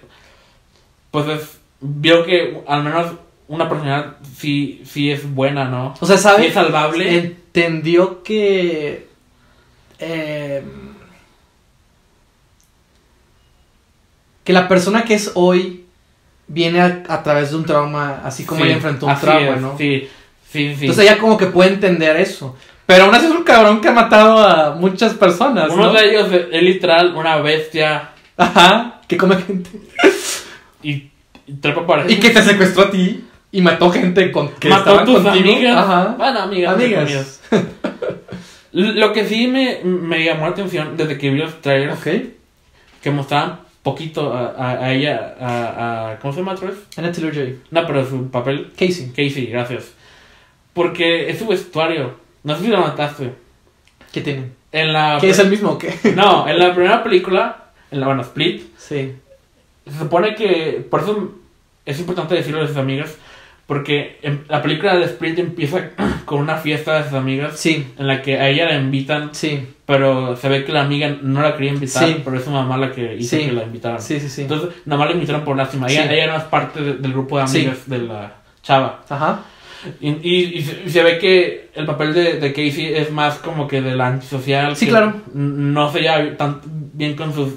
pues 1.10 1.26
es- 1.28 1.60
vio 1.80 2.24
que 2.24 2.62
al 2.66 2.82
menos 2.82 3.12
una 3.48 3.68
persona 3.68 4.16
sí, 4.36 4.82
sí 4.84 5.10
es 5.10 5.32
buena, 5.34 5.64
¿no? 5.64 5.94
O 6.00 6.06
sea, 6.06 6.16
Sí 6.16 6.22
¿sabes? 6.22 6.46
es 6.48 6.54
salvable. 6.54 7.18
Entendió 7.18 8.22
que. 8.22 9.08
eh, 9.98 10.62
que 14.44 14.52
la 14.52 14.68
persona 14.68 15.04
que 15.04 15.14
es 15.14 15.32
hoy 15.34 15.84
viene 16.46 16.80
a, 16.80 17.02
a 17.08 17.22
través 17.22 17.50
de 17.50 17.56
un 17.56 17.64
trauma, 17.66 18.22
así 18.24 18.44
como 18.44 18.60
Sí, 18.60 18.66
ella 18.66 18.76
enfrentó 18.76 19.06
un 19.06 19.16
trauma, 19.20 19.54
es, 19.56 19.60
¿no? 19.60 19.76
Sí, 19.76 20.08
sí, 20.50 20.74
sí. 20.74 20.80
Entonces 20.86 21.04
ella 21.04 21.18
como 21.18 21.36
que 21.36 21.46
puede 21.46 21.70
entender 21.74 22.16
eso. 22.16 22.56
Pero 22.86 23.04
aún 23.04 23.14
así 23.14 23.26
es 23.26 23.32
un 23.32 23.44
cabrón 23.44 23.82
que 23.82 23.88
ha 23.88 23.92
matado 23.92 24.38
a 24.38 24.74
muchas 24.74 25.12
personas, 25.14 25.70
Uno 25.70 25.86
¿no? 25.86 25.92
de 25.92 26.08
ellos 26.08 26.32
es, 26.32 26.46
es 26.50 26.62
literal 26.62 27.14
una 27.14 27.36
bestia 27.36 28.10
Ajá, 28.38 29.02
que 29.06 29.18
come 29.18 29.36
gente. 29.42 29.68
y, 30.82 31.10
y 31.46 31.52
trepa 31.60 31.86
para 31.86 32.10
Y 32.10 32.18
que 32.18 32.30
te 32.30 32.40
secuestró 32.42 32.84
a 32.84 32.90
ti 32.90 33.24
y 33.52 33.60
mató 33.62 33.90
gente 33.90 34.30
con, 34.30 34.48
que 34.54 34.68
mató 34.68 34.90
a 34.90 35.02
estaban 35.02 35.06
tus 35.06 35.22
contigo. 35.22 35.54
amigas. 35.54 35.76
Ajá. 35.76 36.14
Bueno, 36.18 36.40
amigas. 36.40 36.74
Amigas. 36.74 37.40
Lo 38.72 39.12
que 39.12 39.26
sí 39.26 39.48
me, 39.48 39.80
me 39.82 40.24
llamó 40.24 40.42
la 40.46 40.52
atención 40.52 40.96
desde 40.96 41.16
que 41.18 41.30
vi 41.30 41.38
los 41.38 41.60
trailers 41.62 41.98
Ok. 41.98 42.08
que 43.02 43.10
mostraban 43.10 43.60
poquito 43.82 44.32
a, 44.34 44.48
a, 44.50 44.70
a 44.84 44.92
ella, 44.92 45.34
a, 45.40 46.10
a- 46.12 46.18
¿Cómo 46.18 46.32
se 46.34 46.40
llama 46.40 46.52
otra 46.52 46.68
vez? 46.68 46.78
Anna 46.96 47.10
Taylor-Joy. 47.10 47.58
No, 47.70 47.86
pero 47.86 48.06
su 48.06 48.28
papel. 48.30 48.70
Casey. 48.76 49.08
Casey, 49.08 49.46
gracias. 49.46 49.92
Porque 50.74 51.30
es 51.30 51.38
su 51.38 51.46
vestuario. 51.46 52.14
No 52.44 52.54
sé 52.56 52.64
si 52.64 52.68
lo 52.68 52.78
notaste. 52.78 53.32
¿Qué 54.12 54.20
tiene? 54.20 54.50
En 54.72 54.92
la. 54.92 55.16
¿Qué 55.20 55.30
es 55.30 55.38
el 55.38 55.48
mismo 55.48 55.70
o 55.70 55.78
qué? 55.78 55.94
No, 56.14 56.46
en 56.46 56.58
la 56.58 56.74
primera 56.74 57.02
película, 57.02 57.70
en 57.90 58.00
la 58.00 58.06
bueno, 58.06 58.20
Split, 58.22 58.62
Sí. 58.76 59.12
se 59.90 59.98
supone 59.98 60.34
que. 60.34 60.86
Por 60.90 61.00
eso 61.00 61.32
es 61.86 61.98
importante 61.98 62.34
decirlo 62.34 62.62
a 62.62 62.66
sus 62.68 62.76
amigas. 62.76 63.16
Porque 63.68 64.18
en 64.22 64.44
la 64.48 64.62
película 64.62 64.96
de 64.96 65.04
Split 65.04 65.38
empieza 65.38 65.90
con 66.24 66.40
una 66.40 66.56
fiesta 66.56 66.96
de 66.98 67.04
sus 67.04 67.12
amigas. 67.12 67.60
Sí. 67.60 67.86
En 67.98 68.06
la 68.06 68.22
que 68.22 68.38
a 68.38 68.48
ella 68.48 68.64
la 68.64 68.76
invitan. 68.76 69.28
Sí. 69.34 69.60
Pero 69.84 70.36
se 70.36 70.48
ve 70.48 70.64
que 70.64 70.72
la 70.72 70.80
amiga 70.82 71.14
no 71.22 71.42
la 71.42 71.54
quería 71.54 71.72
invitar. 71.74 72.02
Sí. 72.06 72.22
Pero 72.24 72.38
es 72.38 72.44
su 72.44 72.50
mamá 72.50 72.78
la 72.78 72.90
que 72.92 73.14
hizo 73.16 73.36
Sí. 73.36 73.44
que 73.46 73.52
la 73.52 73.64
invitaran. 73.64 74.00
Sí, 74.00 74.18
sí, 74.20 74.28
sí. 74.30 74.42
Entonces, 74.42 74.70
nada 74.86 74.98
más 74.98 75.08
la 75.08 75.14
invitaron 75.14 75.44
por 75.44 75.54
lástima. 75.56 75.86
Ella, 75.86 76.04
Sí. 76.08 76.14
ella 76.14 76.26
no 76.28 76.36
es 76.38 76.44
parte 76.44 76.80
de- 76.82 76.94
del 76.94 77.12
grupo 77.12 77.36
de 77.36 77.44
amigas 77.44 77.86
de 77.86 77.98
la 77.98 78.32
chava. 78.62 79.02
Ajá. 79.08 79.40
Y, 80.00 80.08
y- 80.10 80.58
y 80.86 80.90
se, 80.90 81.02
ve 81.02 81.18
que 81.18 81.68
el 81.74 81.84
papel 81.86 82.12
de, 82.14 82.40
de 82.40 82.52
Casey 82.52 82.92
es 82.94 83.10
más 83.12 83.36
como 83.36 83.68
que 83.68 83.80
de 83.82 83.94
la 83.94 84.06
antisocial. 84.08 84.74
Sí, 84.76 84.86
que 84.86 84.90
claro. 84.92 85.12
No 85.34 85.92
se 85.92 86.00
lleva 86.00 86.36
tan 86.38 86.60
bien 86.94 87.14
con 87.14 87.32
sus, 87.34 87.52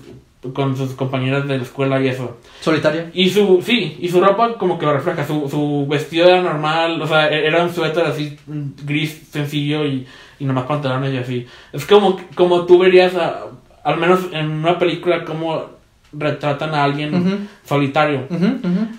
con 0.54 0.76
sus 0.76 0.94
compañeras 0.94 1.48
de 1.48 1.58
la 1.58 1.64
escuela 1.64 2.02
y 2.02 2.08
eso. 2.08 2.38
Solitaria. 2.62 3.12
Y 3.14 3.30
su, 3.30 3.62
sí, 3.62 3.98
y 4.00 4.10
su 4.10 4.20
ropa 4.20 4.56
como 4.58 4.80
que 4.80 4.86
lo 4.88 4.94
refleja. 4.94 5.26
Su, 5.26 5.48
su 5.50 5.86
vestido 5.88 6.28
era 6.28 6.42
normal, 6.42 7.00
o 7.02 7.08
sea, 7.08 7.30
e- 7.30 7.46
era 7.46 7.64
un 7.64 7.72
suéter 7.74 8.06
así 8.06 8.38
mm, 8.48 8.62
gris 8.84 9.28
sencillo 9.32 9.86
y, 9.86 10.08
y 10.40 10.46
nomás 10.46 10.66
pantalones 10.66 11.14
y 11.14 11.18
así. 11.18 11.48
Es 11.74 11.86
como, 11.86 12.20
como 12.36 12.66
tú 12.66 12.80
verías, 12.80 13.14
a- 13.16 13.44
al 13.84 13.98
menos 13.98 14.20
en 14.32 14.50
una 14.50 14.80
película, 14.80 15.26
como 15.26 15.66
retratan 16.14 16.74
a 16.76 16.84
alguien 16.84 17.48
solitario. 17.64 18.28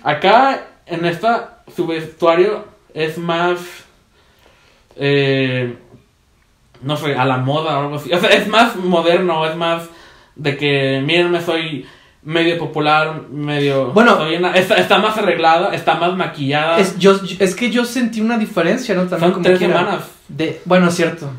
Acá, 0.03 0.67
en 0.85 1.05
esta, 1.05 1.61
su 1.75 1.85
vestuario 1.87 2.65
es 2.93 3.17
más. 3.17 3.59
Eh, 4.95 5.75
no 6.81 6.97
sé, 6.97 7.15
a 7.15 7.25
la 7.25 7.37
moda 7.37 7.77
o 7.77 7.81
algo 7.83 7.95
así. 7.95 8.11
O 8.13 8.19
sea, 8.19 8.29
es 8.29 8.47
más 8.47 8.75
moderno, 8.75 9.45
es 9.45 9.55
más 9.55 9.89
de 10.35 10.57
que, 10.57 11.01
mírenme, 11.05 11.41
soy 11.41 11.85
medio 12.23 12.57
popular, 12.57 13.21
medio. 13.29 13.87
Bueno. 13.91 14.17
una- 14.37 14.53
está, 14.55 14.75
está 14.75 14.97
más 14.99 15.17
arreglada, 15.17 15.73
está 15.75 15.95
más 15.95 16.15
maquillada. 16.15 16.77
Es, 16.79 16.97
yo, 16.97 17.19
es 17.39 17.55
que 17.55 17.69
yo 17.69 17.83
sentí 17.85 18.21
una 18.21 18.37
diferencia, 18.37 18.95
¿no? 18.95 19.01
También 19.01 19.19
Son 19.19 19.31
como 19.33 19.43
tres 19.43 19.59
semanas. 19.59 20.03
De, 20.27 20.61
bueno, 20.65 20.87
es 20.87 20.95
cierto. 20.95 21.29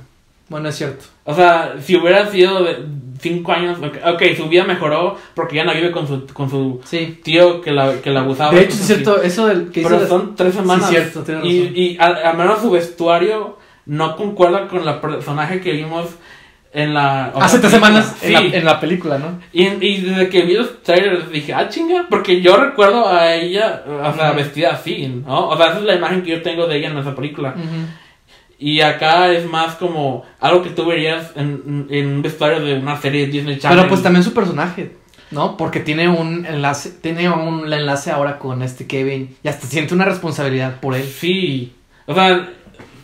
Bueno, 0.48 0.68
es 0.68 0.76
cierto. 0.76 1.06
O 1.24 1.34
sea, 1.34 1.76
si 1.82 1.96
hubiera 1.96 2.30
sido 2.30 2.62
de 2.64 2.84
cinco 3.18 3.52
años. 3.52 3.78
Ok, 4.06 4.22
su 4.36 4.46
vida 4.50 4.64
mejoró 4.64 5.16
porque 5.34 5.56
ya 5.56 5.64
no 5.64 5.72
vive 5.72 5.90
con 5.90 6.06
su, 6.06 6.26
con 6.34 6.50
su 6.50 6.82
Sí. 6.84 7.18
tío 7.24 7.62
que 7.62 7.72
la, 7.72 8.02
que 8.02 8.10
la 8.10 8.20
abusaba. 8.20 8.52
De 8.52 8.60
hecho, 8.60 8.74
es 8.74 8.80
así. 8.82 8.92
cierto, 8.92 9.22
eso 9.22 9.46
del 9.46 9.70
que 9.70 9.82
Pero 9.82 9.96
hizo- 9.96 10.06
son 10.08 10.36
tres 10.36 10.54
semanas. 10.54 10.86
Sí, 10.90 10.96
cierto, 10.96 11.22
tienes 11.22 11.44
y, 11.46 11.60
razón. 11.60 11.72
y 11.76 11.96
al, 11.98 12.16
al 12.26 12.36
menos 12.36 12.60
su 12.60 12.70
vestuario 12.70 13.56
no 13.86 14.16
concuerda 14.16 14.68
con 14.68 14.84
la 14.84 15.00
personaje 15.00 15.60
que 15.62 15.72
vimos 15.72 16.10
en 16.74 16.92
la. 16.92 17.26
Hace 17.40 17.60
tres 17.60 17.70
semanas 17.72 18.14
Sí. 18.20 18.26
en, 18.26 18.32
la, 18.34 18.40
en 18.58 18.64
la 18.64 18.80
película, 18.80 19.16
¿no? 19.18 19.40
Y, 19.52 19.64
y 19.66 20.00
desde 20.02 20.28
que 20.28 20.42
vi 20.42 20.54
los 20.54 20.82
trailers 20.82 21.30
dije, 21.30 21.54
ah, 21.54 21.68
chinga, 21.68 22.06
porque 22.10 22.40
yo 22.42 22.56
recuerdo 22.56 23.08
a 23.08 23.32
ella, 23.34 23.82
o 23.86 24.12
sea, 24.14 24.28
Ujú. 24.30 24.36
vestida 24.36 24.72
así, 24.72 25.06
¿no? 25.26 25.48
O 25.48 25.56
sea, 25.56 25.68
esa 25.68 25.78
es 25.78 25.84
la 25.84 25.94
imagen 25.94 26.22
que 26.22 26.30
yo 26.32 26.42
tengo 26.42 26.66
de 26.66 26.76
ella 26.78 26.90
en 26.90 26.98
esa 26.98 27.14
película. 27.14 27.54
Ujú. 27.56 27.86
Y 28.58 28.80
acá 28.80 29.32
es 29.32 29.48
más 29.48 29.74
como 29.76 30.24
algo 30.40 30.62
que 30.62 30.70
tú 30.70 30.86
verías 30.86 31.32
en, 31.36 31.86
en 31.90 32.06
un 32.08 32.22
vestuario 32.22 32.60
de 32.60 32.74
una 32.74 33.00
serie 33.00 33.26
de 33.26 33.32
Disney 33.32 33.58
Channel. 33.58 33.78
Pero 33.78 33.88
pues 33.88 34.02
también 34.02 34.22
su 34.22 34.32
personaje, 34.32 34.92
¿no? 35.32 35.56
Porque 35.56 35.80
tiene 35.80 36.08
un 36.08 36.46
enlace, 36.46 36.90
tiene 37.00 37.28
un 37.28 37.70
enlace 37.72 38.10
ahora 38.10 38.38
con 38.38 38.62
este 38.62 38.86
Kevin 38.86 39.36
y 39.42 39.48
hasta 39.48 39.66
siente 39.66 39.92
una 39.94 40.04
responsabilidad 40.04 40.80
por 40.80 40.94
él. 40.94 41.02
Sí. 41.04 41.72
O 42.06 42.14
sea, 42.14 42.48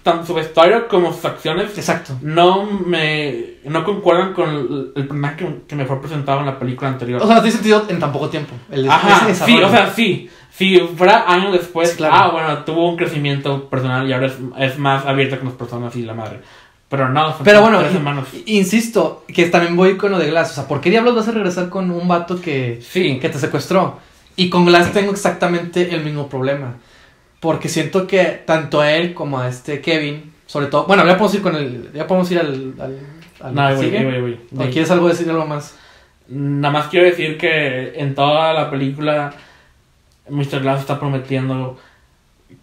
tanto 0.03 0.27
su 0.27 0.35
vestuario 0.35 0.89
como 0.89 1.13
sus 1.13 1.25
acciones 1.25 1.77
Exacto. 1.77 2.15
no 2.23 2.65
me 2.65 3.55
no 3.65 3.85
concuerdan 3.85 4.33
con 4.33 4.93
el, 4.95 5.07
personaje 5.07 5.37
que, 5.37 5.57
que 5.69 5.77
me 5.77 5.85
fue 5.85 6.01
presentado 6.01 6.41
en 6.41 6.47
la 6.47 6.59
película 6.59 6.89
anterior. 6.89 7.23
O 7.23 7.27
sea, 7.27 7.37
no 7.37 7.43
tiene 7.43 7.57
sentido 7.57 7.87
en 7.89 7.99
tan 7.99 8.13
poco 8.13 8.29
tiempo. 8.29 8.55
El, 8.71 8.89
Ajá, 8.89 9.29
ese 9.29 9.45
sí, 9.45 9.63
o 9.63 9.71
sea, 9.71 9.91
sí. 9.91 10.31
Si 10.51 10.79
fuera 10.97 11.31
años 11.31 11.53
después, 11.53 11.91
Sí, 11.91 11.97
claro. 11.97 12.15
ah, 12.15 12.31
bueno, 12.33 12.65
tuvo 12.65 12.91
un 12.91 12.97
crecimiento 12.97 13.69
personal 13.69 14.09
y 14.09 14.13
ahora 14.13 14.27
es, 14.27 14.35
es 14.59 14.79
más 14.79 15.07
abierta 15.07 15.39
con 15.39 15.49
las 15.49 15.57
personas 15.57 15.95
y 15.97 16.03
la 16.03 16.15
madre. 16.15 16.41
Pero 16.91 17.09
no, 17.09 17.33
son 17.33 17.45
Pero 17.45 17.61
bueno, 17.63 17.79
tres 17.79 18.43
insisto, 18.47 19.25
que 19.33 19.47
también 19.47 19.77
voy 19.77 19.97
con 19.97 20.11
lo 20.11 20.19
de 20.19 20.27
Glass. 20.27 20.51
O 20.51 20.55
sea, 20.55 20.67
¿por 20.67 20.81
qué 20.81 20.91
diablos 20.91 21.15
vas 21.15 21.29
a 21.29 21.33
regresar 21.33 21.69
con 21.69 21.91
un 21.91 22.09
vato 22.09 22.41
que, 22.41 22.83
Sí, 22.83 23.21
que 23.21 23.29
te 23.29 23.39
secuestró? 23.39 24.01
Y 24.35 24.51
con 24.51 24.67
Glass 24.67 24.93
tengo 24.93 25.13
exactamente 25.13 25.95
el 25.95 26.03
mismo 26.03 26.29
problema. 26.29 26.75
Porque 27.41 27.69
siento 27.69 28.07
que 28.07 28.25
tanto 28.45 28.81
a 28.81 28.93
él 28.93 29.15
como 29.15 29.39
a 29.41 29.49
este 29.49 29.81
Kevin, 29.81 30.33
sobre 30.47 30.67
todo. 30.67 30.85
Bueno, 30.87 31.05
ya 31.07 31.13
podemos 31.17 31.35
ir 31.35 31.43
con 31.43 31.57
el. 31.57 31.91
Ya 31.95 32.07
podemos 32.07 32.31
ir 32.31 32.39
al. 32.39 32.75
al, 32.79 32.99
al 33.43 33.55
no, 33.55 33.75
voy, 33.77 33.85
¿sigue? 33.85 34.05
voy, 34.05 34.21
voy, 34.21 34.41
¿O 34.53 34.57
voy. 34.57 34.69
quieres 34.71 34.91
algo 34.91 35.09
decir 35.09 35.29
algo 35.31 35.47
más? 35.47 35.77
Nada 36.29 36.73
más 36.73 36.87
quiero 36.89 37.07
decir 37.07 37.39
que 37.39 37.95
en 37.97 38.15
toda 38.15 38.53
la 38.53 38.71
película 38.71 39.33
Mr. 40.29 40.61
Glass 40.61 40.81
está 40.81 41.01
prometiendo 41.01 41.79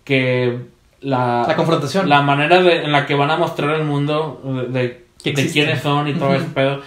que 0.03 0.57
la, 1.01 1.45
La 1.47 1.55
confrontación. 1.55 2.07
la 2.07 2.21
manera 2.21 2.61
de- 2.61 2.83
en 2.83 2.91
la 2.91 3.05
que 3.05 3.15
van 3.15 3.29
a 3.31 3.37
mostrar 3.37 3.75
el 3.75 3.83
mundo 3.83 4.41
de, 4.69 4.79
de- 5.23 5.31
de 5.33 5.51
quiénes 5.51 5.81
son 5.81 6.07
y 6.07 6.13
todo 6.13 6.29
Ujú. 6.29 6.37
ese 6.37 6.45
pedo 6.53 6.81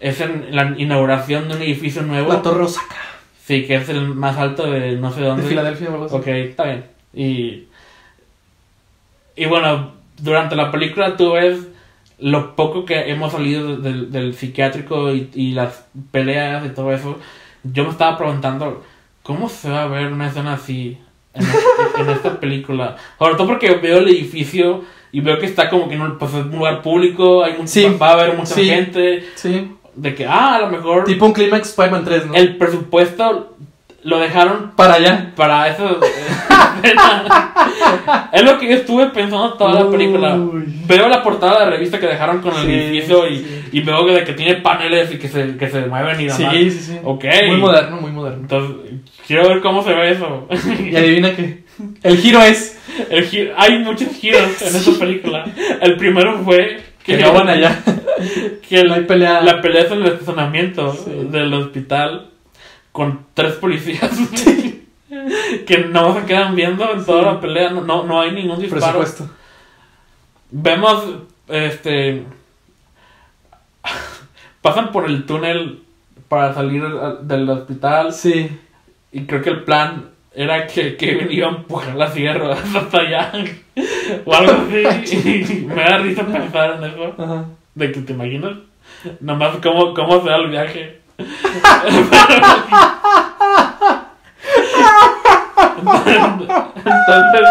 es 0.00 0.20
en 0.20 0.54
la 0.54 0.74
inauguración 0.76 1.48
de 1.48 1.56
un 1.56 1.62
edificio 1.62 2.02
nuevo. 2.02 2.32
La 2.32 2.42
Torre 2.42 2.64
Osaka. 2.64 2.96
Sí, 3.44 3.64
que 3.66 3.76
es 3.76 3.88
el 3.88 4.08
más 4.08 4.36
alto 4.36 4.70
de 4.70 4.96
no 4.96 5.10
sé 5.12 5.20
De 5.20 5.26
dónde. 5.26 5.48
Filadelfia 5.48 5.88
o 5.88 5.92
algo 5.94 6.04
así. 6.06 6.14
Ok, 6.16 6.26
está 6.26 6.64
bien. 6.64 6.84
Y, 7.18 7.64
y 9.36 9.46
bueno, 9.46 9.92
durante 10.18 10.54
la 10.56 10.70
película 10.70 11.16
tú 11.16 11.32
ves 11.32 11.66
lo 12.20 12.54
poco 12.56 12.84
que 12.84 13.10
hemos 13.10 13.32
salido 13.32 13.76
del, 13.76 14.10
del 14.12 14.34
psiquiátrico 14.34 15.12
y, 15.12 15.28
y 15.34 15.50
las 15.52 15.86
peleas 16.10 16.64
y 16.64 16.70
todo 16.70 16.92
eso. 16.92 17.18
Yo 17.64 17.84
me 17.84 17.90
estaba 17.90 18.16
preguntando, 18.16 18.84
¿cómo 19.22 19.48
se 19.48 19.68
va 19.70 19.82
a 19.82 19.88
ver 19.88 20.12
una 20.12 20.28
escena 20.28 20.54
así 20.54 20.98
en, 21.34 21.42
este- 21.42 22.00
en 22.02 22.10
esta 22.10 22.38
película? 22.40 22.96
Sobre 23.18 23.34
todo 23.34 23.46
porque 23.48 23.70
veo 23.76 23.98
el 23.98 24.08
edificio 24.08 24.84
y 25.12 25.20
veo 25.20 25.38
que 25.38 25.46
está 25.46 25.68
como 25.70 25.88
que 25.88 25.94
en 25.94 26.02
un, 26.02 26.18
pues, 26.18 26.32
un 26.34 26.50
lugar 26.50 26.82
público, 26.82 27.42
hay 27.44 27.54
un, 27.58 27.66
Sí. 27.68 27.86
va 28.00 28.10
a 28.10 28.12
haber 28.12 28.36
mucha 28.36 28.54
Sí. 28.54 28.64
gente, 28.66 29.24
Sí. 29.36 29.72
de 29.94 30.14
que, 30.14 30.26
ah, 30.26 30.56
a 30.56 30.60
lo 30.60 30.68
mejor 30.70 31.04
Tipo 31.04 31.26
un 31.26 31.32
Climax 31.32 31.70
Spider-Man 31.70 32.04
3, 32.04 32.26
¿no? 32.26 32.34
el 32.34 32.56
presupuesto 32.56 33.56
lo 34.04 34.18
dejaron 34.20 34.72
Para 34.76 34.94
allá. 34.94 35.32
para 35.36 35.68
eso. 35.68 35.98
es 38.32 38.42
lo 38.42 38.58
que 38.58 38.68
yo 38.68 38.74
estuve 38.76 39.06
pensando 39.06 39.54
toda 39.54 39.84
la 39.84 39.90
película. 39.90 40.34
Uy. 40.36 40.64
Veo 40.86 41.08
la 41.08 41.22
portada 41.22 41.60
de 41.60 41.64
la 41.66 41.70
revista 41.72 41.98
que 41.98 42.06
dejaron 42.06 42.40
con 42.40 42.54
el 42.56 42.66
Sí, 42.66 42.72
edificio 42.72 43.28
y, 43.28 43.38
sí. 43.38 43.64
y 43.72 43.80
veo 43.80 44.06
que, 44.06 44.24
que 44.24 44.32
tiene 44.32 44.56
paneles 44.56 45.12
y 45.12 45.18
que 45.18 45.28
se, 45.28 45.56
que 45.56 45.68
se 45.68 45.86
mueven 45.86 46.20
y 46.20 46.24
demás. 46.24 46.38
Sí, 46.52 46.70
sí, 46.70 46.78
sí. 46.80 46.98
Ok. 47.02 47.24
Muy 47.48 47.56
moderno, 47.56 48.00
muy 48.00 48.10
moderno. 48.12 48.40
Entonces, 48.42 48.76
quiero 49.26 49.48
ver 49.48 49.60
cómo 49.60 49.82
se 49.82 49.92
ve 49.94 50.12
eso. 50.12 50.48
Y 50.80 50.94
adivina 50.96 51.34
qué. 51.34 51.64
El 52.02 52.16
giro 52.18 52.40
es 52.42 52.76
El 53.10 53.24
gi- 53.24 53.50
hay 53.56 53.78
muchos 53.78 54.08
giros 54.16 54.60
en 54.62 54.76
esta 54.76 54.92
película. 54.98 55.44
El 55.80 55.96
primero 55.96 56.38
fue 56.44 56.80
que 57.04 57.16
no 57.18 57.32
van 57.32 57.48
allá. 57.48 57.78
que 58.68 58.84
No 58.84 58.94
hay 58.94 59.02
pelea. 59.02 59.40
la 59.42 59.60
pelea 59.60 59.82
es 59.82 59.90
en 59.92 60.02
el 60.02 60.08
estacionamiento 60.12 60.92
del 61.30 61.52
hospital 61.54 62.30
con 62.98 63.26
tres 63.32 63.52
policías 63.54 64.10
que 65.66 65.78
no 65.78 66.14
se 66.18 66.26
quedan 66.26 66.56
viendo 66.56 66.90
en 66.92 67.04
toda 67.06 67.20
Sí. 67.20 67.26
la 67.26 67.40
pelea, 67.40 67.70
no, 67.70 67.82
no, 67.82 68.02
no 68.02 68.20
hay 68.20 68.32
ningún 68.32 68.58
disparo. 68.58 68.98
Presupuesto. 68.98 69.30
Vemos, 70.50 71.04
este, 71.46 72.24
pasan 74.60 74.90
por 74.90 75.06
el 75.06 75.24
túnel 75.26 75.82
para 76.28 76.52
salir 76.54 76.82
al- 76.82 77.26
del 77.26 77.48
hospital 77.48 78.12
Sí. 78.12 78.50
y 79.12 79.26
creo 79.26 79.42
que 79.42 79.50
el 79.50 79.62
plan 79.62 80.06
era 80.34 80.66
que 80.66 80.96
Kevin 80.96 81.28
iba 81.30 81.46
a 81.48 81.50
empujar 81.50 81.94
la 81.94 82.06
ruedas 82.34 82.62
hasta 82.74 82.98
allá 82.98 83.32
o 84.24 84.34
algo 84.34 84.52
así. 84.88 85.46
Y 85.62 85.66
me 85.66 85.74
da 85.82 85.98
risa 85.98 86.24
pensar 86.26 86.76
en 86.82 86.84
eso. 86.90 87.14
Ajá. 87.16 87.44
De 87.74 87.92
que 87.92 88.00
te 88.00 88.12
imaginas, 88.12 88.58
nomás 89.20 89.56
cómo, 89.62 89.94
cómo 89.94 90.20
se 90.22 90.28
da 90.30 90.36
el 90.36 90.50
viaje. 90.50 91.00
Entonces, 96.76 97.48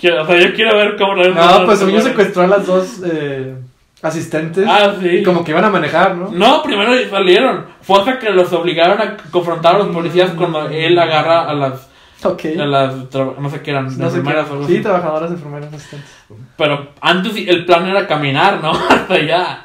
quiero, 0.00 0.22
o 0.22 0.26
sea, 0.26 0.38
yo 0.38 0.54
quiero 0.54 0.76
ver 0.76 0.96
cómo 0.96 1.14
lo 1.14 1.34
No, 1.34 1.64
pues 1.64 1.80
yo 1.80 2.00
secuestró 2.00 2.42
a 2.42 2.46
las 2.46 2.66
dos 2.66 3.02
eh, 3.04 3.54
asistentes. 4.02 4.66
Ah, 4.68 4.94
sí. 5.00 5.08
Y 5.08 5.22
como 5.22 5.44
que 5.44 5.50
iban 5.52 5.64
a 5.64 5.70
manejar, 5.70 6.16
¿no? 6.16 6.30
No, 6.30 6.62
primero 6.62 6.92
salieron. 7.10 7.66
Fue 7.82 7.98
hasta 7.98 8.18
que 8.18 8.30
los 8.30 8.52
obligaron 8.52 9.00
a 9.00 9.16
confrontar 9.30 9.76
a 9.76 9.78
los 9.78 9.88
policías 9.88 10.30
cuando 10.30 10.68
él 10.68 10.98
agarra 10.98 11.48
a 11.48 11.54
las 11.54 11.88
Ok. 12.24 12.42
De 12.42 12.66
las, 12.66 12.94
no 13.14 13.48
sé 13.48 13.62
qué 13.62 13.70
eran, 13.70 13.96
No 13.96 14.06
enfermeras 14.06 14.50
o 14.50 14.54
algo 14.54 14.66
Sí, 14.66 14.74
así. 14.74 14.82
trabajadoras, 14.82 15.30
enfermeras, 15.30 15.72
asistentes. 15.72 16.10
Pero 16.56 16.88
antes 17.00 17.32
el 17.36 17.64
plan 17.64 17.86
era 17.86 18.08
caminar, 18.08 18.60
¿no? 18.60 18.72
Hasta 18.90 19.14
allá. 19.14 19.62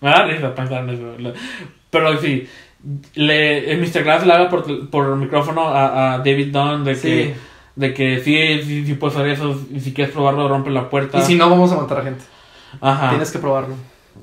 Me 0.00 0.10
da 0.10 0.24
risa 0.24 0.54
pensar 0.54 0.84
en 0.84 0.90
eso. 0.90 1.32
Pero 1.90 2.18
sí, 2.20 2.46
le, 3.14 3.72
el 3.72 3.78
Mr. 3.80 4.02
Glass 4.04 4.26
le 4.26 4.32
habla 4.32 4.48
por, 4.48 4.88
por 4.90 5.16
micrófono 5.16 5.68
a, 5.68 6.14
a 6.14 6.18
David 6.18 6.52
Dunn 6.52 6.84
de 6.84 6.98
que, 6.98 7.34
de 7.76 7.94
que 7.94 8.20
sí, 8.20 8.62
sí, 8.66 8.86
sí 8.86 8.94
puedes 8.94 9.16
hacer 9.16 9.30
eso. 9.30 9.60
Y 9.74 9.80
si 9.80 9.92
quieres 9.92 10.12
probarlo, 10.14 10.48
rompe 10.48 10.70
la 10.70 10.88
puerta. 10.88 11.18
Y 11.18 11.22
si 11.22 11.34
no, 11.36 11.50
vamos 11.50 11.72
a 11.72 11.76
matar 11.76 11.98
a 11.98 12.02
gente. 12.04 12.24
Ajá. 12.80 13.10
Tienes 13.10 13.30
que 13.30 13.38
probarlo. 13.38 13.74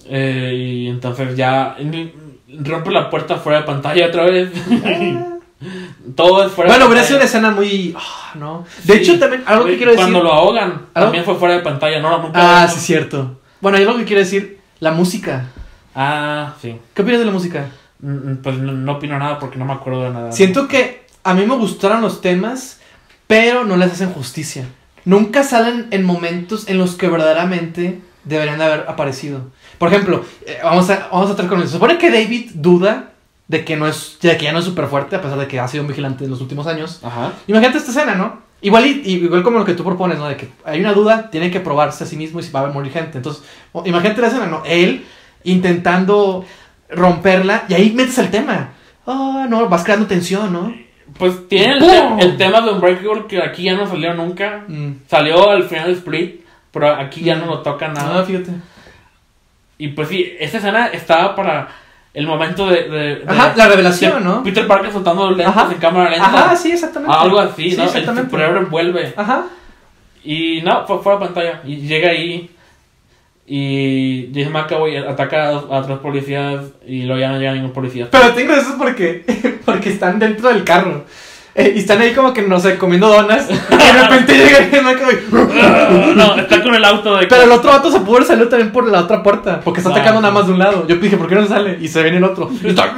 Eh, 0.09 0.53
y 0.55 0.88
entonces 0.88 1.36
ya 1.36 1.76
rompe 2.63 2.91
la 2.91 3.09
puerta 3.09 3.36
fuera 3.38 3.59
de 3.59 3.65
pantalla 3.65 4.07
otra 4.07 4.24
vez. 4.24 4.49
Todo 6.15 6.45
es 6.45 6.51
fuera 6.51 6.70
bueno, 6.70 6.86
de 6.86 6.91
hubiera 6.91 7.05
sido 7.05 7.20
pantalla. 7.20 7.47
una 7.49 7.49
escena 7.49 7.51
muy. 7.51 7.95
ah, 7.97 8.32
¿no? 8.36 8.65
De 8.84 8.93
Sí. 8.93 8.99
hecho, 8.99 9.20
también, 9.20 9.43
algo 9.45 9.65
que 9.65 9.76
quiero 9.78 9.91
decir. 9.91 10.05
Cuando 10.05 10.24
lo 10.24 10.32
ahogan, 10.32 10.70
¿Algo? 10.93 11.07
también 11.07 11.26
fue 11.26 11.36
fuera 11.36 11.55
de 11.55 11.61
pantalla, 11.61 11.99
no, 11.99 12.18
nunca. 12.20 12.63
Ah, 12.63 12.68
sí, 12.68 12.80
cierto. 12.80 13.39
Bueno, 13.59 13.78
hay 13.78 13.84
algo 13.84 13.97
que 13.97 14.05
quiero 14.05 14.20
decir. 14.22 14.59
La 14.80 14.91
música. 14.91 15.47
Ah, 16.00 16.54
sí. 16.62 16.76
¿Qué 16.93 17.02
opinas 17.02 17.20
de 17.20 17.26
la 17.26 17.32
música? 17.32 17.66
Mm, 18.00 18.36
Pues 18.43 18.56
no, 18.60 18.72
no 18.72 18.91
opino 18.93 19.18
nada 19.18 19.39
porque 19.39 19.58
no 19.58 19.66
me 19.66 19.74
acuerdo 19.74 20.04
de 20.04 20.12
nada. 20.12 20.32
Siento 20.32 20.68
que 20.68 21.06
a 21.24 21.34
mí 21.34 21.43
me 21.45 21.56
gustaron 21.56 22.02
los 22.02 22.22
temas, 22.22 22.80
pero 23.26 23.66
no 23.66 23.76
les 23.78 23.91
hacen 23.91 24.14
justicia. 24.14 24.66
Nunca 25.06 25.43
salen 25.43 25.88
en 25.89 26.04
momentos 26.06 26.68
en 26.70 26.78
los 26.78 26.95
que 26.95 27.08
verdaderamente 27.08 28.00
deberían 28.26 28.60
de 28.60 28.66
haber 28.66 28.86
aparecido. 28.88 29.41
Por 29.80 29.89
ejemplo, 29.91 30.24
eh, 30.45 30.60
vamos 30.64 30.88
a, 30.91 31.08
vamos 31.12 31.32
a 31.32 31.36
tratar 31.36 31.50
con 31.50 31.60
eso. 31.60 31.68
Se 31.70 31.74
supone 31.74 31.98
que 31.98 32.12
David 32.12 32.52
duda 32.54 33.14
de 33.48 33.66
que, 33.66 33.76
no 33.76 33.88
es, 33.88 34.18
de 34.22 34.38
que 34.38 34.43
ya 34.45 34.52
no 34.52 34.60
es 34.60 34.66
súper 34.66 34.86
fuerte, 34.88 35.16
a 35.16 35.22
pesar 35.22 35.39
de 35.39 35.48
que 35.48 35.60
ha 35.60 35.68
sido 35.68 35.82
un 35.84 35.88
vigilante 35.88 36.26
en 36.26 36.30
los 36.30 36.41
últimos 36.41 36.68
años. 36.68 37.00
Ajá. 37.02 37.32
Imagínate 37.48 37.80
esta 37.80 37.91
escena, 37.91 38.14
¿no? 38.14 38.45
Igual, 38.62 38.86
y, 38.86 39.02
igual 39.12 39.41
como 39.43 39.60
lo 39.60 39.66
que 39.66 39.74
tú 39.74 39.84
propones, 39.84 40.20
¿no? 40.20 40.28
De 40.28 40.36
que 40.36 40.50
hay 40.66 40.80
una 40.80 40.93
duda, 40.93 41.30
tiene 41.32 41.50
que 41.50 41.60
probarse 41.60 42.04
a 42.04 42.08
sí 42.08 42.18
mismo 42.18 42.39
y 42.39 42.43
si 42.43 42.52
va 42.52 42.62
a 42.62 42.68
morir 42.68 42.91
gente. 42.91 43.18
Entonces, 43.18 43.43
imagínate 43.86 44.22
la 44.22 44.28
escena, 44.28 44.45
¿no? 44.48 44.64
Él 44.66 45.06
intentando 45.52 46.45
romperla 46.89 47.64
y 47.70 47.74
ahí 47.74 47.91
metes 47.91 48.18
el 48.20 48.30
tema. 48.30 48.70
Ah, 49.06 49.45
no, 49.50 49.68
vas 49.70 49.84
creando 49.84 50.06
tensión, 50.08 50.52
¿no? 50.54 50.74
Pues 51.18 51.48
tiene 51.48 51.74
el, 51.74 51.80
te- 51.80 52.24
el 52.26 52.38
tema 52.38 52.62
de 52.62 52.72
Unbreakable 52.72 53.26
que 53.28 53.41
aquí 53.41 53.64
ya 53.64 53.76
no 53.76 53.88
salió 53.88 54.14
nunca. 54.14 54.64
Mm. 54.68 54.91
Salió 55.10 55.50
al 55.50 55.64
final 55.64 55.88
de 55.88 55.93
Split, 55.93 56.41
pero 56.72 56.93
aquí 56.93 57.22
ya 57.22 57.36
no 57.36 57.45
Mm. 57.45 57.50
lo 57.50 57.60
toca 57.62 57.88
Ah, 57.88 57.93
nada. 57.93 58.24
fíjate. 58.26 58.52
Y 59.78 59.89
pues 59.89 60.10
sí, 60.10 60.34
esta 60.39 60.58
escena 60.58 60.88
estaba 60.88 61.36
para 61.36 61.68
el 62.14 62.26
momento 62.28 62.68
de. 62.68 62.89
de- 62.89 63.16
de- 63.18 63.24
Ajá, 63.28 63.54
la 63.56 63.66
de 63.66 63.70
revelación, 63.72 64.24
¿no? 64.24 64.43
Peter 64.43 64.68
Parker 64.68 64.91
soltando 64.91 65.30
lentes 65.30 65.48
Ajá. 65.48 65.70
en 65.72 65.78
cámara 65.80 66.10
lenta. 66.10 66.26
Ajá, 66.28 66.56
sí, 66.56 66.72
exactamente. 66.72 67.16
Algo 67.16 67.39
así, 67.39 67.72
Sí, 67.72 67.78
¿no? 67.78 67.84
El 67.84 67.89
exactamente. 67.89 68.30
superhéroe 68.32 68.60
envuelve. 68.60 69.14
Ajá. 69.16 69.45
Y 70.24 70.62
no, 70.64 70.86
fue 70.86 71.00
fuera 71.02 71.20
de 71.20 71.26
pantalla. 71.26 71.62
Y 71.66 71.78
llega 71.78 72.10
ahí. 72.10 72.50
Y 73.50 74.30
Jason 74.36 74.52
McAvoy 74.52 74.98
ataca 74.98 75.48
a, 75.48 75.52
a 75.52 75.80
otros 75.80 76.00
policías. 76.00 76.60
Y 76.86 77.04
luego 77.04 77.22
ya 77.22 77.32
no 77.32 77.39
llega 77.39 77.54
ningún 77.54 77.72
policía. 77.72 78.10
Pero 78.12 78.34
tengo 78.34 78.54
eso 78.54 78.76
porque, 78.78 79.24
porque 79.66 79.89
están 79.89 80.20
dentro 80.20 80.50
del 80.50 80.66
carro. 80.66 81.06
Eh, 81.56 81.74
y 81.76 81.80
están 81.80 82.00
ahí 82.02 82.14
como 82.14 82.34
que, 82.34 82.43
no 82.43 82.60
sé, 82.60 82.78
comiendo 82.78 83.08
donas. 83.08 83.48
Y 83.72 83.93
de 83.93 84.04
repente 84.04 84.34
llega 84.38 84.58
el 84.60 84.84
McAvoy. 84.84 86.16
no, 86.16 86.36
está 86.36 86.62
con 86.62 86.76
el 86.76 86.84
auto 86.86 87.16
de. 87.16 87.26
Pero 87.28 87.43
el 87.43 87.52
otro 87.52 87.72
vato 87.72 87.89
se 87.89 88.00
pudo 88.02 88.18
haber 88.18 88.28
salido 88.28 88.48
también 88.50 88.72
por 88.72 88.86
la 88.86 89.00
otra 89.02 89.24
puerta. 89.24 89.62
Porque 89.62 89.80
está 89.80 89.89
Ah, 89.91 89.93
atacando 89.93 90.20
nada 90.22 90.34
más 90.34 90.45
de 90.45 90.54
un 90.54 90.60
lado. 90.60 90.86
Yo 90.86 90.98
dije, 90.98 91.16
¿por 91.18 91.28
qué 91.28 91.36
no 91.36 91.48
sale? 91.48 91.78
Y 91.82 91.88
se 91.88 92.04
viene 92.04 92.18
el 92.18 92.26
otro. 92.26 92.52
Y 92.64 92.68
está. 92.72 92.93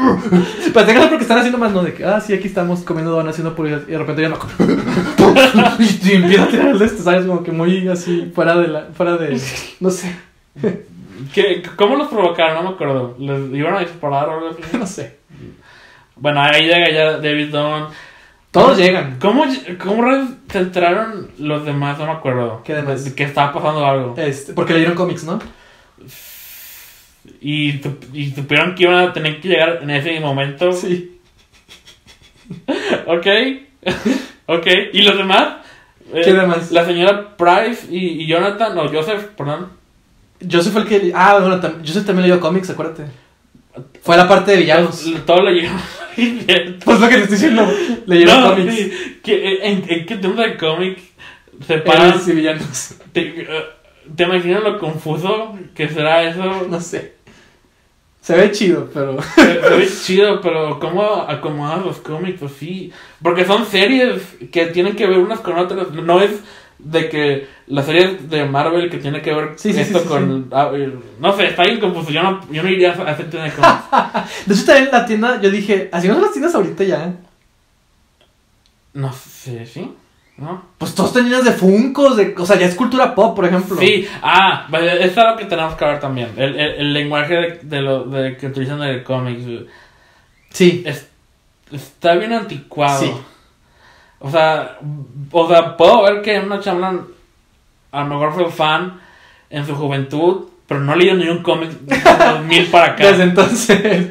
Pero 0.74 0.86
tengo 0.86 1.08
porque 1.08 1.22
están 1.24 1.38
haciendo 1.38 1.58
más, 1.60 1.72
¿no? 1.72 1.84
De 1.84 1.93
que, 1.93 2.04
ah, 2.04 2.20
sí, 2.20 2.34
aquí 2.34 2.47
estamos 2.47 2.82
comiendo 2.82 3.12
donas, 3.12 3.34
haciendo 3.34 3.56
publicidad. 3.56 3.84
Y 3.88 3.91
de 3.91 3.97
repente 4.00 4.24
ya 4.24 4.30
no. 4.30 4.38
y 6.04 6.12
empieza 6.12 6.43
a 6.43 6.47
tirar 6.47 6.68
el 6.70 6.80
de 6.80 6.86
este, 6.86 7.04
¿sabes? 7.04 7.26
Como 7.26 7.43
que 7.43 7.52
muy 7.52 7.88
así, 7.88 8.32
fuera 8.34 8.58
de 8.58 8.68
la. 8.68 8.88
Fuera 8.93 9.16
de. 9.16 9.39
No 9.80 9.89
sé. 9.91 10.14
¿Qué- 11.34 11.62
¿Cómo 11.76 11.95
los 11.95 12.08
provocaron? 12.08 12.56
No 12.64 12.70
me 12.70 12.76
acuerdo. 12.76 13.16
¿Les 13.20 13.54
iban 13.54 13.76
a 13.76 13.80
disparar 13.82 14.30
o 14.30 14.34
algo 14.34 14.50
así? 14.50 14.62
No 14.78 14.86
sé. 14.88 15.18
Bueno, 16.16 16.41
ahí 16.41 16.64
llega 16.64 16.89
ya 16.91 17.12
David 17.18 17.50
Dunn. 17.50 17.88
Todos 18.52 18.78
llegan. 18.78 19.18
¿Cómo, 19.20 19.45
cómo 19.82 20.28
se 20.50 20.58
enteraron 20.58 21.30
los 21.38 21.66
demás? 21.66 21.97
No 22.00 22.06
me 22.08 22.12
acuerdo. 22.14 22.62
¿Qué 22.66 22.74
demás? 22.74 23.06
De 23.06 23.14
que 23.16 23.24
estaba 23.24 23.54
pasando 23.54 23.86
algo. 23.86 24.16
Este, 24.18 24.54
porque 24.54 24.74
leyeron 24.74 24.95
cómics, 24.95 25.24
¿no? 25.24 25.39
Y, 27.41 27.80
y 28.14 28.32
supieron 28.32 28.76
que 28.76 28.84
iban 28.84 28.95
a 29.10 29.14
tener 29.14 29.39
que 29.39 29.50
llegar 29.50 29.80
en 29.82 29.89
ese 29.91 30.20
momento. 30.20 30.72
Sí. 30.72 31.16
Ok. 33.06 33.28
ok. 34.47 34.68
¿Y 34.93 35.04
los 35.04 35.16
demás? 35.18 35.58
Eh, 36.12 36.22
¿Qué 36.24 36.34
demás? 36.34 36.72
La 36.72 36.84
señora 36.86 37.38
Price 37.38 37.86
y, 37.89 38.24
y 38.24 38.28
Jonathan, 38.28 38.76
o 38.80 38.89
Joseph, 38.91 39.28
perdón. 39.38 39.70
Joseph 40.49 40.73
fue 40.73 40.81
el 40.83 40.87
que. 40.87 41.11
Ah, 41.15 41.37
bueno, 41.39 41.59
tam- 41.61 41.79
Joseph 41.85 42.05
también 42.05 42.27
leyó 42.29 42.39
cómics, 42.39 42.69
acuérdate. 42.69 43.05
Fue 44.01 44.17
la 44.17 44.27
parte 44.27 44.51
de 44.51 44.57
villanos. 44.57 45.05
Todo 45.25 45.41
lo 45.41 45.51
llegaron. 45.51 45.79
Pues 46.83 46.99
lo 46.99 47.07
que 47.07 47.15
te 47.15 47.21
estoy 47.23 47.37
diciendo. 47.37 47.67
Leyeron 48.05 48.41
no, 48.41 48.49
cómics. 48.51 48.73
sí. 48.75 49.19
¿Qué- 49.23 49.59
¿En, 49.63 49.85
en 49.87 50.05
qué 50.05 50.15
tema 50.17 50.43
de 50.43 50.57
cómic 50.57 50.99
se 51.65 51.77
paran? 51.79 52.19
Y 52.27 52.31
villanos. 52.31 52.95
¿Te, 53.13 53.21
eh, 53.21 53.47
¿Te 54.15 54.23
imaginas 54.23 54.63
lo 54.63 54.79
confuso 54.79 55.57
que 55.75 55.87
será 55.87 56.23
eso? 56.23 56.65
No 56.69 56.81
sé. 56.81 57.13
Se 58.21 58.35
ve 58.35 58.51
chido, 58.51 58.89
pero. 58.93 59.17
Se, 59.35 59.41
se 59.61 59.69
ve 59.69 59.89
chido, 60.03 60.41
pero 60.41 60.79
¿cómo 60.79 61.25
acomodas 61.27 61.85
los 61.85 61.97
cómics? 61.97 62.37
Pues 62.39 62.51
sí. 62.59 62.91
Porque 63.21 63.45
son 63.45 63.65
series 63.65 64.21
que 64.51 64.65
tienen 64.67 64.95
que 64.95 65.07
ver 65.07 65.19
unas 65.19 65.39
con 65.39 65.57
otras. 65.57 65.91
No 65.91 66.21
es 66.21 66.31
de 66.80 67.09
que 67.09 67.47
la 67.67 67.84
serie 67.84 68.17
de 68.21 68.45
Marvel 68.45 68.89
que 68.89 68.97
tiene 68.97 69.21
que 69.21 69.34
ver 69.34 69.53
Sí, 69.57 69.69
esto 69.71 69.99
sí, 69.99 70.03
sí, 70.03 70.09
con. 70.09 70.47
ah, 70.51 70.71
eh, 70.73 70.93
no 71.19 71.36
sé, 71.36 71.47
está 71.47 71.63
bien 71.63 71.80
confuso. 71.80 72.09
Yo 72.11 72.23
no, 72.23 72.39
yo 72.51 72.63
no 72.63 72.69
iría 72.69 72.91
a 72.93 73.11
hacer 73.11 73.30
tienda 73.30 73.49
de 73.49 73.53
cómics. 73.55 73.84
De 74.45 74.53
hecho, 74.55 74.65
también 74.65 74.86
en 74.88 74.91
la 74.91 75.05
tienda, 75.05 75.41
yo 75.41 75.51
dije, 75.51 75.89
así 75.91 76.07
no 76.07 76.13
son 76.15 76.23
las 76.23 76.32
tiendas 76.32 76.55
ahorita 76.55 76.84
ya. 76.86 77.13
no 78.93 79.13
sé, 79.13 79.65
¿sí? 79.65 79.93
¿No? 80.38 80.63
Pues 80.77 80.95
todos 80.95 81.13
llenos 81.15 81.43
de 81.43 81.51
funcos, 81.51 82.15
de, 82.15 82.34
o 82.38 82.45
sea, 82.45 82.57
ya 82.57 82.65
es 82.65 82.75
cultura 82.75 83.13
pop, 83.13 83.36
por 83.36 83.45
ejemplo. 83.45 83.75
Sí, 83.77 84.07
ah, 84.23 84.67
es 84.99 85.17
algo 85.17 85.38
que 85.38 85.45
tenemos 85.45 85.75
que 85.75 85.84
ver 85.84 85.99
también. 85.99 86.30
El, 86.38 86.57
el, 86.57 86.71
el 86.75 86.93
lenguaje 86.93 87.34
de, 87.34 87.59
de 87.63 87.82
lo 87.82 88.05
de 88.05 88.38
que 88.38 88.47
utilizan 88.47 88.82
en 88.82 88.89
el 88.89 89.03
cómics. 89.03 89.43
eh, 89.45 89.65
Sí. 90.51 90.82
es- 90.86 91.09
está 91.71 92.15
bien 92.15 92.32
anticuado. 92.34 93.01
Sí. 93.01 93.11
O 94.20 94.30
sea, 94.30 94.78
o 95.32 95.47
sea, 95.47 95.78
puedo 95.78 96.03
ver 96.03 96.22
que 96.22 96.39
una 96.39 96.59
Chamberlain 96.59 97.01
a 97.91 98.03
lo 98.03 98.07
mejor 98.07 98.34
fue 98.34 98.51
fan 98.51 98.99
en 99.49 99.65
su 99.65 99.76
juventud, 99.76 100.47
pero 100.67 100.82
no 100.82 100.95
leyó 100.95 101.15
ni 101.15 101.28
un 101.28 101.41
cómic 101.41 101.72
de 101.72 101.97
2000 101.99 102.65
para 102.67 102.86
acá. 102.93 103.07
Desde 103.11 103.24
entonces. 103.24 104.07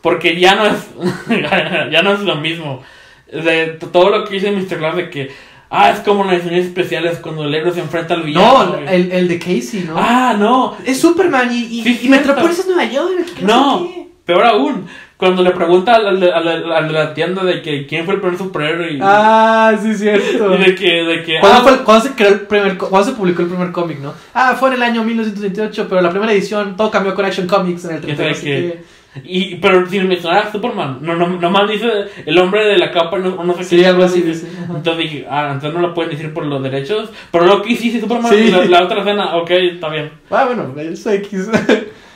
Porque 0.00 0.38
ya 0.38 0.54
no 0.54 0.66
es 0.66 0.88
ya 1.90 2.02
no 2.02 2.12
es 2.12 2.20
lo 2.20 2.36
mismo. 2.36 2.82
De 3.30 3.78
todo 3.92 4.10
lo 4.10 4.24
que 4.24 4.34
dice 4.34 4.52
Mr. 4.52 4.78
Glass 4.78 4.96
de 4.96 5.10
que 5.10 5.32
ah, 5.70 5.90
es 5.90 6.00
como 6.00 6.24
las 6.24 6.34
ediciones 6.34 6.66
especiales 6.66 7.18
cuando 7.18 7.44
el 7.44 7.54
héroe 7.54 7.72
se 7.72 7.80
enfrenta 7.80 8.14
al 8.14 8.22
villano. 8.22 8.76
No, 8.76 8.88
el, 8.88 9.10
el 9.10 9.28
de 9.28 9.38
Casey, 9.38 9.84
¿no? 9.86 9.96
Ah, 9.98 10.34
no. 10.38 10.76
Es 10.84 11.00
Superman 11.00 11.52
y, 11.52 11.64
y, 11.64 11.82
Sí, 11.82 11.90
y 11.90 11.94
cierto. 11.96 12.10
Metrópolis 12.10 12.58
es 12.60 12.66
Nueva 12.66 12.84
York. 12.84 13.26
No, 13.40 13.80
sé 13.80 13.94
qué. 13.94 14.08
peor 14.24 14.46
aún. 14.46 14.86
Cuando 15.24 15.42
le 15.42 15.50
pregunta 15.52 15.94
al, 15.94 16.20
de- 16.20 16.30
la 16.92 17.14
tienda 17.14 17.42
de 17.44 17.62
que 17.62 17.86
quién 17.86 18.04
fue 18.04 18.14
el 18.14 18.20
primer 18.20 18.36
superhéroe 18.36 18.92
y, 18.92 18.98
Ah, 19.02 19.72
sí, 19.82 19.94
cierto. 19.94 20.54
y 20.54 20.58
de 20.58 20.74
que, 20.74 20.90
de 21.02 21.22
que 21.22 21.40
¿Cuándo, 21.40 21.58
ah, 21.58 21.62
fue 21.62 21.82
cuándo 21.84 22.04
se 22.08 22.14
creó 22.14 22.28
el 22.28 22.40
primer, 22.40 22.76
cuándo 22.76 23.04
se 23.10 23.16
publicó 23.16 23.40
el 23.42 23.48
primer 23.48 23.72
cómic, 23.72 24.00
no? 24.00 24.12
Ah, 24.34 24.54
fue 24.58 24.68
en 24.68 24.74
el 24.74 24.82
año 24.82 25.02
1928, 25.02 25.86
pero 25.88 26.02
la 26.02 26.10
primera 26.10 26.30
edición 26.32 26.76
todo 26.76 26.90
cambió 26.90 27.14
con 27.14 27.24
Action 27.24 27.46
Comics 27.46 27.86
en 27.86 27.96
el 27.96 28.00
Ya 28.02 28.14
30. 28.16 28.34
sé 28.34 28.44
que- 28.44 28.94
Y, 29.24 29.54
pero 29.56 29.86
sin 29.88 30.08
mencionar 30.08 30.48
a 30.48 30.52
Superman. 30.52 30.98
No, 31.00 31.14
no, 31.14 31.28
nomás 31.28 31.70
dice 31.70 31.88
el 32.26 32.36
hombre 32.36 32.66
de 32.66 32.76
la 32.78 32.90
capa, 32.90 33.16
no, 33.18 33.44
no 33.44 33.54
sé 33.54 33.62
Sí, 33.64 33.76
qué. 33.76 33.86
algo 33.86 34.02
así 34.02 34.20
dice. 34.22 34.48
Entonces 34.68 34.98
dije, 34.98 35.26
ah, 35.30 35.50
entonces 35.52 35.72
no 35.72 35.86
lo 35.86 35.94
pueden 35.94 36.10
decir 36.10 36.34
por 36.34 36.44
los 36.44 36.60
derechos. 36.62 37.10
Pero 37.30 37.46
lo 37.46 37.62
que 37.62 37.76
sí, 37.76 37.90
sí, 37.92 38.00
Superman, 38.00 38.32
Sí. 38.32 38.50
la, 38.50 38.64
la 38.64 38.82
otra 38.82 38.98
escena, 39.00 39.36
ok, 39.36 39.50
está 39.52 39.88
bien. 39.88 40.10
Ah, 40.30 40.44
bueno, 40.46 40.74
es 40.76 41.06
X. 41.06 41.48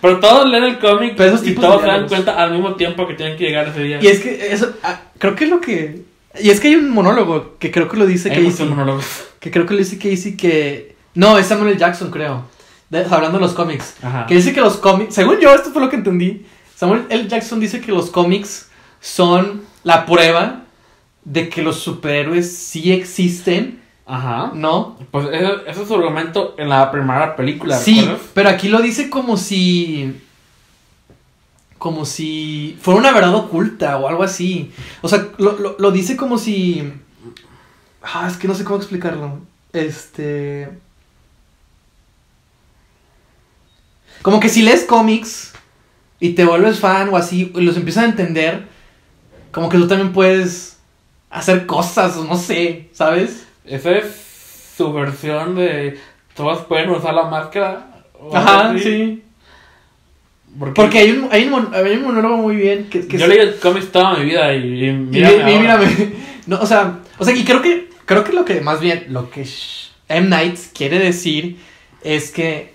Pero 0.01 0.21
todos 0.21 0.49
leen 0.49 0.65
el 0.65 0.79
cómic 0.79 1.15
Pero 1.17 1.35
esos 1.35 1.47
y 1.47 1.55
todos 1.55 1.81
se 1.81 1.87
dan 1.87 2.07
cuenta 2.09 2.41
al 2.43 2.53
mismo 2.53 2.75
tiempo 2.77 3.07
que 3.07 3.15
tienen 3.15 3.37
que 3.37 3.45
llegar 3.45 3.69
ese 3.69 3.83
día. 3.83 3.99
y 4.01 4.07
es 4.07 4.21
que 4.21 4.53
eso, 4.53 4.73
ah, 4.83 5.01
creo 5.19 5.35
que 5.35 5.45
es 5.45 5.51
lo 5.51 5.61
que... 5.61 6.03
Y 6.41 6.51
es 6.51 6.61
que 6.61 6.69
hay 6.69 6.77
un 6.77 6.91
monólogo 6.91 7.57
que 7.59 7.71
creo 7.71 7.89
que 7.89 7.97
lo 7.97 8.07
dice 8.07 8.31
Hay 8.31 8.45
Casey. 8.47 8.67
monólogos. 8.67 9.05
Que 9.41 9.51
creo 9.51 9.67
que 9.67 9.75
lo 9.75 9.79
dice 9.79 9.97
Casey 9.99 10.37
que... 10.37 10.95
No, 11.15 11.37
es 11.39 11.47
Samuel 11.47 11.71
L. 11.71 11.79
Jackson, 11.79 12.11
creo. 12.11 12.45
De- 12.91 13.05
hablando 13.05 13.39
de 13.39 13.41
los 13.45 13.55
cómics. 13.55 13.97
Ajá. 14.03 14.27
Que 14.27 14.35
dice 14.37 14.53
que 14.53 14.61
los 14.61 14.77
cómics... 14.77 15.15
Según 15.15 15.39
yo, 15.41 15.53
esto 15.55 15.71
fue 15.73 15.83
lo 15.83 15.89
que 15.91 15.97
entendí. 15.97 16.47
Samuel 16.77 17.07
L. 17.09 17.27
Jackson 17.27 17.59
dice 17.59 17.81
que 17.81 17.91
los 17.91 18.11
cómics 18.11 18.69
son 19.01 19.63
la 19.83 20.07
prueba 20.07 20.63
de 21.25 21.49
que 21.49 21.63
los 21.63 21.81
superhéroes 21.81 22.51
sí 22.57 22.93
existen, 22.93 23.81
Ajá. 24.09 24.51
¿no? 24.55 24.97
Pues 25.11 25.29
eso, 25.33 25.67
eso 25.67 25.83
es 25.83 25.89
su 25.89 25.95
argumento 25.95 26.55
en 26.59 26.69
la 26.71 26.91
primera 26.91 27.37
película. 27.37 27.77
Sí, 27.79 28.01
¿recuerdas? 28.01 28.27
pero 28.35 28.49
aquí 28.49 28.69
lo 28.69 28.81
dice 28.81 29.11
como 29.11 29.37
si. 29.37 30.21
Como 31.77 32.05
si 32.07 32.77
fuera 32.81 32.99
una 33.01 33.13
verdad 33.13 33.35
oculta 33.35 33.99
o 33.99 34.09
algo 34.09 34.23
así. 34.25 34.73
O 35.03 35.09
sea, 35.09 35.29
lo, 35.39 35.53
lo- 35.59 35.77
lo 35.79 35.91
dice 35.93 36.17
como 36.17 36.39
si. 36.39 36.93
Ah, 38.03 38.27
es 38.29 38.37
que 38.37 38.49
no 38.49 38.55
sé 38.55 38.65
cómo 38.65 38.79
explicarlo. 38.79 39.41
Este. 39.73 40.69
Como 44.23 44.41
que 44.41 44.49
si 44.49 44.63
lees 44.63 44.85
cómics 44.85 45.53
y 46.21 46.31
te 46.31 46.45
vuelves 46.45 46.81
fan 46.81 47.09
o 47.11 47.17
así, 47.17 47.53
y 47.55 47.61
los 47.61 47.77
empiezas 47.77 48.05
a 48.05 48.09
entender, 48.09 48.67
como 49.53 49.69
que 49.69 49.79
tú 49.79 49.87
también 49.87 50.13
puedes 50.13 50.79
hacer 51.31 51.67
cosas, 51.67 52.17
o 52.17 52.25
no 52.25 52.37
sé, 52.37 52.89
¿sabes? 52.93 53.47
Esa 53.69 53.93
es 53.93 54.07
su 54.77 54.93
versión 54.93 55.55
de 55.57 55.99
todos 56.35 56.63
pueden 56.67 56.91
usar 56.91 57.15
la 57.15 57.25
máscara. 57.25 57.87
Ajá, 58.33 58.71
así. 58.71 58.81
sí. 58.81 59.23
Porque, 60.59 60.81
Porque 60.81 60.99
hay 60.99 61.11
un, 61.13 61.29
hay 61.31 61.45
un, 61.47 61.75
hay 61.75 61.97
un 61.97 62.03
monólogo 62.05 62.37
muy 62.39 62.57
bien 62.57 62.89
que, 62.89 63.07
que 63.07 63.19
yo 63.19 63.27
se- 63.27 63.29
leí 63.29 63.39
el 63.39 63.59
cómic 63.59 63.91
toda 63.93 64.17
mi 64.17 64.25
vida 64.25 64.55
y, 64.55 64.93
mírame. 64.93 66.13
No, 66.47 66.59
o 66.61 66.67
sea, 66.67 67.01
o 67.19 67.25
sea, 67.25 67.35
y 67.37 67.45
creo 67.45 67.61
que 67.61 67.91
creo 68.07 68.25
que 68.25 68.33
lo 68.33 68.45
que 68.47 68.61
más 68.63 68.81
bien 68.81 69.07
lo 69.11 69.29
que 69.31 69.47
M 70.09 70.29
Night 70.29 70.59
quiere 70.75 70.99
decir 70.99 71.59
es 72.03 72.31
que 72.31 72.75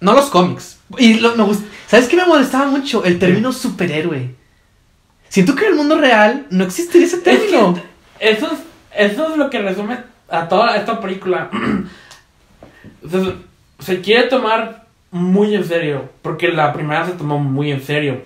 no 0.00 0.14
los 0.14 0.30
cómics. 0.30 0.78
Y 0.98 1.14
lo, 1.14 1.36
me 1.36 1.44
gust- 1.44 1.64
¿Sabes 1.86 2.08
qué 2.08 2.16
me 2.16 2.24
molestaba 2.24 2.66
mucho? 2.66 3.04
El 3.04 3.18
término 3.18 3.52
superhéroe. 3.52 4.30
Siento 5.28 5.54
que 5.54 5.64
en 5.66 5.72
el 5.72 5.76
mundo 5.76 5.98
real 5.98 6.46
no 6.50 6.64
existiría 6.64 7.06
ese 7.06 7.16
Es 7.16 7.22
término. 7.22 7.74
que 8.18 8.30
es, 8.30 8.38
eso 8.96 9.30
es 9.30 9.36
lo 9.36 9.50
que 9.50 9.60
resume 9.60 9.98
a 10.28 10.48
toda 10.48 10.76
esta 10.76 11.00
película. 11.00 11.50
se, 13.10 13.34
se 13.78 14.00
quiere 14.00 14.24
tomar 14.24 14.86
muy 15.10 15.54
en 15.54 15.64
serio, 15.64 16.10
porque 16.22 16.48
la 16.48 16.72
primera 16.72 17.06
se 17.06 17.12
tomó 17.12 17.38
muy 17.38 17.72
en 17.72 17.82
serio. 17.82 18.22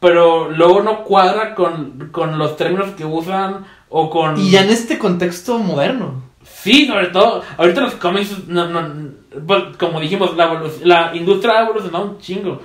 Pero 0.00 0.50
luego 0.50 0.82
no 0.82 1.04
cuadra 1.04 1.54
con, 1.54 2.10
con 2.10 2.38
los 2.38 2.56
términos 2.56 2.90
que 2.96 3.04
usan 3.04 3.64
o 3.88 4.10
con... 4.10 4.38
Y 4.38 4.50
ya 4.50 4.62
en 4.62 4.70
este 4.70 4.98
contexto 4.98 5.58
moderno. 5.58 6.22
Sí, 6.42 6.86
sobre 6.86 7.08
todo, 7.08 7.42
ahorita 7.56 7.80
los 7.80 7.94
cómics, 7.94 8.48
no, 8.48 8.68
no, 8.68 9.10
pues, 9.46 9.76
como 9.78 10.00
dijimos, 10.00 10.36
la, 10.36 10.62
la 10.82 11.16
industria 11.16 11.58
ha 11.58 11.64
evolucionado 11.64 12.04
un 12.04 12.18
chingo. 12.18 12.60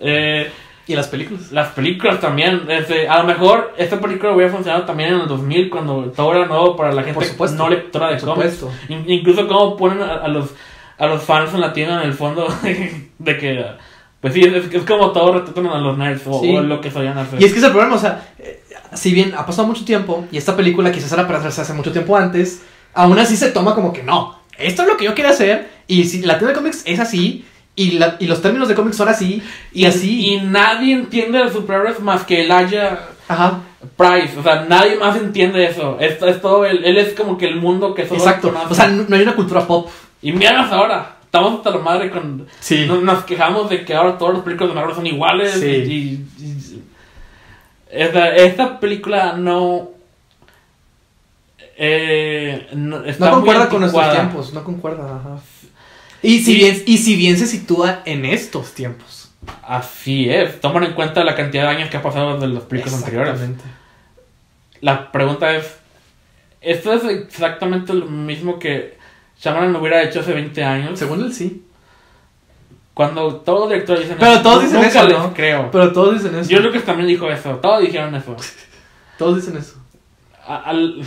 Eh, 0.00 0.50
Y 0.88 0.96
las 0.96 1.06
películas. 1.08 1.52
las 1.52 1.68
películas 1.68 2.18
también, 2.20 2.62
este, 2.68 3.06
a 3.08 3.18
lo 3.18 3.24
mejor 3.24 3.74
esta 3.76 4.00
película 4.00 4.32
hubiera 4.34 4.50
funcionado 4.50 4.84
también 4.84 5.12
en 5.14 5.20
el 5.20 5.28
2000 5.28 5.68
cuando 5.70 6.04
todo 6.16 6.32
era 6.34 6.46
nuevo 6.46 6.74
para 6.76 6.92
la 6.92 7.02
gente 7.02 7.14
Por 7.14 7.24
supuesto. 7.24 7.56
no 7.58 7.68
lectora 7.68 8.08
de 8.10 8.16
Por 8.16 8.34
cómics. 8.34 8.54
supuesto. 8.56 8.92
In- 8.92 9.04
incluso 9.08 9.46
como 9.46 9.76
ponen 9.76 10.00
a, 10.02 10.14
a 10.16 10.28
los 10.28 10.50
a 10.98 11.06
los 11.06 11.22
fans 11.22 11.54
en 11.54 11.60
la 11.60 11.72
tienda 11.72 12.02
en 12.02 12.08
el 12.08 12.14
fondo 12.14 12.48
de 13.18 13.38
que 13.38 13.64
pues 14.20 14.34
sí, 14.34 14.40
es, 14.40 14.74
es 14.74 14.82
como 14.82 15.12
todo 15.12 15.32
retratan 15.34 15.66
a 15.68 15.78
los 15.78 15.96
nerds 15.96 16.22
o, 16.26 16.40
Sí. 16.40 16.56
o 16.56 16.60
lo 16.60 16.80
que 16.80 16.90
solían 16.90 17.16
hacer. 17.18 17.40
Y 17.40 17.44
es 17.44 17.52
que 17.52 17.58
es 17.58 17.64
el 17.64 17.70
problema, 17.70 17.94
o 17.94 17.98
sea, 18.00 18.32
eh, 18.40 18.64
si 18.94 19.12
bien 19.14 19.32
ha 19.36 19.46
pasado 19.46 19.68
mucho 19.68 19.84
tiempo 19.84 20.24
y 20.32 20.38
esta 20.38 20.56
película 20.56 20.90
quizás 20.90 21.12
era 21.12 21.24
para 21.26 21.38
hacerse 21.38 21.60
hace 21.60 21.72
mucho 21.74 21.92
tiempo 21.92 22.16
antes, 22.16 22.62
aún 22.94 23.16
así 23.18 23.36
se 23.36 23.50
toma 23.52 23.76
como 23.76 23.92
que 23.92 24.02
no, 24.02 24.40
esto 24.58 24.82
es 24.82 24.88
lo 24.88 24.96
que 24.96 25.04
yo 25.04 25.14
quiero 25.14 25.30
hacer 25.30 25.68
y 25.86 26.04
si 26.06 26.22
la 26.22 26.36
tienda 26.38 26.48
de 26.52 26.58
cómics 26.58 26.82
es 26.84 26.98
así 26.98 27.44
y, 27.82 27.90
la- 27.92 28.16
y 28.18 28.26
los 28.26 28.42
términos 28.42 28.68
de 28.68 28.74
cómics 28.74 28.96
son 28.96 29.08
así 29.08 29.42
y, 29.72 29.84
así. 29.86 30.32
Y 30.34 30.40
nadie 30.40 30.92
entiende 30.94 31.38
los 31.38 31.52
superhéroes 31.52 32.00
más 32.00 32.24
que 32.24 32.42
Elijah 32.44 33.00
Ajá, 33.28 33.60
Price. 33.96 34.38
O 34.38 34.42
sea, 34.42 34.64
nadie 34.68 34.96
más 34.96 35.16
entiende 35.16 35.64
eso. 35.66 35.96
Esto 36.00 36.26
es 36.26 36.40
todo, 36.40 36.64
él, 36.66 36.82
él 36.84 36.98
es 36.98 37.14
como 37.14 37.36
que 37.38 37.46
el 37.46 37.56
mundo 37.56 37.94
que 37.94 38.06
solo 38.06 38.20
exacto. 38.20 38.48
conoce. 38.52 38.72
O 38.72 38.74
sea, 38.74 38.88
no, 38.88 39.04
no 39.08 39.16
hay 39.16 39.22
una 39.22 39.34
cultura 39.36 39.66
pop. 39.66 39.88
y 40.22 40.32
míranos 40.32 40.72
ahora. 40.72 41.14
Estamos 41.24 41.58
hasta 41.58 41.70
la 41.70 41.78
madre 41.78 42.10
con... 42.10 42.46
Sí. 42.58 42.86
Nos, 42.86 43.02
nos 43.02 43.22
quejamos 43.24 43.68
de 43.68 43.84
que 43.84 43.94
ahora 43.94 44.16
todos 44.16 44.32
los 44.32 44.42
películas 44.42 44.70
de 44.70 44.74
Marvel 44.80 44.94
son 44.96 45.06
iguales. 45.06 45.52
Sí. 45.52 45.66
Y, 45.66 46.42
y- 46.42 46.82
esta, 47.90 48.34
esta 48.34 48.80
película 48.80 49.34
no... 49.34 49.90
Eh, 51.76 52.66
no, 52.72 52.98
No 53.18 53.30
concuerda 53.30 53.68
con 53.68 53.80
nuestros 53.80 54.10
tiempos, 54.10 54.52
no 54.52 54.64
concuerda, 54.64 55.16
ajá. 55.16 55.38
Y 56.22 56.40
si, 56.42 56.54
bien, 56.56 56.82
y 56.86 56.98
si 56.98 57.16
bien 57.16 57.36
se 57.38 57.46
sitúa 57.46 58.02
en 58.04 58.24
estos 58.24 58.74
tiempos. 58.74 59.30
Así 59.62 60.28
es. 60.28 60.60
Toman 60.60 60.84
en 60.84 60.92
cuenta 60.94 61.22
la 61.24 61.34
cantidad 61.34 61.64
de 61.64 61.76
años 61.76 61.90
que 61.90 61.96
ha 61.96 62.02
pasado 62.02 62.34
desde 62.34 62.52
las 62.52 62.64
películas 62.64 62.98
anteriores. 62.98 63.40
La 64.80 65.10
pregunta 65.12 65.54
es, 65.56 65.76
¿esto 66.60 66.92
es 66.92 67.04
exactamente 67.04 67.94
lo 67.94 68.06
mismo 68.06 68.58
que 68.58 68.96
Shyamalan 69.40 69.74
hubiera 69.76 70.02
hecho 70.02 70.20
hace 70.20 70.32
20 70.32 70.64
años? 70.64 70.98
Según 70.98 71.22
él 71.22 71.32
sí. 71.32 71.62
Cuando 72.94 73.36
todos 73.36 73.60
los 73.60 73.68
directores 73.70 74.02
dicen 74.02 74.16
Pero 74.18 74.32
eso, 74.32 74.42
todos 74.42 74.62
dicen 74.64 74.76
nunca 74.82 74.88
eso, 74.88 75.08
les 75.08 75.18
¿no? 75.18 75.34
creo. 75.34 75.70
Pero 75.70 75.92
todos 75.92 76.14
dicen 76.20 76.36
eso. 76.38 76.50
Yo 76.50 76.58
creo 76.58 76.72
que 76.72 76.80
también 76.80 77.06
dijo 77.08 77.30
eso, 77.30 77.56
todos 77.56 77.80
dijeron 77.82 78.14
eso. 78.14 78.34
Todos 79.18 79.36
dicen 79.44 79.56
eso. 79.56 79.74
Al- 80.46 81.02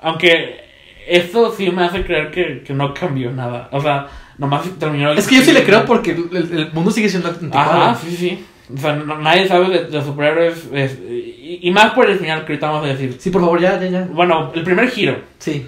aunque 0.00 0.60
esto 1.06 1.50
sí 1.56 1.70
me 1.70 1.84
hace 1.84 2.04
creer 2.04 2.30
que, 2.30 2.62
que 2.62 2.74
no 2.74 2.92
cambió 2.92 3.30
nada. 3.32 3.70
O 3.72 3.80
sea, 3.80 4.06
nomás 4.38 4.62
terminó 4.78 5.12
el- 5.12 5.18
Es 5.18 5.26
que 5.26 5.36
yo 5.36 5.42
sí 5.42 5.52
le 5.52 5.64
creo 5.64 5.84
porque 5.84 6.12
el, 6.12 6.36
el 6.36 6.72
mundo 6.72 6.90
sigue 6.90 7.08
siendo 7.08 7.28
anticuado. 7.28 7.70
Ajá, 7.82 7.94
sí, 7.96 8.16
sí. 8.16 8.44
O 8.74 8.78
sea, 8.78 8.94
no- 8.96 9.18
nadie 9.18 9.46
sabe 9.48 9.68
de, 9.68 9.84
de 9.86 10.02
superhéroes. 10.02 10.68
es- 10.72 10.98
y, 11.00 11.60
y 11.62 11.70
más 11.70 11.92
por 11.92 12.08
el 12.10 12.18
final 12.18 12.44
que 12.44 12.52
ahorita 12.52 12.70
vamos 12.70 12.84
a 12.84 12.88
decir. 12.92 13.16
Sí, 13.18 13.30
por 13.30 13.40
favor, 13.42 13.60
ya, 13.60 13.80
ya, 13.80 13.88
ya. 13.88 14.08
Bueno, 14.10 14.52
el 14.54 14.62
primer 14.62 14.88
giro. 14.90 15.16
Sí. 15.38 15.66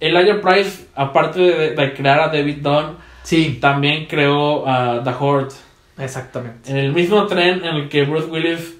Elijah 0.00 0.40
Price, 0.40 0.86
aparte 0.94 1.40
de, 1.40 1.70
de 1.74 1.94
crear 1.94 2.20
a 2.20 2.28
David 2.28 2.58
Dunn, 2.60 2.96
Sí, 3.22 3.56
también 3.58 4.04
creó 4.06 4.68
a 4.68 5.02
The 5.02 5.10
Horde. 5.18 5.54
exactamente. 5.96 6.70
En 6.70 6.76
el 6.76 6.92
mismo 6.92 7.26
tren 7.26 7.64
en 7.64 7.76
el 7.76 7.88
que 7.88 8.02
Bruce 8.04 8.26
Willis 8.26 8.74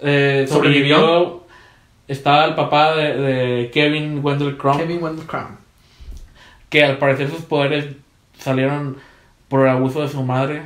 eh, 0.00 0.46
¿Sobrevivió? 0.48 0.96
sobrevivió, 0.98 1.46
estaba 2.06 2.44
el 2.44 2.54
papá 2.54 2.94
de, 2.94 3.16
de 3.16 3.70
Kevin 3.72 4.20
Wendell 4.22 4.56
Crumb, 4.56 4.78
Kevin 4.78 5.02
Wendell 5.02 5.26
Crumb. 5.26 5.56
que 6.68 6.84
al 6.84 6.98
parecer 6.98 7.28
sus 7.30 7.40
poderes 7.42 7.86
salieron 8.42 8.96
por 9.48 9.62
el 9.66 9.68
abuso 9.70 10.02
de 10.02 10.08
su 10.08 10.22
madre. 10.22 10.62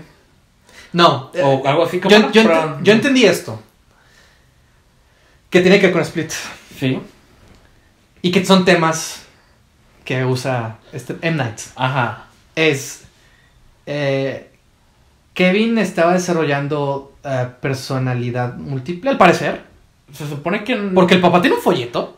No, 0.92 1.30
O 1.32 1.32
eh, 1.34 1.62
algo 1.66 1.84
así 1.84 2.00
como... 2.00 2.10
yo, 2.16 2.30
yo, 2.32 2.42
pero- 2.44 2.78
ent- 2.78 2.82
yo 2.82 2.92
entendí 2.92 3.24
esto. 3.24 3.60
Que 5.50 5.60
tiene 5.60 5.78
que 5.78 5.86
ver 5.86 5.92
con 5.92 6.02
Split. 6.02 6.30
Sí, 6.78 7.00
Y 8.22 8.30
que 8.30 8.44
son 8.44 8.64
temas 8.64 9.22
que 10.04 10.24
usa 10.24 10.76
este 10.92 11.16
M. 11.22 11.36
Night. 11.36 11.58
ajá. 11.74 12.24
Es. 12.54 13.04
eh, 13.86 14.50
Kevin 15.34 15.76
estaba 15.78 16.14
desarrollando 16.14 17.14
eh, 17.22 17.46
personalidad 17.60 18.54
múltiple, 18.56 19.10
al 19.10 19.18
parecer. 19.18 19.64
Se 20.12 20.26
supone 20.26 20.64
que... 20.64 20.74
Porque 20.76 21.14
el 21.14 21.20
papá 21.20 21.42
tiene 21.42 21.56
un 21.56 21.62
folleto 21.62 22.16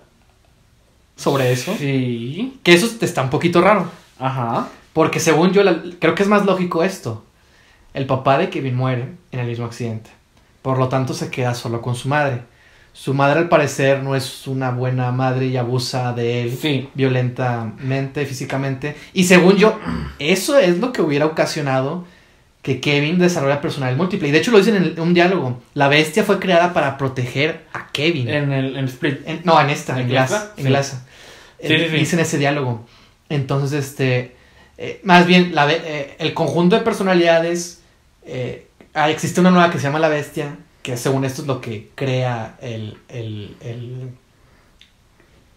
sobre 1.17 1.51
eso. 1.51 1.75
Sí, 1.77 2.61
Que 2.63 2.75
eso 2.75 2.87
está 3.01 3.23
un 3.23 3.31
poquito 3.31 3.61
raro. 3.61 3.91
ajá. 4.21 4.69
Porque 4.99 5.21
según 5.21 5.53
yo, 5.53 5.63
la- 5.63 5.81
creo 6.01 6.17
que 6.17 6.25
es 6.25 6.29
más 6.29 6.45
lógico 6.45 6.83
esto. 6.83 7.23
El 7.95 8.07
papá 8.07 8.37
de 8.37 8.51
Kevin 8.51 8.75
muere 8.75 9.11
en 9.31 9.39
el 9.39 9.47
mismo 9.47 9.65
accidente. 9.65 10.11
Por 10.61 10.77
lo 10.77 10.89
tanto, 10.89 11.15
se 11.15 11.31
queda 11.31 11.55
solo 11.55 11.81
con 11.81 11.95
su 11.95 12.09
madre. 12.09 12.41
Su 12.95 13.15
madre, 13.15 13.39
al 13.39 13.49
parecer, 13.49 14.03
no 14.03 14.17
es 14.17 14.49
una 14.49 14.73
buena 14.73 15.13
madre 15.13 15.47
y 15.47 15.57
abusa 15.57 16.13
de 16.15 16.43
él 16.43 16.59
Sí. 16.61 16.89
violentamente, 16.95 18.27
físicamente. 18.27 18.97
Y 19.13 19.23
según 19.25 19.55
yo, 19.57 19.79
eso 20.19 20.59
es 20.59 20.79
lo 20.79 20.93
que 20.93 21.01
hubiera 21.01 21.27
ocasionado 21.27 22.05
que 22.63 22.81
Kevin 22.81 23.21
desarrolla 23.21 23.61
personalidad 23.61 23.97
múltiple. 23.99 24.27
Y 24.27 24.33
de 24.33 24.39
hecho 24.39 24.51
lo 24.51 24.59
dicen 24.59 24.75
en 24.75 24.99
un 25.01 25.15
diálogo. 25.15 25.61
La 25.75 25.87
bestia 25.87 26.25
fue 26.25 26.41
creada 26.41 26.73
para 26.73 26.99
proteger 26.99 27.67
a 27.73 27.87
Kevin. 27.93 28.29
En 28.29 28.53
el 28.53 28.77
en 28.77 28.87
Split. 28.87 29.21
En- 29.27 29.43
no, 29.45 29.61
en 29.61 29.71
esta, 29.71 29.93
en, 29.93 30.01
¿En 30.01 30.09
Glass. 30.09 30.31
Glass? 30.31 30.49
En 30.57 30.65
Sí. 30.65 30.69
Glass. 30.69 30.87
Sí, 31.61 31.69
sí, 31.69 31.77
sí. 31.89 31.97
Dicen 31.97 32.19
ese 32.19 32.37
diálogo. 32.39 32.85
Entonces, 33.29 33.85
este. 33.87 34.37
Eh, 34.79 35.01
más 35.05 35.27
bien, 35.27 35.55
la 35.55 35.71
eh, 35.73 36.17
el 36.19 36.33
conjunto 36.35 36.77
de 36.77 36.83
personalidades. 36.83 37.83
eh, 38.25 38.69
ah, 38.95 39.11
existe 39.11 39.41
una 39.41 39.51
nueva 39.51 39.71
que 39.71 39.79
se 39.79 39.85
llama 39.85 39.99
La 39.99 40.09
Bestia. 40.09 40.57
Que 40.83 40.97
según 40.97 41.25
esto 41.25 41.43
es 41.43 41.49
lo 41.49 41.61
que 41.61 41.91
crea 41.95 42.57
el. 42.63 42.97
el, 43.09 43.57
el- 43.61 44.11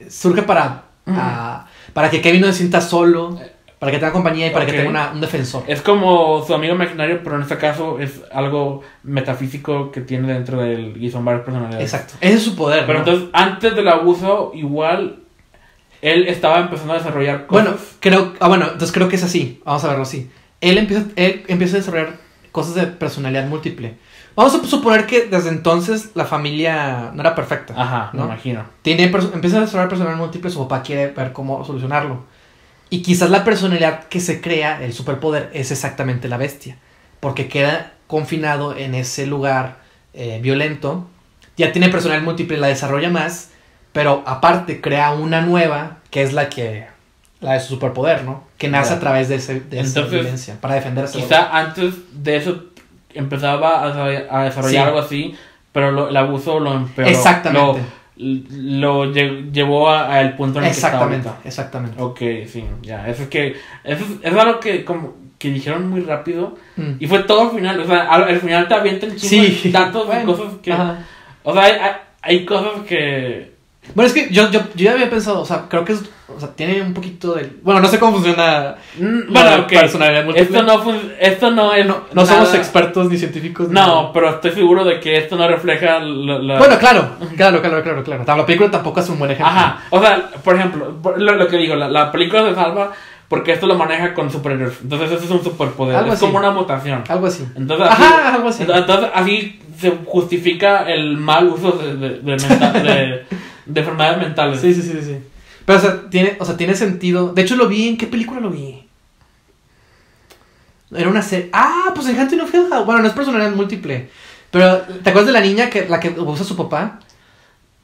surge 0.09 0.41
para. 0.43 0.83
Ah, 1.07 1.67
para 1.93 2.09
que 2.09 2.21
Kevin 2.21 2.41
no 2.41 2.47
se 2.47 2.53
sienta 2.53 2.81
solo. 2.81 3.39
Para 3.79 3.91
que 3.91 3.97
tenga 3.97 4.13
compañía 4.13 4.45
y 4.47 4.49
para 4.51 4.65
que 4.67 4.73
tenga 4.73 4.89
una- 4.91 5.11
un 5.11 5.21
defensor. 5.21 5.63
Es 5.65 5.81
como 5.81 6.45
su 6.45 6.53
amigo 6.53 6.75
imaginario, 6.75 7.21
pero 7.23 7.37
en 7.37 7.41
este 7.41 7.57
caso 7.57 7.99
es 7.99 8.21
algo 8.31 8.83
metafísico 9.03 9.91
que 9.91 10.01
tiene 10.01 10.31
dentro 10.31 10.61
del 10.61 11.03
y 11.03 11.09
son 11.09 11.25
varias 11.25 11.43
personalidades. 11.43 11.91
Exacto. 11.91 12.13
Ese 12.21 12.35
es 12.35 12.43
su 12.43 12.55
poder. 12.55 12.85
Pero 12.85 12.99
¿no? 12.99 13.05
entonces, 13.05 13.29
antes 13.33 13.75
del 13.75 13.87
abuso, 13.87 14.51
igual 14.53 15.20
él 16.01 16.27
estaba 16.27 16.59
empezando 16.59 16.93
a 16.93 16.97
desarrollar 16.97 17.47
cosas. 17.47 17.65
Bueno, 17.65 17.79
creo, 17.99 18.33
ah, 18.39 18.47
bueno, 18.47 18.65
entonces 18.65 18.91
creo 18.91 19.07
que 19.07 19.15
es 19.15 19.23
así. 19.23 19.61
Vamos 19.65 19.83
a 19.83 19.87
verlo 19.89 20.03
así. 20.03 20.29
Él 20.59 20.77
empieza, 20.77 21.05
él 21.15 21.43
empieza 21.47 21.75
a 21.75 21.79
desarrollar 21.79 22.17
cosas 22.51 22.75
de 22.75 22.87
personalidad 22.87 23.47
múltiple. 23.47 23.95
Vamos 24.35 24.55
a 24.55 24.65
suponer 24.65 25.05
que 25.05 25.25
desde 25.25 25.49
entonces 25.49 26.11
la 26.15 26.25
familia 26.25 27.11
no 27.13 27.21
era 27.21 27.35
perfecta. 27.35 27.73
Ajá, 27.77 28.09
¿no? 28.13 28.21
me 28.21 28.33
imagino. 28.33 28.65
Tiene, 28.81 29.03
empieza 29.03 29.57
a 29.57 29.61
desarrollar 29.61 29.89
personalidad 29.89 30.19
múltiple, 30.19 30.49
su 30.49 30.59
papá 30.59 30.81
quiere 30.83 31.07
ver 31.07 31.33
cómo 31.33 31.65
solucionarlo. 31.65 32.23
Y 32.89 33.01
quizás 33.01 33.29
la 33.29 33.43
personalidad 33.43 34.07
que 34.07 34.19
se 34.19 34.41
crea, 34.41 34.83
el 34.83 34.93
superpoder, 34.93 35.49
es 35.53 35.71
exactamente 35.71 36.27
la 36.27 36.37
bestia. 36.37 36.77
Porque 37.19 37.47
queda 37.47 37.93
confinado 38.07 38.75
en 38.75 38.95
ese 38.95 39.27
lugar 39.27 39.79
eh, 40.13 40.39
violento. 40.41 41.07
Ya 41.57 41.71
tiene 41.71 41.89
personalidad 41.89 42.25
múltiple, 42.25 42.57
la 42.57 42.67
desarrolla 42.67 43.09
más. 43.09 43.50
Pero 43.93 44.23
aparte 44.25 44.79
crea 44.81 45.11
una 45.11 45.41
nueva, 45.41 45.97
que 46.09 46.21
es 46.23 46.33
la 46.33 46.49
que... 46.49 46.87
La 47.41 47.53
de 47.53 47.59
su 47.59 47.69
superpoder, 47.69 48.23
¿no? 48.23 48.43
Que 48.59 48.67
nace 48.69 48.93
a 48.93 48.99
través 48.99 49.27
de, 49.27 49.35
ese, 49.35 49.61
de 49.61 49.79
esa 49.79 49.87
Entonces, 49.87 50.11
violencia, 50.11 50.57
para 50.61 50.75
defenderse. 50.75 51.17
Quizá 51.19 51.49
antes 51.57 51.95
de 52.23 52.35
eso 52.37 52.65
empezaba 53.15 53.83
a, 53.83 53.87
desarroll- 53.93 54.27
a 54.29 54.43
desarrollar 54.43 54.83
Sí. 54.83 54.87
algo 54.87 54.99
así, 54.99 55.35
pero 55.71 55.91
lo- 55.91 56.09
el 56.09 56.17
abuso 56.17 56.59
lo 56.59 56.73
empeoró. 56.73 57.09
Exactamente. 57.09 57.81
Lo, 58.17 59.03
lo 59.05 59.05
lle- 59.11 59.51
llevó 59.51 59.89
a- 59.89 60.19
al 60.19 60.35
punto 60.35 60.59
en 60.59 60.65
el 60.65 60.69
que 60.71 60.75
está 60.75 60.87
Exactamente, 60.89 61.27
ahorita. 61.29 61.47
exactamente. 61.47 62.01
Ok, 62.01 62.19
sí, 62.47 62.63
ya. 62.83 63.07
Eso 63.07 63.23
es 63.23 63.29
que. 63.29 63.55
Eso 63.83 64.05
es, 64.05 64.31
es 64.31 64.37
algo 64.37 64.59
que 64.59 64.85
como 64.85 65.15
que 65.39 65.49
dijeron 65.49 65.89
muy 65.89 66.01
rápido. 66.01 66.55
Mm. 66.75 66.91
Y 66.99 67.07
fue 67.07 67.23
todo 67.23 67.49
al 67.49 67.55
final. 67.55 67.79
O 67.79 67.85
sea, 67.87 68.01
al, 68.03 68.23
al 68.25 68.39
final 68.39 68.67
te 68.67 68.75
avientan 68.75 69.15
chingo 69.15 69.45
Sí. 69.47 69.61
de 69.63 69.71
datos 69.71 70.03
y 70.03 70.07
Bueno, 70.07 70.25
cosas 70.37 70.53
que. 70.61 70.71
Ajá. 70.71 70.99
O 71.43 71.53
sea, 71.53 71.63
hay, 71.63 71.71
hay, 71.71 71.91
hay 72.21 72.45
cosas 72.45 72.83
que. 72.87 73.50
Bueno, 73.95 74.07
es 74.07 74.13
que 74.13 74.29
yo, 74.33 74.49
yo, 74.51 74.59
yo 74.75 74.85
ya 74.85 74.91
había 74.93 75.09
pensado, 75.09 75.41
o 75.41 75.45
sea, 75.45 75.65
creo 75.69 75.83
que 75.85 75.93
es, 75.93 76.01
o 76.33 76.39
sea, 76.39 76.49
tiene 76.55 76.81
un 76.81 76.93
poquito 76.93 77.33
del... 77.33 77.59
Bueno, 77.61 77.81
no 77.81 77.87
sé 77.87 77.99
cómo 77.99 78.13
funciona 78.13 78.75
Mm, 78.97 79.31
la 79.33 79.41
Bueno, 79.43 79.67
personalidad 79.67 80.23
múltiple. 80.25 80.59
Esto 80.59 80.63
no, 80.63 80.93
esto 81.19 81.51
no 81.51 81.73
es. 81.73 81.85
no, 81.85 82.01
no 82.13 82.25
somos 82.25 82.53
expertos 82.53 83.09
ni 83.09 83.17
científicos. 83.17 83.69
No, 83.69 84.11
pero 84.13 84.29
estoy 84.29 84.51
seguro 84.51 84.83
de 84.85 84.99
que 84.99 85.17
esto 85.17 85.35
no 85.35 85.47
refleja 85.47 85.99
la. 85.99 86.39
la- 86.39 86.57
Bueno, 86.57 86.77
claro, 86.79 87.09
claro, 87.35 87.61
claro, 87.61 87.83
claro, 87.83 88.03
claro. 88.03 88.23
La 88.25 88.45
película 88.45 88.71
tampoco 88.71 88.99
es 89.01 89.09
un 89.09 89.19
buen 89.19 89.31
ejemplo. 89.31 89.51
Ajá, 89.53 89.81
o 89.89 90.01
sea, 90.01 90.29
por 90.43 90.55
ejemplo, 90.55 90.99
lo, 91.17 91.35
lo 91.35 91.47
que 91.47 91.57
digo, 91.57 91.75
la, 91.75 91.89
la 91.89 92.11
película 92.11 92.47
se 92.47 92.55
salva 92.55 92.91
porque 93.27 93.53
esto 93.53 93.65
lo 93.67 93.75
maneja 93.75 94.13
con 94.13 94.29
superhéroes. 94.31 94.79
Entonces, 94.83 95.11
eso 95.11 95.23
es 95.25 95.31
un 95.31 95.43
superpoder. 95.43 95.95
Algo 95.95 96.09
es 96.09 96.15
así. 96.15 96.25
como 96.25 96.37
una 96.37 96.51
mutación. 96.51 97.03
Algo 97.07 97.27
así. 97.27 97.45
Entonces, 97.55 97.87
así, 97.89 98.03
Ajá, 98.03 98.35
algo 98.35 98.47
así. 98.49 98.63
entonces, 98.63 99.09
así 99.13 99.59
se 99.79 99.91
justifica 100.05 100.83
el 100.91 101.17
mal 101.17 101.47
uso 101.47 101.71
de, 101.71 101.95
de, 101.95 102.09
de, 102.19 102.21
menta- 102.37 102.71
de- 102.73 103.25
de 103.73 103.79
enfermedades 103.81 104.17
mentales. 104.19 104.61
Sí, 104.61 104.73
sí, 104.73 104.81
sí, 104.81 104.99
sí. 105.01 105.17
Pero, 105.65 105.77
o 105.79 105.81
sea, 105.81 106.01
tiene, 106.09 106.37
o 106.39 106.45
sea, 106.45 106.57
tiene 106.57 106.75
sentido. 106.75 107.33
De 107.33 107.41
hecho, 107.41 107.55
lo 107.55 107.67
vi. 107.67 107.87
¿En 107.89 107.97
qué 107.97 108.07
película 108.07 108.39
lo 108.39 108.49
vi? 108.49 108.83
Era 110.93 111.09
una 111.09 111.21
serie. 111.21 111.49
Ah, 111.53 111.91
pues 111.95 112.07
en 112.09 112.19
Hunting 112.19 112.39
of 112.41 112.53
Hill 112.53 112.67
House. 112.69 112.85
Bueno, 112.85 113.01
no 113.01 113.07
es 113.07 113.13
personalidad 113.13 113.51
múltiple. 113.51 114.09
Pero, 114.51 114.79
¿te 114.81 115.09
acuerdas 115.09 115.27
de 115.27 115.31
la 115.33 115.41
niña 115.41 115.69
que 115.69 115.87
la 115.87 115.99
que 115.99 116.09
usa 116.09 116.43
su 116.43 116.57
papá? 116.57 116.99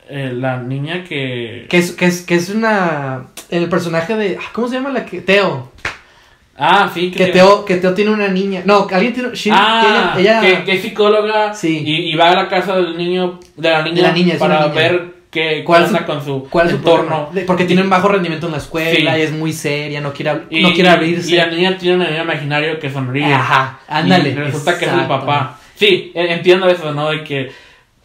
Eh, 0.09 0.31
la 0.33 0.57
niña 0.61 1.03
que... 1.03 1.67
Que 1.69 1.77
es, 1.77 1.91
que 1.93 2.05
es, 2.05 2.21
que 2.21 2.35
es 2.35 2.49
una. 2.49 3.27
El 3.49 3.69
personaje 3.69 4.15
de. 4.15 4.37
ah, 4.41 4.49
¿Cómo 4.53 4.67
se 4.67 4.75
llama 4.75 4.89
la 4.89 5.05
que? 5.05 5.21
Teo. 5.21 5.71
Ah, 6.57 6.89
sí. 6.93 7.11
Que 7.11 7.17
tiene- 7.17 7.31
Teo, 7.33 7.63
que 7.65 7.75
Teo 7.77 7.93
tiene 7.93 8.11
una 8.11 8.27
niña. 8.27 8.63
No, 8.65 8.87
que 8.87 8.95
alguien 8.95 9.13
tiene. 9.13 9.29
she- 9.33 9.51
Ah, 9.53 10.13
que 10.15 10.21
ella. 10.21 10.41
ella- 10.41 10.57
que, 10.59 10.63
que 10.65 10.75
es 10.77 10.81
psicóloga 10.81 11.53
Sí. 11.53 11.77
y, 11.85 12.11
y 12.11 12.15
va 12.15 12.31
a 12.31 12.35
la 12.35 12.49
casa 12.49 12.75
del 12.77 12.97
niño, 12.97 13.39
de 13.55 13.69
la 13.69 13.83
niña, 13.83 13.95
De 13.95 14.01
la 14.01 14.11
niña, 14.13 14.35
para 14.37 14.61
niña. 14.67 14.73
ver 14.73 15.13
qué 15.37 15.63
¿Cuál 15.63 15.87
su- 15.87 16.05
con 16.05 16.23
su 16.25 16.47
¿Cuál 16.49 16.69
su 16.69 16.75
entorno. 16.77 17.29
Porque 17.45 17.65
tiene 17.65 17.81
un 17.81 17.89
bajo 17.89 18.07
rendimiento 18.07 18.47
en 18.47 18.53
la 18.53 18.57
escuela 18.57 19.13
Sí. 19.13 19.19
y 19.19 19.21
es 19.21 19.31
muy 19.31 19.53
seria, 19.53 20.01
no 20.01 20.11
quiere, 20.13 20.31
Y, 20.49 20.61
no 20.61 20.73
quiere 20.73 20.89
abrirse. 20.89 21.31
Y 21.31 21.35
la 21.37 21.45
niña 21.47 21.77
tiene 21.77 21.95
un 21.97 22.01
amigo 22.03 22.23
imaginario 22.23 22.79
que 22.79 22.89
sonríe. 22.91 23.33
Ajá, 23.33 23.79
ándale. 23.87 24.29
Y 24.29 24.33
resulta 24.35 24.77
que 24.79 24.85
es 24.85 24.91
exacto. 24.91 25.07
papá. 25.19 25.59
Sí, 25.75 26.11
e- 26.15 26.33
entiendo 26.33 26.67
eso, 26.67 26.91
¿no? 26.93 27.09
De 27.11 27.23
que, 27.23 27.51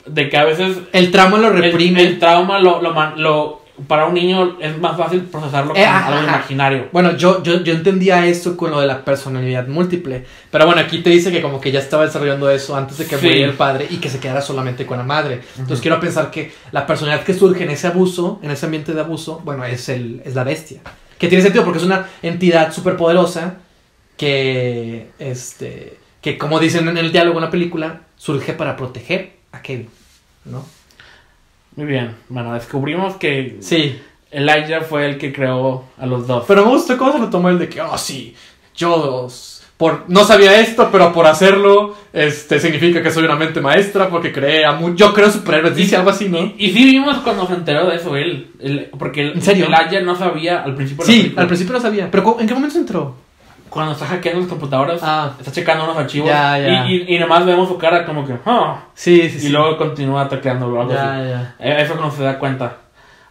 de 0.07 0.29
que 0.29 0.37
a 0.37 0.45
veces 0.45 0.77
El 0.93 1.11
trauma 1.11 1.39
lo 1.39 1.51
reprime. 1.51 2.03
el 2.03 2.19
trauma 2.19 2.59
lo, 2.59 2.83
lo, 2.83 2.93
man- 2.93 3.15
lo- 3.17 3.62
para 3.89 4.07
un 4.07 4.15
niño 4.15 4.59
es 4.61 4.79
más 4.79 4.97
fácil 4.99 5.23
procesarlo 5.23 5.73
Eh, 5.75 5.81
con 5.85 5.95
ajá, 5.95 6.07
algo 6.09 6.23
imaginario. 6.29 6.89
Bueno, 6.93 7.17
yo, 7.17 7.43
yo, 7.43 7.63
yo 7.65 7.73
entendía 7.73 8.27
esto 8.27 8.57
con 8.57 8.71
lo 8.71 8.81
de 8.81 8.87
la 8.87 9.05
personalidad 9.05 9.67
múltiple. 9.67 10.25
Pero 10.51 10.67
bueno, 10.67 10.81
aquí 10.83 10.99
te 11.03 11.09
dice 11.11 11.33
que 11.33 11.41
como 11.41 11.61
que 11.61 11.73
ya 11.73 11.79
estaba 11.81 12.05
desarrollando 12.05 12.51
eso 12.51 12.77
antes 12.77 12.99
de 12.99 13.07
que 13.07 13.17
Sí. 13.17 13.27
muriera 13.27 13.51
el 13.51 13.57
padre 13.57 13.87
y 13.89 13.97
que 13.97 14.11
se 14.11 14.21
quedara 14.21 14.43
solamente 14.43 14.85
con 14.85 14.99
la 14.99 15.05
madre. 15.05 15.41
Entonces 15.57 15.81
quiero 15.81 15.99
pensar 16.01 16.31
que 16.31 16.53
la 16.71 16.87
personalidad 16.87 17.25
que 17.25 17.33
surge 17.35 17.65
en 17.65 17.71
ese 17.71 17.87
abuso, 17.87 18.39
en 18.43 18.51
ese 18.51 18.67
ambiente 18.67 18.93
de 18.93 19.01
abuso, 19.01 19.41
bueno, 19.45 19.65
es, 19.65 19.89
el, 19.89 20.21
es 20.25 20.35
la 20.35 20.45
bestia. 20.45 20.81
Que 21.19 21.29
tiene 21.29 21.43
sentido 21.43 21.65
porque 21.65 21.79
es 21.79 21.85
una 21.85 22.07
entidad 22.23 22.73
superpoderosa 22.73 23.55
que, 24.17 25.11
este, 25.19 25.99
que 26.21 26.37
como 26.39 26.59
dicen 26.61 26.89
en 26.89 26.99
el 26.99 27.11
diálogo 27.13 27.39
en 27.39 27.45
la 27.45 27.51
película, 27.51 28.03
surge 28.17 28.53
para 28.53 28.77
proteger 28.77 29.33
a 29.53 29.63
Kevin, 29.63 29.89
¿no? 30.45 30.65
Muy 31.77 31.87
bien. 31.87 32.15
Bueno, 32.29 32.55
descubrimos 32.55 33.17
que 33.17 33.57
Sí. 33.61 33.99
Elijah 34.31 34.81
fue 34.83 35.07
el 35.09 35.19
que 35.19 35.33
creó 35.33 35.85
a 35.99 36.07
los 36.07 36.27
dos. 36.27 36.45
Pero 36.49 36.65
me 36.65 36.71
gustó 36.73 36.97
cómo 36.97 37.13
se 37.13 37.19
lo 37.19 37.29
tomó 37.31 37.49
el 37.51 37.59
de 37.59 37.69
que, 37.69 37.81
oh, 37.83 37.99
sí, 37.99 38.35
yo 38.77 39.29
por, 39.77 40.05
no 40.09 40.25
sabía 40.25 40.61
esto, 40.61 40.89
pero 40.93 41.13
por 41.13 41.27
hacerlo, 41.27 41.97
este, 42.13 42.61
significa 42.61 43.03
que 43.03 43.11
soy 43.11 43.25
una 43.25 43.35
mente 43.37 43.61
maestra 43.61 44.09
porque 44.09 44.33
creé 44.33 44.65
a 44.65 44.73
mu- 44.73 44.95
yo 44.95 45.13
creo 45.13 45.29
superhéroes, 45.31 45.75
dice 45.75 45.97
algo 45.97 46.11
así, 46.11 46.29
¿no? 46.29 46.39
Y, 46.39 46.55
y 46.59 46.73
sí 46.73 46.85
vimos 46.85 47.19
cuando 47.19 47.47
se 47.49 47.55
enteró 47.55 47.89
de 47.91 47.97
eso 47.97 48.17
él. 48.17 48.49
él- 48.61 48.91
porque 48.99 49.23
el, 49.23 49.33
¿En 49.33 49.43
serio? 49.43 49.67
Elijah 49.67 50.01
no 50.03 50.15
sabía 50.15 50.63
al 50.63 50.75
principio 50.77 51.05
de 51.05 51.13
Sí, 51.13 51.35
al 51.37 51.47
principio 51.49 51.73
no 51.75 51.81
sabía. 51.81 52.11
Pero 52.11 52.23
¿cómo- 52.23 52.41
¿en 52.41 52.47
qué 52.47 52.55
momento 52.55 52.79
entró? 52.79 53.17
Cuando 53.73 53.93
está 53.93 54.05
hackeando 54.07 54.41
las 54.41 54.49
computadoras, 54.51 55.01
Ah. 55.03 55.33
está 55.39 55.51
checando 55.51 55.85
unos 55.85 55.97
archivos. 55.97 56.29
Ya, 56.29 56.59
ya. 56.59 56.87
Y, 56.87 57.07
y, 57.09 57.17
y 57.17 57.19
nomás 57.19 57.47
vemos 57.47 57.69
su 57.69 57.79
cara 57.79 58.05
como 58.05 58.27
que, 58.27 58.35
"Ah", 58.45 58.83
Sí, 58.95 59.31
sí, 59.31 59.47
Y 59.47 59.51
luego 59.51 59.79
continúa 59.79 60.29
tecleando 60.29 60.67
o 60.67 60.81
algo 60.81 60.93
Ya, 60.93 61.15
así. 61.15 61.53
Eh, 61.61 61.77
Eso 61.81 61.95
no 61.95 62.11
se 62.11 62.23
da 62.23 62.39
cuenta, 62.39 62.77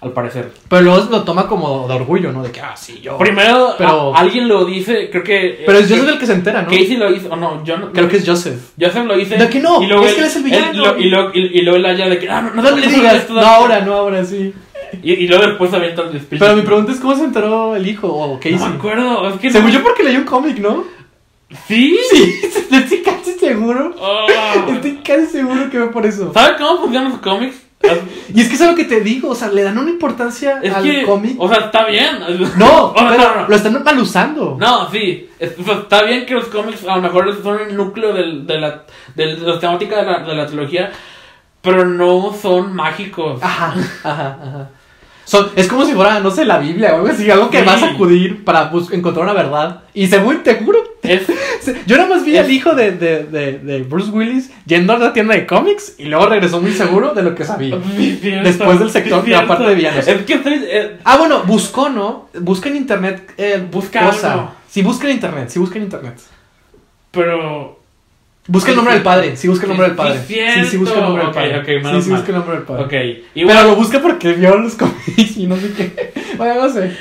al 0.02 0.12
parecer. 0.14 0.52
Pero 0.68 0.82
luego 0.82 1.08
lo 1.12 1.22
toma 1.24 1.46
como 1.48 1.88
de 1.88 1.94
orgullo, 1.94 2.32
¿no? 2.32 2.42
De 2.42 2.52
que, 2.52 2.60
ah, 2.60 2.76
sí, 2.76 3.00
yo. 3.02 3.20
Primero, 3.20 3.76
Pero- 3.78 4.16
a- 4.16 4.20
alguien 4.20 4.48
lo 4.48 4.66
dice, 4.66 5.10
creo 5.12 5.24
que. 5.24 5.62
Pero 5.64 5.78
es 5.78 5.92
eh, 5.92 5.94
Joseph 5.96 6.14
el 6.14 6.20
que 6.20 6.26
se 6.26 6.34
entera, 6.34 6.64
¿no? 6.64 6.70
Casey 6.70 6.98
lo 6.98 7.12
hizo, 7.12 7.30
o 7.32 7.36
no, 7.36 7.64
yo 7.64 7.78
no. 7.78 7.92
Creo 7.92 8.08
que 8.10 8.18
es 8.18 8.28
Joseph. 8.28 8.72
Joseph 8.80 9.06
lo 9.06 9.16
dice. 9.16 9.38
¿De 9.38 9.48
que 9.48 9.60
no? 9.60 9.80
Y 9.84 9.86
luego 9.86 10.04
Es 10.06 10.14
que 10.16 10.22
él 10.22 10.26
es 10.26 10.36
el 10.38 10.44
villano. 10.44 10.74
lo- 10.74 10.98
y, 11.00 11.04
luego, 11.08 11.30
y, 11.36 11.62
luego 11.62 11.78
él 11.78 11.86
haya 11.86 12.10
de 12.10 12.18
que, 12.18 12.28
ah, 12.28 12.42
no, 12.42 12.50
no, 12.56 12.64
No 12.64 12.76
le 12.78 12.88
digas, 12.88 13.14
esto, 13.16 13.34
no 13.36 13.42
ahora, 13.42 13.82
no 13.82 13.94
ahora, 13.94 14.26
sí. 14.26 14.52
Y, 15.04 15.14
y 15.14 15.28
luego 15.28 15.46
después 15.48 15.74
avienta 15.74 16.02
el 16.04 16.20
speech. 16.22 16.40
Pero 16.40 16.56
mi 16.56 16.62
pregunta 16.64 16.92
es 16.92 17.00
cómo 17.00 17.16
se 17.16 17.24
enteró 17.24 17.76
el 17.76 17.88
hijo 17.88 18.08
o 18.08 18.38
Casey. 18.38 18.54
No 18.56 18.68
me 18.70 18.76
acuerdo, 18.76 19.30
es 19.30 19.40
que. 19.40 19.52
Se 19.52 19.60
no- 19.60 19.66
murió 19.66 19.84
porque 19.84 20.04
leyó 20.04 20.20
un 20.20 20.26
cómic, 20.26 20.58
¿no? 20.60 20.84
¿Sí? 21.68 21.98
Sí, 22.12 22.42
estoy 22.72 23.02
casi 23.02 23.34
seguro. 23.34 23.94
Ah. 24.02 24.66
Estoy 24.70 24.98
casi 25.04 25.26
seguro 25.28 25.70
que 25.70 25.78
fue 25.80 25.92
por 25.92 26.06
eso. 26.06 26.32
¿Sabes 26.34 26.58
cómo 26.58 26.80
funcionan 26.82 27.12
los 27.12 27.20
cómics? 27.20 27.62
Y 28.34 28.40
es 28.42 28.48
que 28.48 28.54
es 28.54 28.62
algo 28.62 28.76
que 28.76 28.84
te 28.86 29.02
digo, 29.02 29.30
o 29.30 29.36
sea, 29.36 29.48
le 29.50 29.64
dan 29.64 29.76
una 29.78 29.90
importancia 29.90 30.60
Es 30.62 30.72
al 30.72 31.04
cómic. 31.04 31.36
O 31.40 31.50
sea, 31.50 31.66
está 31.66 31.86
bien. 31.88 32.20
No, 32.58 32.92
O 32.94 32.98
sea, 33.00 33.10
pero 33.10 33.24
no, 33.24 33.42
no. 33.42 33.48
lo 33.48 33.56
están 33.56 33.84
mal 33.84 33.98
usando. 34.00 34.56
No, 34.60 34.90
sí. 34.92 35.28
Es- 35.40 35.58
o 35.60 35.64
sea, 35.64 35.74
está 35.80 36.04
bien 36.04 36.26
que 36.28 36.36
los 36.36 36.46
cómics 36.46 36.86
a 36.88 36.96
lo 36.98 37.02
mejor 37.02 37.42
son 37.42 37.60
el 37.60 37.76
núcleo 37.76 38.14
del, 38.14 38.46
de, 38.46 38.60
la, 38.60 38.84
de 39.16 39.36
la 39.38 39.60
temática 39.60 39.98
de 39.98 40.04
la, 40.12 40.20
de 40.20 40.36
la 40.36 40.46
trilogía, 40.46 40.92
pero 41.62 41.84
no 41.84 42.32
son 42.40 42.72
mágicos. 42.74 43.42
Ajá, 43.42 43.74
ajá, 44.04 44.40
ajá. 44.44 44.70
Son, 45.32 45.48
es 45.56 45.70
como 45.70 45.86
si 45.86 45.94
fuera, 45.94 46.20
no 46.20 46.30
sé, 46.30 46.44
la 46.44 46.58
Biblia 46.60 46.92
o 46.92 46.96
algo 46.98 47.08
así, 47.08 47.32
algo 47.32 47.50
que 47.50 47.60
Sí. 47.62 47.66
vas 47.66 47.82
a 47.82 47.92
acudir 47.92 48.44
para 48.44 48.70
encontrar 48.92 49.24
una 49.24 49.32
verdad. 49.34 49.84
Y 49.94 50.08
se 50.08 50.20
muy 50.20 50.40
seguro. 50.44 50.80
Es, 51.04 51.22
Yo 51.88 51.96
nada 51.96 52.10
más 52.10 52.26
vi 52.26 52.36
Es- 52.36 52.44
al 52.44 52.52
hijo 52.52 52.76
de, 52.76 52.92
de, 52.92 53.24
de, 53.24 53.60
de 53.60 53.82
Bruce 53.84 54.12
Willis 54.12 54.52
yendo 54.66 54.92
a 54.92 54.98
la 54.98 55.14
tienda 55.14 55.34
de 55.34 55.48
cómics 55.48 55.96
y 55.98 56.04
luego 56.06 56.26
regresó 56.26 56.60
muy 56.62 56.74
seguro 56.74 57.14
de 57.14 57.24
lo 57.24 57.34
que 57.34 57.46
sabía. 57.46 57.80
cierto, 57.98 58.44
Después 58.50 58.78
del 58.80 58.90
sector 58.92 59.24
de 59.24 59.32
la 59.32 59.48
parte 59.48 59.64
de 59.64 59.76
villanos. 59.76 60.06
Es 60.06 60.22
que 60.26 60.34
estoy- 60.34 60.66
eh, 60.66 60.98
Ah, 61.06 61.16
bueno, 61.18 61.44
buscó, 61.44 61.88
¿no? 61.88 62.28
Busca 62.38 62.68
en 62.68 62.76
internet. 62.76 63.32
Eh, 63.38 63.66
Busca 63.72 64.02
cosa. 64.08 64.34
algo. 64.34 64.52
Sí, 64.70 64.82
busca 64.82 65.08
en 65.08 65.14
internet, 65.14 65.48
sí, 65.50 65.60
busca 65.60 65.78
en 65.78 65.86
internet. 65.86 66.16
pero. 67.12 67.80
Busca 68.48 68.72
el 68.72 68.76
nombre 68.76 68.96
del 68.96 69.04
padre, 69.04 69.36
sí, 69.38 69.48
busca 69.48 69.64
el 69.66 69.70
nombre 69.70 69.88
del 69.88 69.96
padre. 69.96 70.20
Sí, 70.28 70.34
Sí, 70.56 70.66
sí, 70.66 70.78
busca 70.78 70.96
el 70.96 71.02
nombre 71.02 71.24
del 71.26 71.34
padre. 71.34 71.60
ok, 71.60 71.66
sí, 71.66 71.72
menos 71.86 72.04
sí, 72.04 72.10
mal. 72.10 72.20
busca 72.20 72.32
el 72.32 72.38
nombre 72.40 72.56
del 72.58 72.66
padre. 72.66 73.24
Igual, 73.36 73.56
Pero 73.58 73.70
lo 73.70 73.76
busca 73.76 74.02
porque 74.02 74.34
vio 74.34 74.58
los 74.58 74.74
cómics 74.76 75.38
y 75.38 75.48
no 75.48 75.56
sé 75.58 75.72
qué. 75.74 76.14
Bueno, 76.38 76.56
no 76.64 76.70
sé. 76.74 76.92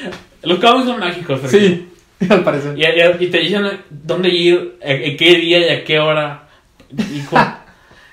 los 0.42 0.58
cómics 0.58 0.86
son 0.86 1.00
mágicos. 1.00 1.40
Sí, 1.46 1.88
al 2.28 2.42
parecer. 2.44 2.78
Y, 2.78 2.82
y- 2.84 3.24
y 3.24 3.30
te 3.30 3.38
dicen 3.38 3.64
dónde 3.88 4.28
ir, 4.28 4.76
en 4.82 5.16
qué 5.16 5.34
día 5.36 5.58
y 5.60 5.68
a 5.70 5.84
qué 5.84 5.98
hora. 5.98 6.46
Y, 6.96 7.22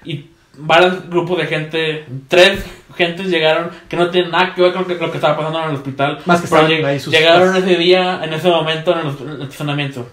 y 0.12 0.30
varios 0.58 1.10
grupos 1.10 1.38
de 1.40 1.48
gente, 1.48 2.06
tres 2.30 2.64
gentes 2.96 3.28
llegaron 3.28 3.70
que 3.90 3.98
no 3.98 4.10
tienen 4.10 4.32
nada 4.32 4.56
que 4.56 4.62
ver 4.62 4.72
con 4.72 4.84
lo 4.84 4.88
que, 4.88 4.96
lo 4.96 5.12
que 5.12 5.18
estaba 5.18 5.36
pasando 5.38 5.62
en 5.64 5.70
el 5.72 5.76
hospital. 5.76 6.20
Más 6.26 6.42
que 6.42 6.48
pero 6.48 6.68
lleg- 6.68 6.86
ahí 6.86 7.00
sus- 7.00 7.14
llegaron 7.14 7.56
ese 7.56 7.76
día, 7.76 8.22
en 8.24 8.34
ese 8.34 8.48
momento, 8.50 8.94
en 8.98 9.06
el, 9.08 9.18
en 9.22 9.30
el 9.36 9.42
estacionamiento. 9.44 10.10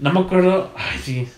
No 0.00 0.12
me 0.12 0.20
acuerdo. 0.20 0.72
Ay, 0.76 0.98
sí. 1.02 1.28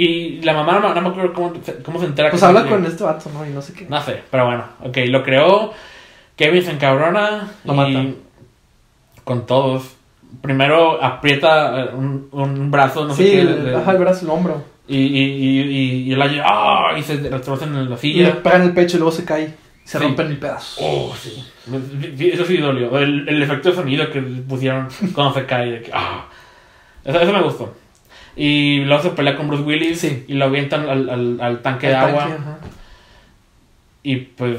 Y 0.00 0.42
la 0.42 0.52
mamá 0.52 0.78
no, 0.78 0.88
me- 0.88 0.94
no 0.94 1.00
me 1.02 1.08
acuerdo 1.08 1.32
cómo, 1.32 1.52
se- 1.62 1.82
cómo 1.82 1.98
se 1.98 2.06
entera. 2.06 2.30
Pues 2.30 2.42
habla 2.42 2.66
con 2.66 2.84
este 2.86 3.02
vato, 3.02 3.30
¿no? 3.34 3.44
Y 3.44 3.50
no 3.50 3.60
sé 3.62 3.72
qué. 3.72 3.86
No 3.88 4.00
sé, 4.00 4.22
pero 4.30 4.46
bueno. 4.46 4.64
Ok, 4.84 4.96
lo 5.08 5.22
creó. 5.24 5.72
Kevin 6.36 6.62
se 6.62 6.70
encabrona. 6.70 7.48
Lo 7.64 7.72
y 7.74 7.76
mata. 7.76 8.14
Con 9.24 9.46
todos. 9.46 9.96
Primero 10.42 11.02
aprieta 11.02 11.80
eh, 11.80 11.88
un, 11.94 12.28
un 12.32 12.70
brazo, 12.70 13.06
no 13.06 13.14
sé 13.14 13.24
sí, 13.24 13.30
qué. 13.30 13.40
el, 13.40 13.64
de- 13.64 13.76
ajá, 13.76 13.92
el 13.92 13.98
brazo, 13.98 14.24
el 14.26 14.30
hombro. 14.30 14.62
y, 14.86 14.96
y, 14.98 15.20
y, 15.22 15.60
y, 16.12 16.14
y 16.14 16.40
¡ah! 16.44 16.92
Y 16.98 17.02
se 17.02 17.16
retrocen 17.16 17.70
en 17.70 17.76
la 17.76 17.82
Y 17.84 17.88
le 17.88 17.96
silla. 17.98 18.42
pegan 18.42 18.62
el 18.62 18.72
pecho 18.74 18.96
y 18.96 19.00
luego 19.00 19.12
se 19.12 19.24
cae. 19.24 19.54
Se 19.84 19.98
Sí. 19.98 20.04
rompen 20.04 20.28
mil 20.28 20.38
pedazos. 20.38 20.78
Oh, 20.82 21.14
sí. 21.18 21.42
Sí, 22.16 22.30
Eso 22.30 22.44
sí 22.44 22.58
dolió. 22.58 22.96
El, 22.98 23.26
el 23.28 23.42
efecto 23.42 23.70
de 23.70 23.74
sonido 23.74 24.10
que 24.12 24.20
pusieron 24.20 24.86
cuando 25.14 25.32
se 25.34 25.46
cae. 25.46 25.70
de 25.72 25.82
que, 25.82 25.90
¡ah! 25.94 26.26
Eso, 27.04 27.18
eso 27.20 27.32
me 27.32 27.42
gustó. 27.42 27.74
Y 28.38 28.80
luego 28.84 29.02
se 29.02 29.10
pelea 29.10 29.36
con 29.36 29.48
Bruce 29.48 29.64
Willis. 29.64 30.00
Sí. 30.00 30.24
Y 30.28 30.34
lo 30.34 30.44
avientan 30.44 30.88
al, 30.88 31.10
al, 31.10 31.40
al 31.40 31.60
tanque 31.62 31.88
de 31.88 31.96
agua. 31.96 32.20
tanque, 32.20 32.34
ajá. 32.40 32.58
Y 34.04 34.16
pues 34.16 34.56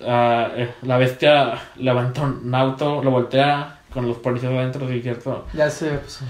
eh, 0.00 0.68
la 0.82 0.96
bestia 0.96 1.58
levanta 1.76 2.22
un 2.22 2.54
auto, 2.54 3.02
lo 3.04 3.10
voltea 3.10 3.80
con 3.92 4.08
los 4.08 4.16
policías 4.16 4.52
adentro, 4.52 4.88
sí, 4.88 5.00
cierto. 5.02 5.46
Ya 5.52 5.68
sé, 5.70 5.90
pues. 5.90 6.20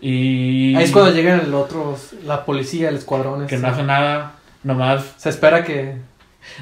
Y. 0.00 0.74
Ahí 0.74 0.84
es 0.84 0.90
cuando 0.90 1.12
llegan 1.12 1.40
el 1.40 1.54
otro, 1.54 1.96
la 2.26 2.44
policía, 2.44 2.88
el 2.88 2.96
escuadrón. 2.96 3.46
Que 3.46 3.54
este. 3.54 3.66
no 3.66 3.72
hace 3.72 3.84
nada, 3.84 4.32
nomás 4.64 5.14
Se 5.16 5.28
espera 5.30 5.64
que. 5.64 5.96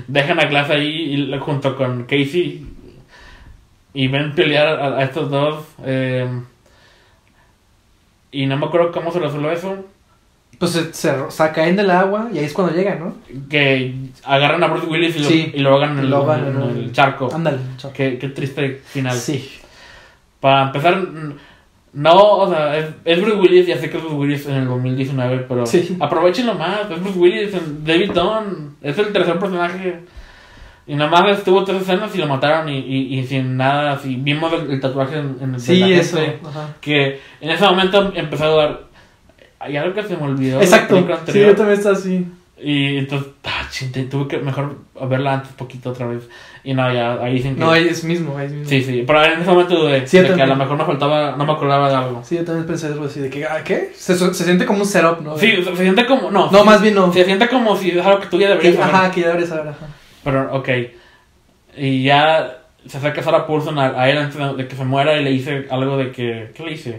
dejan 0.07 0.39
a 0.39 0.44
Glass 0.44 0.70
ahí 0.70 1.15
y, 1.32 1.39
junto 1.39 1.77
con 1.77 2.05
Casey 2.05 2.66
y 3.94 4.09
ven 4.09 4.35
pelear 4.35 4.69
a, 4.69 4.99
a 4.99 5.03
estos 5.03 5.31
dos. 5.31 5.65
eh, 5.85 6.28
y 8.32 8.46
no 8.46 8.56
me 8.56 8.66
acuerdo 8.66 8.90
cómo 8.90 9.12
se 9.12 9.20
resuelve 9.20 9.52
eso. 9.52 9.76
Pues 10.59 10.72
se, 10.72 10.92
se, 10.94 11.10
o 11.10 11.30
sea, 11.30 11.52
caen 11.52 11.76
del 11.76 11.90
agua 11.90 12.28
y 12.32 12.38
ahí 12.38 12.44
es 12.44 12.52
cuando 12.52 12.74
llegan, 12.74 12.98
¿no? 13.00 13.14
Que 13.48 13.94
agarran 14.24 14.62
a 14.62 14.68
Bruce 14.68 14.86
Willis 14.86 15.16
y 15.16 15.18
lo, 15.20 15.28
Sí. 15.28 15.50
y 15.54 15.59
lo 15.60 15.70
ahogan 15.70 15.98
en 15.98 16.04
el, 16.04 16.12
en 16.12 16.78
en 16.84 16.92
charco. 16.92 17.28
Ándale, 17.34 17.59
chao. 17.78 17.92
Qué, 17.92 18.18
qué 18.18 18.28
triste 18.28 18.80
final. 18.84 19.16
Sí. 19.16 19.50
Para 20.40 20.64
empezar, 20.66 21.04
no, 21.94 22.14
o 22.16 22.48
sea, 22.50 22.78
es, 22.78 22.86
es 23.04 23.20
Bruce 23.20 23.38
Willis, 23.38 23.66
ya 23.66 23.76
sé 23.78 23.90
que 23.90 23.96
es 23.96 24.02
Bruce 24.02 24.16
Willis 24.16 24.46
en 24.46 24.54
el 24.54 24.66
2019, 24.68 25.46
pero 25.48 25.66
Sí. 25.66 25.96
aprovechenlo 26.00 26.54
más. 26.54 26.90
Es 26.90 27.00
Bruce 27.02 27.18
Willis, 27.18 27.54
en 27.54 27.84
David 27.84 28.12
Dunn, 28.12 28.76
es 28.82 28.96
el 28.98 29.12
tercer 29.12 29.38
personaje. 29.38 30.00
Y 30.86 30.94
nada 30.96 31.10
más 31.10 31.38
estuvo 31.38 31.62
tres 31.64 31.82
escenas 31.82 32.14
y 32.14 32.18
lo 32.18 32.26
mataron 32.26 32.68
y, 32.68 32.78
y, 32.78 33.18
y 33.18 33.26
sin 33.26 33.56
nada, 33.56 33.92
así. 33.92 34.16
Vimos 34.16 34.52
el, 34.52 34.70
el 34.70 34.80
tatuaje 34.80 35.18
en, 35.18 35.36
en 35.40 35.52
de 35.52 35.60
Sí, 35.60 35.78
la 35.78 35.88
eso. 35.88 36.16
gente. 36.18 36.38
Que 36.80 37.20
en 37.40 37.50
ese 37.50 37.64
momento 37.64 38.12
empezó 38.14 38.44
a 38.44 38.48
dudar. 38.48 38.80
Hay 39.60 39.76
algo 39.76 39.94
que 39.94 40.02
se 40.02 40.16
me 40.16 40.24
olvidó. 40.24 40.60
Exacto. 40.60 40.96
Sí, 40.96 41.12
anterior". 41.12 41.46
yo 41.50 41.56
también 41.56 41.78
estaba 41.78 41.96
así. 41.96 42.26
Y 42.64 42.98
entonces, 42.98 43.28
ah, 43.44 43.66
chin, 43.70 43.90
te- 43.90 44.04
tuve 44.04 44.28
que 44.28 44.38
mejor 44.38 44.76
verla 45.09 45.34
antes 45.34 45.52
poquito 45.52 45.90
otra 45.90 46.06
vez. 46.06 46.28
Y 46.62 46.74
no, 46.74 46.92
ya 46.92 47.14
ahí 47.14 47.34
dicen 47.34 47.54
que. 47.54 47.60
No, 47.60 47.70
ahí 47.72 47.88
es 47.88 48.04
mismo, 48.04 48.36
ahí 48.38 48.46
es 48.46 48.52
mismo. 48.52 48.68
Sí, 48.68 48.82
sí, 48.82 49.04
pero 49.06 49.24
en 49.24 49.40
ese 49.40 49.50
momento 49.50 49.76
dudé. 49.76 50.06
Sí, 50.06 50.18
de 50.20 50.32
que 50.34 50.42
a 50.42 50.46
lo 50.46 50.54
mejor 50.56 50.76
me 50.78 50.84
faltaba, 50.84 51.34
no 51.36 51.44
me 51.44 51.52
acordaba 51.52 51.88
de 51.88 51.94
algo. 51.96 52.22
Sí, 52.24 52.36
yo 52.36 52.44
también 52.44 52.66
pensé 52.66 52.86
algo 52.88 53.04
así 53.06 53.18
de 53.20 53.30
que, 53.30 53.44
¿ah, 53.46 53.62
¿qué? 53.64 53.92
Se, 53.96 54.16
se 54.16 54.44
siente 54.44 54.64
como 54.64 54.80
un 54.80 54.86
setup, 54.86 55.20
¿no? 55.22 55.36
Sí, 55.38 55.50
se, 55.56 55.64
se 55.64 55.76
siente 55.82 56.06
como. 56.06 56.30
No, 56.30 56.50
No, 56.52 56.64
más 56.64 56.80
bien 56.82 56.94
no. 56.94 57.12
Se 57.12 57.24
siente 57.24 57.48
como 57.48 57.76
si 57.76 57.90
es 57.90 58.04
algo 58.06 58.20
que 58.20 58.26
tú 58.28 58.38
ya 58.40 58.48
deberías 58.50 58.76
saber. 58.76 58.94
ajá, 58.94 59.10
que 59.10 59.20
ya 59.22 59.26
debería 59.28 59.48
saber, 59.48 59.68
ajá. 59.68 59.86
Pero, 60.24 60.55
ok. 60.55 60.69
Y 61.77 62.03
ya 62.05 62.59
se 62.86 62.99
acerca 62.99 63.23
Sarah 63.23 63.47
Paulson 63.47 63.78
a, 63.78 64.01
a 64.01 64.11
él 64.11 64.19
antes 64.19 64.57
de- 64.57 64.69
que 64.69 64.77
se 64.77 64.85
muera 64.85 65.16
y 65.19 65.24
le 65.24 65.31
dice 65.31 65.66
algo 65.70 65.97
de 65.97 66.12
que. 66.12 66.51
¿Qué 66.55 66.62
le 66.65 66.70
dice? 66.73 66.97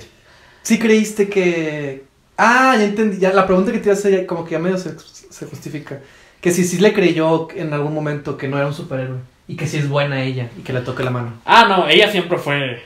Sí 0.62 0.80
creíste 0.80 1.28
que... 1.30 2.04
Ah, 2.38 2.76
ya 2.78 2.86
entendí. 2.86 3.18
Ya, 3.20 3.32
la 3.34 3.45
pregunta 3.45 3.72
que 3.72 3.80
te 3.80 3.86
iba 3.90 3.94
a 3.95 3.98
hacer 3.98 4.12
ya 4.22 4.26
como 4.28 4.45
que 4.45 4.52
ya 4.52 4.60
medio 4.60 4.78
se, 4.78 4.98
se 4.98 5.45
justifica. 5.45 6.00
Que 6.41 6.52
si 6.52 6.64
sí 6.64 6.78
le 6.80 6.94
creyó 6.94 7.48
en 7.56 7.74
algún 7.74 7.94
momento 7.94 8.38
que 8.38 8.48
no 8.48 8.58
era 8.58 8.68
un 8.68 8.74
superhéroe. 8.74 9.20
Y 9.48 9.56
que 9.58 9.68
sí 9.68 9.78
es 9.78 9.90
buena 9.90 10.24
ella 10.24 10.50
y 10.58 10.62
que 10.62 10.72
le 10.74 10.80
toque 10.82 11.04
la 11.04 11.12
mano. 11.12 11.34
Ah, 11.45 11.66
no, 11.68 11.88
ella 11.90 12.10
siempre 12.10 12.38
fue. 12.38 12.82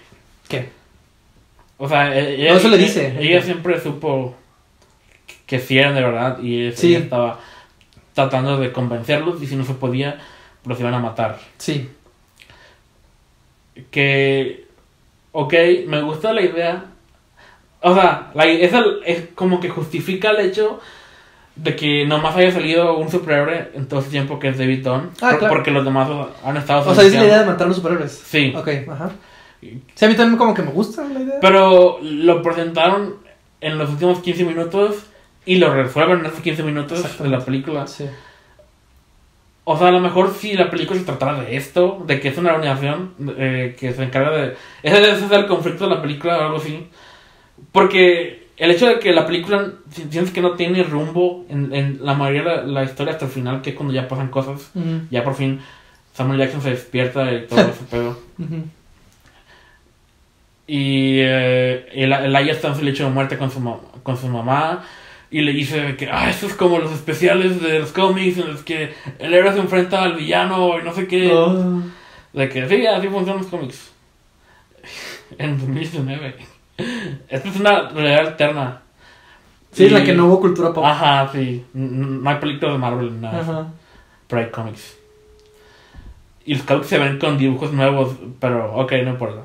¿Qué? 0.50 0.70
O 1.78 1.88
sea, 1.88 2.18
e- 2.18 2.34
ella, 2.42 2.54
No, 2.54 2.58
eso 2.58 2.70
le 2.70 2.78
dice. 2.80 3.16
Ella, 3.20 3.42
siempre 3.44 3.80
supo 3.80 4.36
que 5.46 5.60
sí 5.60 5.78
eran 5.78 5.94
de 5.96 6.02
verdad 6.02 6.40
y 6.42 6.66
ella 6.68 6.76
Sí. 6.76 6.96
estaba 6.96 7.40
tratando 8.30 8.58
de 8.58 8.72
convencerlos 8.72 9.42
y 9.42 9.48
si 9.48 9.56
no 9.56 9.64
se 9.64 9.74
podía, 9.76 10.20
los 10.66 10.80
iban 10.80 10.94
a 10.94 11.00
matar. 11.00 11.40
Sí. 11.58 11.90
que 13.92 14.66
ok 15.32 15.54
me 15.88 16.02
gusta 16.02 16.34
la 16.34 16.42
idea 16.42 16.86
o 17.82 17.94
sea 17.94 18.32
la, 18.34 18.46
es, 18.46 19.26
como 19.36 19.60
que 19.60 19.70
justifica 19.70 20.32
el 20.32 20.40
hecho 20.48 20.80
de 21.56 21.76
que 21.76 22.06
nomás 22.06 22.36
haya 22.36 22.52
salido 22.52 22.98
un 22.98 23.10
superhéroe 23.10 23.72
en 23.76 23.88
todo 23.88 24.00
ese 24.00 24.10
tiempo 24.10 24.40
que 24.40 24.50
es 24.50 24.58
David 24.58 24.84
Dunn 24.84 25.12
Ah, 25.22 25.30
por- 25.32 25.40
claro. 25.40 25.54
porque 25.54 25.72
los 25.72 25.86
demás 25.86 26.10
han 26.44 26.58
estado 26.58 26.90
O 26.90 26.96
sea, 26.96 27.04
es 27.04 27.14
la 27.14 27.26
idea 27.26 27.40
de 27.40 27.46
matar 27.46 27.66
a 27.66 27.68
los 27.68 27.78
superhéroes. 27.78 28.12
sí 28.12 28.54
Ok, 28.56 28.68
ajá. 28.90 29.12
Sí, 29.62 30.06
a 30.06 30.08
mí 30.08 30.14
también 30.16 30.38
como 30.38 30.54
que 30.54 30.62
me 30.62 30.72
gusta 30.72 31.04
la 31.04 31.20
idea. 31.20 31.36
pero 31.42 32.00
lo 32.02 32.42
presentaron 32.44 33.16
en 33.62 33.78
los 33.78 33.90
últimos 33.90 34.20
15 34.20 34.44
minutos 34.44 34.98
y 35.48 35.56
lo 35.58 35.74
resuelven 35.74 36.20
en 36.20 36.26
esos 36.28 36.42
15 36.42 36.62
minutos 36.64 37.18
de 37.20 37.30
la 37.30 37.40
película 37.40 37.88
Sí. 37.88 38.06
O 39.70 39.78
sea, 39.78 39.90
a 39.90 39.92
lo 39.92 40.00
mejor 40.00 40.34
si 40.34 40.54
la 40.54 40.70
película 40.70 40.98
se 41.00 41.06
tratara 41.06 41.42
de 41.42 41.58
esto, 41.58 42.02
de 42.08 42.22
que 42.22 42.30
es 42.30 42.38
una 42.38 42.54
organización 42.54 43.14
eh, 43.38 43.76
que 43.78 43.92
se 43.92 44.04
encarga 44.04 44.32
de... 44.32 44.56
Ese 44.82 45.02
ese 45.12 45.26
es 45.26 45.32
el 45.32 45.46
conflicto 45.48 45.90
de 45.90 45.96
la 45.96 46.02
película 46.02 46.38
o 46.38 46.42
algo 46.44 46.58
así. 46.58 46.88
Porque 47.74 48.48
el 48.56 48.72
hecho 48.72 48.88
de 48.88 49.00
que 49.00 49.12
la 49.12 49.26
película 49.26 49.74
si- 49.92 50.04
sientes 50.10 50.32
que 50.34 50.40
no 50.42 50.54
tiene 50.54 50.84
rumbo 50.84 51.46
en, 51.50 51.74
en 51.76 52.00
la 52.02 52.14
mayoría 52.14 52.44
de 52.44 52.56
la, 52.58 52.64
la 52.64 52.84
historia 52.86 53.12
hasta 53.14 53.26
el 53.26 53.32
final, 53.32 53.62
que 53.62 53.72
es 53.72 53.76
cuando 53.76 53.94
ya 53.94 54.08
pasan 54.08 54.30
cosas, 54.30 54.72
Ujú, 54.74 55.02
ya 55.12 55.24
por 55.26 55.36
fin 55.36 55.60
Samuel 56.14 56.40
Jackson 56.40 56.62
se 56.62 56.70
despierta 56.70 57.30
y 57.34 57.46
todo 57.48 57.60
ese 57.60 57.84
pedo. 57.92 58.18
ujú. 58.40 58.64
Y 60.68 61.20
eh, 61.20 61.88
el, 61.94 62.12
el 62.14 62.36
Aya 62.36 62.52
está 62.54 62.70
en 62.70 62.76
su 62.76 62.84
lecho 62.84 63.06
de 63.06 63.10
muerte 63.12 63.38
con 63.38 63.50
su, 63.52 63.62
con 64.04 64.18
su 64.18 64.28
mamá. 64.28 64.84
Y 65.30 65.42
le 65.42 65.52
dice 65.52 65.96
que, 65.98 66.10
ah, 66.10 66.30
esto 66.30 66.46
es 66.48 66.54
como 66.54 66.80
los 66.80 66.92
especiales 66.92 67.62
de 67.62 67.80
los 67.80 67.92
cómics 67.92 68.38
en 68.38 68.48
los 68.48 68.64
que 68.64 68.94
el 69.20 69.34
héroe 69.34 69.52
se 69.54 69.60
enfrenta 69.60 70.04
al 70.04 70.16
villano 70.16 70.80
y 70.80 70.84
no 70.84 70.94
sé 70.94 71.08
qué. 71.08 71.32
Oh. 71.34 71.82
De 72.34 72.48
que 72.50 72.68
sí, 72.70 72.86
así 72.86 73.08
funcionan 73.08 73.42
los 73.42 73.52
cómics. 73.52 73.92
en 75.38 75.58
2019. 75.58 76.36
Esta 77.28 77.50
es 77.50 77.56
una 77.60 77.90
realidad 77.90 78.28
alterna. 78.28 78.82
Sí, 79.72 79.88
en 79.88 79.94
la 79.94 80.00
Y- 80.00 80.06
que 80.06 80.14
no 80.14 80.26
hubo 80.28 80.40
cultura 80.40 80.72
pop. 80.74 80.86
Ajá, 80.86 81.30
sí. 81.34 81.66
No 81.74 82.30
hay 82.30 82.38
películas 82.38 82.74
de 82.76 82.80
Marvel 82.80 83.20
nada. 83.22 83.40
Ajá. 83.42 83.68
Pero 84.28 84.42
hay 84.42 84.50
cómics. 84.50 84.98
Y 86.46 86.56
los 86.56 86.64
cómics 86.64 86.88
se 86.88 86.98
ven 87.00 87.20
con 87.20 87.38
dibujos 87.38 87.74
nuevos, 87.74 88.16
pero 88.40 88.74
ok, 88.76 88.94
no 89.04 89.10
importa. 89.12 89.42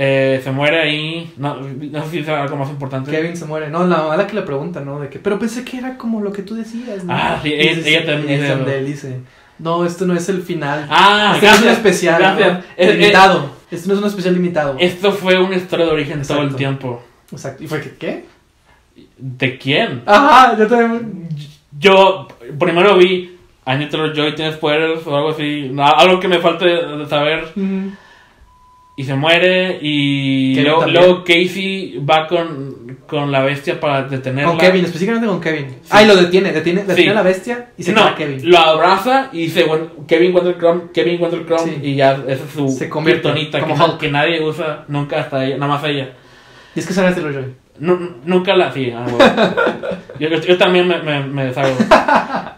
Eh, 0.00 0.40
se 0.44 0.52
muere 0.52 0.78
ahí. 0.80 1.32
No, 1.38 1.56
no 1.56 2.04
sé 2.04 2.10
si 2.10 2.18
es 2.20 2.28
algo 2.28 2.56
más 2.56 2.70
importante. 2.70 3.10
Kevin 3.10 3.36
se 3.36 3.46
muere. 3.46 3.68
No, 3.68 3.84
la 3.84 3.96
mamá 3.96 4.16
la 4.16 4.28
que 4.28 4.36
le 4.36 4.42
pregunta, 4.42 4.80
¿no? 4.80 5.00
De 5.00 5.08
que, 5.08 5.18
pero 5.18 5.40
pensé 5.40 5.64
que 5.64 5.76
era 5.78 5.96
como 5.98 6.20
lo 6.20 6.30
que 6.32 6.42
tú 6.42 6.54
decías, 6.54 7.02
¿no? 7.02 7.12
Ah, 7.12 7.40
sí, 7.42 7.52
ella- 7.52 7.82
ella 7.84 8.06
también 8.06 8.40
es 8.44 8.48
donde 8.48 8.78
él 8.78 8.86
dice, 8.86 9.20
no, 9.58 9.84
esto 9.84 10.06
no 10.06 10.14
es 10.14 10.28
el 10.28 10.40
final. 10.42 10.86
Ah, 10.88 11.32
este 11.34 11.46
no 11.46 11.52
es 11.52 11.58
un 11.58 11.64
gracias, 11.64 11.76
especial, 11.78 12.20
gracias. 12.20 12.52
¿no? 12.58 12.64
Eh, 12.76 12.94
limitado. 12.94 13.50
Este 13.72 13.88
no 13.88 13.94
es 13.94 14.00
un 14.00 14.06
especial 14.06 14.34
limitado. 14.34 14.76
Esto 14.78 15.10
fue 15.10 15.36
una 15.40 15.56
historia 15.56 15.86
de 15.86 15.92
origen 15.92 16.22
todo 16.22 16.42
el 16.42 16.54
tiempo. 16.54 17.02
Exacto. 17.32 17.64
¿Y 17.64 17.66
fue 17.66 17.80
que 17.80 17.96
qué? 17.96 18.24
¿De 19.16 19.58
quién? 19.58 20.02
Ajá, 20.06 20.56
yo 20.56 20.66
también. 20.68 21.28
Yo 21.76 22.28
primero 22.58 22.96
vi 22.96 23.36
Anya 23.64 23.88
Taylor-Joy 23.88 24.36
tiene 24.36 24.52
spoilers 24.52 25.04
o 25.06 25.16
algo 25.16 25.30
así, 25.30 25.72
algo 25.76 26.20
que 26.20 26.28
me 26.28 26.38
falta 26.38 26.64
de 26.64 27.06
saber. 27.08 27.48
Y 28.98 29.04
se 29.04 29.14
muere 29.14 29.78
y 29.80 30.54
Kevin 30.54 30.68
luego, 30.68 30.86
luego 30.86 31.24
Casey 31.24 31.98
va 32.04 32.26
con, 32.26 32.98
con 33.06 33.30
la 33.32 33.42
bestia 33.44 33.78
para 33.78 34.02
detenerla. 34.02 34.50
Con 34.50 34.58
Kevin, 34.58 34.84
específicamente 34.84 35.28
con 35.28 35.40
Kevin. 35.40 35.76
Ah, 35.88 36.02
y 36.02 36.06
lo 36.06 36.16
detiene, 36.16 36.52
detiene, 36.52 36.80
detiene 36.82 37.02
Sí. 37.02 37.08
a 37.08 37.14
la 37.14 37.22
bestia 37.22 37.68
y 37.78 37.82
se 37.84 37.92
no, 37.92 38.02
queda 38.04 38.14
Kevin. 38.16 38.50
lo 38.50 38.58
abraza 38.58 39.30
y 39.32 39.42
dice 39.44 39.64
bueno, 39.64 39.86
Kevin 40.08 40.34
Wondercrumb, 40.34 40.90
Kevin 40.92 41.20
Wondercrumb 41.22 41.60
Sí. 41.64 41.78
y 41.82 41.94
ya 41.94 42.14
esa 42.26 42.44
es 42.44 42.50
su 42.52 42.68
Se 42.68 42.88
convierte 42.88 43.22
como 43.60 43.74
que, 43.76 43.82
Hulk. 43.82 43.98
que 43.98 44.10
nadie 44.10 44.42
usa 44.42 44.84
nunca 44.88 45.20
hasta 45.20 45.44
ella, 45.46 45.56
nada 45.58 45.74
más 45.74 45.84
ella. 45.84 46.10
Y 46.74 46.80
es 46.80 46.86
que 46.86 46.92
sale 46.92 47.14
Taylor 47.14 47.32
Joy. 47.32 47.54
Nu- 47.78 48.16
nunca 48.24 48.56
la 48.56 48.72
sí, 48.72 48.92
ah, 48.92 49.06
bueno. 49.08 49.54
yo, 50.18 50.28
yo- 50.36 50.40
yo 50.40 50.58
también 50.58 50.88
me, 50.88 51.00
me, 51.00 51.20
me 51.24 51.44
deshago. 51.46 51.76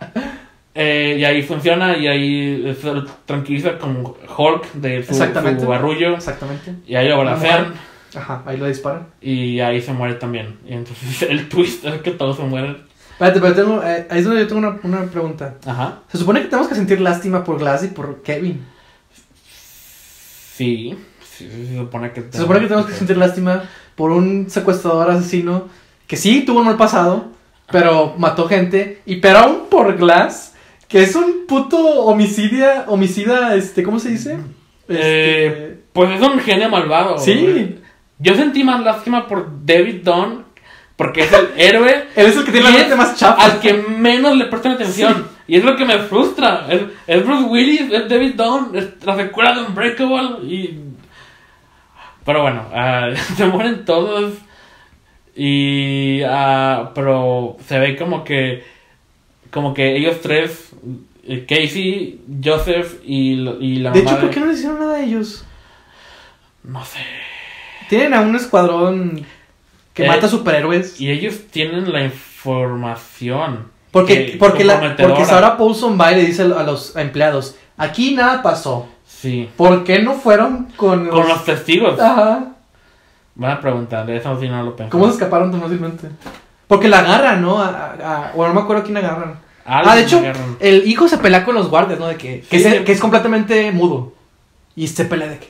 Eh, 0.75 1.17
y 1.19 1.25
ahí 1.25 1.43
funciona 1.43 1.97
y 1.97 2.07
ahí 2.07 2.77
se 2.81 2.93
tranquiliza 3.27 3.77
con 3.79 4.05
Hulk 4.05 4.73
de 4.75 5.03
su, 5.03 5.11
Exactamente. 5.13 5.65
su 5.65 5.73
arrullo 5.73 6.15
Exactamente. 6.15 6.75
y 6.87 6.95
ahí 6.95 7.09
lo 7.09 7.19
balancean 7.19 7.75
Ajá, 8.15 8.43
ahí 8.47 8.57
lo 8.57 8.67
disparan. 8.67 9.09
y 9.21 9.59
ahí 9.61 9.81
se 9.83 9.93
muere 9.93 10.15
también. 10.15 10.59
Y 10.67 10.75
entonces 10.75 11.23
el 11.29 11.49
twist 11.49 11.85
es 11.85 12.01
que 12.03 12.13
todos 12.13 12.37
se 12.37 12.43
mueren. 12.45 12.77
Espérate, 13.13 13.41
pero 13.41 13.55
tengo, 13.55 13.83
eh, 13.85 14.07
ahí 14.11 14.21
es 14.21 14.25
donde 14.25 14.41
yo 14.43 14.47
tengo 14.49 14.61
una, 14.61 14.79
una 14.83 15.11
pregunta. 15.11 15.57
Ajá. 15.67 15.99
Se 16.11 16.19
supone 16.19 16.41
que 16.41 16.47
tenemos 16.49 16.69
que 16.69 16.75
sentir 16.75 17.01
lástima 17.01 17.45
por 17.45 17.59
Glass 17.59 17.85
y 17.85 17.89
por 17.89 18.23
Kevin. 18.23 18.65
Sí. 20.57 20.97
sí, 21.23 21.49
se 21.69 21.77
supone 21.77 22.13
que 22.13 22.23
Se 22.31 22.39
supone 22.39 22.61
que 22.61 22.67
tenemos 22.67 22.87
que 22.87 22.95
sentir 22.95 23.17
lástima 23.17 23.65
por 23.95 24.11
un 24.11 24.49
secuestrador 24.51 25.11
asesino 25.11 25.69
que 26.07 26.17
sí 26.17 26.43
tuvo 26.45 26.61
un 26.61 26.67
mal 26.67 26.77
pasado, 26.77 27.29
pero 27.71 28.15
mató 28.19 28.49
gente. 28.49 29.01
Y 29.07 29.17
pero 29.17 29.39
aún 29.39 29.67
por 29.71 29.97
Glass, 29.97 30.50
que 30.91 31.05
es 31.05 31.15
un 31.15 31.47
puto 31.47 31.79
homicidia, 31.79 32.85
homicida, 32.89 33.55
este, 33.55 33.85
¿cómo 33.85 34.01
se 34.01 34.11
dice? 34.11 34.39
Eh, 34.89 35.79
Pues 35.93 36.11
es 36.11 36.21
un 36.21 36.41
genio 36.41 36.69
malvado. 36.69 37.15
Este, 37.15 37.33
sí, 37.33 37.79
Yo 38.19 38.35
sentí 38.35 38.65
más 38.65 38.83
lástima 38.83 39.29
por 39.29 39.65
David 39.65 40.03
Dunn 40.03 40.45
porque 40.97 41.23
es 41.23 41.33
el 41.33 41.49
héroe 41.57 42.09
él 42.15 42.27
es 42.27 42.37
el 42.37 42.45
que 42.45 42.53
tiene 42.53 42.71
la 42.71 42.77
mente 42.77 42.97
más 42.97 43.17
chapa. 43.17 43.45
al 43.45 43.61
que 43.61 43.73
menos 43.73 44.37
le 44.37 44.47
prestan 44.47 44.73
atención. 44.73 45.29
Y 45.47 45.57
es 45.57 45.65
lo 45.65 45.77
que 45.77 45.85
me 45.85 45.99
frustra. 46.01 46.67
Es, 46.69 46.83
es 47.07 47.25
Bruce 47.25 47.45
Willis, 47.45 47.93
es 47.93 48.09
David 48.09 48.35
Dunn, 48.35 48.77
es 48.77 49.05
la 49.05 49.17
secuela 49.17 49.55
de 49.55 49.63
Unbreakable. 49.63 50.45
Y... 50.45 50.79
Pero 52.25 52.43
bueno, 52.43 52.67
ah, 52.75 53.11
se 53.37 53.47
mueren 53.47 53.85
todos. 53.85 54.35
Y. 55.37 56.21
ah, 56.27 56.91
pero 56.95 57.57
se 57.67 57.79
ve 57.79 57.97
como 57.97 58.25
que. 58.25 58.65
Como 59.51 59.73
que 59.73 59.97
ellos 59.97 60.21
tres 60.21 60.70
Casey, 61.49 62.21
Joseph 62.43 63.01
y, 63.05 63.33
y 63.61 63.77
la 63.77 63.91
De 63.91 64.03
mamá 64.03 64.13
hecho, 64.17 64.21
¿por 64.23 64.31
qué 64.31 64.41
no 64.41 64.47
les 64.47 64.59
hicieron 64.59 64.79
nada 64.81 64.97
a 64.97 65.01
ellos? 65.03 65.45
No 66.65 66.85
sé. 66.85 67.01
Tienen 67.89 68.15
a 68.15 68.21
un 68.21 68.37
escuadrón 68.37 69.25
que 69.95 70.05
Eh, 70.05 70.09
mata 70.09 70.29
superhéroes. 70.29 71.01
Y 71.01 71.11
ellos 71.11 71.35
tienen 71.51 71.93
la 71.93 72.03
información. 72.05 73.69
Porque, 73.91 74.33
que- 74.33 74.39
porque, 74.39 74.65
la, 74.65 74.97
porque 74.97 75.25
Sarah 75.25 75.57
Paulson 75.57 75.99
va 76.01 76.13
y 76.13 76.17
le 76.17 76.25
dice 76.27 76.43
a 76.43 76.63
los 76.63 76.95
empleados, 76.97 77.57
aquí 77.77 78.15
nada 78.15 78.43
pasó. 78.43 78.89
Sí. 79.07 79.51
¿Por 79.57 79.83
qué 79.85 80.01
no 80.01 80.15
fueron 80.15 80.69
con 80.77 81.07
los... 81.07 81.15
Con 81.15 81.29
los 81.29 81.45
testigos. 81.45 81.99
Ajá. 82.01 82.53
Van 83.35 83.51
a 83.53 83.61
preguntar, 83.61 84.07
de 84.07 84.17
eso 84.17 84.39
sí 84.41 84.49
no 84.49 84.63
lo 84.63 84.77
pensé. 84.77 84.91
¿Cómo 84.91 85.07
se 85.07 85.13
escaparon 85.13 85.51
tan 85.51 85.61
fácilmente? 85.61 86.09
Porque 86.69 86.89
la 86.89 87.01
agarran, 87.01 87.43
¿no? 87.43 87.61
A, 87.61 87.69
a- 87.69 88.29
a- 88.29 88.33
bueno, 88.33 88.55
no 88.55 88.61
me 88.61 88.65
acuerdo 88.65 88.85
quién 88.85 88.97
agarran. 88.97 89.35
Ah, 89.73 89.95
de 89.97 90.03
hecho, 90.03 90.21
el 90.61 90.87
hijo 90.89 91.07
se 91.09 91.19
pelea 91.19 91.45
con 91.45 91.55
los 91.55 91.69
guardias, 91.71 91.99
¿no? 92.01 92.09
De 92.09 92.17
que, 92.17 92.41
que, 92.49 92.59
Sí. 92.59 92.67
es, 92.69 92.81
que 92.83 92.93
es 92.93 93.01
completamente 93.01 93.71
mudo. 93.73 94.13
Y 94.77 94.87
se 94.89 95.05
pelea 95.05 95.29
de 95.29 95.39
que... 95.39 95.49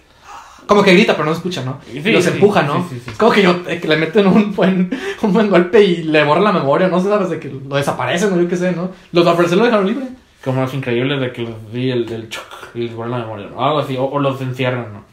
Como 0.67 0.83
que 0.83 0.93
grita, 0.93 1.15
pero 1.15 1.25
no 1.25 1.33
se 1.33 1.39
escucha, 1.39 1.65
¿no? 1.65 1.81
Sí, 1.91 2.01
los 2.13 2.23
sí, 2.25 2.31
empuja, 2.31 2.63
¿no? 2.63 2.87
sí. 2.89 3.01
Es 3.07 3.17
como 3.17 3.33
que, 3.33 3.43
yo, 3.43 3.57
eh, 3.67 3.81
que 3.81 3.89
le 3.89 3.97
meten 3.97 4.27
un 4.29 4.55
buen, 4.55 4.91
un 5.23 5.33
buen 5.33 5.51
golpe 5.51 5.83
y 5.83 6.03
le 6.05 6.23
borran 6.23 6.45
la 6.45 6.53
memoria, 6.53 6.87
no 6.89 7.01
sé, 7.01 7.09
sabes, 7.09 7.29
de 7.31 7.41
que 7.41 7.49
lo 7.49 7.75
desaparecen, 7.77 8.33
o 8.33 8.41
yo 8.41 8.47
qué 8.49 8.57
sé, 8.57 8.71
¿no? 8.73 8.91
Los 9.11 9.27
aparecer 9.27 9.59
lo 9.59 9.65
dejaron 9.65 9.87
libre. 9.87 10.07
Como 10.45 10.61
los 10.61 10.73
increíbles 10.73 11.21
de 11.21 11.33
que 11.33 11.43
los 11.43 11.73
vi 11.73 11.91
el, 11.91 12.11
el 12.13 12.29
choc 12.29 12.45
y 12.75 12.83
les 12.85 12.95
borran 12.95 13.11
la 13.13 13.19
memoria. 13.19 13.49
¿no? 13.51 13.65
Algo 13.65 13.81
así. 13.81 13.97
O, 13.97 14.05
o 14.05 14.19
los 14.21 14.41
encierran, 14.41 14.93
¿no? 14.93 15.05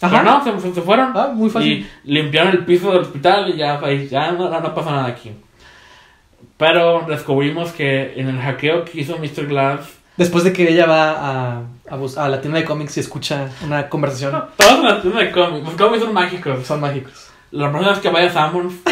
Ajá. 0.00 0.20
Pero 0.22 0.22
no, 0.22 0.44
se, 0.60 0.68
se- 0.68 0.74
se 0.74 0.80
fueron. 0.80 1.12
Ah, 1.16 1.30
muy 1.34 1.50
fácil. 1.50 1.72
Y 2.04 2.10
limpiaron 2.12 2.52
el 2.52 2.64
piso 2.64 2.90
del 2.92 3.00
hospital 3.00 3.50
y 3.52 3.56
ya, 3.58 3.80
ya 4.10 4.32
no, 4.32 4.48
no, 4.48 4.60
no 4.60 4.74
pasa 4.74 4.90
nada 4.92 5.06
aquí. 5.06 5.32
Pero 6.56 7.04
descubrimos 7.08 7.72
que 7.72 8.14
en 8.18 8.28
el 8.28 8.40
hackeo 8.40 8.84
que 8.84 9.00
hizo 9.00 9.18
Mr. 9.18 9.46
Glass, 9.46 9.80
Después 10.16 10.44
de 10.44 10.52
que 10.52 10.70
ella 10.70 10.86
va 10.86 11.10
a, 11.10 11.62
a, 11.90 12.24
a 12.24 12.28
la 12.28 12.40
tienda 12.40 12.60
de 12.60 12.64
cómics 12.64 12.96
y 12.96 13.00
escucha 13.00 13.48
una 13.64 13.88
conversación, 13.88 14.30
todos 14.56 14.78
en 14.78 14.84
la 14.84 15.02
tienda 15.02 15.20
de 15.20 15.32
cómics, 15.32 15.64
los 15.66 15.74
cómics 15.74 16.04
son 16.04 16.12
mágicos. 16.14 16.64
son 16.66 16.80
mágicos. 16.80 17.30
La 17.50 17.68
próxima 17.70 17.90
vez 17.92 18.00
que 18.00 18.10
vaya 18.10 18.26
a 18.28 18.32
Sammons, 18.32 18.74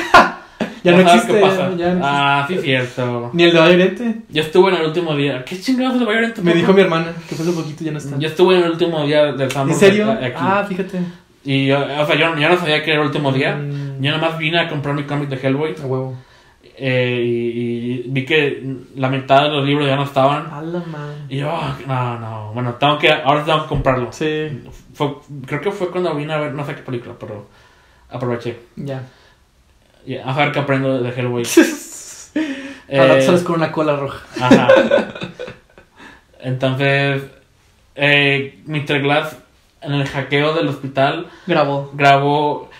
Ya 0.84 0.90
no 0.90 1.00
existe. 1.00 1.32
qué 1.34 1.40
pasa. 1.40 1.70
ya 1.76 1.94
no 1.94 2.00
existe. 2.00 2.00
Ah, 2.02 2.44
sí, 2.48 2.58
cierto. 2.58 3.30
Ni 3.34 3.44
el 3.44 3.52
de 3.52 3.58
Valle 3.60 3.74
Oriente. 3.74 4.16
Yo 4.30 4.42
estuve 4.42 4.72
en 4.72 4.78
el 4.80 4.86
último 4.86 5.14
día. 5.14 5.44
¿Qué 5.44 5.60
chingados 5.60 5.96
le 5.96 6.04
va 6.04 6.12
a 6.12 6.16
ir 6.16 6.24
en 6.24 6.34
tu 6.34 6.42
Me 6.42 6.54
dijo 6.54 6.72
mi 6.72 6.80
hermana 6.80 7.12
que 7.28 7.36
fue 7.36 7.44
hace 7.46 7.54
poquito 7.54 7.84
ya 7.84 7.92
no 7.92 7.98
está. 7.98 8.18
Yo 8.18 8.26
estuve 8.28 8.56
en 8.58 8.64
el 8.64 8.70
último 8.72 9.04
día 9.06 9.30
del 9.32 9.48
Sammons. 9.52 9.74
¿En 9.74 9.78
serio? 9.78 10.10
aquí. 10.10 10.34
Ah, 10.36 10.64
fíjate. 10.68 10.98
Y 11.44 11.66
yo, 11.68 11.78
o 11.78 12.06
sea, 12.06 12.16
yo, 12.16 12.36
yo 12.36 12.48
no 12.48 12.56
sabía 12.56 12.82
que 12.82 12.90
era 12.90 13.00
el 13.00 13.06
último 13.06 13.30
día. 13.30 13.54
Mm, 13.54 14.02
Yo 14.02 14.10
nomás 14.10 14.36
vine 14.38 14.58
a 14.58 14.68
comprar 14.68 14.96
mi 14.96 15.04
cómic 15.04 15.28
de 15.28 15.36
Hellboy. 15.36 15.76
A 15.80 15.86
huevo. 15.86 16.16
Eh, 16.76 17.22
y, 17.24 17.28
y 17.92 18.04
vi 18.06 18.24
que 18.24 18.62
la 18.96 19.08
mitad 19.08 19.42
de 19.44 19.48
los 19.50 19.66
libros 19.66 19.86
ya 19.86 19.96
no 19.96 20.04
estaban. 20.04 20.46
A 20.52 20.62
la 20.62 20.80
madre. 20.80 21.16
Y 21.28 21.38
yo, 21.38 21.50
ah, 21.50 21.76
no, 21.86 22.18
no. 22.18 22.52
Bueno, 22.54 22.74
tengo 22.74 22.98
que, 22.98 23.10
ahora 23.12 23.44
tengo 23.44 23.62
que 23.62 23.68
comprarlo. 23.68 24.12
Sí, 24.12 24.62
Fue- 24.94 25.16
creo 25.46 25.60
que 25.60 25.70
fue 25.70 25.90
cuando 25.90 26.14
vine 26.14 26.32
a 26.32 26.38
ver, 26.38 26.52
no 26.54 26.64
sé 26.64 26.74
qué 26.74 26.82
película, 26.82 27.14
pero 27.18 27.46
aproveché. 28.10 28.58
ya. 28.76 29.02
Y 30.04 30.16
a 30.16 30.32
ver 30.32 30.50
qué 30.52 30.58
aprendo 30.60 31.00
de 31.02 31.10
Hellboy. 31.10 31.44
Ahora 32.92 33.14
Eh, 33.14 33.18
tú 33.20 33.26
sales 33.26 33.42
con 33.42 33.54
una 33.56 33.70
cola 33.70 33.94
roja. 33.96 34.26
Ajá. 34.40 34.68
Entonces, 36.40 37.22
eh, 37.94 38.60
Mr. 38.66 39.00
Glass 39.00 39.36
en 39.80 39.92
el 39.92 40.06
hackeo 40.06 40.54
del 40.54 40.68
hospital 40.68 41.28
Grabó. 41.46 41.90
grabó 41.94 42.70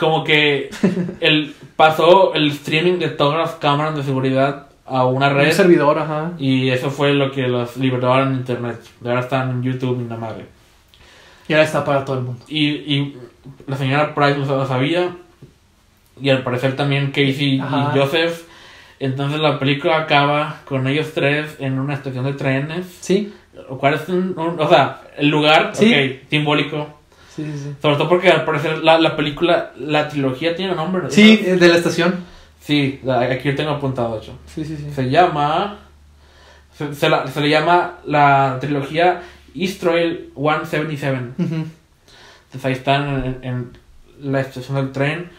como 0.00 0.24
que 0.24 0.70
el, 1.20 1.54
pasó 1.76 2.34
el 2.34 2.48
streaming 2.50 2.98
de 2.98 3.08
todas 3.10 3.38
las 3.38 3.50
cámaras 3.56 3.94
de 3.96 4.02
seguridad 4.02 4.66
a 4.86 5.04
una 5.04 5.28
Un 5.28 5.34
red 5.36 5.52
servidor, 5.52 5.98
ajá. 5.98 6.32
y 6.38 6.70
eso 6.70 6.90
fue 6.90 7.12
lo 7.12 7.30
que 7.30 7.46
los 7.46 7.76
liberó 7.76 8.20
en 8.22 8.32
internet. 8.34 8.80
Ahora 9.04 9.20
están 9.20 9.50
en 9.50 9.62
YouTube 9.62 10.02
y 10.04 10.08
la 10.08 10.16
madre. 10.16 10.46
Y 11.46 11.52
ahora 11.52 11.64
está 11.64 11.84
para 11.84 12.04
todo 12.04 12.18
el 12.18 12.24
mundo. 12.24 12.42
Y, 12.48 12.66
y 12.68 13.16
la 13.68 13.76
señora 13.76 14.14
Price 14.14 14.38
lo 14.38 14.46
lo 14.46 14.66
sabía 14.66 15.10
y 16.20 16.30
al 16.30 16.42
parecer 16.42 16.74
también 16.76 17.08
Casey 17.12 17.60
Ajá. 17.60 17.92
y 17.94 17.98
Joseph. 17.98 18.44
Entonces 18.98 19.40
la 19.40 19.58
película 19.58 19.98
acaba 19.98 20.60
con 20.64 20.86
ellos 20.88 21.12
tres 21.14 21.56
en 21.60 21.78
una 21.78 21.94
estación 21.94 22.24
de 22.24 22.32
trenes. 22.34 22.86
Sí, 23.00 23.32
Lo 23.54 23.78
cual 23.78 23.94
es 23.94 24.08
un, 24.08 24.38
un- 24.38 24.60
o 24.60 24.68
sea, 24.68 25.02
el 25.16 25.28
lugar, 25.28 25.70
Sí. 25.74 26.20
simbólico. 26.30 26.99
Sí, 27.34 27.44
sí. 27.44 27.58
Sí, 27.58 27.74
Sobre 27.80 27.96
todo 27.96 28.08
porque 28.08 28.28
al 28.30 28.44
parecer 28.44 28.78
la, 28.78 28.98
la 28.98 29.16
película, 29.16 29.72
la 29.78 30.08
trilogía 30.08 30.54
tiene 30.56 30.74
nombre. 30.74 31.02
¿no? 31.04 31.10
sí 31.10 31.36
de 31.36 31.68
la 31.68 31.76
estación. 31.76 32.14
Sí, 32.60 33.00
aquí 33.30 33.50
lo 33.50 33.56
tengo 33.56 33.70
apuntado, 33.70 34.18
hecho. 34.18 34.32
Sí, 34.46 34.64
sí, 34.64 34.76
sí. 34.76 34.90
Se 34.94 35.08
llama. 35.10 35.78
Se, 36.76 36.94
se 36.94 37.08
la- 37.08 37.26
se 37.26 37.40
le 37.40 37.48
llama 37.50 37.98
la 38.06 38.58
trilogía 38.60 39.22
East 39.54 39.80
Trail 39.80 40.30
177. 40.34 41.16
Ujú. 41.38 41.54
Entonces 41.54 42.64
ahí 42.64 42.72
están 42.72 43.24
en, 43.24 43.38
en 43.42 43.78
la 44.32 44.40
estación 44.40 44.76
del 44.76 44.92
tren. 44.92 45.30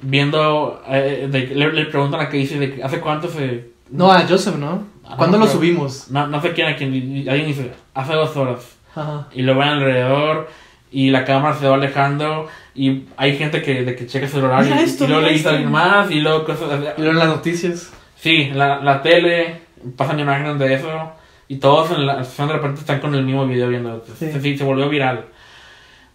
Viendo. 0.00 0.82
eh, 0.88 1.28
de- 1.30 1.46
le, 1.54 1.72
le 1.72 1.86
preguntan 1.86 2.20
a 2.20 2.26
Casey 2.26 2.58
de 2.58 2.82
hace 2.82 3.00
cuánto 3.00 3.28
se. 3.28 3.70
No, 3.90 4.12
a 4.12 4.26
Joseph, 4.28 4.56
¿no? 4.56 4.84
Ah, 5.04 5.14
¿Cuándo 5.16 5.38
no, 5.38 5.46
lo 5.46 5.50
subimos? 5.50 6.10
No, 6.10 6.26
no 6.28 6.40
sé 6.42 6.52
quién 6.52 6.68
a 6.68 6.76
quién. 6.76 6.92
Alguien 7.28 7.46
dice, 7.46 7.72
hace 7.94 8.12
dos 8.12 8.36
horas. 8.36 8.76
Ajá. 9.00 9.28
Y 9.32 9.42
lo 9.42 9.54
ven 9.56 9.68
alrededor. 9.68 10.48
Y 10.90 11.10
la 11.10 11.24
cámara 11.24 11.54
se 11.56 11.68
va 11.68 11.74
alejando. 11.74 12.48
Y 12.74 13.04
hay 13.16 13.36
gente 13.36 13.62
que, 13.62 13.84
de 13.84 13.94
que 13.94 14.06
checa 14.06 14.26
su 14.26 14.36
celular. 14.36 14.64
Y, 14.66 14.72
esto, 14.72 15.04
y 15.04 15.08
luego 15.08 15.22
le 15.22 15.32
dice 15.32 15.48
alguien 15.48 15.70
más. 15.70 16.10
Y 16.10 16.20
luego 16.20 16.44
cosas 16.44 16.70
así. 16.70 16.84
Y 16.96 17.00
luego 17.02 17.12
en 17.12 17.18
las 17.18 17.28
noticias. 17.28 17.92
Sí, 18.16 18.50
la, 18.52 18.80
la 18.80 19.00
tele, 19.02 19.60
pasan 19.96 20.18
imágenes 20.18 20.58
de 20.58 20.74
eso 20.74 21.12
y 21.48 21.56
todos 21.56 21.90
en 21.92 22.06
la 22.06 22.16
de 22.16 22.52
repente 22.52 22.80
están 22.80 23.00
con 23.00 23.14
el 23.14 23.24
mismo 23.24 23.46
video 23.46 23.68
viendo. 23.68 24.04
Sí. 24.18 24.30
Sí, 24.40 24.58
se 24.58 24.64
volvió 24.64 24.88
viral. 24.88 25.24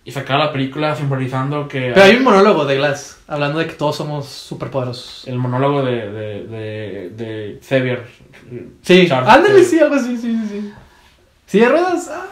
Y 0.05 0.11
sacaba 0.11 0.45
la 0.45 0.51
película 0.51 0.95
simbolizando 0.95 1.67
que 1.67 1.91
Pero 1.93 2.03
hay 2.03 2.15
un 2.17 2.23
monólogo 2.23 2.65
de 2.65 2.75
Glass 2.75 3.23
hablando 3.27 3.59
de 3.59 3.67
que 3.67 3.73
todos 3.73 3.95
somos 3.95 4.27
superpoderosos. 4.27 5.25
el 5.27 5.39
monólogo 5.39 5.81
de, 5.81 6.11
de, 6.11 6.43
de, 6.43 7.09
de 7.09 7.59
Xavier. 7.67 8.05
Sí, 8.81 9.09
ándale, 9.09 9.63
sí, 9.63 9.79
algo 9.79 9.95
así, 9.95 10.17
sí, 10.17 10.37
sí, 10.37 10.47
sí. 10.49 10.73
Sí, 11.47 11.59
de 11.59 11.69
ruedas. 11.69 12.11
ah. 12.13 12.25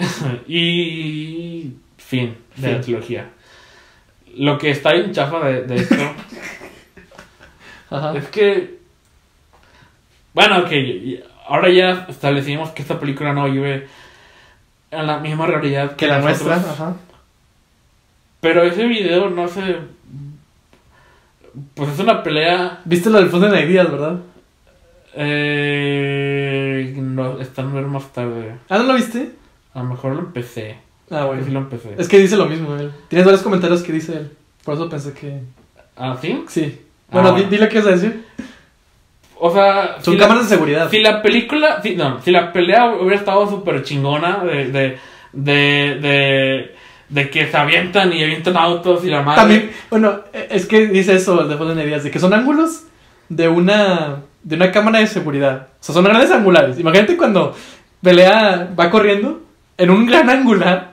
Y 0.48 1.72
fin 1.98 2.36
de 2.56 2.68
la 2.68 2.74
Fin. 2.74 2.80
trilogía. 2.82 3.28
Lo 4.36 4.58
que 4.58 4.70
está 4.70 4.92
bien 4.92 5.12
chafa 5.12 5.40
de, 5.46 5.62
de 5.62 5.76
esto 5.76 5.94
Ajá. 7.90 8.16
es 8.16 8.26
que. 8.28 8.78
Bueno, 10.34 10.58
ok. 10.60 10.70
Ahora 11.48 11.68
ya 11.70 12.06
establecimos 12.08 12.70
que 12.70 12.82
esta 12.82 13.00
película 13.00 13.32
no 13.32 13.50
vive 13.50 13.88
en 14.92 15.06
la 15.06 15.18
misma 15.18 15.46
realidad 15.46 15.96
Que 15.96 16.06
la 16.06 16.20
nosotros. 16.20 16.48
nuestra, 16.48 16.72
ajá. 16.72 16.96
Pero 18.40 18.62
ese 18.62 18.86
video 18.86 19.28
no 19.30 19.48
se. 19.48 19.76
Pues 21.74 21.90
es 21.90 21.98
una 21.98 22.22
pelea. 22.22 22.80
Viste 22.84 23.10
lo 23.10 23.18
del 23.18 23.28
fondo 23.30 23.48
de 23.48 23.60
Ideas, 23.64 23.90
¿verdad? 23.90 24.20
Eh, 25.14 26.94
no, 26.96 27.40
está 27.40 27.62
en 27.62 27.74
ver 27.74 27.84
más 27.86 28.12
tarde. 28.12 28.54
Ah, 28.68 28.78
¿no 28.78 28.84
lo 28.84 28.94
viste? 28.94 29.32
A 29.74 29.78
lo 29.82 29.84
mejor 29.90 30.14
lo 30.14 30.20
empecé. 30.20 30.76
Ah, 31.10 31.28
que 31.30 31.36
Sí 31.38 31.50
bueno. 31.50 31.52
lo 31.52 31.58
empecé. 31.60 31.94
Es 31.98 32.08
que 32.08 32.18
dice 32.18 32.36
lo 32.36 32.46
mismo 32.46 32.76
él. 32.76 32.90
Tienes 33.08 33.24
varios 33.26 33.42
comentarios 33.42 33.82
que 33.82 33.92
dice 33.92 34.12
él. 34.16 34.30
Por 34.64 34.74
eso 34.74 34.88
pensé 34.88 35.12
que. 35.12 35.40
¿Ah, 35.96 36.16
sí? 36.20 36.44
Sí. 36.48 36.80
Bueno, 37.10 37.28
di- 37.30 37.34
bueno. 37.42 37.50
dile 37.50 37.68
qué 37.68 37.78
vas 37.78 37.86
a 37.88 37.90
decir. 37.90 38.24
O 39.38 39.52
sea. 39.52 39.96
Son 40.02 40.14
si 40.14 40.20
la- 40.20 40.26
cámaras 40.26 40.48
de 40.48 40.54
seguridad. 40.56 40.90
Si 40.90 41.00
la 41.00 41.22
película. 41.22 41.80
Si, 41.82 41.96
no, 41.96 42.20
si 42.22 42.30
la 42.30 42.52
pelea 42.52 42.92
hubiera 42.94 43.16
estado 43.16 43.48
súper 43.48 43.82
chingona 43.82 44.44
de. 44.44 44.70
de. 44.70 44.98
de. 45.32 45.98
de 46.00 46.74
de 47.10 47.28
que 47.28 47.48
se 47.48 47.56
avientan 47.56 48.12
y 48.12 48.22
avientan 48.22 48.56
autos 48.56 49.04
y 49.04 49.08
la 49.08 49.22
madre. 49.22 49.40
También, 49.40 49.70
bueno, 49.90 50.20
e- 50.32 50.46
es 50.50 50.64
que 50.66 50.86
dice 50.86 51.16
eso 51.16 51.40
el 51.42 51.48
de 51.48 51.56
Fallen 51.56 51.80
Ideas, 51.80 52.04
de 52.04 52.10
que 52.12 52.20
son 52.20 52.32
ángulos 52.32 52.84
de 53.28 53.48
una 53.48 54.22
de 54.44 54.54
una 54.54 54.70
cámara 54.70 55.00
de 55.00 55.08
seguridad. 55.08 55.66
O 55.72 55.82
sea, 55.82 55.92
son 55.92 56.04
grandes 56.04 56.30
angulares. 56.30 56.78
Imagínate 56.78 57.16
cuando 57.16 57.52
pelea 58.00 58.70
va 58.78 58.90
corriendo 58.90 59.40
en 59.80 59.90
un 59.90 60.06
gran 60.06 60.28
angular. 60.30 60.90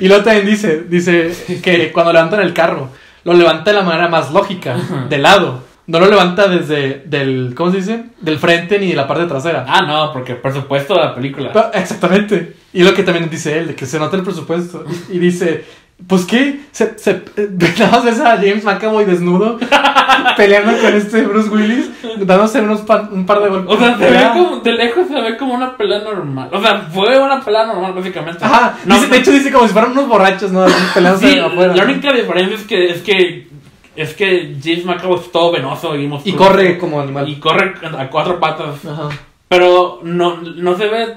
y 0.00 0.08
luego 0.08 0.24
también 0.24 0.46
dice, 0.46 0.84
dice 0.88 1.32
que 1.62 1.92
cuando 1.92 2.12
levantan 2.12 2.40
el 2.40 2.52
carro, 2.52 2.88
lo 3.24 3.34
levanta 3.34 3.70
de 3.70 3.76
la 3.78 3.82
manera 3.84 4.08
más 4.08 4.32
lógica, 4.32 4.76
de 5.08 5.18
lado. 5.18 5.70
No 5.86 5.98
lo 5.98 6.06
levanta 6.06 6.46
desde 6.46 7.02
del, 7.06 7.54
¿cómo 7.56 7.70
se 7.72 7.78
dice? 7.78 8.04
Del 8.20 8.38
frente 8.38 8.78
ni 8.78 8.88
de 8.90 8.94
la 8.96 9.08
parte 9.08 9.26
trasera. 9.26 9.64
Ah, 9.68 9.82
no, 9.82 10.12
porque 10.12 10.32
el 10.32 10.38
presupuesto 10.38 10.94
de 10.94 11.00
la 11.00 11.14
película. 11.14 11.50
Pero- 11.52 11.72
Exactamente. 11.74 12.54
Y 12.72 12.84
lo 12.84 12.94
que 12.94 13.02
también 13.02 13.28
dice 13.28 13.58
él, 13.58 13.66
de 13.68 13.74
que 13.74 13.84
se 13.86 13.98
nota 13.98 14.16
el 14.16 14.22
presupuesto. 14.22 14.84
Y 15.10 15.18
dice, 15.18 15.64
pues 16.06 16.24
qué, 16.24 16.60
se, 16.72 16.98
se, 16.98 17.22
eh, 17.36 17.48
nada 17.78 17.90
más 17.92 18.04
ves 18.04 18.20
a 18.20 18.36
James 18.36 18.64
McAvoy 18.64 19.04
desnudo 19.04 19.58
peleando 20.36 20.72
con 20.80 20.94
este 20.94 21.22
Bruce 21.22 21.48
Willis, 21.48 21.90
dándose 22.18 22.60
unos 22.60 22.80
pa- 22.82 23.08
un 23.12 23.26
par 23.26 23.40
de 23.42 23.48
golpes. 23.48 23.74
O 23.74 23.78
sea, 23.78 23.96
se 23.98 24.10
ve 24.10 24.28
como, 24.32 24.56
de 24.60 24.72
lejos 24.72 25.08
se 25.08 25.20
ve 25.20 25.36
como 25.36 25.54
una 25.54 25.76
pelea 25.76 26.00
normal. 26.00 26.48
O 26.52 26.60
sea, 26.60 26.80
fue 26.92 27.18
una 27.18 27.40
pelea 27.40 27.66
normal, 27.66 27.92
básicamente. 27.94 28.44
Ajá, 28.44 28.78
No, 28.84 28.94
dice- 28.96 29.08
de 29.08 29.16
hecho 29.18 29.32
dice 29.32 29.52
como 29.52 29.66
si 29.66 29.72
fueran 29.72 29.92
unos 29.92 30.08
borrachos, 30.08 30.50
¿no? 30.52 30.64
Peleándose 30.94 31.32
sí, 31.32 31.38
afuera. 31.38 31.74
la 31.76 31.84
única 31.84 32.12
diferencia 32.12 32.56
es 32.56 32.64
que, 32.64 32.90
es 32.90 33.02
que 33.02 33.48
es 33.94 34.14
que 34.14 34.56
James 34.62 34.86
McAvoy 34.86 35.18
es 35.20 35.30
todo 35.30 35.52
venoso 35.52 35.94
y 35.96 36.32
corre 36.32 36.78
como 36.78 37.00
animal. 37.00 37.28
Y 37.28 37.36
corre 37.38 37.74
a 37.98 38.08
cuatro 38.08 38.40
patas. 38.40 38.84
Ajá. 38.86 39.10
Pero 39.48 40.00
no, 40.02 40.38
no 40.40 40.76
se 40.78 40.86
ve. 40.88 41.14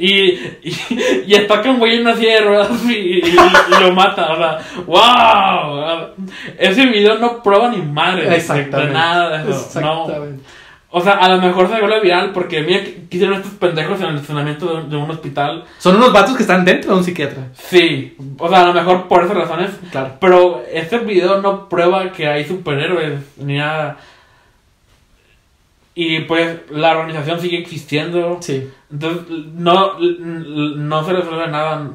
Y, 0.00 0.32
y, 0.62 0.76
y 1.26 1.34
ataca 1.34 1.70
un 1.70 1.78
güey 1.78 1.96
en 1.96 2.00
una 2.02 2.16
silla 2.16 2.34
de 2.36 2.40
ruedas 2.40 2.70
y, 2.86 2.92
y- 2.92 3.22
y 3.26 3.80
lo 3.82 3.92
mata. 3.92 4.32
O 4.32 4.36
sea, 4.36 4.58
¡wow! 4.86 6.06
Ese 6.58 6.86
video 6.86 7.18
no 7.18 7.42
prueba 7.42 7.68
ni 7.68 7.78
madre 7.82 8.28
de- 8.28 8.36
Exactamente. 8.36 8.78
de 8.88 8.92
nada 8.92 9.42
de 9.42 9.50
eso. 9.50 9.80
No. 9.80 10.02
Exactamente. 10.06 10.44
O 10.92 11.00
sea, 11.00 11.12
a 11.12 11.28
lo 11.28 11.40
mejor 11.40 11.68
se 11.68 11.78
vuelve 11.78 12.00
viral 12.00 12.32
porque 12.32 12.62
mira 12.62 12.82
que 12.82 13.04
hicieron 13.10 13.36
estos 13.36 13.52
pendejos 13.52 14.00
en 14.00 14.06
el 14.06 14.14
estacionamiento 14.16 14.66
de, 14.66 14.74
un- 14.82 14.90
de 14.90 14.96
un 14.96 15.10
hospital. 15.10 15.64
Son 15.78 15.94
unos 15.96 16.12
vatos 16.12 16.34
que 16.36 16.42
están 16.42 16.64
dentro 16.64 16.90
de 16.92 16.98
un 16.98 17.04
psiquiatra. 17.04 17.44
Sí, 17.54 18.16
o 18.38 18.48
sea, 18.48 18.62
a 18.62 18.66
lo 18.66 18.72
mejor 18.74 19.06
por 19.06 19.22
esas 19.22 19.36
razones. 19.36 19.70
Claro. 19.92 20.16
Pero 20.20 20.64
este 20.72 20.98
video 20.98 21.40
no 21.40 21.68
prueba 21.68 22.10
que 22.10 22.26
hay 22.26 22.44
superhéroes 22.44 23.20
ni 23.36 23.58
nada. 23.58 23.98
Y 25.94 26.20
pues 26.20 26.60
la 26.70 26.92
organización 26.92 27.40
sigue 27.40 27.58
existiendo. 27.58 28.38
Sí. 28.40 28.70
Entonces, 28.90 29.26
no, 29.54 29.98
no 29.98 31.04
se 31.04 31.12
resuelve 31.12 31.48
nada. 31.48 31.90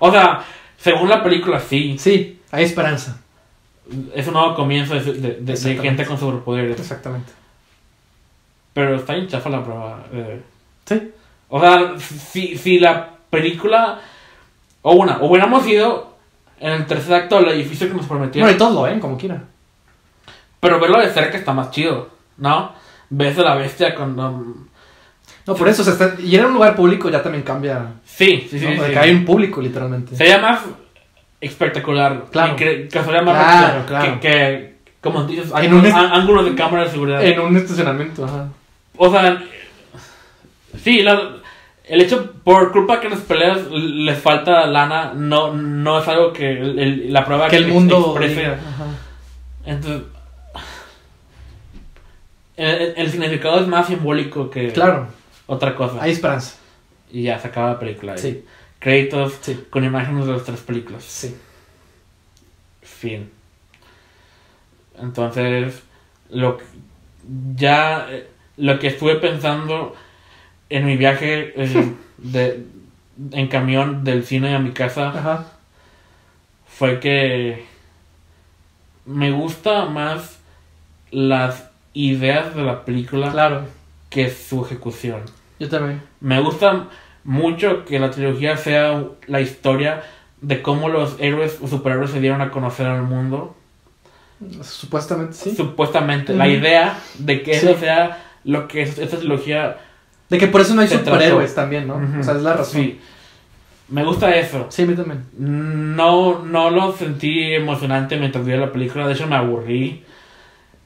O 0.00 0.10
sea, 0.10 0.44
según 0.76 1.08
la 1.08 1.22
película, 1.22 1.60
sí. 1.60 1.96
Sí, 1.98 2.40
hay 2.50 2.64
esperanza. 2.64 3.20
Es 4.14 4.26
un 4.26 4.34
nuevo 4.34 4.54
comienzo 4.54 4.94
de, 4.94 5.00
de- 5.00 5.12
de- 5.14 5.34
de 5.40 5.52
Exactamente. 5.52 5.82
gente 5.88 6.06
con 6.06 6.18
superpoderes. 6.18 6.78
Exactamente. 6.78 7.32
Pero 8.74 8.96
está 8.96 9.14
bien 9.14 9.28
chafa 9.28 9.48
la 9.50 9.64
prueba. 9.64 10.04
eh. 10.12 10.42
Sí. 10.84 11.10
O 11.48 11.60
sea, 11.60 11.94
si, 11.98 12.56
si 12.58 12.78
la 12.78 13.10
película. 13.30 14.00
O 14.82 14.92
una, 14.94 15.18
hubiéramos 15.22 15.66
ido 15.66 16.16
en 16.60 16.72
el 16.72 16.86
tercer 16.86 17.14
acto 17.14 17.36
del 17.40 17.48
edificio 17.50 17.88
que 17.88 17.94
nos 17.94 18.06
prometieron. 18.06 18.46
Bueno, 18.48 18.56
y 18.56 18.58
todos 18.58 18.74
lo 18.74 18.82
ven, 18.82 19.00
como 19.00 19.16
quieran. 19.16 19.46
Pero 20.60 20.78
verlo 20.80 21.00
de 21.00 21.10
cerca 21.10 21.36
está 21.38 21.52
más 21.52 21.70
chido, 21.70 22.10
¿no? 22.36 22.72
Ves 23.10 23.38
a 23.38 23.42
la 23.42 23.54
bestia 23.54 23.94
cuando. 23.94 24.54
No, 25.46 25.54
por 25.54 25.66
eso, 25.68 25.80
o 25.80 25.84
sea, 25.84 25.94
está- 25.94 26.20
y 26.20 26.34
era 26.34 26.46
un 26.46 26.52
lugar 26.54 26.76
público 26.76 27.08
ya 27.08 27.22
también 27.22 27.42
cambia. 27.42 27.86
Sí, 28.04 28.46
sí, 28.50 28.58
sí. 28.58 28.64
¿no? 28.66 28.72
sí. 28.72 28.76
Porque 28.78 28.98
hay 28.98 29.10
un 29.12 29.24
público, 29.24 29.60
literalmente. 29.62 30.14
Sería 30.14 30.38
más 30.38 30.60
espectacular. 31.40 32.24
Claro. 32.30 32.56
Que, 32.56 32.88
que 32.88 33.02
sería 33.02 33.22
más 33.22 33.34
Claro, 33.34 33.86
claro. 33.86 34.20
Que, 34.20 34.28
que, 34.28 34.74
como 35.00 35.24
dices, 35.24 35.50
En 35.62 35.72
un 35.72 35.86
ángulos 35.86 36.44
de 36.44 36.54
cámara 36.54 36.84
de 36.84 36.90
seguridad. 36.90 37.24
En 37.24 37.40
un 37.40 37.56
estacionamiento, 37.56 38.24
ajá. 38.24 38.48
O 38.96 39.10
sea, 39.10 39.42
sí, 40.82 41.02
la- 41.02 41.36
el 41.84 42.00
hecho, 42.02 42.32
por 42.44 42.70
culpa 42.72 43.00
que 43.00 43.08
las 43.08 43.20
peleas 43.20 43.60
les 43.70 44.18
falta 44.18 44.66
lana, 44.66 45.12
no, 45.14 45.54
no 45.54 46.00
es 46.00 46.08
algo 46.08 46.32
que 46.34 46.50
el- 46.60 46.78
el- 46.78 47.12
la 47.12 47.24
prueba 47.24 47.48
Que 47.48 47.56
el 47.56 47.64
ex- 47.64 47.72
mundo. 47.72 47.98
exprese. 48.10 48.46
ajá. 48.46 48.84
Entonces, 49.64 50.02
el, 52.58 52.94
el 52.96 53.10
significado 53.10 53.60
es 53.60 53.66
más 53.68 53.86
simbólico 53.86 54.50
que 54.50 54.72
Claro, 54.72 55.08
otra 55.46 55.74
cosa. 55.74 56.02
hay 56.02 56.12
esperanza. 56.12 56.56
Y 57.10 57.22
ya 57.22 57.38
se 57.38 57.48
acaba 57.48 57.70
la 57.72 57.78
película. 57.78 58.12
ahí. 58.12 58.18
Sí, 58.18 58.44
Créditos 58.78 59.34
sí, 59.40 59.64
con 59.70 59.84
imágenes 59.84 60.26
de 60.26 60.32
las 60.32 60.44
tres 60.44 60.60
películas. 60.60 61.02
sí. 61.04 61.34
Fin. 62.82 63.30
Entonces, 65.00 65.82
lo 66.30 66.58
que- 66.58 66.64
ya 67.56 68.06
eh, 68.10 68.28
lo 68.56 68.78
que 68.78 68.88
estuve 68.88 69.16
pensando 69.16 69.94
en 70.70 70.86
mi 70.86 70.96
viaje 70.96 71.52
eh, 71.56 71.94
de, 72.18 72.64
en 73.32 73.48
camión 73.48 74.04
del 74.04 74.24
cine 74.24 74.54
a 74.54 74.58
mi 74.58 74.72
casa 74.72 75.08
Ajá. 75.10 75.46
fue 76.66 77.00
que 77.00 77.64
me 79.06 79.30
gusta 79.30 79.86
más 79.86 80.38
las 81.10 81.67
ideas 82.06 82.54
de 82.54 82.62
la 82.62 82.84
película 82.84 83.30
Claro, 83.32 83.62
que 84.10 84.30
su 84.30 84.64
ejecución. 84.64 85.20
yo 85.58 85.68
también. 85.68 86.02
Me 86.20 86.40
gusta 86.40 86.86
mucho 87.24 87.84
que 87.84 87.98
la 87.98 88.10
trilogía 88.10 88.56
sea 88.56 89.02
la 89.26 89.40
historia 89.40 90.02
de 90.40 90.62
cómo 90.62 90.88
los 90.88 91.16
héroes 91.18 91.58
o 91.60 91.66
superhéroes 91.66 92.10
se 92.10 92.20
dieron 92.20 92.40
a 92.40 92.50
conocer 92.50 92.86
al 92.86 93.02
mundo. 93.02 93.56
Supuestamente 94.62 95.34
sí. 95.34 95.54
Supuestamente, 95.56 96.32
la 96.34 96.46
idea 96.48 96.98
de 97.18 97.42
que 97.42 97.54
Sí. 97.54 97.66
eso 97.66 97.78
sea 97.78 98.22
lo 98.44 98.68
que 98.68 98.82
es- 98.82 98.98
esta 98.98 99.16
trilogía. 99.18 99.78
De 100.30 100.38
que 100.38 100.46
por 100.46 100.60
eso 100.60 100.74
no 100.74 100.82
hay 100.82 100.88
superhéroes 100.88 101.54
trató. 101.54 101.62
también, 101.62 101.88
¿no? 101.88 102.00
O 102.20 102.22
sea, 102.22 102.34
es 102.34 102.42
la 102.42 102.52
razón. 102.54 102.82
Sí. 102.82 103.00
Me 103.88 104.04
gusta 104.04 104.30
eso. 104.36 104.66
Sí, 104.68 104.82
a 104.82 104.86
mí 104.86 104.94
también. 104.94 105.24
No, 105.38 106.44
no 106.44 106.70
lo 106.70 106.92
sentí 106.92 107.54
emocionante 107.54 108.16
mientras 108.18 108.44
veía 108.44 108.58
la 108.60 108.70
película, 108.70 109.06
de 109.08 109.14
hecho 109.14 109.26
me 109.26 109.36
aburrí. 109.36 110.04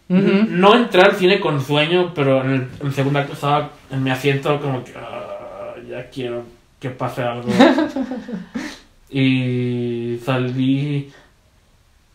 No 0.09 0.75
entré 0.77 1.01
al 1.03 1.17
cine 1.17 1.41
con 1.41 1.61
sueño, 1.61 2.13
pero 2.15 2.43
en 2.45 2.51
el, 2.51 2.69
en 2.81 2.87
el 2.89 2.93
segundo 2.93 3.19
acto 3.21 3.33
estaba 3.33 3.71
en 3.91 4.03
mi 4.03 4.11
asiento 4.11 4.61
como 4.61 4.85
que 4.85 4.93
"Ah, 4.97 5.75
ya 5.89 6.09
quiero 6.11 6.45
que 6.81 6.91
pase 6.91 7.23
algo. 7.23 7.49
y 9.11 10.19
salí 10.25 11.11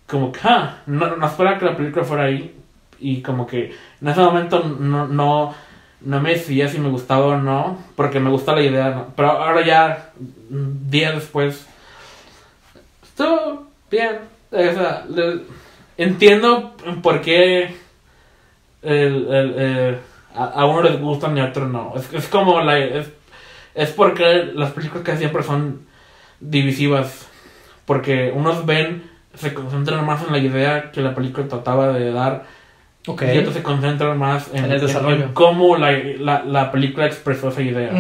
como 0.07 0.31
que 0.31 0.39
ah, 0.43 0.77
no, 0.87 1.15
no 1.15 1.25
esperaba 1.27 1.57
que 1.59 1.65
la 1.65 1.77
película 1.77 2.05
fuera 2.05 2.23
ahí. 2.25 2.53
Y 2.99 3.21
como 3.21 3.45
que 3.45 3.75
en 4.01 4.07
ese 4.07 4.19
momento 4.21 4.63
no, 4.63 5.07
no, 5.07 5.53
no 6.01 6.21
me 6.21 6.31
decidía 6.31 6.67
si 6.67 6.79
me 6.79 6.89
gustaba 6.89 7.25
o 7.27 7.37
no, 7.37 7.77
porque 7.95 8.19
me 8.19 8.29
gusta 8.29 8.55
la 8.55 8.61
idea. 8.63 8.89
¿no? 8.89 9.07
Pero 9.15 9.31
ahora 9.31 9.65
ya, 9.65 10.09
mm, 10.49 10.89
días 10.89 11.15
después, 11.15 11.67
estuvo 13.03 13.67
bien. 13.91 14.17
O 14.51 14.57
sea, 14.57 15.05
le- 15.09 15.41
entiendo 15.97 16.75
por 17.01 17.21
qué 17.21 17.75
el, 18.81 19.27
el, 19.33 19.55
eh, 19.57 19.97
a, 20.35 20.45
a 20.45 20.65
uno 20.65 20.83
les 20.83 20.99
gustan 20.99 21.37
y 21.37 21.41
a 21.41 21.45
otro 21.45 21.67
no. 21.67 21.93
Es, 21.95 22.13
es 22.13 22.27
como 22.27 22.61
la... 22.61 22.77
Es, 22.79 23.11
es 23.75 23.91
porque 23.91 24.51
las 24.55 24.71
películas 24.71 25.03
que 25.03 25.17
siempre 25.17 25.43
son 25.43 25.81
divisivas. 26.39 27.27
Porque 27.85 28.31
unos 28.35 28.65
ven, 28.65 29.03
se 29.35 29.53
concentran 29.53 30.05
más 30.05 30.25
en 30.25 30.31
la 30.31 30.39
idea 30.39 30.91
que 30.91 31.01
la 31.01 31.13
película 31.13 31.47
trataba 31.47 31.93
de 31.93 32.11
dar. 32.11 32.45
Ok. 33.07 33.23
Y 33.33 33.37
otros 33.37 33.53
se 33.53 33.63
concentran 33.63 34.17
más 34.17 34.49
en, 34.53 34.65
En 34.65 34.71
el 34.71 34.81
desarrollo. 34.81 35.25
en 35.25 35.33
cómo 35.33 35.77
la, 35.77 35.91
la, 35.91 36.43
la 36.43 36.71
película 36.71 37.05
expresó 37.05 37.49
esa 37.49 37.61
idea. 37.61 37.91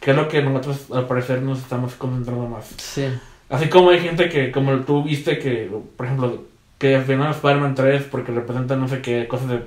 Que 0.00 0.12
es 0.12 0.16
lo 0.16 0.28
que 0.28 0.40
nosotros 0.40 0.86
al 0.92 1.06
parecer 1.06 1.42
nos 1.42 1.58
estamos 1.58 1.94
concentrando 1.94 2.46
más. 2.46 2.72
Sí. 2.78 3.06
Así 3.50 3.68
como 3.68 3.90
hay 3.90 4.00
gente 4.00 4.28
que, 4.28 4.50
como 4.50 4.74
tú 4.78 5.02
viste, 5.02 5.38
que, 5.38 5.70
por 5.96 6.06
ejemplo, 6.06 6.44
que 6.84 6.98
defienden 6.98 7.28
a 7.28 7.30
Spider-Man 7.30 7.74
3 7.74 8.02
porque 8.10 8.30
representan 8.30 8.78
no 8.78 8.88
sé 8.88 9.00
qué, 9.00 9.26
cosas 9.26 9.48
de, 9.48 9.62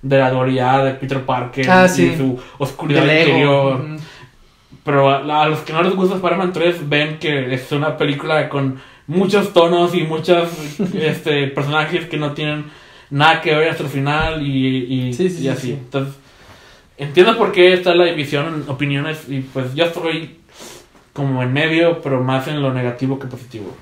de 0.00 0.16
la 0.18 0.30
dualidad 0.30 0.82
de 0.82 0.92
Peter 0.94 1.20
Parker 1.20 1.68
Ah, 1.68 1.84
y 1.84 1.88
sí. 1.90 2.16
su 2.16 2.40
oscuridad 2.56 3.02
interior. 3.02 3.80
Ujú. 3.82 3.96
Pero 4.82 5.10
a, 5.10 5.42
a 5.42 5.48
los 5.48 5.58
que 5.60 5.74
no 5.74 5.82
les 5.82 5.94
gusta 5.94 6.14
Spider-Man 6.16 6.54
3 6.54 6.88
ven 6.88 7.18
que 7.18 7.52
es 7.52 7.70
una 7.72 7.98
película 7.98 8.48
con 8.48 8.80
muchos 9.06 9.52
tonos 9.52 9.94
y 9.94 10.04
muchos 10.04 10.48
este, 10.94 11.48
personajes 11.48 12.06
que 12.06 12.16
no 12.16 12.32
tienen 12.32 12.64
nada 13.10 13.42
que 13.42 13.54
ver 13.54 13.68
hasta 13.68 13.82
el 13.82 13.90
final 13.90 14.40
y, 14.40 15.08
y, 15.08 15.12
Sí, 15.12 15.28
sí, 15.28 15.36
y 15.36 15.40
sí, 15.42 15.48
así. 15.48 15.60
sí. 15.66 15.72
Entonces, 15.72 16.14
entiendo 16.96 17.36
por 17.36 17.52
qué 17.52 17.74
está 17.74 17.94
la 17.94 18.06
división 18.06 18.46
en 18.64 18.70
opiniones 18.70 19.28
y 19.28 19.40
pues 19.40 19.74
yo 19.74 19.84
estoy 19.84 20.38
como 21.12 21.42
en 21.42 21.52
medio, 21.52 22.00
pero 22.00 22.22
más 22.24 22.48
en 22.48 22.62
lo 22.62 22.72
negativo 22.72 23.18
que 23.18 23.26
positivo. 23.26 23.76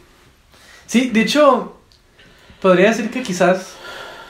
Sí, 0.87 1.11
de 1.11 1.21
hecho, 1.23 1.76
podría 2.61 2.89
decir 2.89 3.11
que 3.11 3.23
quizás 3.23 3.77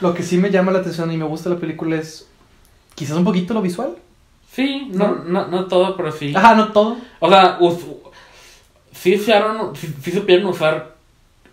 lo 0.01 0.13
que 0.13 0.23
sí 0.23 0.37
me 0.37 0.51
llama 0.51 0.71
la 0.71 0.79
atención 0.79 1.11
y 1.11 1.17
me 1.17 1.25
gusta 1.25 1.49
la 1.49 1.57
película 1.57 1.97
es 1.97 2.27
quizás 2.95 3.17
un 3.17 3.23
poquito 3.23 3.53
lo 3.53 3.61
visual. 3.61 3.95
Sí, 4.51 4.89
no, 4.91 5.23
no, 5.25 5.47
no 5.47 5.65
todo, 5.67 5.95
pero 5.95 6.11
sí. 6.11 6.33
Ajá, 6.35 6.55
no 6.55 6.71
todo. 6.71 6.97
O 7.19 7.29
sea, 7.29 7.59
sí, 8.91 9.15
usaron, 9.15 9.75
sí, 9.75 9.93
sí 10.01 10.11
supieron 10.11 10.47
usar 10.47 10.95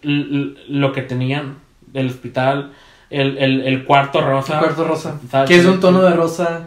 lo 0.03 0.93
que 0.93 1.03
tenían 1.03 1.59
del 1.87 2.09
hospital, 2.09 2.73
el, 3.11 3.39
el, 3.39 3.61
el 3.63 3.85
cuarto 3.85 4.21
rosa. 4.21 4.55
El 4.55 4.61
cuarto 4.61 4.85
rosa. 4.85 5.21
¿sabes? 5.31 5.49
Que 5.49 5.57
es 5.57 5.67
un 5.67 5.81
tono 5.81 6.03
de 6.03 6.15
rosa 6.15 6.67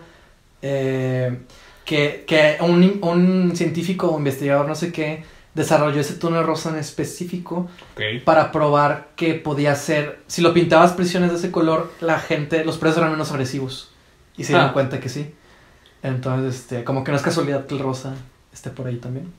eh, 0.62 1.40
que, 1.86 2.24
que 2.28 2.58
un, 2.62 3.00
un 3.02 3.56
científico 3.56 4.12
o 4.12 4.18
investigador, 4.18 4.68
no 4.68 4.76
sé 4.76 4.92
qué, 4.92 5.24
desarrolló 5.58 6.00
ese 6.00 6.14
tono 6.14 6.42
rosa 6.44 6.70
en 6.70 6.78
específico 6.78 7.70
para 8.24 8.52
probar 8.54 9.10
que 9.18 9.34
podía 9.34 9.76
ser, 9.76 10.20
si 10.28 10.42
lo 10.42 10.54
pintabas 10.54 10.94
prisiones 10.94 11.32
de 11.32 11.38
ese 11.38 11.52
color, 11.52 11.92
la 12.00 12.20
gente, 12.20 12.64
los 12.64 12.78
presos 12.78 13.00
eran 13.00 13.12
menos 13.12 13.32
agresivos. 13.32 13.92
Y 14.38 14.44
se 14.46 14.54
dieron 14.54 14.70
Ah. 14.70 14.74
cuenta 14.74 15.00
que 15.02 15.10
sí. 15.10 15.34
Entonces, 16.04 16.56
este, 16.62 16.84
como 16.84 17.04
que 17.04 17.12
no 17.12 17.18
es 17.18 17.24
casualidad 17.24 17.66
que 17.66 17.74
el 17.74 17.82
rosa 17.82 18.14
esté 18.54 18.70
por 18.70 18.88
ahí 18.88 18.98
también. 18.98 19.34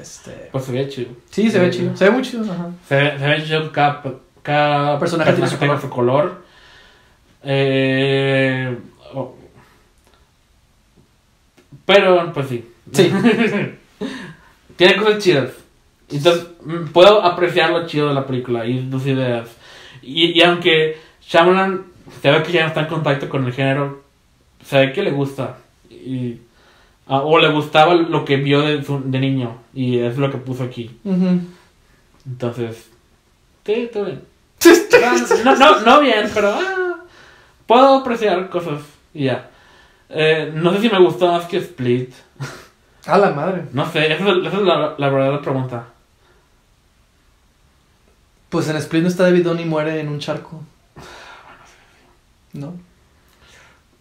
Este, 0.00 0.48
Pues 0.50 0.64
se 0.64 0.72
ve 0.72 0.88
chido. 0.88 1.10
sí, 1.30 1.50
se 1.50 1.58
ve 1.58 1.70
chido. 1.70 1.96
Se 1.96 2.04
ve 2.04 2.10
muy 2.10 2.22
chido, 2.22 2.42
ajá. 2.52 2.70
Se 2.88 2.96
ve, 2.96 3.18
se 3.18 3.26
ve 3.26 3.44
chido 3.44 3.70
cada, 3.72 4.02
cada 4.42 4.98
Personaje 4.98 5.32
tiene 5.34 5.48
su 5.48 5.58
color. 5.58 5.80
su 5.80 5.88
color. 5.90 6.42
Eh, 7.44 8.76
oh. 9.14 9.36
Pero, 11.86 12.32
pues 12.32 12.48
sí. 12.48 12.68
Sí. 12.92 13.12
Tiene 14.76 14.96
cosas 14.96 15.22
chidas. 15.22 15.50
Entonces, 16.10 16.46
mm, 16.64 16.86
puedo 16.92 17.22
apreciar 17.22 17.70
lo 17.70 17.86
chido 17.86 18.08
de 18.08 18.14
la 18.14 18.26
película 18.26 18.66
y 18.66 18.88
sus 18.90 19.06
ideas. 19.06 19.48
Y, 20.02 20.38
y 20.38 20.42
aunque 20.42 20.98
Shyamalan 21.22 21.84
se 22.20 22.30
ve 22.30 22.42
que 22.42 22.52
ya 22.52 22.62
no 22.62 22.68
está 22.68 22.80
en 22.80 22.86
contacto 22.86 23.28
con 23.28 23.44
el 23.46 23.52
género. 23.52 24.02
Se 24.64 24.78
ve 24.78 24.92
que 24.92 25.02
le 25.02 25.10
gusta. 25.10 25.58
Y, 25.90 26.38
ah, 27.06 27.20
o 27.22 27.38
le 27.38 27.50
gustaba 27.50 27.94
lo 27.94 28.24
que 28.24 28.36
vio 28.36 28.60
de, 28.62 28.82
su- 28.84 29.02
de 29.04 29.18
niño. 29.20 29.58
Y 29.74 29.98
es 29.98 30.16
lo 30.18 30.30
que 30.30 30.38
puso 30.38 30.64
aquí. 30.64 30.90
Entonces, 32.26 32.88
sí, 33.66 33.88
todo 33.92 34.04
bien. 34.06 34.22
No, 35.44 35.56
no, 35.56 35.80
no 35.80 36.00
bien, 36.00 36.30
pero 36.32 36.52
ah, 36.54 36.96
puedo 37.66 37.96
apreciar 37.98 38.48
cosas 38.48 38.80
y 39.12 39.24
ya. 39.24 39.50
Eh, 40.08 40.50
no 40.54 40.72
sé 40.72 40.80
si 40.80 40.88
me 40.88 40.98
gustó 41.00 41.30
más 41.32 41.44
que 41.46 41.58
Split. 41.58 42.10
A 43.06 43.18
la 43.18 43.30
madre. 43.30 43.64
No 43.72 43.90
sé, 43.90 44.12
esa 44.12 44.28
es, 44.30 44.46
esa 44.46 44.56
es 44.56 44.62
la, 44.62 44.94
la 44.96 45.08
verdadera 45.10 45.40
pregunta. 45.42 45.84
Pues 48.48 48.68
en 48.68 48.76
Split 48.76 49.02
no 49.02 49.08
está 49.08 49.24
David 49.24 49.44
Dunn 49.44 49.60
y 49.60 49.64
muere 49.64 50.00
en 50.00 50.08
un 50.08 50.20
charco. 50.20 50.62
¿No? 52.52 52.74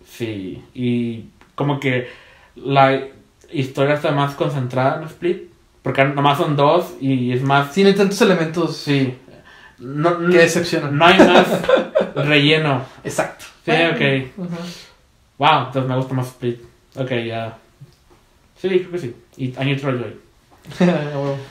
Sí, 0.08 0.64
y 0.76 1.26
como 1.56 1.80
que 1.80 2.08
la 2.56 3.08
historia 3.52 3.96
está 3.96 4.12
más 4.12 4.36
concentrada 4.36 4.98
en 5.02 5.08
Split. 5.08 5.52
Porque 5.82 6.06
nomás 6.06 6.38
son 6.38 6.56
dos 6.56 6.94
y 7.02 7.34
es 7.34 7.42
más. 7.44 7.72
Tiene 7.74 7.94
tantos 7.94 8.22
elementos 8.22 8.78
Sí. 8.78 9.18
No, 9.80 10.12
no, 10.18 10.30
que 10.30 10.38
decepcionan. 10.38 10.98
no 10.98 11.06
hay 11.06 11.18
más 11.18 11.46
relleno. 12.16 12.86
Exacto. 13.04 13.46
Sí, 13.66 13.72
ok. 13.72 14.46
Wow, 15.40 15.66
entonces 15.66 15.90
me 15.90 15.96
gusta 15.98 16.14
más 16.14 16.28
Split. 16.28 16.62
Ok, 16.96 17.10
ya. 17.26 17.58
Sí, 18.64 18.70
creo 18.70 18.92
que 18.92 18.98
sí. 18.98 19.14
Y. 19.36 19.54
A 19.58 19.62
huevo. 21.20 21.38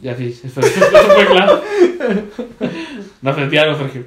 Ya 0.00 0.14
sí, 0.14 0.28
eso, 0.44 0.60
eso, 0.60 0.68
eso 0.68 1.08
fue 1.12 1.26
claro. 1.26 1.60
No 3.20 3.34
di 3.34 3.56
algo, 3.56 3.76
Sergio. 3.76 4.04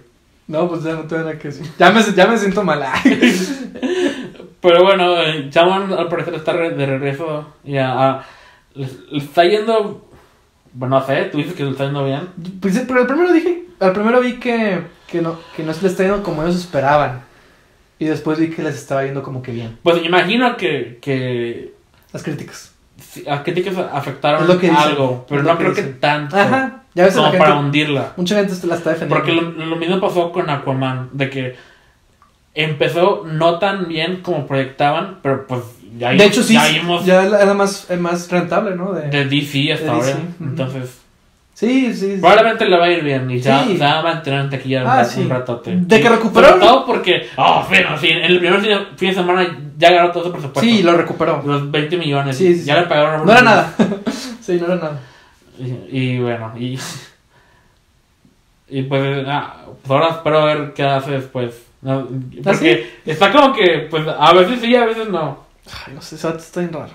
No, 0.48 0.70
pues 0.70 0.84
ya 0.84 0.94
no 0.94 1.02
tengo 1.02 1.24
nada 1.24 1.38
que 1.38 1.50
decir. 1.50 1.68
Ya 1.78 1.92
me, 1.92 2.02
ya 2.02 2.28
me 2.28 2.38
siento 2.38 2.64
mal. 2.64 2.82
Ay. 2.82 3.20
Pero 4.62 4.84
bueno, 4.84 5.22
eh, 5.22 5.50
Chaman 5.50 5.92
al 5.92 6.08
parecer 6.08 6.36
está 6.36 6.54
de 6.54 6.86
regreso. 6.86 7.54
Ya, 7.66 8.24
le, 8.74 8.88
le 9.10 9.18
está 9.18 9.44
yendo. 9.44 10.08
Bueno, 10.72 11.00
no 11.00 11.06
sé, 11.06 11.26
tú 11.26 11.40
dices 11.40 11.56
que 11.56 11.64
le 11.66 11.72
está 11.72 11.86
yendo 11.86 12.06
bien. 12.06 12.30
Pues, 12.62 12.80
pero 12.88 13.02
el 13.02 13.08
primero 13.08 13.34
dije, 13.34 13.66
al 13.82 13.92
primero 13.92 14.22
vi 14.22 14.40
que, 14.40 14.84
que 15.08 15.22
no, 15.22 15.40
que 15.58 15.64
no 15.64 15.74
les 15.74 15.84
está 15.84 16.04
yendo 16.04 16.24
como 16.24 16.44
ellos 16.44 16.56
esperaban. 16.56 17.31
Y 18.02 18.06
después 18.06 18.40
vi 18.40 18.50
que 18.50 18.64
les 18.64 18.74
estaba 18.76 19.04
yendo 19.06 19.22
como 19.22 19.44
que 19.44 19.52
bien. 19.52 19.78
Pues 19.84 20.04
imagino 20.04 20.58
que, 20.58 20.98
que 21.04 21.72
Las 22.12 22.24
críticas. 22.24 22.74
sí, 23.00 23.24
a 23.30 23.44
críticas 23.44 23.76
afectaron 23.78 24.48
lo 24.48 24.58
que 24.58 24.72
algo, 24.72 25.24
pero 25.30 25.44
no 25.44 25.56
que 25.56 25.64
creo 25.66 25.76
que 25.76 25.84
tanto. 25.84 26.36
Ajá. 26.36 26.82
Ya 26.96 27.06
ves 27.06 27.14
Como 27.16 27.32
para 27.38 27.60
hundirla. 27.60 28.14
Mucha 28.18 28.36
gente 28.44 28.54
la 28.66 28.74
está 28.76 28.90
defendiendo. 28.90 29.16
Porque 29.24 29.34
lo, 29.40 29.66
lo 29.68 29.76
mismo 29.76 30.02
pasó 30.02 30.32
con 30.32 30.50
Aquaman, 30.50 31.10
de 31.14 31.30
que 31.30 31.56
empezó 32.56 33.24
no 33.26 33.60
tan 33.60 33.88
bien 33.88 34.22
como 34.24 34.48
proyectaban, 34.48 35.20
pero 35.22 35.46
pues 35.46 35.62
ya, 35.98 36.12
de 36.12 36.26
hecho, 36.26 36.42
sí. 36.42 36.54
ya 36.56 36.68
vimos 36.70 37.06
Ya 37.06 37.24
era 37.24 37.54
más, 37.54 37.90
eh, 37.92 37.98
más 37.98 38.30
rentable, 38.32 38.76
¿no? 38.76 38.94
De- 38.94 39.10
de 39.10 39.26
DC 39.26 39.74
hasta 39.74 39.86
de 39.86 39.92
ahora. 39.92 40.10
Ujú. 40.40 40.44
Entonces, 40.44 41.01
Sí, 41.54 41.94
sí. 41.94 42.16
sí. 42.16 42.18
probablemente 42.20 42.66
le 42.66 42.78
va 42.78 42.86
a 42.86 42.92
ir 42.92 43.04
bien 43.04 43.30
y 43.30 43.40
ya 43.40 43.64
Sí. 43.64 43.78
se 43.78 43.84
va 43.84 44.00
a 44.00 44.02
mantener 44.02 44.40
en 44.42 44.50
taquilla 44.50 44.84
Ah, 44.86 45.00
un, 45.00 45.06
sí. 45.06 45.22
un 45.22 45.30
ratote. 45.30 45.76
De 45.76 46.02
que 46.02 46.10
recuperó- 46.10 46.48
Sobre 46.50 46.60
todo 46.66 46.86
porque, 46.86 47.28
oh, 47.38 47.66
bueno, 47.70 47.98
sí, 48.00 48.08
en 48.10 48.24
el 48.24 48.40
primer 48.40 48.62
fin- 48.62 49.08
de 49.10 49.14
semana 49.14 49.58
ya 49.78 49.92
ganó 49.92 50.12
todo 50.12 50.24
su 50.26 50.32
presupuesto. 50.32 50.62
Sí, 50.62 50.82
lo 50.82 50.94
recuperó. 50.98 51.44
Los 51.46 51.70
20 51.70 51.98
millones. 51.98 52.36
Sí, 52.38 52.56
sí, 52.56 52.64
ya 52.66 52.78
le 52.82 52.88
pagaron. 52.88 53.26
No 53.26 53.32
era 53.32 53.42
nada. 53.42 53.74
sí, 54.42 54.58
no 54.60 54.66
era 54.66 54.76
nada. 54.76 55.00
Y, 55.60 55.98
y 56.00 56.20
bueno, 56.20 56.54
y. 56.58 56.80
Y 58.74 58.84
pues, 58.84 59.26
ah, 59.28 59.66
pues 59.82 59.92
ahora 59.92 60.16
espero 60.16 60.46
ver 60.46 60.74
qué 60.74 60.84
hace 60.84 61.12
después. 61.12 61.54
¿no? 61.82 61.92
¿Ah, 62.00 62.06
Porque 62.44 62.90
está 63.06 63.30
como 63.32 63.54
que, 63.54 63.88
pues 63.90 64.06
a 64.08 64.34
veces 64.34 64.62
sí, 64.62 64.74
a 64.76 64.86
veces 64.86 65.10
no. 65.10 65.46
Ay, 65.86 65.94
no 65.94 66.02
sé, 66.02 66.16
eso 66.16 66.30
está 66.36 66.62
bien 66.62 66.72
raro. 66.72 66.94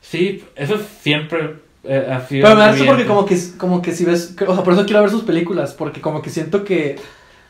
Sí, 0.00 0.44
eso 0.54 0.78
siempre 1.00 1.56
eh. 1.84 2.18
Pero 2.28 2.48
me 2.50 2.60
da 2.60 2.74
eso 2.74 2.84
porque 2.86 3.06
como 3.06 3.24
que, 3.24 3.38
como 3.56 3.82
que 3.82 3.92
si 3.92 4.04
ves, 4.04 4.34
o 4.46 4.54
sea, 4.54 4.64
por 4.64 4.72
eso 4.74 4.84
quiero 4.84 5.00
ver 5.02 5.10
sus 5.10 5.22
películas, 5.22 5.72
porque 5.74 6.00
como 6.00 6.20
que 6.22 6.30
siento 6.30 6.64
que 6.64 6.96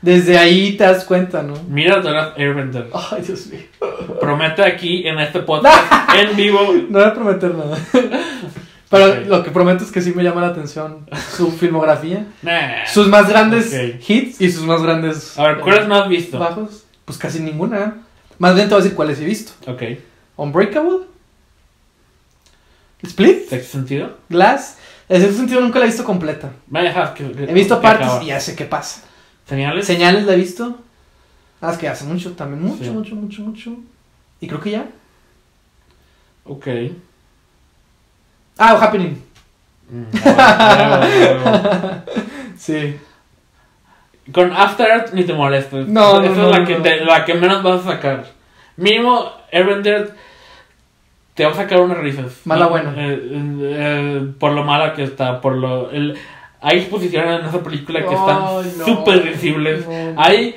desde 0.02 0.38
ahí 0.38 0.76
te 0.76 0.84
das 0.84 1.04
cuenta, 1.04 1.42
¿no? 1.42 1.54
Mira 1.68 1.98
Last 1.98 2.38
Airbender. 2.38 2.88
Ay, 3.10 3.22
Dios 3.22 3.46
mío. 3.48 3.60
Promete 4.20 4.62
aquí 4.62 5.06
en 5.06 5.18
este 5.18 5.40
podcast, 5.40 5.78
en 6.16 6.36
vivo. 6.36 6.60
No 6.88 6.98
voy 6.98 7.08
a 7.08 7.14
prometer 7.14 7.54
nada. 7.54 7.78
Pero 8.90 9.20
lo 9.26 9.44
que 9.44 9.50
prometo 9.52 9.84
es 9.84 9.92
que 9.92 10.00
sí 10.00 10.12
me 10.16 10.24
llama 10.24 10.40
la 10.40 10.48
atención 10.48 11.06
su 11.36 11.52
filmografía, 11.52 12.26
Nah. 12.42 12.84
sus 12.92 13.06
más 13.06 13.28
grandes 13.28 13.72
hits 14.08 14.40
y 14.40 14.50
sus 14.50 14.64
más 14.64 14.82
grandes 14.82 15.38
A 15.38 15.46
ver, 15.46 15.60
¿cuáles 15.60 15.86
no 15.86 15.94
has 15.94 16.08
visto? 16.08 16.38
bajos. 16.40 16.86
Pues 17.04 17.16
casi 17.16 17.38
ninguna. 17.40 17.98
Más 18.38 18.54
bien 18.56 18.66
te 18.68 18.74
voy 18.74 18.80
a 18.80 18.82
decir 18.82 18.96
cuáles 18.96 19.20
he 19.20 19.24
visto. 19.24 19.52
Ok. 19.70 19.82
Unbreakable, 20.36 21.06
Split, 23.02 23.48
¿Sexto 23.48 23.78
sentido? 23.78 24.16
Glass. 24.28 24.78
En 25.08 25.22
ese 25.22 25.32
sentido 25.34 25.60
nunca 25.60 25.78
la 25.78 25.86
he 25.86 25.88
visto 25.88 26.04
completa. 26.04 26.50
Dejas 26.66 27.10
que. 27.10 27.30
que- 27.32 27.44
He 27.44 27.54
visto 27.54 27.80
partes 27.80 28.06
acaba. 28.06 28.22
y 28.22 28.26
ya 28.26 28.40
sé 28.40 28.54
qué 28.54 28.64
pasa. 28.64 29.02
¿Señales? 29.48 29.86
Señales 29.86 30.24
la 30.26 30.34
he 30.34 30.36
visto. 30.36 30.78
Ah, 31.60 31.72
es 31.72 31.78
que 31.78 31.88
hace 31.88 32.04
mucho 32.04 32.32
también. 32.32 32.62
Mucho, 32.62 32.84
Sí. 32.84 32.90
mucho, 32.90 33.14
mucho, 33.16 33.42
mucho. 33.42 33.72
Y 34.40 34.46
creo 34.46 34.60
que 34.60 34.70
ya. 34.70 34.86
Ok. 36.44 36.66
Ah, 38.58 38.78
Happening. 38.80 39.20
Mm. 39.90 40.04
Sí. 42.58 42.98
Con 44.32 44.52
After 44.52 44.86
Earth 44.86 45.12
ni 45.12 45.24
te 45.24 45.32
molestes. 45.32 45.88
No, 45.88 46.22
Esa 46.22 46.34
no, 46.34 46.46
es 46.46 46.50
la, 46.52 46.58
no, 46.60 46.66
que 46.66 46.74
te- 46.76 47.04
la 47.04 47.24
que 47.24 47.34
menos 47.34 47.62
vas 47.62 47.80
a 47.80 47.84
sacar. 47.94 48.26
Mínimo, 48.76 49.32
Airbender 49.50 50.14
te 51.34 51.44
va 51.44 51.52
a 51.52 51.54
sacar 51.54 51.80
unas 51.80 51.98
risas. 51.98 52.40
Mala 52.44 52.64
¿no? 52.64 52.70
buena. 52.70 52.94
Eh, 52.96 53.12
eh, 53.12 53.58
eh, 53.62 54.32
por 54.38 54.52
lo 54.52 54.64
mala 54.64 54.94
que 54.94 55.04
está, 55.04 55.40
por 55.40 55.56
lo... 55.56 55.90
El, 55.90 56.16
hay 56.60 56.78
exposiciones 56.78 57.40
en 57.40 57.46
esa 57.46 57.62
película 57.62 58.00
que 58.00 58.14
están 58.14 58.38
no. 58.78 58.84
súper 58.84 59.22
visibles. 59.22 59.86
No. 59.86 60.20
Hay 60.20 60.54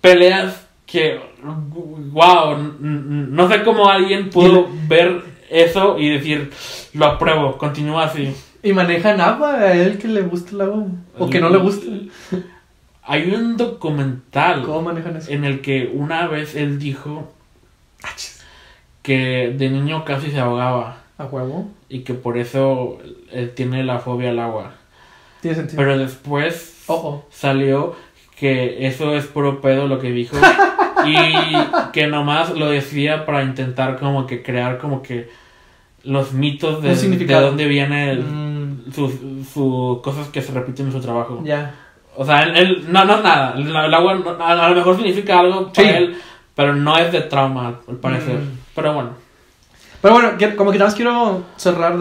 peleas 0.00 0.66
que... 0.86 1.20
Wow, 2.12 2.56
no 2.80 3.48
sé 3.48 3.62
cómo 3.62 3.90
alguien 3.90 4.30
pudo 4.30 4.68
ver 4.88 5.22
eso 5.50 5.98
y 5.98 6.08
decir, 6.08 6.50
lo 6.94 7.06
apruebo, 7.06 7.58
continúa 7.58 8.04
así. 8.04 8.34
Y 8.62 8.72
manejan 8.72 9.20
agua 9.20 9.56
a 9.56 9.74
él 9.74 9.98
que 9.98 10.08
le 10.08 10.22
gusta 10.22 10.52
el 10.52 10.60
agua. 10.62 10.86
O 11.18 11.28
que 11.28 11.40
no 11.40 11.50
le 11.50 11.58
gusta. 11.58 11.86
Hay 13.02 13.30
un 13.30 13.58
documental 13.58 14.62
¿Cómo 14.62 14.80
manejan 14.80 15.18
eso? 15.18 15.30
en 15.30 15.44
el 15.44 15.60
que 15.60 15.92
una 15.92 16.26
vez 16.26 16.54
él 16.54 16.78
dijo 16.78 17.34
que 19.04 19.54
de 19.56 19.68
niño 19.70 20.04
casi 20.04 20.30
se 20.32 20.40
ahogaba 20.40 20.96
A 21.18 21.26
huevo. 21.26 21.68
y 21.88 22.00
que 22.00 22.14
por 22.14 22.36
eso 22.38 22.98
él 23.30 23.52
tiene 23.54 23.84
la 23.84 24.00
fobia 24.00 24.30
al 24.30 24.40
agua. 24.40 24.72
Tiene 25.40 25.54
sentido. 25.56 25.76
Pero 25.76 25.98
después 25.98 26.82
Oh, 26.88 26.94
oh. 26.94 27.26
salió 27.30 27.94
que 28.38 28.86
eso 28.88 29.14
es 29.14 29.26
puro 29.26 29.60
pedo 29.60 29.86
lo 29.86 30.00
que 30.00 30.10
dijo 30.10 30.36
y 31.06 31.14
que 31.92 32.06
nomás 32.08 32.50
lo 32.56 32.68
decía 32.70 33.24
para 33.26 33.42
intentar 33.44 33.98
como 33.98 34.26
que 34.26 34.42
crear 34.42 34.78
como 34.78 35.02
que 35.02 35.28
los 36.02 36.32
mitos 36.32 36.82
de, 36.82 36.94
de 36.94 37.34
dónde 37.40 37.66
viene 37.66 38.10
el- 38.10 38.24
Mm, 38.24 38.92
sus 38.92 39.12
sus 39.52 40.00
cosas 40.02 40.28
que 40.28 40.42
se 40.42 40.52
repiten 40.52 40.86
en 40.86 40.92
su 40.92 41.00
trabajo. 41.00 41.40
ya. 41.44 41.74
O 42.16 42.24
sea, 42.24 42.42
él, 42.44 42.56
él- 42.56 42.84
no, 42.92 43.04
no 43.04 43.16
es 43.16 43.22
nada. 43.24 43.54
El, 43.56 43.74
agua 43.94 44.14
no- 44.14 44.30
a, 44.30 44.66
a 44.66 44.68
lo 44.70 44.76
mejor 44.76 44.96
significa 44.96 45.40
algo 45.40 45.72
para 45.72 45.88
Sí. 45.88 45.94
él, 45.96 46.16
pero 46.54 46.74
no 46.74 46.96
es 46.96 47.10
de 47.12 47.22
trauma, 47.22 47.80
al 47.88 47.96
parecer. 47.96 48.36
Mm. 48.36 48.58
Pero 48.74 48.94
bueno. 48.94 49.10
Pero 50.02 50.14
bueno, 50.14 50.32
como 50.56 50.70
que 50.70 50.78
nada 50.78 50.88
más 50.88 50.94
quiero 50.94 51.44
cerrar 51.56 51.96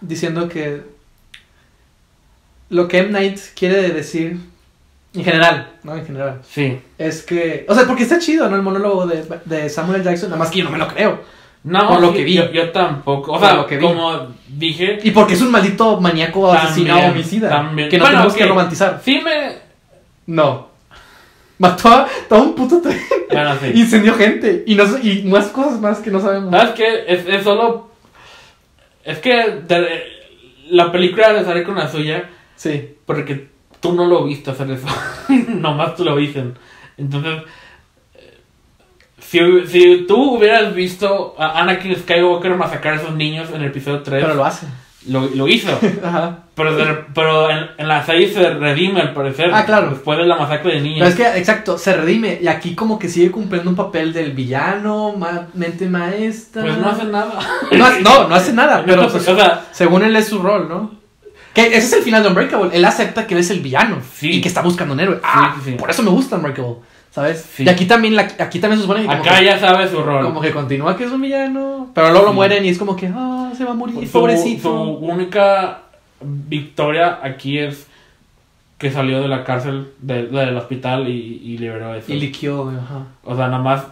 diciendo 0.00 0.48
que 0.48 0.82
lo 2.70 2.88
que 2.88 2.98
M. 2.98 3.10
Night 3.10 3.38
quiere 3.54 3.90
decir, 3.90 4.38
en 5.14 5.24
general, 5.24 5.72
¿no? 5.82 5.94
En 5.94 6.06
general, 6.06 6.40
Sí. 6.48 6.80
es 6.96 7.22
que, 7.22 7.66
o 7.68 7.74
sea, 7.74 7.86
porque 7.86 8.04
está 8.04 8.18
chido, 8.18 8.48
¿no? 8.48 8.56
El 8.56 8.62
monólogo 8.62 9.06
de, 9.06 9.24
de 9.44 9.68
Samuel 9.68 10.02
Jackson, 10.02 10.30
nada 10.30 10.38
más 10.38 10.50
que 10.50 10.58
yo 10.60 10.64
no 10.64 10.70
me 10.70 10.78
lo 10.78 10.88
creo. 10.88 11.20
No, 11.64 11.86
Por 11.86 12.00
lo 12.00 12.12
que 12.12 12.24
vi. 12.24 12.34
Yo, 12.34 12.50
yo 12.50 12.70
tampoco. 12.72 13.32
O 13.32 13.38
Por 13.38 13.46
sea, 13.46 13.54
lo 13.56 13.66
que 13.66 13.76
vi. 13.76 13.84
como 13.86 14.34
dije, 14.48 14.98
Y 15.04 15.12
porque 15.12 15.34
es 15.34 15.42
un 15.42 15.50
maldito 15.52 16.00
maníaco 16.00 16.48
También, 16.48 16.66
asesinado 16.66 17.12
homicida. 17.12 17.48
también. 17.50 17.88
Que 17.88 17.98
no 17.98 18.04
Bueno, 18.04 18.16
tenemos 18.18 18.36
que 18.36 18.46
romantizar. 18.46 19.00
sí 19.04 19.20
me. 19.22 19.58
No. 20.26 20.71
Mató 21.58 21.88
a 21.88 22.08
todo 22.28 22.42
un 22.42 22.54
puto 22.54 22.80
tren. 22.80 22.98
Bueno, 23.30 23.54
sí. 23.60 23.70
Incendió 23.74 24.14
gente. 24.14 24.64
Y, 24.66 24.74
no, 24.74 24.84
y 25.02 25.22
más 25.24 25.46
cosas 25.48 25.80
más 25.80 25.98
que 26.00 26.10
no 26.10 26.20
sabemos. 26.20 26.50
¿Sabes 26.50 26.70
qué? 26.74 27.04
Es, 27.06 27.26
es 27.26 27.44
solo. 27.44 27.90
Es 29.04 29.18
que 29.18 29.62
la 30.70 30.90
película 30.92 31.32
de 31.32 31.44
salir 31.44 31.64
con 31.64 31.76
la 31.76 31.88
suya, 31.88 32.28
Sí. 32.56 32.94
porque 33.06 33.48
tú 33.80 33.92
no 33.94 34.06
lo 34.06 34.24
viste 34.24 34.50
hacer 34.50 34.70
eso. 34.70 34.86
Nomás 35.48 35.96
tú 35.96 36.04
lo 36.04 36.16
dicen. 36.16 36.54
Entonces. 36.96 37.42
eh, 38.14 38.38
Si, 39.18 39.38
si 39.66 40.04
tú 40.06 40.36
hubieras 40.36 40.74
visto 40.74 41.34
a 41.38 41.60
Anakin 41.60 41.96
Skywalker 41.96 42.54
masacrar 42.56 42.94
a 42.94 42.96
esos 43.02 43.14
niños 43.14 43.48
en 43.50 43.62
el 43.62 43.68
episodio 43.68 44.02
3, 44.02 44.22
Pero 44.22 44.34
lo 44.34 44.44
hace. 44.44 44.66
Lo, 45.08 45.28
lo 45.34 45.48
hizo. 45.48 45.68
Ajá. 46.04 46.38
Pero, 46.54 46.76
de- 46.76 47.04
pero 47.14 47.50
en, 47.50 47.66
en 47.78 47.88
la 47.88 48.04
serie 48.04 48.32
se 48.32 48.50
redime 48.54 49.00
al 49.00 49.14
parecer. 49.14 49.50
Ah, 49.52 49.64
claro. 49.64 49.90
Después 49.90 50.18
de 50.18 50.26
la 50.26 50.36
masacre 50.36 50.74
de 50.74 50.80
niños. 50.80 51.08
es 51.08 51.14
que, 51.14 51.26
exacto, 51.38 51.78
se 51.78 51.96
redime. 51.96 52.38
Y 52.42 52.46
aquí 52.48 52.74
como 52.74 52.98
que 52.98 53.08
sigue 53.08 53.30
cumpliendo 53.30 53.70
un 53.70 53.76
papel 53.76 54.12
del 54.12 54.32
villano, 54.32 55.12
ma- 55.16 55.46
mente 55.54 55.88
maestra. 55.88 56.62
Pues 56.62 56.76
no 56.78 56.88
hace 56.90 57.04
nada. 57.04 57.38
No, 57.72 57.84
hace- 57.86 58.02
no, 58.02 58.28
no 58.28 58.34
hace 58.34 58.52
nada, 58.52 58.82
pero 58.86 59.08
pues, 59.08 59.26
o 59.28 59.34
sea, 59.36 59.64
según 59.72 60.02
él 60.02 60.14
es 60.16 60.28
su 60.28 60.40
rol, 60.42 60.68
¿no? 60.68 60.90
Que 61.54 61.66
ese 61.66 61.78
es 61.78 61.92
el 61.94 62.02
final 62.02 62.22
de 62.22 62.28
Unbreakable. 62.30 62.70
Él 62.74 62.84
acepta 62.84 63.26
que 63.26 63.34
él 63.34 63.40
es 63.40 63.50
el 63.50 63.60
villano 63.60 63.98
Sí. 64.14 64.30
y 64.30 64.40
que 64.40 64.48
está 64.48 64.62
buscando 64.62 64.94
un 64.94 65.00
héroe. 65.00 65.20
Ah, 65.22 65.54
sí, 65.62 65.70
sí. 65.72 65.76
por 65.76 65.90
eso 65.90 66.02
me 66.02 66.10
gusta 66.10 66.36
Unbreakable, 66.36 66.76
¿sabes? 67.12 67.46
Sí. 67.54 67.62
Y 67.64 67.68
aquí 67.68 67.84
también, 67.86 68.16
la- 68.16 68.28
aquí 68.40 68.58
también 68.58 68.78
se 68.78 68.82
supone 68.82 69.06
que 69.06 69.10
acá 69.12 69.38
que 69.38 69.44
ya 69.44 69.58
sabe 69.60 69.88
su 69.88 70.02
rol. 70.02 70.24
como 70.24 70.40
que 70.40 70.50
continúa 70.50 70.96
que 70.96 71.04
es 71.04 71.12
un 71.12 71.20
villano, 71.20 71.90
pero 71.94 72.10
luego 72.10 72.26
lo 72.26 72.32
mueren 72.32 72.64
y 72.64 72.70
es 72.70 72.78
como 72.78 72.96
que, 72.96 73.06
ah, 73.14 73.52
se 73.56 73.64
va 73.64 73.70
a 73.72 73.74
morir, 73.74 73.94
su, 74.06 74.12
pobrecito. 74.12 74.62
su 74.62 74.72
única 74.96 75.82
victoria 76.20 77.18
aquí 77.22 77.58
es 77.58 77.86
que 78.78 78.90
salió 78.90 79.20
de 79.20 79.28
la 79.28 79.44
cárcel 79.44 79.92
de- 80.00 80.26
del 80.26 80.56
hospital 80.56 81.06
y, 81.08 81.12
y 81.44 81.58
liberó 81.58 81.94
eso. 81.94 82.10
Y 82.12 82.18
liquió, 82.18 82.68
ajá. 82.70 83.04
O 83.24 83.36
sea, 83.36 83.46
nada 83.48 83.62
más 83.62 83.84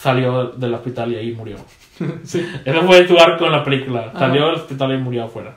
salió 0.00 0.46
del 0.48 0.72
hospital 0.74 1.12
y 1.12 1.16
ahí 1.16 1.32
murió. 1.32 1.56
Sí. 2.24 2.44
Ese 2.64 2.80
fue 2.80 3.06
su 3.06 3.16
arco 3.18 3.44
en 3.46 3.52
la 3.52 3.62
película. 3.62 4.06
Ajá. 4.10 4.18
Salió 4.20 4.46
del 4.46 4.54
hospital 4.56 4.92
y 4.94 4.98
murió 4.98 5.24
afuera. 5.24 5.54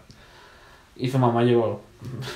Y 0.97 1.09
su 1.09 1.17
mamá 1.17 1.41
llegó 1.43 1.81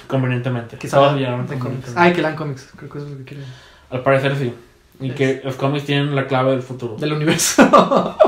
convenientemente. 0.07 0.77
Que 0.77 0.87
Todos 0.87 1.15
llegaron 1.15 1.45
convenientemente. 1.45 1.91
Ay, 1.95 2.13
que 2.13 2.21
lean 2.21 2.35
cómics, 2.35 2.71
creo 2.75 2.89
que 2.89 2.97
eso 2.97 3.07
es 3.07 3.13
lo 3.13 3.17
que 3.19 3.23
quieren. 3.25 3.45
Al 3.89 4.01
parecer 4.01 4.35
sí. 4.37 4.53
Y 5.01 5.09
Es- 5.09 5.15
que 5.15 5.41
los 5.43 5.55
cómics 5.55 5.85
tienen 5.85 6.15
la 6.15 6.27
clave 6.27 6.51
del 6.51 6.61
futuro. 6.61 6.95
Del 6.97 7.13
universo. 7.13 8.15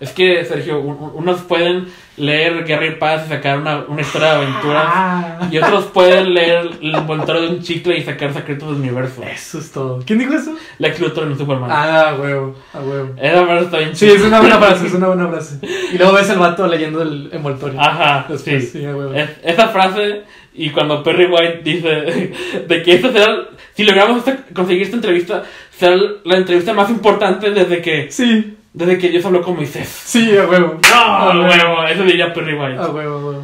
Es 0.00 0.10
que, 0.10 0.44
Sergio, 0.44 0.80
un- 0.80 0.96
un- 1.00 1.12
unos 1.14 1.40
pueden 1.42 1.86
leer 2.16 2.64
Guerra 2.64 2.86
y 2.88 2.96
Paz 2.96 3.22
y 3.24 3.28
sacar 3.28 3.58
una, 3.58 3.84
una 3.88 4.00
historia 4.02 4.34
de 4.34 4.36
aventuras. 4.44 4.84
Ah, 4.86 5.48
Y 5.50 5.56
otros 5.56 5.84
pueden 5.86 6.34
leer 6.34 6.68
el 6.82 6.94
envoltorio 6.94 7.42
de 7.42 7.48
un 7.48 7.62
chicle 7.62 7.96
y 7.96 8.02
sacar 8.02 8.34
secretos 8.34 8.68
del 8.70 8.80
universo. 8.80 9.22
eso 9.22 9.58
es 9.58 9.70
todo. 9.70 10.02
¿Quién 10.04 10.18
dijo 10.18 10.34
eso? 10.34 10.54
Lex 10.78 11.00
Luthor 11.00 11.28
en 11.28 11.38
Superman. 11.38 11.70
Ah, 11.72 12.16
huevo, 12.20 12.54
a 12.74 12.80
huevo. 12.80 13.14
Esa 13.16 13.44
frase 13.46 13.64
está 13.64 13.78
bien 13.78 13.96
Sí, 13.96 14.06
es 14.10 14.20
una 14.22 14.40
buena 14.40 14.58
frase, 14.58 14.86
es 14.88 14.94
una 14.94 15.06
buena 15.06 15.28
frase. 15.28 15.58
Y 15.92 15.96
luego 15.96 16.12
ves 16.12 16.28
el 16.28 16.38
vato 16.38 16.66
leyendo 16.66 17.00
el 17.00 17.30
envoltorio. 17.32 17.80
Ajá, 17.80 18.26
Después, 18.28 18.72
sí. 18.72 18.80
sí, 18.80 18.84
a 18.84 18.94
huevo. 18.96 19.14
Es- 19.14 19.30
esa 19.44 19.68
frase 19.68 20.22
y 20.52 20.70
cuando 20.70 21.02
Perry 21.02 21.26
White 21.26 21.60
dice 21.64 21.88
de 22.68 22.82
que 22.82 22.94
esta 22.96 23.10
será, 23.12 23.36
si 23.74 23.84
logramos 23.84 24.18
esta- 24.18 24.44
conseguir 24.54 24.82
esta 24.82 24.96
entrevista, 24.96 25.42
será 25.70 25.96
la 26.24 26.36
entrevista 26.36 26.72
más 26.72 26.90
importante 26.90 27.50
desde 27.50 27.80
que, 27.82 28.10
Sí, 28.10 28.56
desde 28.72 28.98
que 28.98 29.08
Dios 29.10 29.24
habló 29.24 29.42
con 29.42 29.56
Moisés. 29.56 29.88
sí, 29.88 30.36
a 30.36 30.46
huevo. 30.46 30.78
¡No, 30.90 30.96
a 30.96 31.28
huevo. 31.30 31.44
huevo! 31.48 31.84
Eso 31.84 32.02
diría 32.04 32.32
Perry 32.32 32.54
White. 32.54 32.78
A 32.78 32.88
huevo, 32.88 33.14
a 33.18 33.24
huevo. 33.26 33.42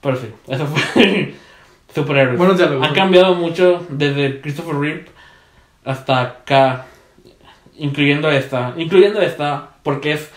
Pero 0.00 0.16
sí, 0.16 0.26
eso 0.48 0.66
fue 0.66 1.34
superhéroes. 1.94 2.38
Buenos 2.38 2.56
diálogos. 2.58 2.86
Han 2.88 2.94
cambiado 2.94 3.34
mucho 3.34 3.86
desde 3.88 4.40
Christopher 4.40 4.76
Reeve 4.76 5.04
hasta 5.84 6.20
acá, 6.20 6.86
incluyendo 7.76 8.30
esta, 8.30 8.74
incluyendo 8.76 9.20
esta, 9.20 9.70
porque 9.82 10.12
es 10.12 10.30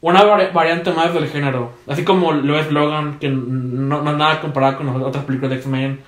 una 0.00 0.22
vari- 0.22 0.52
variante 0.52 0.92
más 0.92 1.14
del 1.14 1.28
género. 1.28 1.72
Así 1.88 2.04
como 2.04 2.32
lo 2.32 2.58
es 2.58 2.70
Logan, 2.70 3.18
que 3.18 3.28
no, 3.28 4.02
no 4.02 4.10
es 4.10 4.16
nada 4.16 4.40
comparado 4.40 4.76
con 4.78 4.86
las 4.86 4.96
otras 4.96 5.24
películas 5.24 5.50
de 5.52 5.56
X-Men 5.56 6.00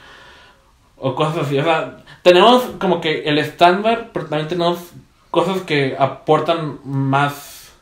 o 0.96 1.14
cosas 1.14 1.46
así. 1.46 1.58
O 1.58 1.64
sea, 1.64 1.98
tenemos 2.22 2.62
como 2.78 3.00
que 3.00 3.22
el 3.24 3.38
estándar, 3.38 4.10
pero 4.12 4.26
también 4.26 4.48
tenemos 4.48 4.78
cosas 5.30 5.60
que 5.62 5.96
aportan 5.98 6.78
más. 6.84 7.72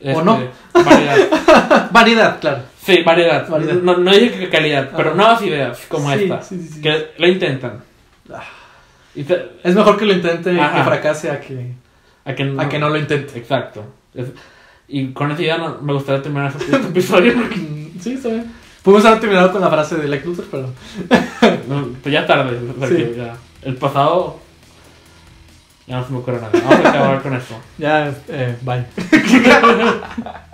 este, 0.00 0.22
no. 0.24 0.38
Variedad. 0.72 1.88
Variedad, 1.92 2.40
claro. 2.40 2.62
Sí, 2.82 3.02
variedad. 3.02 3.48
Variedad. 3.48 3.74
No, 3.74 3.96
no 3.98 4.10
dije 4.12 4.38
que 4.38 4.48
calidad, 4.48 4.90
pero 4.96 5.10
Ajá. 5.10 5.16
nuevas 5.16 5.42
ideas 5.42 5.78
como 5.88 6.10
Sí, 6.12 6.22
esta. 6.24 6.42
sí, 6.42 6.58
sí, 6.60 6.68
sí. 6.74 6.80
Que 6.80 7.08
lo 7.18 7.28
intentan. 7.28 7.82
Ah. 8.32 8.42
Y 9.14 9.24
te- 9.24 9.50
Es 9.62 9.74
mejor 9.74 9.98
que 9.98 10.06
lo 10.06 10.12
intente 10.14 10.52
y 10.52 10.58
Ajá. 10.58 10.76
que 10.78 10.84
fracase 10.84 11.30
a 11.30 11.40
que, 11.40 11.72
a, 12.24 12.34
que 12.34 12.44
no, 12.44 12.60
a 12.62 12.68
que 12.68 12.78
no 12.78 12.88
lo 12.88 12.96
intente. 12.98 13.38
Exacto. 13.38 13.84
Es- 14.14 14.28
y 14.90 15.12
con 15.12 15.30
esa 15.32 15.42
idea 15.42 15.58
no- 15.58 15.78
me 15.82 15.92
gustaría 15.92 16.22
terminar 16.22 16.52
este, 16.58 16.76
episodio 16.88 17.34
porque 17.34 17.56
Sí, 18.00 18.12
está 18.14 18.28
bien. 18.28 18.52
Pudimos 18.82 19.04
haber 19.04 19.20
terminado 19.20 19.52
con 19.52 19.60
la 19.60 19.68
frase 19.68 19.96
de 19.96 20.08
Lex 20.08 20.24
Luthor, 20.24 20.44
pero. 20.50 20.66
no, 21.68 21.88
pues 22.02 22.12
ya 22.12 22.26
tarde. 22.26 22.58
Sí. 22.88 23.14
ya- 23.16 23.36
el 23.62 23.76
pasado. 23.76 24.38
Ya 25.86 25.98
no 25.98 26.06
se 26.06 26.12
me 26.12 26.18
ocurre 26.18 26.36
nada. 26.40 26.50
Vamos 26.52 26.84
a 26.86 26.88
acabar 26.90 27.22
con 27.22 27.34
esto. 27.34 27.54
Ya, 27.78 28.12
eh, 28.28 28.56
bye. 28.62 28.84